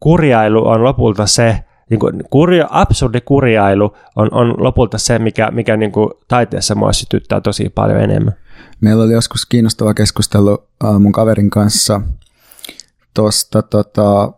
kurjailu 0.00 0.68
on 0.68 0.84
lopulta 0.84 1.26
se, 1.26 1.64
niin 1.90 2.00
kuin 2.00 2.24
kurja, 2.30 2.66
absurdi 2.70 3.20
kurjailu 3.20 3.96
on, 4.16 4.28
on 4.32 4.54
lopulta 4.58 4.98
se, 4.98 5.18
mikä, 5.18 5.50
mikä 5.50 5.76
niin 5.76 5.92
kuin 5.92 6.10
taiteessa 6.28 6.74
mua 6.74 6.92
sytyttää 6.92 7.40
tosi 7.40 7.68
paljon 7.68 8.00
enemmän. 8.00 8.34
Meillä 8.80 9.04
oli 9.04 9.12
joskus 9.12 9.46
kiinnostava 9.46 9.94
keskustelu 9.94 10.52
uh, 10.84 10.98
mun 11.00 11.12
kaverin 11.12 11.50
kanssa 11.50 12.00
tuosta, 13.14 13.62
tota, 13.62 14.32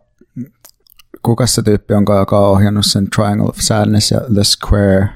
kuka 1.23 1.47
se 1.47 1.61
tyyppi 1.61 1.93
onkaan, 1.93 2.19
joka 2.19 2.39
on 2.39 2.49
ohjannut 2.49 2.85
sen 2.85 3.07
Triangle 3.15 3.49
of 3.49 3.57
Sadness 3.57 4.11
ja 4.11 4.19
The 4.33 4.43
Square, 4.43 5.09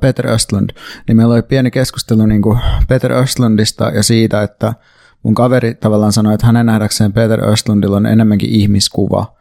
Peter 0.00 0.26
Östlund, 0.26 0.70
niin 1.08 1.16
meillä 1.16 1.34
oli 1.34 1.42
pieni 1.42 1.70
keskustelu 1.70 2.26
niin 2.26 2.42
kuin 2.42 2.58
Peter 2.88 3.12
Östlundista 3.12 3.84
ja 3.84 4.02
siitä, 4.02 4.42
että 4.42 4.74
mun 5.22 5.34
kaveri 5.34 5.74
tavallaan 5.74 6.12
sanoi, 6.12 6.34
että 6.34 6.46
hänen 6.46 6.66
nähdäkseen 6.66 7.12
Peter 7.12 7.44
Östlundilla 7.44 7.96
on 7.96 8.06
enemmänkin 8.06 8.50
ihmiskuva– 8.50 9.26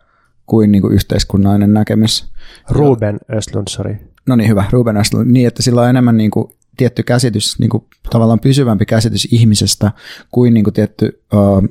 kuin, 0.50 0.72
niin 0.72 0.82
kuin 0.82 0.94
yhteiskunnallinen 0.94 1.74
näkemys. 1.74 2.28
Ruben 2.70 3.20
Östlund, 3.38 3.68
sorry. 3.70 3.96
No 4.26 4.36
niin, 4.36 4.50
hyvä, 4.50 4.64
Ruben 4.72 4.98
Östlund. 4.98 5.32
Niin, 5.32 5.48
että 5.48 5.64
sillä 5.64 5.82
on 5.82 5.90
enemmän 5.90 6.18
niin 6.18 6.32
kuin, 6.32 6.48
tietty 6.78 7.04
käsitys, 7.04 7.60
niin 7.60 7.70
kuin, 7.70 7.84
tavallaan 8.10 8.40
pysyvämpi 8.40 8.86
käsitys 8.86 9.28
ihmisestä 9.32 9.92
kuin, 10.32 10.54
niin 10.54 10.64
kuin 10.64 10.74
tietty 10.74 11.24
uh, 11.34 11.70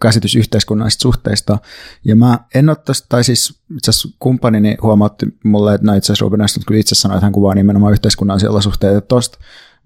käsitys 0.00 0.36
yhteiskunnallisista 0.36 1.02
suhteista. 1.02 1.58
Ja 2.04 2.16
mä 2.16 2.38
en 2.54 2.76
tosta, 2.84 3.06
tai 3.08 3.24
siis 3.24 3.60
itse 3.76 3.90
asiassa 3.90 4.08
kumppanini 4.18 4.76
huomautti 4.82 5.26
mulle, 5.44 5.74
että 5.74 5.86
no 5.86 5.94
itse 5.94 6.06
asiassa 6.12 6.24
Ruben 6.24 6.40
Östlund 6.40 6.64
kyllä 6.66 6.80
itse 6.80 6.94
sanoi, 6.94 7.16
että 7.16 7.26
hän 7.26 7.32
kuvaa 7.32 7.54
nimenomaan 7.54 7.92
yhteiskunnallisia 7.92 8.50
olosuhteita. 8.50 9.00
Tuosta 9.00 9.38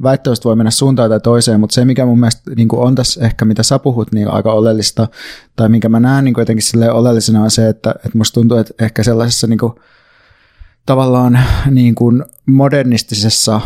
väittämästä 0.03 0.45
voi 0.45 0.57
mennä 0.57 0.71
suuntaan 0.71 1.11
tai 1.11 1.21
toiseen, 1.21 1.61
mutta 1.61 1.75
se, 1.75 1.85
mikä 1.85 2.07
mun 2.07 2.21
mielestä 2.21 2.51
niin 2.57 2.69
on 2.73 2.95
tässä 2.95 3.25
ehkä, 3.25 3.45
mitä 3.45 3.63
sä 3.63 3.79
puhut, 3.79 4.13
niin 4.13 4.29
aika 4.29 4.53
oleellista, 4.53 5.09
tai 5.57 5.69
minkä 5.69 5.89
mä 5.89 6.01
näen 6.01 6.25
niin 6.25 6.35
jotenkin 6.39 6.63
sille 6.63 6.91
oleellisena 6.91 7.43
on 7.43 7.51
se, 7.51 7.69
että, 7.69 7.91
että 7.91 8.19
musta 8.19 8.35
tuntuu, 8.35 8.59
että 8.59 8.85
ehkä 8.85 9.03
sellaisessa 9.03 9.47
niin 9.47 9.59
kuin, 9.59 9.73
tavallaan 10.87 11.39
niin 11.71 11.95
kuin 11.95 12.25
modernistisessa 12.47 13.61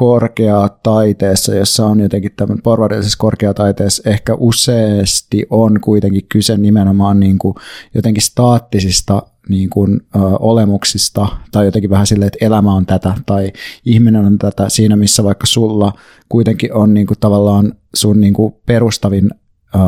korkeaa 0.00 0.68
taiteessa, 0.82 1.54
jossa 1.54 1.86
on 1.86 2.00
jotenkin 2.00 2.32
tämän 2.36 2.58
porvarillisessa 2.62 3.18
korkeataiteessa 3.18 4.10
ehkä 4.10 4.34
useasti 4.34 5.46
on 5.50 5.80
kuitenkin 5.80 6.26
kyse 6.28 6.56
nimenomaan 6.56 7.20
niin 7.20 7.38
kuin 7.38 7.54
jotenkin 7.94 8.22
staattisista 8.22 9.22
niin 9.48 9.70
kuin, 9.70 10.00
ö, 10.16 10.18
olemuksista 10.38 11.26
tai 11.52 11.64
jotenkin 11.64 11.90
vähän 11.90 12.06
silleen, 12.06 12.26
että 12.26 12.46
elämä 12.46 12.74
on 12.74 12.86
tätä 12.86 13.14
tai 13.26 13.52
ihminen 13.84 14.24
on 14.26 14.38
tätä 14.38 14.68
siinä, 14.68 14.96
missä 14.96 15.24
vaikka 15.24 15.46
sulla 15.46 15.92
kuitenkin 16.28 16.74
on 16.74 16.94
niin 16.94 17.06
kuin, 17.06 17.20
tavallaan 17.20 17.72
sun 17.94 18.20
niin 18.20 18.34
kuin, 18.34 18.54
perustavin 18.66 19.30
ö, 19.74 19.78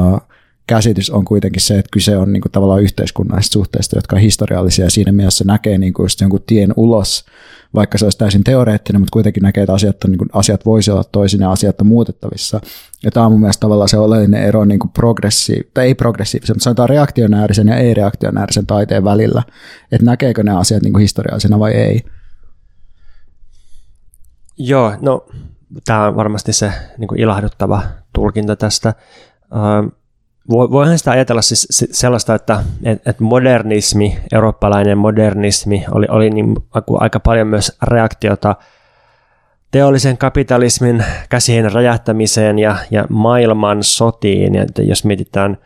käsitys 0.66 1.10
on 1.10 1.24
kuitenkin 1.24 1.62
se, 1.62 1.78
että 1.78 1.90
kyse 1.92 2.16
on 2.16 2.32
niin 2.32 2.40
kuin, 2.40 2.52
tavallaan 2.52 2.82
yhteiskunnallisista 2.82 3.52
suhteista, 3.52 3.96
jotka 3.96 4.16
on 4.16 4.22
historiallisia 4.22 4.84
ja 4.84 4.90
siinä 4.90 5.12
mielessä 5.12 5.44
näkee 5.44 5.78
niin 5.78 5.92
kuin, 5.92 6.04
just 6.04 6.20
jonkun 6.20 6.42
tien 6.46 6.74
ulos 6.76 7.24
vaikka 7.74 7.98
se 7.98 8.06
olisi 8.06 8.18
täysin 8.18 8.44
teoreettinen, 8.44 9.00
mutta 9.00 9.12
kuitenkin 9.12 9.42
näkee, 9.42 9.62
että 9.62 9.72
asiat, 9.72 10.04
on, 10.04 10.10
niin 10.10 10.18
kuin, 10.18 10.28
asiat 10.32 10.66
voisi 10.66 10.90
olla 10.90 11.04
toisin 11.04 11.40
ja 11.40 11.50
asiat 11.50 11.80
on 11.80 11.86
muutettavissa. 11.86 12.60
Ja 13.02 13.10
tämä 13.10 13.26
on 13.26 13.32
mun 13.32 13.40
mielestä 13.40 13.60
tavallaan 13.60 13.88
se 13.88 13.98
oleellinen 13.98 14.42
ero 14.42 14.64
niin 14.64 14.78
kuin 14.78 14.90
progressi, 14.90 15.70
tai 15.74 15.86
ei 15.86 15.94
progressiivisen, 15.94 16.56
mutta 16.56 16.64
sanotaan 16.64 16.88
reaktionäärisen 16.88 17.68
ja 17.68 17.76
ei-reaktionäärisen 17.76 18.66
taiteen 18.66 19.04
välillä, 19.04 19.42
että 19.92 20.04
näkeekö 20.04 20.42
ne 20.42 20.56
asiat 20.56 20.82
niin 20.82 20.92
kuin 20.92 21.00
historiallisena 21.00 21.58
vai 21.58 21.72
ei. 21.72 22.02
Joo, 24.58 24.94
no 25.00 25.26
tämä 25.84 26.06
on 26.06 26.16
varmasti 26.16 26.52
se 26.52 26.72
niin 26.98 27.08
kuin 27.08 27.20
ilahduttava 27.20 27.82
tulkinta 28.12 28.56
tästä. 28.56 28.94
Voihan 30.50 30.98
sitä 30.98 31.10
ajatella 31.10 31.42
siis 31.42 31.68
sellaista, 31.90 32.34
että, 32.34 32.64
että 32.84 33.14
modernismi, 33.24 34.18
eurooppalainen 34.32 34.98
modernismi 34.98 35.84
oli, 35.90 36.06
oli 36.10 36.30
niin 36.30 36.56
aika 37.00 37.20
paljon 37.20 37.46
myös 37.46 37.76
reaktiota 37.82 38.56
teollisen 39.70 40.18
kapitalismin 40.18 41.04
käsien 41.28 41.72
räjähtämiseen 41.72 42.58
ja, 42.58 42.76
ja 42.90 43.04
maailman 43.08 43.82
sotiin. 43.82 44.54
Ja 44.54 44.64
jos 44.78 45.04
mietitään 45.04 45.58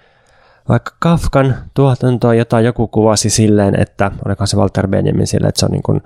vaikka 0.68 0.92
Kafkan 0.98 1.54
tuotantoa, 1.74 2.34
jota 2.34 2.60
joku 2.60 2.88
kuvasi 2.88 3.30
silleen, 3.30 3.80
että 3.80 4.10
olikohan 4.26 4.48
se 4.48 4.56
Walter 4.56 4.88
Benjamin 4.88 5.26
silleen, 5.26 5.48
että 5.48 5.60
se 5.60 5.66
on 5.66 5.72
niin 5.72 5.82
kuin, 5.82 6.02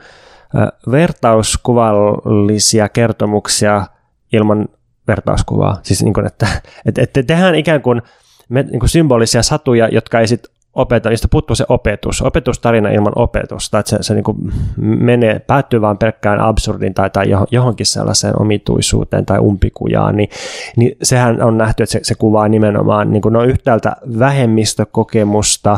vertauskuvallisia 0.91 2.89
kertomuksia 2.89 3.87
ilman 4.33 4.69
vertauskuvaa. 5.09 5.81
Siis 5.83 6.03
niin 6.03 6.15
kuin, 6.15 6.27
että, 6.27 6.47
että, 6.87 7.03
että 7.03 7.23
tehdään 7.23 7.55
ikään 7.55 7.83
kuin 7.83 8.03
me, 8.51 8.63
niin 8.63 8.81
kuin 8.81 8.91
symbolisia 8.91 9.43
satuja, 9.43 9.89
jotka 9.89 10.21
ei 10.21 10.29
sitten 10.29 10.53
opeta, 10.75 11.09
niistä 11.09 11.29
puuttuu 11.31 11.57
se 11.57 11.65
opetus, 11.69 12.23
opetustarina 12.23 12.89
ilman 12.89 13.13
opetusta, 13.17 13.79
että 13.79 13.91
se, 13.91 13.97
se 14.01 14.15
niin 14.15 14.25
kuin 14.25 14.37
menee, 14.77 15.39
päättyy 15.39 15.81
vain 15.81 15.99
pelkkään 15.99 16.41
absurdin 16.41 16.95
tai, 16.95 17.11
tai 17.11 17.27
johonkin 17.51 17.87
sellaiseen 17.87 18.41
omituisuuteen 18.41 19.27
tai 19.27 19.39
umpikujaan, 19.39 20.17
niin, 20.17 20.29
niin 20.77 20.97
sehän 21.03 21.43
on 21.43 21.59
nähty, 21.59 21.83
että 21.83 21.93
se, 21.93 22.01
se 22.03 22.15
kuvaa 22.15 22.49
nimenomaan 22.49 23.11
niin 23.11 23.23
kuin 23.23 23.33
no 23.33 23.43
yhtäältä 23.43 23.97
vähemmistökokemusta, 24.19 25.73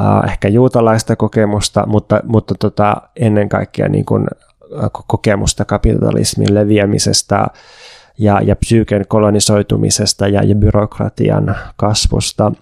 äh, 0.00 0.30
ehkä 0.32 0.48
juutalaista 0.48 1.16
kokemusta, 1.16 1.86
mutta, 1.86 2.20
mutta 2.24 2.54
tota, 2.58 2.96
ennen 3.16 3.48
kaikkea 3.48 3.88
niin 3.88 4.04
kuin, 4.04 4.26
kokemusta 5.06 5.64
kapitalismin 5.64 6.54
leviämisestä, 6.54 7.46
ja, 8.18 8.40
ja 8.40 8.56
psyyken 8.56 9.04
kolonisoitumisesta 9.08 10.28
ja, 10.28 10.42
ja 10.42 10.54
byrokratian 10.54 11.56
kasvusta, 11.76 12.52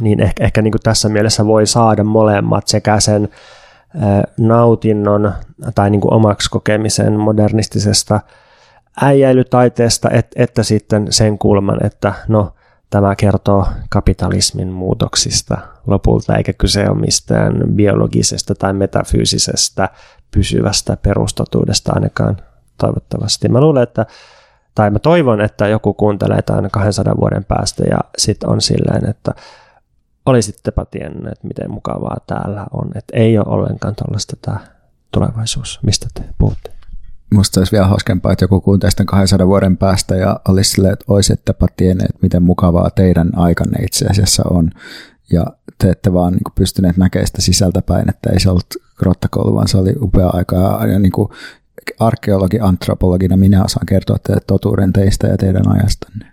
niin 0.00 0.20
ehkä, 0.20 0.44
ehkä 0.44 0.62
niin 0.62 0.72
kuin 0.72 0.82
tässä 0.82 1.08
mielessä 1.08 1.46
voi 1.46 1.66
saada 1.66 2.04
molemmat 2.04 2.68
sekä 2.68 3.00
sen 3.00 3.28
nautinnon 4.38 5.32
tai 5.74 5.90
niin 5.90 6.00
kuin 6.00 6.14
omaksi 6.14 6.50
kokemisen 6.50 7.20
modernistisesta 7.20 8.20
äijäilytaiteesta, 9.02 10.10
et, 10.10 10.26
että 10.36 10.62
sitten 10.62 11.06
sen 11.12 11.38
kulman, 11.38 11.86
että 11.86 12.12
no, 12.28 12.54
tämä 12.90 13.16
kertoo 13.16 13.66
kapitalismin 13.90 14.68
muutoksista 14.68 15.58
lopulta, 15.86 16.36
eikä 16.36 16.52
kyse 16.52 16.88
ole 16.88 16.98
mistään 16.98 17.62
biologisesta 17.74 18.54
tai 18.54 18.72
metafyysisestä 18.72 19.88
pysyvästä 20.30 20.96
perustotuudesta 20.96 21.92
ainakaan 21.94 22.36
toivottavasti. 22.78 23.48
Mä 23.48 23.60
luulen, 23.60 23.82
että 23.82 24.06
tai 24.78 24.90
mä 24.90 24.98
toivon, 24.98 25.40
että 25.40 25.68
joku 25.68 25.94
kuuntelee 25.94 26.42
tämän 26.42 26.70
200 26.70 27.16
vuoden 27.20 27.44
päästä 27.44 27.84
ja 27.90 27.98
sitten 28.18 28.48
on 28.48 28.60
silleen, 28.60 29.10
että 29.10 29.32
olisittepa 30.26 30.84
tienneet, 30.84 31.44
miten 31.44 31.70
mukavaa 31.70 32.16
täällä 32.26 32.66
on. 32.72 32.90
Että 32.94 33.16
ei 33.16 33.38
ole 33.38 33.46
ollenkaan 33.48 33.94
tuollaista 33.94 34.36
tämä 34.42 34.60
tulevaisuus, 35.10 35.80
mistä 35.82 36.06
te 36.14 36.22
puhutte. 36.38 36.70
Musta 37.34 37.60
olisi 37.60 37.72
vielä 37.72 37.86
hauskempaa, 37.86 38.32
että 38.32 38.44
joku 38.44 38.60
kuuntelisi 38.60 38.96
tämän 38.96 39.06
200 39.06 39.46
vuoden 39.46 39.76
päästä 39.76 40.16
ja 40.16 40.40
olisi 40.48 40.70
silleen, 40.70 40.92
että 40.92 41.04
olisittepa 41.08 41.66
tienneet, 41.76 42.22
miten 42.22 42.42
mukavaa 42.42 42.90
teidän 42.90 43.30
aikanne 43.38 43.84
itse 43.84 44.06
asiassa 44.06 44.42
on. 44.50 44.70
Ja 45.32 45.46
te 45.78 45.90
ette 45.90 46.12
vaan 46.12 46.32
niin 46.32 46.54
pystyneet 46.54 46.96
näkemään 46.96 47.26
sitä 47.26 47.42
sisältäpäin, 47.42 48.08
että 48.08 48.30
ei 48.32 48.40
se 48.40 48.50
ollut 48.50 48.74
grottakoulu, 48.98 49.54
vaan 49.54 49.68
se 49.68 49.78
oli 49.78 49.94
upea 50.00 50.28
aika. 50.32 50.56
Ja 50.92 50.98
niin 50.98 51.12
kuin 51.12 51.28
arkeologi, 51.98 52.60
antropologina 52.60 53.36
minä 53.36 53.64
osaan 53.64 53.86
kertoa 53.86 54.16
teille 54.26 54.42
totuuden 54.46 54.92
teistä 54.92 55.26
ja 55.26 55.36
teidän 55.36 55.68
ajastanne. 55.68 56.26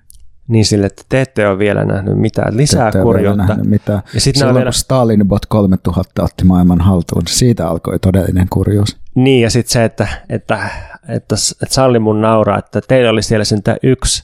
Niin 0.47 0.65
sille, 0.65 0.85
että 0.85 1.03
te 1.09 1.21
ette 1.21 1.47
ole 1.47 1.59
vielä 1.59 1.85
nähnyt 1.85 2.17
mitään 2.17 2.57
lisää 2.57 2.91
Te 2.91 3.01
kurjuutta. 3.01 3.57
mitään. 3.63 4.01
Ja 4.13 4.21
sitten 4.21 4.39
Silloin 4.39 4.55
vielä... 4.55 4.69
kun 4.69 4.73
Stalin 4.73 5.27
bot 5.27 5.45
3000 5.45 6.23
otti 6.23 6.45
maailman 6.45 6.81
haltuun, 6.81 7.23
siitä 7.27 7.67
alkoi 7.67 7.99
todellinen 7.99 8.47
kurjuus. 8.49 8.97
Niin, 9.15 9.41
ja 9.41 9.49
sitten 9.49 9.71
se, 9.71 9.83
että, 9.85 10.07
että, 10.29 10.69
että, 11.09 11.35
että 11.61 11.75
salli 11.75 11.99
mun 11.99 12.21
nauraa, 12.21 12.59
että 12.59 12.81
teillä 12.87 13.09
oli 13.09 13.23
siellä 13.23 13.45
sentään 13.45 13.77
yksi 13.83 14.23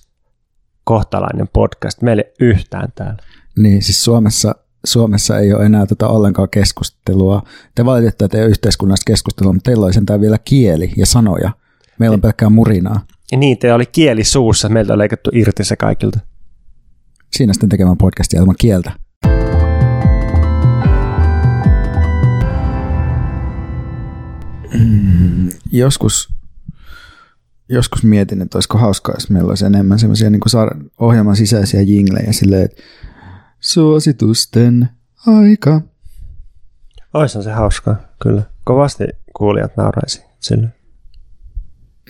kohtalainen 0.84 1.48
podcast, 1.54 2.02
meillä 2.02 2.22
ei 2.22 2.32
ole 2.42 2.50
yhtään 2.50 2.90
täällä. 2.96 3.24
Niin, 3.58 3.82
siis 3.82 4.04
Suomessa, 4.04 4.56
Suomessa 4.86 5.40
ei 5.40 5.54
ole 5.54 5.66
enää 5.66 5.86
tätä 5.86 6.08
ollenkaan 6.08 6.50
keskustelua. 6.50 7.44
Te 7.76 7.86
valitatte, 7.86 8.26
että 8.26 8.38
ei 8.38 8.44
ole 8.44 8.50
yhteiskunnallista 8.50 9.12
keskustelua, 9.12 9.54
mutta 9.54 9.70
teillä 9.70 9.86
oli 9.86 9.94
sentään 9.94 10.22
vielä 10.22 10.38
kieli 10.46 10.94
ja 10.98 11.06
sanoja. 11.06 11.52
Meillä 12.00 12.14
on 12.14 12.22
pelkkää 12.22 12.50
murinaa. 12.50 13.06
Ja 13.32 13.38
niin, 13.38 13.58
teillä 13.58 13.76
oli 13.76 13.86
kieli 13.86 14.24
suussa, 14.24 14.70
meiltä 14.70 14.94
on 14.94 15.00
leikattu 15.00 15.30
irti 15.34 15.64
se 15.64 15.76
kaikilta. 15.76 16.20
Siinä 17.36 17.54
sitten 17.54 17.70
tekemään 17.70 17.98
podcastia 17.98 18.40
ilman 18.40 18.56
kieltä. 18.60 18.92
Mm, 24.80 25.50
joskus, 25.72 26.30
joskus 27.70 28.04
mietin, 28.04 28.42
että 28.42 28.58
olisiko 28.58 28.78
hauskaa, 28.78 29.16
jos 29.16 29.30
meillä 29.30 29.50
olisi 29.50 29.66
enemmän 29.66 30.00
semmoisia 30.00 30.30
niin 30.30 30.42
ohjelman 31.00 31.36
sisäisiä 31.36 31.82
jinglejä 31.82 32.32
silleen, 32.32 32.66
että 32.66 32.82
suositusten 33.62 34.90
aika. 35.28 35.82
Oishan 37.14 37.44
se 37.44 37.52
hauskaa, 37.52 37.96
kyllä. 38.22 38.44
Kovasti 38.64 39.04
kuulijat 39.34 39.78
nauraisi 39.78 40.24
sille. 40.40 40.68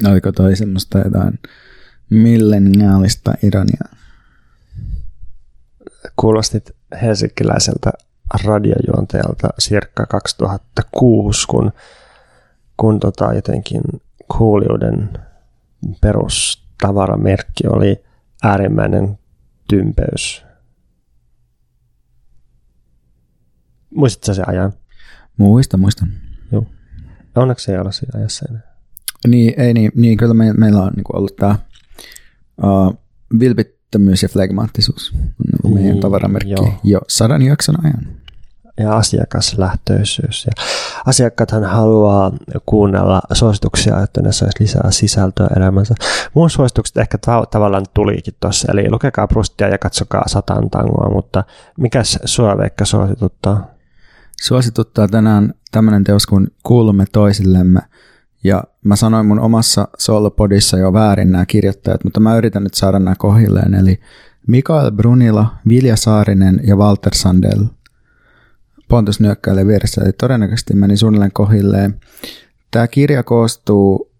Oliko 0.09 0.31
toi 0.31 0.55
semmoista 0.55 0.99
jotain 0.99 1.39
milleniaalista 2.09 3.33
ironiaa? 3.43 3.95
Kuulostit 6.15 6.71
helsinkiläiseltä 7.01 7.91
radiojuontajalta 8.43 9.49
circa 9.61 10.05
2006, 10.05 11.47
kun, 11.47 11.71
kun 12.77 12.99
tota 12.99 13.33
jotenkin 13.33 13.81
kuulijoiden 14.37 15.09
perustavaramerkki 16.01 17.67
oli 17.67 18.03
äärimmäinen 18.43 19.19
tympeys. 19.67 20.50
Muistatko 23.95 24.33
se 24.33 24.43
ajan? 24.47 24.73
Muista, 25.37 25.77
muistan. 25.77 26.09
Joo. 26.51 26.65
Onneksi 27.35 27.71
ei 27.71 27.77
ole 27.77 27.91
siinä 27.91 28.19
ajassa 28.19 28.45
enää. 28.49 28.61
Niin, 29.27 29.53
ei 29.57 29.73
niin, 29.73 29.91
niin 29.95 30.17
kyllä 30.17 30.33
me, 30.33 30.53
meillä 30.53 30.81
on 30.83 30.91
niin 30.95 31.03
ollut 31.15 31.35
tämä 31.35 31.55
uh, 32.63 32.97
vilpittömyys 33.39 34.23
ja 34.23 34.29
flegmaattisuus 34.29 35.13
on 35.13 35.19
niin 35.63 35.73
meidän 35.73 35.91
Niin, 35.91 36.01
tavaramerkki 36.01 36.49
joo. 36.51 36.73
jo 36.83 36.99
sadan 37.07 37.41
jakson 37.41 37.85
ajan. 37.85 38.07
ja 38.77 38.97
asiakaslähtöisyys. 38.97 40.45
Ja 40.45 40.63
asiakkaathan 41.05 41.63
haluaa 41.63 42.31
kuunnella 42.65 43.21
suosituksia, 43.33 44.01
että 44.03 44.21
ne 44.21 44.31
saisi 44.31 44.59
lisää 44.59 44.91
sisältöä 44.91 45.47
elämänsä. 45.57 45.95
Mun 46.33 46.49
suositukset 46.49 46.97
ehkä 46.97 47.17
ta- 47.17 47.45
tavallaan 47.51 47.85
tulikin 47.93 48.33
tuossa, 48.39 48.71
eli 48.71 48.89
lukekaa 48.91 49.27
Prustia 49.27 49.67
ja 49.67 49.77
katsokaa 49.77 50.23
satan 50.27 50.69
tangoa, 50.69 51.09
mutta 51.13 51.43
mikäs 51.77 52.19
sua 52.25 52.57
Veikka 52.57 52.85
suosituttaa? 52.85 53.70
Suosituttaa 54.41 55.07
tänään 55.07 55.53
tämmöinen 55.71 56.03
teos 56.03 56.25
kuin 56.25 56.47
Kuulumme 56.63 57.05
toisillemme. 57.11 57.79
Ja 58.43 58.63
mä 58.83 58.95
sanoin 58.95 59.25
mun 59.25 59.39
omassa 59.39 59.87
solopodissa 59.97 60.77
jo 60.77 60.93
väärin 60.93 61.31
nämä 61.31 61.45
kirjoittajat, 61.45 62.03
mutta 62.03 62.19
mä 62.19 62.37
yritän 62.37 62.63
nyt 62.63 62.73
saada 62.73 62.99
nämä 62.99 63.15
kohilleen. 63.17 63.73
Eli 63.73 63.99
Mikael 64.47 64.91
Brunila, 64.91 65.55
Vilja 65.67 65.95
Saarinen 65.95 66.61
ja 66.63 66.75
Walter 66.75 67.15
Sandel. 67.15 67.65
Pontus 68.87 69.19
nyökkäilee 69.19 69.67
vieressä, 69.67 70.01
eli 70.01 70.11
todennäköisesti 70.13 70.75
meni 70.75 70.97
suunnilleen 70.97 71.31
kohilleen. 71.33 71.99
Tämä 72.71 72.87
kirja 72.87 73.23
koostuu, 73.23 74.11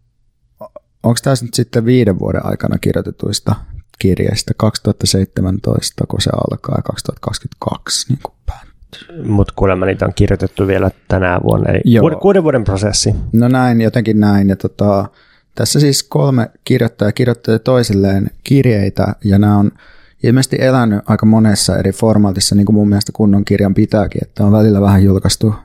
onko 1.04 1.20
tämä 1.24 1.36
nyt 1.42 1.54
sitten 1.54 1.86
viiden 1.86 2.20
vuoden 2.20 2.46
aikana 2.46 2.78
kirjoitetuista 2.78 3.56
kirjeistä, 4.00 4.54
2017, 4.58 6.06
kun 6.08 6.22
se 6.22 6.30
alkaa, 6.52 6.76
ja 6.78 6.82
2022 6.84 8.08
niin 8.10 8.20
kuin 8.24 8.36
päättyy. 8.46 8.71
Mutta 9.24 9.54
kuulemma 9.56 9.86
niitä 9.86 10.06
on 10.06 10.14
kirjoitettu 10.16 10.68
vielä 10.68 10.92
tänä 11.08 11.40
vuonna, 11.44 11.72
eli 11.72 11.82
Joo. 11.86 12.20
kuuden, 12.22 12.44
vuoden 12.44 12.64
prosessi. 12.64 13.16
No 13.34 13.48
näin, 13.48 13.82
jotenkin 13.82 14.20
näin. 14.20 14.50
Ja 14.50 14.56
tota, 14.56 15.06
tässä 15.56 15.80
siis 15.80 16.04
kolme 16.04 16.50
kirjoittajaa 16.64 17.12
kirjoittaa 17.12 17.60
toisilleen 17.60 18.32
kirjeitä, 18.44 19.16
ja 19.24 19.40
nämä 19.40 19.58
on 19.58 19.72
ilmeisesti 20.24 20.58
elänyt 20.60 21.00
aika 21.06 21.26
monessa 21.26 21.78
eri 21.78 21.92
formaatissa, 21.92 22.56
niin 22.56 22.66
kuin 22.66 22.76
mun 22.76 22.90
mielestä 22.90 23.12
kunnon 23.16 23.46
kirjan 23.46 23.74
pitääkin, 23.74 24.24
että 24.24 24.46
on 24.46 24.52
välillä 24.52 24.82
vähän 24.82 25.04
julkaistu 25.04 25.56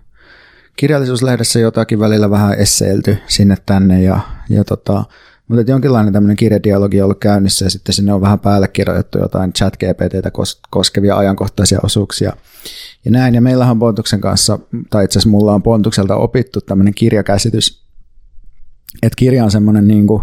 kirjallisuuslehdessä 0.77 1.61
jotakin, 1.61 2.01
välillä 2.01 2.31
vähän 2.31 2.55
esseilty 2.55 3.17
sinne 3.27 3.57
tänne, 3.67 4.03
ja, 4.03 4.21
ja 4.49 4.65
tota, 4.65 5.05
mutta 5.49 5.61
että 5.61 5.73
jonkinlainen 5.73 6.13
tämmöinen 6.13 6.37
kirjadialogi 6.37 7.01
on 7.01 7.05
ollut 7.05 7.21
käynnissä, 7.21 7.65
ja 7.65 7.71
sitten 7.71 7.95
sinne 7.95 8.13
on 8.13 8.21
vähän 8.21 8.41
päälle 8.41 8.69
kirjoitettu 8.69 9.19
jotain 9.19 9.53
chat 9.53 9.77
GPTtä 9.77 10.29
kos- 10.29 10.61
koskevia 10.71 11.17
ajankohtaisia 11.17 11.79
osuuksia. 11.83 12.33
Ja 13.05 13.11
näin, 13.11 13.35
ja 13.35 13.41
meillähän 13.41 13.73
on 13.73 13.79
Pontuksen 13.79 14.21
kanssa, 14.21 14.59
tai 14.91 15.05
itse 15.05 15.19
asiassa 15.19 15.31
mulla 15.31 15.55
on 15.55 15.63
Pontukselta 15.63 16.17
opittu 16.17 16.61
tämmöinen 16.61 16.95
kirjakäsitys, 16.95 17.87
että 19.03 19.17
kirja 19.17 19.45
on 19.45 19.51
semmoinen 19.51 19.89
niin 19.89 20.07
kuin 20.07 20.23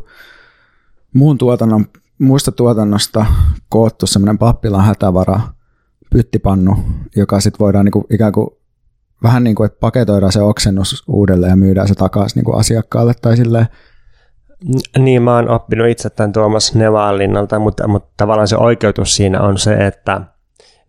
muun 1.14 1.38
tuotannon, 1.38 1.86
muusta 2.20 2.52
tuotannosta 2.52 3.26
koottu 3.70 4.08
semmoinen 4.08 4.38
pappilan 4.38 4.86
hätävara 4.86 5.40
pyttipannu, 6.10 6.78
joka 7.16 7.40
sitten 7.40 7.60
voidaan 7.60 7.86
niin 7.86 7.92
kuin 7.92 8.06
ikään 8.10 8.32
kuin 8.32 8.48
vähän 9.24 9.44
niin 9.44 9.56
kuin, 9.56 9.66
että 9.66 9.80
paketoidaan 9.80 10.32
se 10.32 10.42
oksennus 10.42 11.04
uudelleen 11.08 11.50
ja 11.50 11.56
myydään 11.56 11.88
se 11.88 11.96
takaisin 11.96 12.36
niin 12.36 12.46
kuin 12.46 12.60
asiakkaalle 12.60 13.14
tai 13.22 13.38
silleen, 13.38 13.68
Niin, 15.00 15.22
mä 15.22 15.36
oon 15.36 15.50
oppinut 15.50 15.88
itse 15.88 16.10
tämän 16.10 16.34
Tuomas 16.34 16.76
Nevaalinnalta, 16.76 17.60
mutta, 17.60 17.88
mutta 17.88 18.10
tavallaan 18.18 18.48
se 18.48 18.58
oikeutus 18.58 19.16
siinä 19.16 19.42
on 19.42 19.58
se, 19.58 19.74
että, 19.74 20.22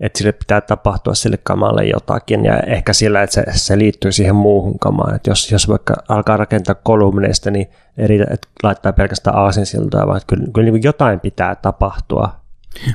että 0.00 0.18
sille 0.18 0.32
pitää 0.32 0.60
tapahtua 0.60 1.14
sille 1.14 1.38
kamalle 1.42 1.84
jotakin 1.84 2.44
ja 2.44 2.60
ehkä 2.60 2.92
sillä, 2.92 3.22
että 3.22 3.34
se, 3.34 3.44
se 3.50 3.78
liittyy 3.78 4.12
siihen 4.12 4.34
muuhun 4.34 4.78
kamaan. 4.78 5.14
Että 5.14 5.30
jos, 5.30 5.52
jos 5.52 5.68
vaikka 5.68 5.94
alkaa 6.08 6.36
rakentaa 6.36 6.74
kolumneista, 6.74 7.50
niin 7.50 7.66
ei 7.98 8.06
riitä, 8.06 8.26
että 8.30 8.48
laittaa 8.62 8.92
pelkästään 8.92 9.36
aasinsiltoja, 9.36 10.06
vaan 10.06 10.16
että 10.16 10.26
kyllä, 10.26 10.46
kyllä 10.54 10.70
niin 10.70 10.82
jotain 10.82 11.20
pitää 11.20 11.54
tapahtua. 11.54 12.44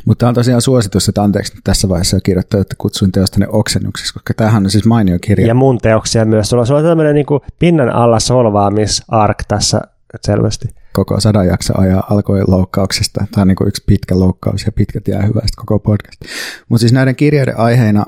Mutta 0.05 0.19
tämä 0.19 0.27
on 0.27 0.35
tosiaan 0.35 0.61
suositus, 0.61 1.09
että 1.09 1.23
anteeksi 1.23 1.55
nyt 1.55 1.63
tässä 1.63 1.89
vaiheessa 1.89 2.17
jo 2.17 2.21
kirjoittaa, 2.23 2.61
että 2.61 2.75
kutsuin 2.77 3.11
teosta 3.11 3.39
ne 3.39 3.47
oksennuksiksi, 3.49 4.13
koska 4.13 4.33
tämähän 4.33 4.63
on 4.63 4.69
siis 4.69 4.85
mainio 4.85 5.17
kirja. 5.21 5.47
Ja 5.47 5.53
mun 5.53 5.77
teoksia 5.77 6.25
myös. 6.25 6.49
Sulla, 6.49 6.65
sulla 6.65 6.79
on 6.79 6.85
tämmöinen 6.85 7.15
niin 7.15 7.25
pinnan 7.59 7.89
alla 7.89 8.19
solvaamisark 8.19 9.37
tässä 9.47 9.81
selvästi. 10.25 10.67
koko 10.93 11.19
sadan 11.19 11.47
jakso 11.47 11.73
ajaa 11.77 12.07
alkoi 12.09 12.43
loukkauksesta. 12.47 13.25
Tämä 13.31 13.41
on 13.41 13.47
niin 13.47 13.67
yksi 13.67 13.83
pitkä 13.85 14.19
loukkaus 14.19 14.65
ja 14.65 14.71
pitkät 14.71 15.07
jää 15.07 15.21
hyvästä 15.21 15.53
koko 15.55 15.79
podcast. 15.79 16.21
Mutta 16.69 16.81
siis 16.81 16.93
näiden 16.93 17.15
kirjeiden 17.15 17.57
aiheena 17.57 18.05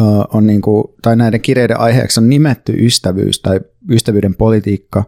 uh, 0.00 0.24
on 0.32 0.46
niin 0.46 0.62
kuin, 0.62 0.84
tai 1.02 1.16
näiden 1.16 1.40
kirjeiden 1.40 1.80
aiheeksi 1.80 2.20
on 2.20 2.28
nimetty 2.28 2.72
ystävyys 2.78 3.40
tai 3.40 3.60
ystävyyden 3.90 4.34
politiikka. 4.34 5.04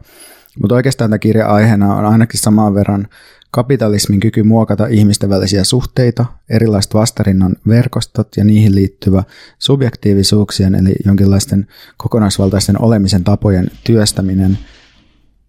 Mutta 0.61 0.75
oikeastaan 0.75 1.11
tämä 1.11 1.19
kirjan 1.19 1.51
aiheena 1.51 1.95
on 1.95 2.05
ainakin 2.05 2.41
saman 2.41 2.75
verran 2.75 3.09
kapitalismin 3.51 4.21
kyky 4.21 4.43
muokata 4.43 4.87
ihmisten 4.87 5.31
välisiä 5.31 5.65
suhteita, 5.65 6.27
erilaiset 6.51 6.95
vastarinnan 6.95 7.57
verkostot 7.69 8.29
ja 8.37 8.45
niihin 8.45 8.75
liittyvä 8.75 9.23
subjektiivisuuksien 9.59 10.75
eli 10.75 10.95
jonkinlaisten 11.05 11.67
kokonaisvaltaisten 11.97 12.83
olemisen 12.83 13.25
tapojen 13.25 13.71
työstäminen– 13.85 14.59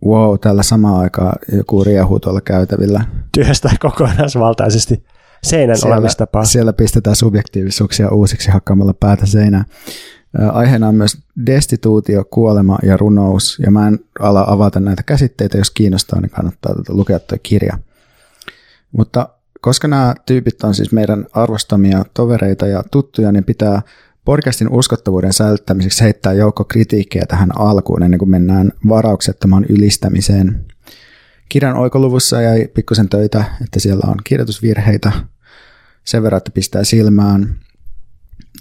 wow, 0.06 0.40
tällä 0.40 0.64
samaan 0.64 0.99
aikaan 0.99 1.34
joku 1.57 1.84
riehuu 1.84 2.19
tuolla 2.19 2.41
käytävillä. 2.41 3.06
Työstää 3.32 3.76
kokonaisvaltaisesti 3.80 5.03
seinän 5.44 5.78
olemistapaa. 5.86 6.45
siellä 6.45 6.74
pistetään 6.74 7.15
subjektiivisuuksia 7.15 8.10
uusiksi 8.10 8.52
hakkaamalla 8.52 8.94
päätä 8.94 9.26
seinään. 9.26 9.65
Aiheena 10.52 10.88
on 10.88 10.95
myös 10.95 11.18
destituutio, 11.45 12.24
kuolema 12.24 12.78
ja 12.84 12.98
runous, 12.98 13.60
ja 13.65 13.72
mä 13.72 13.88
en 13.88 13.99
ala 14.19 14.45
avata 14.48 14.80
näitä 14.80 15.03
käsitteitä, 15.03 15.57
jos 15.57 15.72
kiinnostaa, 15.72 16.22
niin 16.22 16.30
kannattaa 16.30 16.76
tätä 16.76 16.94
lukea 16.94 17.19
tuo 17.19 17.38
kirja. 17.44 17.78
Mutta 18.91 19.30
koska 19.61 19.88
nämä 19.88 20.15
tyypit 20.26 20.64
on 20.64 20.76
siis 20.76 20.91
meidän 20.91 21.26
arvostamia 21.34 22.06
tovereita 22.14 22.68
ja 22.68 22.84
tuttuja, 22.91 23.32
niin 23.32 23.44
pitää 23.44 23.82
podcastin 24.27 24.69
uskottavuuden 24.69 25.33
säilyttämiseksi 25.33 26.03
heittää 26.03 26.33
joukko 26.33 26.63
kritiikkiä 26.63 27.25
tähän 27.27 27.59
alkuun 27.59 28.03
ennen 28.03 28.17
kuin 28.17 28.29
mennään 28.29 28.71
varauksettomaan 28.89 29.65
ylistämiseen. 29.69 30.65
Kirjan 31.49 31.77
oikoluvussa 31.77 32.41
jäi 32.41 32.67
pikkusen 32.67 33.09
töitä, 33.09 33.43
että 33.63 33.79
siellä 33.79 34.03
on 34.07 34.15
kirjoitusvirheitä 34.23 35.11
sen 36.03 36.23
verran, 36.23 36.37
että 36.37 36.51
pistää 36.51 36.83
silmään. 36.83 37.55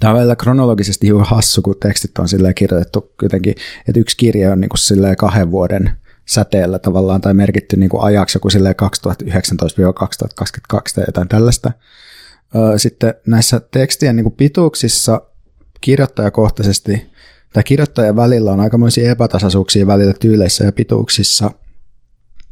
Tämä 0.01 0.11
on 0.11 0.17
välillä 0.17 0.37
kronologisesti 0.37 1.07
hiukan 1.07 1.27
hassu, 1.27 1.63
kun 1.63 1.75
tekstit 1.83 2.19
on 2.19 2.27
kirjoitettu 2.55 3.15
jotenkin, 3.23 3.55
että 3.89 4.01
yksi 4.01 4.17
kirja 4.17 4.53
on 4.53 4.61
niin 4.61 4.69
kuin 4.69 5.17
kahden 5.19 5.51
vuoden 5.51 5.91
säteellä 6.27 6.79
tavallaan 6.79 7.21
tai 7.21 7.35
merkitty 7.35 7.77
niin 7.77 7.91
kuin 7.91 8.03
ajaksi 8.03 8.37
joku 8.37 8.51
silleen 8.51 8.75
2019-2022 9.23 9.29
tai 10.95 11.05
jotain 11.07 11.29
tällaista. 11.29 11.73
Sitten 12.77 13.15
näissä 13.27 13.61
tekstien 13.61 14.17
niin 14.17 14.25
kuin 14.25 14.37
pituuksissa 14.37 15.21
kirjoittajakohtaisesti 15.81 17.07
tai 17.53 17.63
kirjoittajan 17.63 18.17
välillä 18.17 18.53
on 18.53 18.61
aikamoisia 18.61 19.11
epätasaisuuksia 19.11 19.87
välillä 19.87 20.15
tyyleissä 20.21 20.65
ja 20.65 20.73
pituuksissa– 20.73 21.51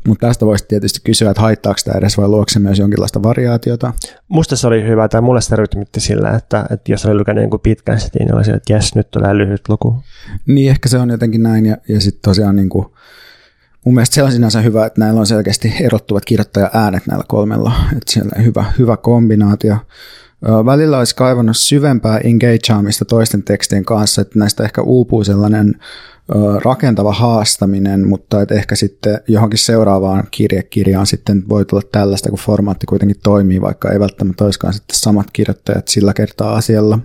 mutta 0.09 0.27
tästä 0.27 0.47
voisi 0.47 0.65
tietysti 0.69 1.01
kysyä, 1.05 1.31
että 1.31 1.43
haittaako 1.43 1.81
tämä 1.85 1.99
edes 1.99 2.19
vai 2.19 2.29
luokse 2.29 2.59
myös 2.59 2.79
jonkinlaista 2.79 3.23
variaatiota? 3.23 3.93
Musta 4.29 4.57
se 4.57 4.67
oli 4.67 4.85
hyvä, 4.85 5.09
tai 5.09 5.21
mulle 5.21 5.41
se 5.41 5.57
rytmitti 5.57 6.01
sillä, 6.01 6.31
että, 6.31 6.67
että 6.71 6.93
jos 6.93 7.07
oli 7.07 7.19
lukenut 7.19 7.43
jonkun 7.43 7.61
pitkän 7.61 8.01
setin, 8.01 8.21
niin 8.21 8.35
olisi, 8.35 8.51
että 8.51 8.73
jes, 8.73 8.95
nyt 8.95 9.11
tulee 9.11 9.39
lyhyt 9.39 9.69
luku. 9.69 9.97
Niin, 10.47 10.71
ehkä 10.71 10.89
se 10.89 10.99
on 10.99 11.11
jotenkin 11.11 11.43
näin, 11.43 11.67
ja, 11.67 11.77
ja 11.89 12.01
sitten 12.01 12.23
tosiaan 12.23 12.57
niin 12.57 12.69
kuin, 12.69 12.87
mun 13.85 13.95
mielestä 13.95 14.15
se 14.15 14.23
on 14.23 14.33
sinänsä 14.33 14.61
hyvä, 14.61 14.87
että 14.87 15.01
näillä 15.01 15.21
on 15.21 15.27
selkeästi 15.27 15.75
erottuvat 15.81 16.25
kirjoittaja-äänet 16.25 17.07
näillä 17.07 17.25
kolmella, 17.29 17.73
että 17.93 18.13
siellä 18.13 18.31
on 18.39 18.45
hyvä, 18.45 18.65
hyvä 18.79 18.97
kombinaatio. 18.97 19.77
Välillä 20.45 20.99
olisi 20.99 21.17
kaivannut 21.17 21.57
syvempää 21.57 22.19
engageamista 22.19 23.05
toisten 23.05 23.43
tekstien 23.43 23.85
kanssa, 23.85 24.23
että 24.23 24.39
näistä 24.39 24.65
ehkä 24.65 24.83
uupuu 24.83 25.25
sellainen 25.25 25.75
rakentava 26.63 27.13
haastaminen, 27.13 28.09
mutta 28.09 28.43
et 28.43 28.51
ehkä 28.51 28.77
sitten 28.77 29.21
johonkin 29.29 29.59
seuraavaan 29.59 30.25
kirjekirjaan 30.31 31.07
sitten 31.07 31.49
voi 31.49 31.65
tulla 31.65 31.83
tällaista, 31.93 32.31
kun 32.31 32.39
formaatti 32.39 32.87
kuitenkin 32.87 33.21
toimii, 33.23 33.61
vaikka 33.61 33.91
ei 33.91 34.01
välttämättä 34.01 34.45
olisikaan 34.45 34.75
sitten 34.75 34.99
samat 34.99 35.27
kirjoittajat 35.33 35.89
sillä 35.89 36.15
kertaa 36.15 36.55
asialla. 36.55 36.99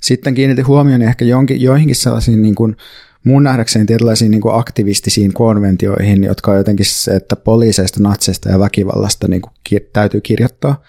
Sitten 0.00 0.34
kiinnitin 0.34 0.66
huomioon 0.66 1.02
ehkä 1.02 1.24
jonkin, 1.24 1.62
joihinkin 1.62 1.96
sellaisiin 1.96 2.42
niin 2.42 2.54
kuin, 2.54 2.76
mun 3.24 3.42
nähdäkseni 3.42 3.86
tietynlaisiin 3.86 4.30
niin 4.30 4.40
kuin 4.40 4.54
aktivistisiin 4.54 5.32
konventioihin, 5.32 6.24
jotka 6.24 6.50
on 6.50 6.56
jotenkin 6.56 6.86
se, 6.86 7.16
että 7.16 7.36
poliiseista, 7.36 8.02
natseista 8.02 8.48
ja 8.48 8.58
väkivallasta 8.58 9.28
niin 9.28 9.42
kuin, 9.42 9.52
ki- 9.64 9.88
täytyy 9.92 10.20
kirjoittaa. 10.20 10.82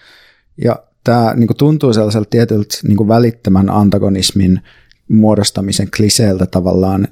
Ja 0.64 0.85
tämä 1.06 1.34
niin 1.34 1.46
kuin, 1.46 1.56
tuntuu 1.56 1.92
sellaiselta 1.92 2.30
tietyltä 2.30 2.78
niin 2.82 2.96
kuin, 2.96 3.08
välittämän 3.08 3.70
antagonismin 3.70 4.60
muodostamisen 5.08 5.88
kliseeltä 5.96 6.46
tavallaan, 6.46 7.08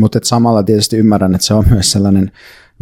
mutta 0.00 0.18
samalla 0.22 0.62
tietysti 0.62 0.96
ymmärrän, 0.96 1.34
että 1.34 1.46
se 1.46 1.54
on 1.54 1.64
myös 1.70 1.92
sellainen 1.92 2.32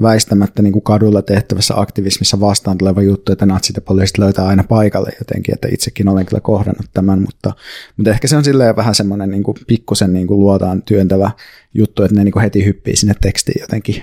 väistämättä 0.02 0.62
niin 0.62 0.72
kuin 0.72 0.82
kadulla 0.82 1.22
tehtävässä 1.22 1.74
aktivismissa 1.76 2.40
vastaan 2.40 2.78
tuleva 2.78 3.02
juttu, 3.02 3.32
että 3.32 3.46
natsit 3.46 3.76
ja 3.76 3.82
poliisit 3.82 4.18
löytää 4.18 4.46
aina 4.46 4.64
paikalle 4.64 5.10
jotenkin, 5.18 5.54
että 5.54 5.68
itsekin 5.70 6.08
olen 6.08 6.26
kyllä 6.26 6.40
kohdannut 6.40 6.86
tämän, 6.94 7.20
mutta, 7.20 7.52
mutta 7.96 8.10
ehkä 8.10 8.28
se 8.28 8.36
on 8.36 8.44
silleen 8.44 8.76
vähän 8.76 8.94
semmoinen 8.94 9.30
niin 9.30 9.42
kuin 9.42 9.56
pikkusen 9.66 10.12
niin 10.12 10.26
kuin 10.26 10.40
luotaan 10.40 10.82
työntävä 10.82 11.30
juttu, 11.74 12.02
että 12.02 12.16
ne 12.16 12.24
niin 12.24 12.32
kuin 12.32 12.42
heti 12.42 12.64
hyppii 12.64 12.96
sinne 12.96 13.14
tekstiin 13.20 13.60
jotenkin 13.60 14.02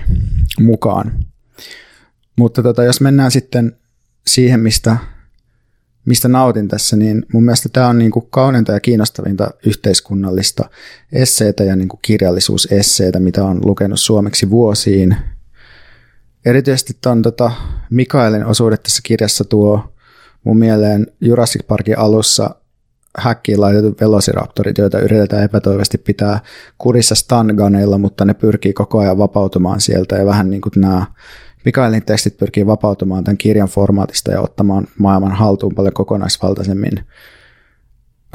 mukaan. 0.60 1.12
Mutta 2.38 2.62
tota, 2.62 2.84
jos 2.84 3.00
mennään 3.00 3.30
sitten 3.30 3.76
siihen, 4.26 4.60
mistä 4.60 4.96
mistä 6.04 6.28
nautin 6.28 6.68
tässä, 6.68 6.96
niin 6.96 7.26
mun 7.32 7.44
mielestä 7.44 7.68
tämä 7.68 7.88
on 7.88 7.98
niin 7.98 8.10
kuin 8.10 8.26
kauneinta 8.30 8.72
ja 8.72 8.80
kiinnostavinta 8.80 9.50
yhteiskunnallista 9.66 10.70
esseitä 11.12 11.64
ja 11.64 11.76
niin 11.76 11.88
kuin 11.88 12.00
kirjallisuusesseitä, 12.02 13.20
mitä 13.20 13.44
on 13.44 13.60
lukenut 13.64 14.00
suomeksi 14.00 14.50
vuosiin. 14.50 15.16
Erityisesti 16.46 16.96
tuon 17.00 17.22
tota 17.22 17.52
Mikaelin 17.90 18.44
osuudet 18.44 18.82
tässä 18.82 19.00
kirjassa 19.02 19.44
tuo 19.44 19.92
mun 20.44 20.58
mieleen 20.58 21.06
Jurassic 21.20 21.66
Parkin 21.66 21.98
alussa 21.98 22.54
häkkiin 23.18 23.60
laitetut 23.60 24.00
velociraptorit, 24.00 24.78
joita 24.78 24.98
yritetään 24.98 25.44
epätoivasti 25.44 25.98
pitää 25.98 26.40
kurissa 26.78 27.14
stanganeilla, 27.14 27.98
mutta 27.98 28.24
ne 28.24 28.34
pyrkii 28.34 28.72
koko 28.72 28.98
ajan 28.98 29.18
vapautumaan 29.18 29.80
sieltä 29.80 30.16
ja 30.16 30.26
vähän 30.26 30.50
niin 30.50 30.60
kuin 30.60 30.72
nämä 30.76 31.06
Mikaelin 31.64 32.04
tekstit 32.04 32.36
pyrkii 32.36 32.66
vapautumaan 32.66 33.24
tämän 33.24 33.38
kirjan 33.38 33.68
formaatista 33.68 34.32
ja 34.32 34.40
ottamaan 34.40 34.86
maailman 34.98 35.32
haltuun 35.32 35.74
paljon 35.74 35.94
kokonaisvaltaisemmin. 35.94 36.92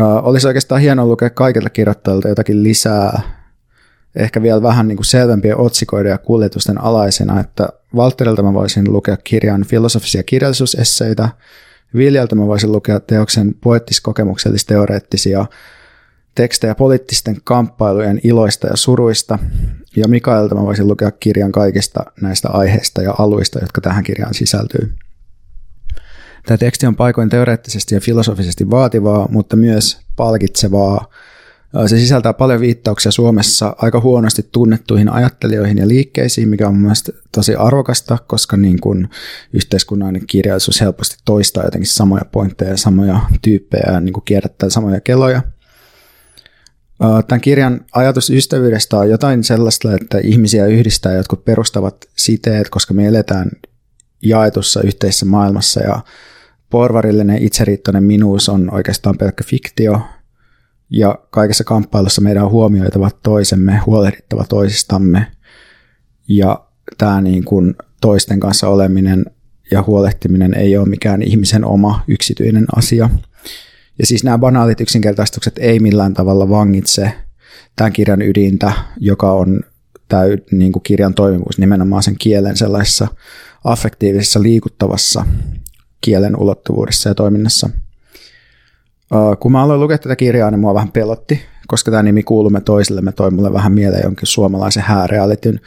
Ö, 0.02 0.04
olisi 0.04 0.48
oikeastaan 0.48 0.82
hienoa 0.82 1.06
lukea 1.06 1.30
kaikilta 1.30 1.70
kirjoittajilta 1.70 2.28
jotakin 2.28 2.64
lisää, 2.64 3.22
ehkä 4.16 4.42
vielä 4.42 4.62
vähän 4.62 4.88
niin 4.88 4.98
kuin 4.98 5.06
selvempien 5.06 5.58
otsikoiden 5.58 6.10
ja 6.10 6.18
kuljetusten 6.18 6.82
alaisena, 6.82 7.40
että 7.40 7.70
Walterilta 7.96 8.44
mä 8.44 8.54
voisin 8.54 8.94
lukea 8.94 9.18
kirjan 9.24 9.64
filosofisia 9.64 10.24
kirjallisuusesseitä, 10.24 11.30
Viljalta 11.96 12.36
mä 12.36 12.48
voisin 12.48 12.72
lukea 12.72 13.00
teoksen 13.00 13.56
poettis-kokemuksellis-teoreettisia 13.62 15.46
tekstejä 16.38 16.76
poliittisten 16.76 17.38
kamppailujen 17.44 18.20
iloista 18.24 18.68
ja 18.68 18.76
suruista, 18.76 19.40
ja 19.96 20.08
Mikaelta 20.08 20.56
mä 20.56 20.62
voisin 20.62 20.88
lukea 20.88 21.12
kirjan 21.12 21.52
kaikista 21.52 22.00
näistä 22.22 22.50
aiheista 22.50 23.02
ja 23.02 23.16
aluista, 23.20 23.60
jotka 23.60 23.82
tähän 23.82 24.04
kirjaan 24.04 24.34
sisältyy. 24.34 24.94
Tämä 26.46 26.58
teksti 26.58 26.86
on 26.86 26.96
paikoin 26.96 27.30
teoreettisesti 27.30 27.96
ja 27.96 28.02
filosofisesti 28.02 28.70
vaativaa, 28.70 29.28
mutta 29.32 29.56
myös 29.56 30.00
palkitsevaa. 30.16 31.10
Se 31.88 31.98
sisältää 31.98 32.34
paljon 32.34 32.60
viittauksia 32.60 33.12
Suomessa 33.12 33.76
aika 33.78 34.00
huonosti 34.00 34.50
tunnettuihin 34.52 35.10
ajattelijoihin 35.10 35.78
ja 35.78 35.88
liikkeisiin, 35.88 36.50
mikä 36.50 36.68
on 36.68 36.78
mielestäni 36.78 37.18
tosi 37.32 37.56
arvokasta, 37.56 38.18
koska 38.28 38.58
niin 38.58 38.82
kuin 38.82 39.10
yhteiskunnallinen 39.54 40.28
kirjallisuus 40.28 40.82
helposti 40.82 41.16
toistaa 41.26 41.64
jotenkin 41.64 41.90
samoja 41.90 42.26
pointteja 42.32 42.72
ja 42.72 42.78
samoja 42.78 43.20
tyyppejä 43.42 44.00
niin 44.02 44.14
kuin 44.14 44.26
kierrättää 44.26 44.70
samoja 44.70 45.02
keloja– 45.02 45.42
Tämän 47.28 47.42
kirjan 47.42 47.86
ajatus 47.92 48.30
ystävyydestä 48.30 48.98
on 48.98 49.10
jotain 49.10 49.44
sellaista, 49.44 49.94
että 49.94 50.18
ihmisiä 50.18 50.66
yhdistää 50.66 51.14
jotkut 51.14 51.46
perustavat 51.46 51.96
siteet, 52.18 52.70
koska 52.70 52.94
me 52.94 53.08
eletään 53.08 53.52
jaetussa 54.24 54.82
yhteisessä 54.82 55.26
maailmassa 55.26 55.82
ja 55.84 56.00
porvarillinen 56.70 57.44
itseriittoinen 57.44 58.04
minuus 58.04 58.50
on 58.50 58.74
oikeastaan 58.74 59.18
pelkkä 59.18 59.44
fiktio. 59.44 60.02
Ja 60.90 61.20
kaikessa 61.30 61.64
kamppailussa 61.64 62.22
meidän 62.22 62.44
on 62.44 62.52
huomioitava 62.52 63.10
toisemme, 63.24 63.82
huolehdittava 63.86 64.46
toisistamme. 64.50 65.28
Ja 66.28 66.66
tämä 66.98 67.22
niin 67.22 67.44
kuin 67.44 67.76
toisten 68.02 68.40
kanssa 68.40 68.68
oleminen 68.68 69.26
ja 69.72 69.84
huolehtiminen 69.84 70.54
ei 70.54 70.78
ole 70.78 70.90
mikään 70.90 71.22
ihmisen 71.22 71.66
oma 71.66 72.04
yksityinen 72.08 72.66
asia– 72.76 73.10
ja 74.00 74.06
siis 74.06 74.24
nämä 74.24 74.38
banaalit 74.38 74.82
yksinkertaistukset 74.82 75.58
ei 75.58 75.80
millään 75.80 76.14
tavalla 76.14 76.50
vangitse 76.50 77.14
tämän 77.76 77.94
kirjan 77.94 78.22
ydintä, 78.22 78.72
joka 78.98 79.32
on 79.32 79.62
tämä 80.08 80.24
niin 80.52 80.72
kuin 80.72 80.84
kirjan 80.84 81.14
toimivuus 81.14 81.58
nimenomaan 81.58 82.04
sen 82.04 82.16
kielen 82.20 82.58
sellaisessa 82.58 83.08
affektiivisessa 83.64 84.42
liikuttavassa 84.42 85.26
kielen 86.02 86.36
ulottuvuudessa 86.36 87.10
ja 87.10 87.16
toiminnassa. 87.16 87.70
Kun 89.40 89.52
mä 89.52 89.64
aloin 89.64 89.80
lukea 89.80 89.98
tätä 89.98 90.16
kirjaa, 90.16 90.52
niin 90.52 90.60
mua 90.60 90.74
vähän 90.74 90.92
pelotti, 90.92 91.42
koska 91.68 91.92
tämä 91.92 92.04
nimi 92.04 92.24
Kuulumme 92.24 92.62
toisillemme 92.62 93.12
toi 93.12 93.32
mulle 93.32 93.54
vähän 93.54 93.72
mieleen 93.72 94.04
jonkin 94.04 94.28
suomalaisen 94.28 94.84
häärealityn. 94.84 95.60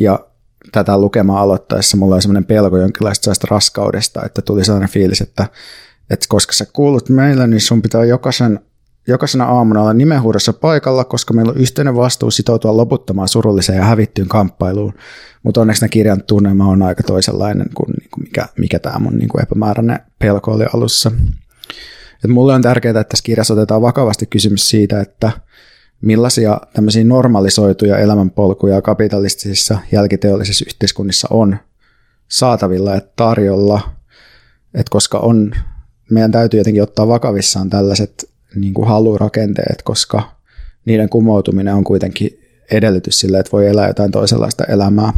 Ja 0.00 0.26
tätä 0.72 0.98
lukemaan 0.98 1.42
aloittaessa 1.42 1.96
mulla 1.96 2.14
oli 2.14 2.22
sellainen 2.22 2.44
pelko 2.44 2.78
jonkinlaista 2.78 3.30
raskaudesta, 3.50 4.24
että 4.24 4.42
tuli 4.42 4.64
sellainen 4.64 4.88
fiilis, 4.88 5.20
että 5.20 5.46
että 6.10 6.26
koska 6.28 6.52
sä 6.52 6.66
kuulut 6.72 7.08
meillä, 7.08 7.46
niin 7.46 7.60
sun 7.60 7.82
pitää 7.82 8.04
jokaisen, 8.04 8.60
jokaisena 9.08 9.44
aamuna 9.44 9.80
olla 9.80 9.92
nimenhuudossa 9.92 10.52
paikalla, 10.52 11.04
koska 11.04 11.34
meillä 11.34 11.52
on 11.52 11.58
yhteinen 11.58 11.96
vastuu 11.96 12.30
sitoutua 12.30 12.76
loputtomaan 12.76 13.28
surulliseen 13.28 13.78
ja 13.78 13.84
hävittyyn 13.84 14.28
kamppailuun. 14.28 14.94
Mutta 15.42 15.60
onneksi 15.60 15.82
nämä 15.82 15.88
kirjan 15.88 16.22
tunnelma 16.22 16.68
on 16.68 16.82
aika 16.82 17.02
toisenlainen 17.02 17.66
kuin, 17.74 17.92
niin 18.00 18.10
kuin 18.10 18.24
mikä, 18.24 18.46
mikä 18.58 18.78
tämä 18.78 18.98
mun 18.98 19.18
niin 19.18 19.28
kuin 19.28 19.42
epämääräinen 19.42 20.00
pelko 20.18 20.52
oli 20.52 20.64
alussa. 20.74 21.12
Et 22.24 22.30
mulle 22.30 22.54
on 22.54 22.62
tärkeää, 22.62 23.00
että 23.00 23.04
tässä 23.04 23.24
kirjassa 23.24 23.54
otetaan 23.54 23.82
vakavasti 23.82 24.26
kysymys 24.26 24.68
siitä, 24.68 25.00
että 25.00 25.30
millaisia 26.00 26.60
tämmöisiä 26.72 27.04
normalisoituja 27.04 27.98
elämänpolkuja 27.98 28.82
kapitalistisissa 28.82 29.78
jälkiteollisissa 29.92 30.64
yhteiskunnissa 30.68 31.28
on 31.30 31.56
saatavilla 32.28 32.94
ja 32.94 33.00
tarjolla, 33.16 33.80
että 34.74 34.90
koska 34.90 35.18
on 35.18 35.52
meidän 36.10 36.32
täytyy 36.32 36.60
jotenkin 36.60 36.82
ottaa 36.82 37.08
vakavissaan 37.08 37.70
tällaiset 37.70 38.30
niin 38.54 38.74
kuin 38.74 38.88
halurakenteet, 38.88 39.82
koska 39.84 40.36
niiden 40.84 41.08
kumoutuminen 41.08 41.74
on 41.74 41.84
kuitenkin 41.84 42.40
edellytys 42.70 43.20
sille, 43.20 43.38
että 43.38 43.52
voi 43.52 43.66
elää 43.66 43.88
jotain 43.88 44.10
toisenlaista 44.10 44.64
elämää. 44.64 45.12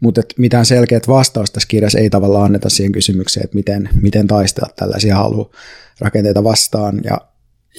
Mutta 0.00 0.20
mitään 0.38 0.66
selkeät 0.66 1.08
vastausta 1.08 1.54
tässä 1.54 1.68
kirjassa 1.68 1.98
ei 1.98 2.10
tavallaan 2.10 2.44
anneta 2.44 2.70
siihen 2.70 2.92
kysymykseen, 2.92 3.44
että 3.44 3.54
miten, 3.54 3.88
miten 4.00 4.26
taistella 4.26 4.72
tällaisia 4.76 5.16
halurakenteita 5.16 6.44
vastaan. 6.44 7.00
Ja, 7.04 7.20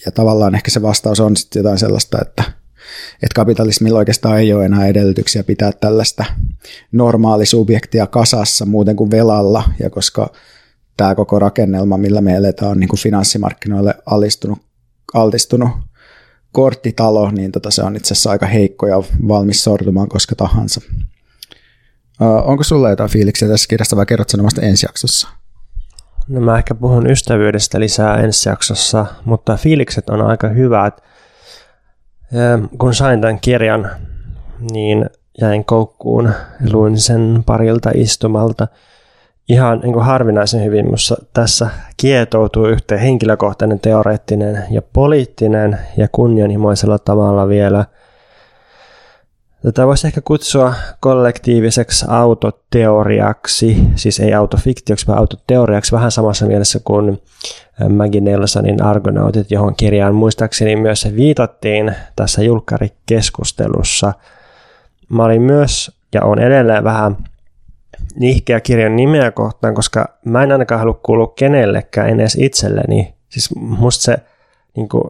ja 0.06 0.11
tavallaan 0.11 0.56
ehkä 0.56 0.72
se 0.72 0.81
vastaus 0.81 1.19
on 1.19 1.38
sitten 1.38 1.60
jotain 1.60 1.77
sellaista, 1.77 2.18
että, 2.22 2.44
että 3.14 3.36
kapitalismilla 3.36 3.99
oikeastaan 3.99 4.40
ei 4.40 4.53
ole 4.53 4.65
enää 4.65 4.88
edellytyksiä 4.88 5.44
pitää 5.44 5.72
tällaista 5.72 6.26
normaalisuubjektia 6.91 8.07
kasassa 8.07 8.65
muuten 8.65 8.95
kuin 8.95 9.11
velalla, 9.11 9.64
ja 9.80 9.90
koska 9.90 10.34
tämä 11.00 11.16
koko 11.16 11.40
rakennelma, 11.40 11.98
millä 11.98 12.22
me 12.22 12.36
eletään, 12.36 12.72
on 12.72 12.80
niin 12.80 12.88
kuin 12.88 13.00
finanssimarkkinoille 13.00 13.94
alistunut, 14.06 14.60
altistunut 15.14 15.70
korttitalo, 16.52 17.32
niin 17.32 17.52
tota 17.52 17.72
se 17.72 17.84
on 17.84 17.96
itse 17.96 18.14
asiassa 18.14 18.32
aika 18.32 18.46
heikko 18.46 18.88
ja 18.88 18.96
valmis 19.28 19.64
sortumaan 19.64 20.10
koska 20.10 20.36
tahansa. 20.36 20.82
Uh, 22.22 22.50
onko 22.50 22.64
sulla 22.64 22.90
jotain 22.90 23.10
fiiliksiä 23.10 23.48
tässä 23.48 23.68
kirjasta 23.70 23.96
vai 23.96 24.06
kerrot 24.06 24.30
sen 24.30 24.40
omasta 24.40 24.62
ensi 24.62 24.86
jaksossa? 24.86 25.28
No 26.28 26.42
mä 26.42 26.58
ehkä 26.58 26.76
puhun 26.76 27.10
ystävyydestä 27.10 27.80
lisää 27.80 28.18
ensi 28.18 28.50
jaksossa, 28.50 29.06
mutta 29.26 29.58
fiilikset 29.58 30.10
on 30.10 30.22
aika 30.22 30.48
hyvät. 30.48 31.02
Kun 32.78 32.94
sain 32.94 33.22
tämän 33.22 33.40
kirjan, 33.40 33.90
niin 34.72 35.10
jäin 35.42 35.66
koukkuun, 35.66 36.32
luin 36.72 36.98
sen 37.00 37.44
parilta 37.46 37.92
istumalta. 37.94 38.68
Ihan 39.50 39.80
niin 39.80 39.94
kuin 39.94 40.06
harvinaisen 40.06 40.64
hyvin 40.64 40.86
mutta 40.86 41.26
tässä 41.34 41.70
kietoutuu 41.98 42.66
yhteen 42.66 43.02
henkilökohtainen, 43.02 43.80
teoreettinen 43.80 44.64
ja 44.72 44.82
poliittinen 44.82 45.80
ja 45.98 46.08
kunnianhimoisella 46.12 47.00
tavalla 47.00 47.48
vielä– 47.48 47.86
Tätä 49.64 49.88
voisi 49.88 50.08
ehkä 50.08 50.22
kutsua 50.22 50.74
kollektiiviseksi 51.00 52.06
autoteoriaksi, 52.10 53.78
siis 53.96 54.20
ei 54.20 54.34
autofiktioksi, 54.34 55.08
vaan 55.08 55.20
autoteoriaksi, 55.20 55.92
vähän 55.92 56.12
samassa 56.12 56.46
mielessä 56.46 56.80
kuin 56.84 57.22
Maggie 57.90 58.22
Nelsonin 58.22 58.84
Argonautit, 58.84 59.52
johon 59.52 59.76
kirjaan 59.76 60.16
muistaakseni 60.16 60.76
myös 60.76 61.08
viitattiin 61.16 61.96
tässä 62.16 62.44
julkkarikeskustelussa. 62.44 64.14
Mä 65.10 65.24
olin 65.24 65.42
myös, 65.42 65.92
ja 66.14 66.22
on 66.24 66.40
edelleen 66.40 66.84
vähän 66.84 67.18
nihkeä 68.20 68.60
kirjan 68.60 68.96
nimeä 68.96 69.32
kohtaan, 69.32 69.76
koska 69.76 70.06
mä 70.26 70.44
en 70.44 70.52
ainakaan 70.52 70.80
halua 70.80 71.00
kuulua 71.04 71.34
kenellekään, 71.36 72.10
en 72.10 72.20
edes 72.20 72.36
itselleni. 72.36 73.14
Siis 73.30 73.56
musta 73.56 74.04
se 74.04 74.18
niin 74.76 74.90
kuin, 74.90 75.04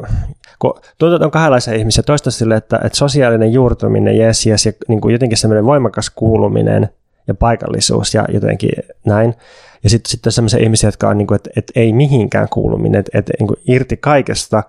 kun 0.60 0.74
tuntuu, 0.98 1.16
että 1.16 1.26
on 1.26 1.32
kahdenlaisia 1.32 1.74
ihmisiä. 1.74 2.04
Toista 2.04 2.32
sille, 2.32 2.56
että, 2.56 2.80
että 2.84 2.98
sosiaalinen 2.98 3.54
juurtuminen, 3.54 4.18
yes, 4.18 4.48
yes, 4.48 4.66
ja 4.66 4.72
niin 4.88 5.02
kuin 5.02 5.14
jotenkin 5.14 5.38
semmoinen 5.38 5.66
voimakas 5.66 6.10
kuuluminen 6.10 6.90
ja 7.28 7.34
paikallisuus 7.34 8.14
ja 8.14 8.26
jotenkin 8.34 8.72
näin. 9.06 9.36
Ja 9.84 9.90
sitten 9.90 10.12
sit 10.12 10.56
on 10.56 10.62
ihmisiä, 10.62 10.88
jotka 10.88 11.10
on, 11.10 11.18
niin 11.18 11.28
kuin, 11.28 11.36
että, 11.36 11.50
että 11.56 11.74
ei 11.76 11.94
mihinkään 11.94 12.48
kuuluminen, 12.50 13.00
että, 13.00 13.18
että 13.18 13.34
niin 13.40 13.48
kuin 13.48 13.60
irti 13.68 13.98
kaikesta 13.98 14.64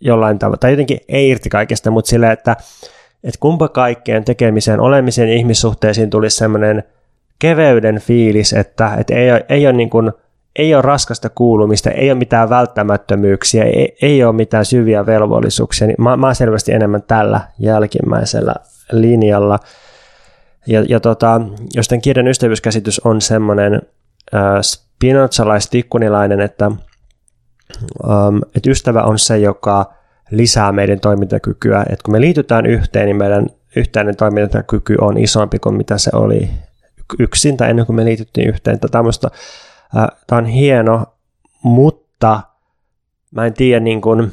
jollain 0.00 0.38
tavalla, 0.38 0.56
tai 0.56 0.70
jotenkin 0.70 0.98
ei 1.08 1.28
irti 1.28 1.48
kaikesta, 1.48 1.90
mutta 1.90 2.08
sille, 2.08 2.32
että, 2.32 2.56
että 3.24 3.40
kumpa 3.40 3.68
kaikkeen 3.68 4.24
tekemiseen, 4.24 4.80
olemiseen 4.80 5.28
ihmissuhteisiin 5.28 6.10
tulisi 6.10 6.36
semmoinen 6.36 6.84
keveyden 7.38 7.98
fiilis, 7.98 8.52
että, 8.52 8.94
että 8.98 9.14
ei, 9.14 9.30
ole, 9.30 9.46
ei 9.48 9.66
ole 9.66 9.72
niin 9.72 9.90
kuin– 9.90 10.12
ei 10.56 10.74
ole 10.74 10.82
raskasta 10.82 11.28
kuulumista, 11.28 11.90
ei 11.90 12.10
ole 12.10 12.18
mitään 12.18 12.50
välttämättömyyksiä, 12.50 13.64
ei, 13.64 13.96
ei 14.02 14.24
ole 14.24 14.32
mitään 14.32 14.64
syviä 14.64 15.06
velvollisuuksia, 15.06 15.86
niin 15.86 15.96
mä, 15.98 16.16
mä 16.16 16.26
oon 16.26 16.34
selvästi 16.34 16.72
enemmän 16.72 17.02
tällä 17.02 17.40
jälkimmäisellä 17.58 18.54
linjalla. 18.92 19.58
Ja, 20.66 20.84
ja 20.88 21.00
tota, 21.00 21.40
jos 21.74 21.88
tämän 21.88 22.00
kirjan 22.00 22.28
ystävyyskäsitys 22.28 23.00
on 23.00 23.20
semmoinen 23.20 23.82
äh, 24.34 24.40
spinozalais-tikkunilainen, 24.62 26.40
että, 26.40 26.64
ähm, 26.64 28.38
että 28.56 28.70
ystävä 28.70 29.02
on 29.02 29.18
se, 29.18 29.38
joka 29.38 29.94
lisää 30.30 30.72
meidän 30.72 31.00
toimintakykyä, 31.00 31.80
että 31.80 32.02
kun 32.04 32.12
me 32.12 32.20
liitytään 32.20 32.66
yhteen, 32.66 33.06
niin 33.06 33.16
meidän 33.16 33.46
yhteinen 33.76 34.16
toimintakyky 34.16 34.96
on 35.00 35.18
isompi 35.18 35.58
kuin 35.58 35.76
mitä 35.76 35.98
se 35.98 36.10
oli 36.12 36.50
yksin 37.18 37.56
tai 37.56 37.70
ennen 37.70 37.86
kuin 37.86 37.96
me 37.96 38.04
liityttiin 38.04 38.48
yhteen. 38.48 38.78
Tämmöistä 38.90 39.28
Tämä 40.26 40.38
on 40.38 40.46
hieno, 40.46 41.06
mutta 41.62 42.40
mä 43.30 43.46
en 43.46 43.54
tiedä, 43.54 43.80
niin 43.80 44.00
kuin, 44.00 44.32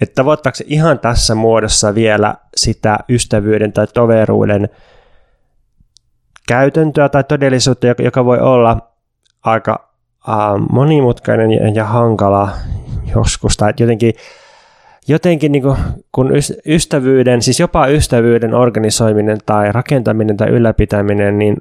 että 0.00 0.14
tavoittaako 0.14 0.56
se 0.56 0.64
ihan 0.68 0.98
tässä 0.98 1.34
muodossa 1.34 1.94
vielä 1.94 2.34
sitä 2.56 2.98
ystävyyden 3.08 3.72
tai 3.72 3.86
toveruuden 3.86 4.68
käytäntöä 6.48 7.08
tai 7.08 7.24
todellisuutta, 7.24 7.86
joka 7.86 8.24
voi 8.24 8.38
olla 8.38 8.90
aika 9.44 9.88
monimutkainen 10.70 11.74
ja 11.74 11.84
hankala 11.84 12.50
joskus, 13.14 13.56
tai 13.56 13.72
jotenkin, 13.80 14.14
jotenkin 15.08 15.52
niin 15.52 15.62
kuin, 15.62 15.76
kun 16.12 16.30
ystävyyden, 16.66 17.42
siis 17.42 17.60
jopa 17.60 17.86
ystävyyden 17.86 18.54
organisoiminen 18.54 19.38
tai 19.46 19.72
rakentaminen 19.72 20.36
tai 20.36 20.48
ylläpitäminen, 20.48 21.38
niin 21.38 21.56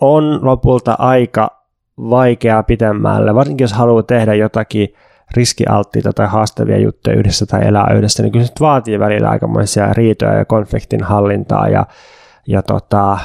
on 0.00 0.38
lopulta 0.42 0.96
aika 0.98 1.60
vaikeaa 1.98 2.62
pitemmälle, 2.62 3.34
varsinkin 3.34 3.64
jos 3.64 3.72
haluaa 3.72 4.02
tehdä 4.02 4.34
jotakin 4.34 4.94
riskialttiita 5.36 6.12
tai 6.12 6.26
haastavia 6.26 6.78
juttuja 6.78 7.16
yhdessä 7.16 7.46
tai 7.46 7.66
elää 7.66 7.92
yhdessä, 7.94 8.22
niin 8.22 8.32
kyllä 8.32 8.46
se 8.46 8.52
vaatii 8.60 8.98
välillä 8.98 9.30
aikamoisia 9.30 9.92
riitoja 9.92 10.34
ja 10.34 10.44
konfliktin 10.44 11.02
hallintaa 11.02 11.68
ja, 11.68 11.86
ja 12.46 12.62
tota, 12.62 13.18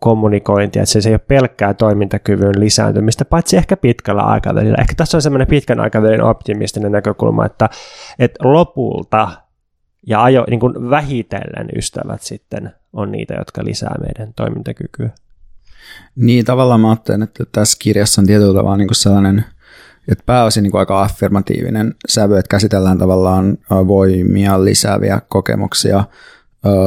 kommunikointia, 0.00 0.82
että 0.82 1.00
se, 1.00 1.08
ei 1.08 1.14
ole 1.14 1.18
pelkkää 1.18 1.74
toimintakyvyn 1.74 2.60
lisääntymistä, 2.60 3.24
paitsi 3.24 3.56
ehkä 3.56 3.76
pitkällä 3.76 4.22
aikavälillä. 4.22 4.76
Ehkä 4.80 4.94
tässä 4.96 5.16
on 5.16 5.22
semmoinen 5.22 5.48
pitkän 5.48 5.80
aikavälin 5.80 6.22
optimistinen 6.22 6.92
näkökulma, 6.92 7.46
että, 7.46 7.68
että 8.18 8.48
lopulta 8.48 9.28
ja 10.06 10.22
ajo, 10.22 10.44
niin 10.50 10.60
kuin 10.60 10.90
vähitellen 10.90 11.68
ystävät 11.76 12.22
sitten 12.22 12.72
on 12.92 13.12
niitä, 13.12 13.34
jotka 13.34 13.64
lisää 13.64 13.94
meidän 14.00 14.34
toimintakykyä. 14.34 15.10
Niin, 16.16 16.44
tavallaan 16.44 16.80
mä 16.80 16.90
ajattelen, 16.90 17.22
että 17.22 17.44
tässä 17.52 17.78
kirjassa 17.80 18.20
on 18.20 18.26
tietyllä 18.26 18.58
tavalla 18.58 18.76
niin 18.76 18.88
kuin 18.88 18.96
sellainen, 18.96 19.44
että 20.08 20.24
pääosin 20.26 20.62
niin 20.62 20.70
kuin 20.70 20.78
aika 20.78 21.02
affirmatiivinen 21.02 21.94
sävy, 22.08 22.38
että 22.38 22.48
käsitellään 22.48 22.98
tavallaan 22.98 23.58
voimia 23.70 24.64
lisääviä 24.64 25.20
kokemuksia, 25.28 26.04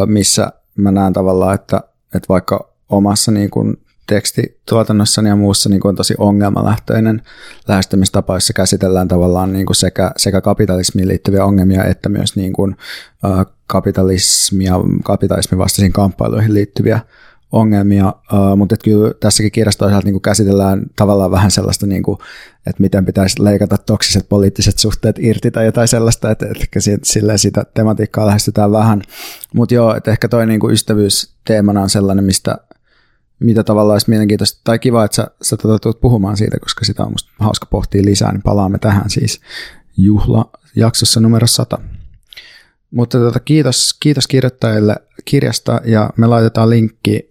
missä 0.06 0.52
mä 0.76 0.92
näen 0.92 1.14
tavallaan, 1.14 1.56
että, 1.56 1.82
että 2.16 2.30
vaikka 2.30 2.70
omassa 2.90 3.32
niin 3.32 3.50
kuin 3.50 3.78
tekstituotannossani 4.08 5.30
ja 5.30 5.36
muussa 5.36 5.70
niin 5.70 5.80
kuin 5.80 5.90
on 5.90 5.96
tosi 5.96 6.14
ongelmalähtöinen 6.18 7.22
lähestymistapa, 7.68 8.34
jossa 8.34 8.54
käsitellään 8.54 9.08
tavallaan 9.08 9.54
niin 9.54 9.66
kuin 9.66 9.76
sekä, 9.76 10.12
sekä 10.18 10.42
kapitalismiin 10.42 11.08
liittyviä 11.08 11.46
ongelmia 11.46 11.84
että 11.84 12.10
myös 12.10 12.36
niin 12.36 12.54
kuin, 12.54 12.76
kapitalismia, 13.68 14.74
kapitalismin 15.04 15.58
vastaisiin 15.58 15.94
kamppailuihin 15.94 16.54
liittyviä 16.54 17.00
ongelmia, 17.56 18.08
uh, 18.08 18.58
mutta 18.58 18.76
kyllä 18.84 19.14
tässäkin 19.20 19.52
kirjassa 19.52 19.80
toisaalta 19.80 20.08
niin 20.08 20.22
käsitellään 20.22 20.86
tavallaan 20.96 21.32
vähän 21.32 21.52
sellaista, 21.52 21.86
niin 21.86 22.04
kuin, 22.04 22.18
että 22.68 22.82
miten 22.82 23.06
pitäisi 23.06 23.44
leikata 23.44 23.78
toksiset 23.78 24.30
poliittiset 24.30 24.80
suhteet 24.80 25.20
irti 25.20 25.52
tai 25.52 25.66
jotain 25.66 25.88
sellaista, 25.88 26.32
että, 26.32 26.46
että 26.46 26.80
sillä 27.04 27.38
sitä 27.38 27.64
tematiikkaa 27.74 28.26
lähestytään 28.26 28.72
vähän. 28.72 29.02
Mutta 29.54 29.76
joo, 29.76 29.96
että 29.96 30.12
ehkä 30.12 30.28
toi 30.28 30.46
niin 30.46 30.60
kuin 30.60 30.74
ystävyysteemana 30.74 31.82
on 31.82 31.90
sellainen, 31.90 32.26
mistä 32.26 32.58
mitä 33.40 33.64
tavallaan 33.64 33.96
olisi 33.96 34.10
mielenkiintoista 34.10 34.62
tai 34.64 34.80
kiva, 34.80 35.06
että 35.06 35.16
sä, 35.16 35.28
sä 35.42 35.58
tulet 35.58 35.82
tuota 35.82 36.00
puhumaan 36.00 36.38
siitä, 36.38 36.60
koska 36.60 36.86
sitä 36.86 37.04
on 37.04 37.12
musta 37.12 37.32
hauska 37.40 37.66
pohtia 37.66 38.02
lisää, 38.06 38.32
niin 38.32 38.42
palaamme 38.42 38.78
tähän 38.78 39.10
siis 39.10 39.42
juhla 39.98 40.50
jaksossa 40.76 41.20
numero 41.20 41.48
100. 41.48 41.78
Mutta 42.96 43.20
tota, 43.20 43.40
kiitos, 43.40 43.98
kiitos 44.00 44.28
kirjoittajille 44.28 44.96
kirjasta 45.26 45.82
ja 45.86 46.10
me 46.18 46.28
laitetaan 46.28 46.70
linkki 46.70 47.30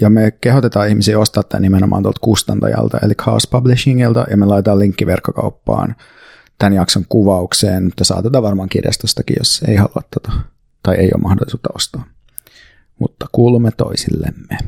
ja 0.00 0.10
me 0.10 0.30
kehotetaan 0.30 0.88
ihmisiä 0.88 1.18
ostaa 1.18 1.42
tämän 1.42 1.62
nimenomaan 1.62 2.02
tuolta 2.02 2.20
kustantajalta 2.20 2.98
eli 3.02 3.14
Chaos 3.14 3.46
Publishingilta 3.46 4.26
ja 4.30 4.36
me 4.36 4.46
laitetaan 4.46 4.78
linkki 4.78 5.06
verkkokauppaan 5.06 5.96
tämän 6.58 6.72
jakson 6.72 7.04
kuvaukseen, 7.08 7.84
mutta 7.84 8.04
saatetaan 8.04 8.42
varmaan 8.42 8.68
kirjastostakin, 8.68 9.36
jos 9.38 9.62
ei 9.68 9.76
halua 9.76 10.02
tota, 10.14 10.32
tai 10.82 10.96
ei 10.96 11.10
ole 11.14 11.22
mahdollisuutta 11.22 11.68
ostaa. 11.74 12.04
Mutta 12.98 13.26
kuulumme 13.32 13.70
toisillemme. 13.76 14.58